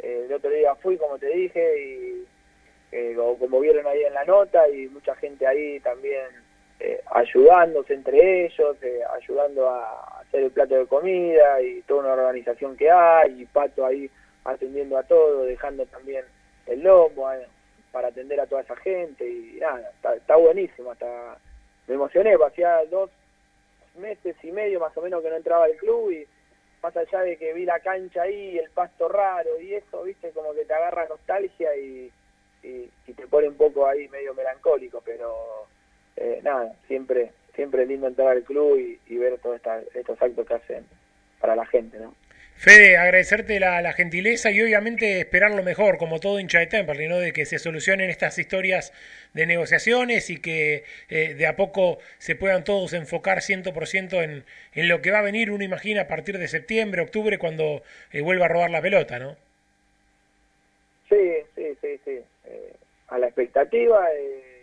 eh, 0.00 0.24
el 0.26 0.32
otro 0.32 0.50
día 0.50 0.74
fui, 0.74 0.98
como 0.98 1.18
te 1.18 1.26
dije, 1.28 1.82
y 1.82 2.26
eh, 2.92 3.16
como 3.38 3.60
vieron 3.60 3.86
ahí 3.86 4.04
en 4.04 4.12
la 4.12 4.24
nota, 4.26 4.68
y 4.68 4.88
mucha 4.88 5.14
gente 5.16 5.46
ahí 5.46 5.80
también 5.80 6.26
eh, 6.80 7.00
ayudándose 7.06 7.94
entre 7.94 8.46
ellos, 8.46 8.76
eh, 8.82 9.00
ayudando 9.16 9.70
a 9.70 10.20
hacer 10.20 10.42
el 10.42 10.50
plato 10.50 10.74
de 10.74 10.86
comida 10.86 11.62
y 11.62 11.82
toda 11.82 12.00
una 12.00 12.12
organización 12.14 12.76
que 12.76 12.90
hay, 12.90 13.42
y 13.42 13.46
Pato 13.46 13.86
ahí 13.86 14.10
atendiendo 14.44 14.98
a 14.98 15.04
todo, 15.04 15.44
dejando 15.44 15.86
también 15.86 16.24
el 16.66 16.82
lomo 16.82 17.32
eh, 17.32 17.46
para 17.92 18.08
atender 18.08 18.40
a 18.40 18.46
toda 18.46 18.62
esa 18.62 18.74
gente 18.76 19.26
y 19.26 19.58
nada, 19.60 19.88
está, 19.94 20.16
está 20.16 20.36
buenísimo, 20.36 20.90
hasta 20.90 21.38
me 21.86 21.94
emocioné, 21.94 22.34
hacía 22.44 22.84
dos 22.90 23.08
meses 23.96 24.34
y 24.42 24.50
medio 24.50 24.80
más 24.80 24.96
o 24.96 25.02
menos 25.02 25.22
que 25.22 25.30
no 25.30 25.36
entraba 25.36 25.66
al 25.66 25.76
club 25.76 26.10
y 26.10 26.26
más 26.82 26.96
allá 26.96 27.20
de 27.20 27.36
que 27.36 27.52
vi 27.52 27.64
la 27.64 27.78
cancha 27.80 28.22
ahí, 28.22 28.58
el 28.58 28.68
pasto 28.70 29.08
raro 29.08 29.60
y 29.60 29.74
eso, 29.74 30.02
viste, 30.02 30.32
como 30.32 30.52
que 30.52 30.64
te 30.64 30.74
agarra 30.74 31.06
nostalgia 31.06 31.74
y, 31.76 32.10
y 32.62 33.12
te 33.14 33.26
pone 33.28 33.48
un 33.48 33.56
poco 33.56 33.86
ahí 33.86 34.08
medio 34.08 34.34
melancólico, 34.34 35.00
pero 35.04 35.68
eh, 36.16 36.40
nada, 36.42 36.74
siempre 36.88 37.30
siempre 37.54 37.82
es 37.82 37.88
lindo 37.88 38.08
entrar 38.08 38.28
al 38.28 38.42
club 38.42 38.78
y, 38.78 38.98
y 39.12 39.16
ver 39.16 39.38
todos 39.38 39.60
estos 39.94 40.20
actos 40.20 40.46
que 40.46 40.54
hacen 40.54 40.84
para 41.40 41.54
la 41.54 41.66
gente, 41.66 41.98
¿no? 41.98 42.14
Fede, 42.56 42.96
agradecerte 42.96 43.58
la, 43.58 43.82
la 43.82 43.92
gentileza 43.92 44.50
y 44.50 44.62
obviamente 44.62 45.18
esperar 45.18 45.50
lo 45.50 45.64
mejor, 45.64 45.98
como 45.98 46.20
todo 46.20 46.38
hincha 46.38 46.60
de 46.60 46.66
Temperley, 46.66 47.08
¿no? 47.08 47.18
De 47.18 47.32
que 47.32 47.46
se 47.46 47.58
solucionen 47.58 48.10
estas 48.10 48.38
historias 48.38 48.92
de 49.34 49.44
negociaciones 49.46 50.30
y 50.30 50.40
que 50.40 50.84
eh, 51.10 51.34
de 51.34 51.46
a 51.46 51.56
poco 51.56 51.98
se 52.18 52.36
puedan 52.36 52.62
todos 52.62 52.92
enfocar 52.92 53.38
100% 53.38 54.22
en, 54.22 54.44
en 54.74 54.88
lo 54.88 55.02
que 55.02 55.10
va 55.10 55.18
a 55.18 55.22
venir, 55.22 55.50
uno 55.50 55.64
imagina, 55.64 56.02
a 56.02 56.06
partir 56.06 56.38
de 56.38 56.46
septiembre, 56.46 57.02
octubre, 57.02 57.38
cuando 57.38 57.82
eh, 58.12 58.20
vuelva 58.20 58.46
a 58.46 58.48
rodar 58.48 58.70
la 58.70 58.80
pelota, 58.80 59.18
¿no? 59.18 59.36
Sí, 61.08 61.32
sí, 61.56 61.76
sí, 61.82 62.00
sí. 62.04 62.20
Eh, 62.46 62.72
a 63.08 63.18
la 63.18 63.26
expectativa 63.26 64.06
eh, 64.14 64.53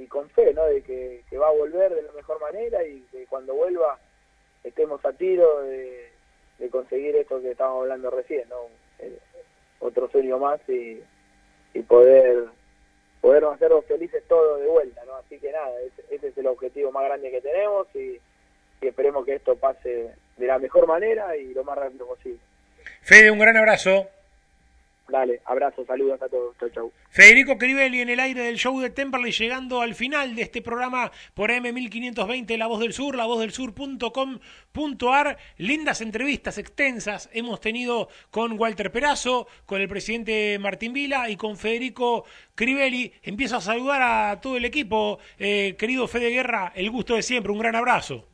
y, 0.00 0.06
con 0.06 0.28
fe, 0.30 0.52
¿no? 0.54 0.64
De 0.66 0.82
que, 0.82 1.22
va 1.38 1.48
a 1.48 1.52
volver 1.52 1.94
de 1.94 2.02
la 2.02 2.12
mejor 2.12 2.40
manera 2.40 2.84
y 2.84 3.00
que 3.10 3.26
cuando 3.26 3.54
vuelva 3.54 3.98
estemos 4.64 5.04
a 5.04 5.12
tiro 5.12 5.62
de, 5.62 6.10
conseguir 6.70 7.16
esto 7.16 7.40
que 7.40 7.52
estábamos 7.52 7.82
hablando 7.82 8.10
recién, 8.10 8.48
¿no? 8.48 8.68
Eh, 8.98 9.18
otro 9.80 10.08
sueño 10.10 10.38
más 10.38 10.60
y, 10.68 11.02
y 11.72 11.82
poder 11.82 12.44
poder 13.20 13.44
hacerlos 13.44 13.84
felices 13.86 14.22
todos 14.28 14.60
de 14.60 14.66
vuelta, 14.66 15.02
¿no? 15.04 15.16
Así 15.16 15.38
que 15.38 15.52
nada, 15.52 15.70
ese, 15.82 16.14
ese 16.14 16.28
es 16.28 16.38
el 16.38 16.46
objetivo 16.46 16.90
más 16.90 17.04
grande 17.04 17.30
que 17.30 17.40
tenemos 17.40 17.86
y, 17.94 18.20
y 18.80 18.86
esperemos 18.86 19.24
que 19.24 19.34
esto 19.34 19.56
pase 19.56 20.14
de 20.36 20.46
la 20.46 20.58
mejor 20.58 20.86
manera 20.86 21.36
y 21.36 21.52
lo 21.52 21.64
más 21.64 21.76
rápido 21.76 22.06
posible. 22.06 22.40
Fede, 23.02 23.30
un 23.30 23.38
gran 23.38 23.56
abrazo. 23.56 24.08
Dale, 25.10 25.42
abrazo, 25.44 25.84
saludos 25.84 26.22
a 26.22 26.28
todos. 26.28 26.56
Chau, 26.58 26.70
chau. 26.70 26.92
Federico 27.08 27.58
Crivelli 27.58 28.00
en 28.00 28.10
el 28.10 28.20
aire 28.20 28.42
del 28.42 28.54
show 28.56 28.78
de 28.80 28.90
Temperley, 28.90 29.32
llegando 29.32 29.80
al 29.80 29.96
final 29.96 30.36
de 30.36 30.42
este 30.42 30.62
programa 30.62 31.10
por 31.34 31.50
M1520, 31.50 32.56
La 32.56 32.68
Voz 32.68 32.78
del 32.78 32.92
Sur, 32.92 33.16
lavozdelsur.com.ar. 33.16 35.36
Lindas 35.56 36.00
entrevistas 36.00 36.58
extensas 36.58 37.28
hemos 37.32 37.60
tenido 37.60 38.08
con 38.30 38.56
Walter 38.58 38.92
Perazo, 38.92 39.48
con 39.66 39.80
el 39.80 39.88
presidente 39.88 40.56
Martín 40.60 40.92
Vila 40.92 41.28
y 41.28 41.34
con 41.36 41.56
Federico 41.56 42.24
Crivelli. 42.54 43.12
Empiezo 43.22 43.56
a 43.56 43.60
saludar 43.60 44.02
a 44.02 44.40
todo 44.40 44.56
el 44.56 44.64
equipo. 44.64 45.18
Eh, 45.38 45.74
querido 45.76 46.06
Fede 46.06 46.30
Guerra, 46.30 46.70
el 46.76 46.88
gusto 46.90 47.16
de 47.16 47.22
siempre, 47.22 47.50
un 47.50 47.58
gran 47.58 47.74
abrazo. 47.74 48.28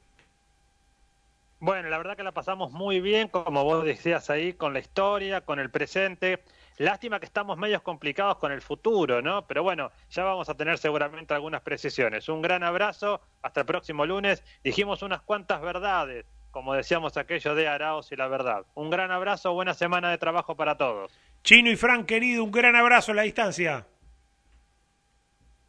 Bueno, 1.59 1.89
la 1.89 1.97
verdad 1.97 2.17
que 2.17 2.23
la 2.23 2.33
pasamos 2.33 2.73
muy 2.73 3.01
bien, 3.01 3.29
como 3.29 3.65
vos 3.65 3.85
decías 3.85 4.29
ahí, 4.29 4.53
con 4.53 4.75
la 4.75 4.79
historia, 4.79 5.41
con 5.41 5.59
el 5.59 5.71
presente. 5.71 6.43
Lástima 6.79 7.19
que 7.19 7.25
estamos 7.25 7.57
medios 7.57 7.81
complicados 7.81 8.37
con 8.37 8.53
el 8.53 8.61
futuro, 8.61 9.23
¿no? 9.23 9.47
Pero 9.47 9.63
bueno, 9.63 9.91
ya 10.11 10.25
vamos 10.25 10.49
a 10.51 10.55
tener 10.55 10.77
seguramente 10.77 11.33
algunas 11.33 11.63
precisiones. 11.63 12.29
Un 12.29 12.43
gran 12.43 12.63
abrazo, 12.63 13.23
hasta 13.41 13.61
el 13.61 13.67
próximo 13.67 14.05
lunes. 14.05 14.45
Dijimos 14.63 15.01
unas 15.03 15.23
cuantas 15.23 15.63
verdades, 15.63 16.27
como 16.51 16.75
decíamos 16.75 17.17
aquello 17.17 17.55
de 17.55 17.67
Araos 17.67 18.13
y 18.13 18.17
la 18.17 18.29
verdad. 18.29 18.67
Un 18.75 18.91
gran 18.91 19.11
abrazo, 19.11 19.55
buena 19.55 19.73
semana 19.73 20.11
de 20.11 20.19
trabajo 20.19 20.55
para 20.55 20.77
todos. 20.77 21.19
Chino 21.43 21.71
y 21.71 21.77
Fran, 21.77 22.05
querido, 22.05 22.45
un 22.45 22.51
gran 22.51 22.77
abrazo 22.77 23.13
a 23.13 23.15
la 23.15 23.23
distancia. 23.23 23.87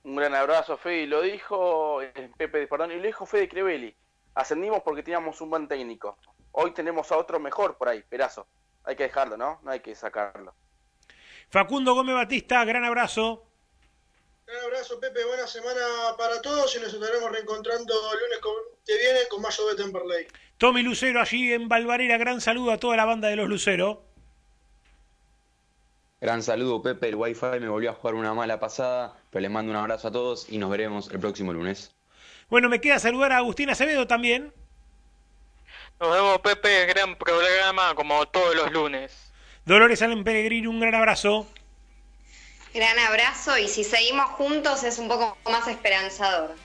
Un 0.03 0.15
gran 0.17 0.35
abrazo, 0.35 0.75
Fede. 0.75 1.03
Y 1.03 1.07
Lo 1.07 1.21
dijo 1.21 2.01
eh, 2.01 2.31
Pepe, 2.37 2.67
perdón, 2.67 2.91
y 2.91 2.95
lo 2.97 3.03
dijo 3.03 3.25
Fede 3.25 3.47
Crevelli. 3.47 3.95
Ascendimos 4.35 4.81
porque 4.83 5.03
teníamos 5.03 5.39
un 5.39 5.49
buen 5.49 5.67
técnico. 5.69 6.17
Hoy 6.51 6.71
tenemos 6.71 7.11
a 7.13 7.17
otro 7.17 7.39
mejor 7.39 7.77
por 7.77 7.87
ahí, 7.87 8.03
Perazo. 8.09 8.45
Hay 8.83 8.95
que 8.95 9.03
dejarlo, 9.03 9.37
¿no? 9.37 9.59
No 9.63 9.71
hay 9.71 9.79
que 9.79 9.95
sacarlo. 9.95 10.53
Facundo 11.49 11.93
Gómez 11.93 12.15
Batista, 12.15 12.65
gran 12.65 12.83
abrazo. 12.83 13.45
Un 14.47 14.65
abrazo, 14.65 14.99
Pepe. 14.99 15.25
Buena 15.25 15.47
semana 15.47 15.81
para 16.17 16.41
todos 16.41 16.75
y 16.75 16.79
nos 16.79 16.93
estaremos 16.93 17.31
reencontrando 17.31 17.93
el 18.13 18.19
lunes 18.19 18.39
que 18.85 18.97
viene 18.97 19.19
con 19.29 19.41
más 19.41 19.55
show 19.55 19.67
de 19.69 19.75
Temperley. 19.75 20.27
Tommy 20.57 20.83
Lucero 20.83 21.19
allí 21.19 21.51
en 21.53 21.67
Valvarera, 21.67 22.17
gran 22.17 22.41
saludo 22.41 22.71
a 22.71 22.77
toda 22.77 22.97
la 22.97 23.05
banda 23.05 23.27
de 23.27 23.35
los 23.35 23.49
Lucero. 23.49 24.03
Gran 26.19 26.41
saludo, 26.41 26.81
Pepe. 26.81 27.09
El 27.09 27.15
Wi-Fi 27.15 27.59
me 27.59 27.69
volvió 27.69 27.91
a 27.91 27.93
jugar 27.93 28.15
una 28.15 28.33
mala 28.33 28.59
pasada, 28.59 29.15
pero 29.29 29.41
les 29.41 29.51
mando 29.51 29.71
un 29.71 29.77
abrazo 29.77 30.07
a 30.07 30.11
todos 30.11 30.49
y 30.49 30.57
nos 30.57 30.69
veremos 30.69 31.09
el 31.11 31.19
próximo 31.19 31.53
lunes. 31.53 31.91
Bueno, 32.49 32.69
me 32.69 32.81
queda 32.81 32.97
saludar 32.97 33.33
a 33.33 33.37
Agustín 33.37 33.69
Acevedo 33.69 34.07
también. 34.07 34.53
Nos 35.99 36.11
vemos, 36.11 36.39
Pepe. 36.39 36.85
Gran 36.87 37.15
programa 37.17 37.93
como 37.95 38.25
todos 38.27 38.55
los 38.55 38.71
lunes. 38.71 39.26
Dolores 39.67 40.01
Allen 40.01 40.23
Peregrino, 40.23 40.69
un 40.69 40.79
gran 40.79 40.95
abrazo. 40.95 41.45
Gran 42.73 42.97
abrazo 42.99 43.57
y 43.57 43.67
si 43.67 43.83
seguimos 43.83 44.27
juntos 44.31 44.85
es 44.85 44.97
un 44.97 45.09
poco 45.09 45.37
más 45.43 45.67
esperanzador. 45.67 46.55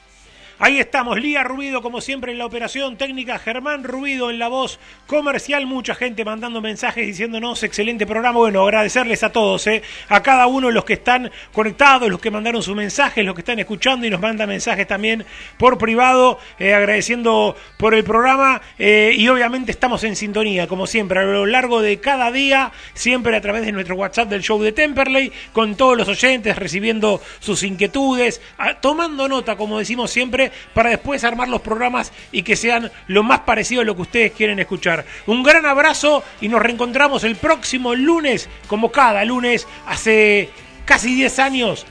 Ahí 0.64 0.78
estamos, 0.78 1.20
Lía 1.20 1.42
Rubido, 1.42 1.82
como 1.82 2.00
siempre, 2.00 2.30
en 2.30 2.38
la 2.38 2.46
operación 2.46 2.96
técnica, 2.96 3.40
Germán 3.40 3.82
Rubido 3.82 4.30
en 4.30 4.38
la 4.38 4.46
voz 4.46 4.78
comercial, 5.08 5.66
mucha 5.66 5.96
gente 5.96 6.24
mandando 6.24 6.60
mensajes 6.60 7.04
diciéndonos 7.04 7.64
excelente 7.64 8.06
programa. 8.06 8.38
Bueno, 8.38 8.62
agradecerles 8.62 9.24
a 9.24 9.32
todos, 9.32 9.66
¿eh? 9.66 9.82
a 10.08 10.22
cada 10.22 10.46
uno 10.46 10.68
de 10.68 10.72
los 10.72 10.84
que 10.84 10.92
están 10.92 11.32
conectados, 11.52 12.08
los 12.08 12.20
que 12.20 12.30
mandaron 12.30 12.62
sus 12.62 12.76
mensajes, 12.76 13.24
los 13.24 13.34
que 13.34 13.40
están 13.40 13.58
escuchando 13.58 14.06
y 14.06 14.10
nos 14.10 14.20
mandan 14.20 14.48
mensajes 14.48 14.86
también 14.86 15.26
por 15.58 15.78
privado, 15.78 16.38
eh, 16.60 16.74
agradeciendo 16.74 17.56
por 17.76 17.96
el 17.96 18.04
programa 18.04 18.62
eh, 18.78 19.16
y 19.16 19.26
obviamente 19.26 19.72
estamos 19.72 20.04
en 20.04 20.14
sintonía, 20.14 20.68
como 20.68 20.86
siempre, 20.86 21.18
a 21.18 21.24
lo 21.24 21.44
largo 21.44 21.82
de 21.82 21.98
cada 21.98 22.30
día, 22.30 22.70
siempre 22.94 23.36
a 23.36 23.40
través 23.40 23.66
de 23.66 23.72
nuestro 23.72 23.96
WhatsApp 23.96 24.28
del 24.28 24.42
show 24.42 24.62
de 24.62 24.70
Temperley, 24.70 25.32
con 25.52 25.74
todos 25.74 25.96
los 25.98 26.06
oyentes, 26.06 26.54
recibiendo 26.54 27.20
sus 27.40 27.64
inquietudes, 27.64 28.40
tomando 28.80 29.26
nota, 29.26 29.56
como 29.56 29.80
decimos 29.80 30.12
siempre, 30.12 30.51
para 30.74 30.90
después 30.90 31.24
armar 31.24 31.48
los 31.48 31.60
programas 31.60 32.12
y 32.30 32.42
que 32.42 32.56
sean 32.56 32.90
lo 33.06 33.22
más 33.22 33.40
parecido 33.40 33.82
a 33.82 33.84
lo 33.84 33.96
que 33.96 34.02
ustedes 34.02 34.32
quieren 34.32 34.58
escuchar. 34.58 35.04
Un 35.26 35.42
gran 35.42 35.66
abrazo 35.66 36.22
y 36.40 36.48
nos 36.48 36.62
reencontramos 36.62 37.24
el 37.24 37.36
próximo 37.36 37.94
lunes, 37.94 38.48
como 38.66 38.90
cada 38.90 39.24
lunes, 39.24 39.66
hace 39.86 40.50
casi 40.84 41.14
10 41.14 41.38
años, 41.38 41.86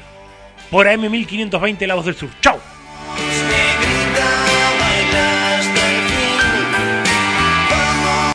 por 0.69 0.87
AM 0.87 1.09
1520 1.09 1.87
La 1.87 1.95
Voz 1.95 2.05
del 2.05 2.15
Sur. 2.15 2.29
¡Chao! 2.41 2.59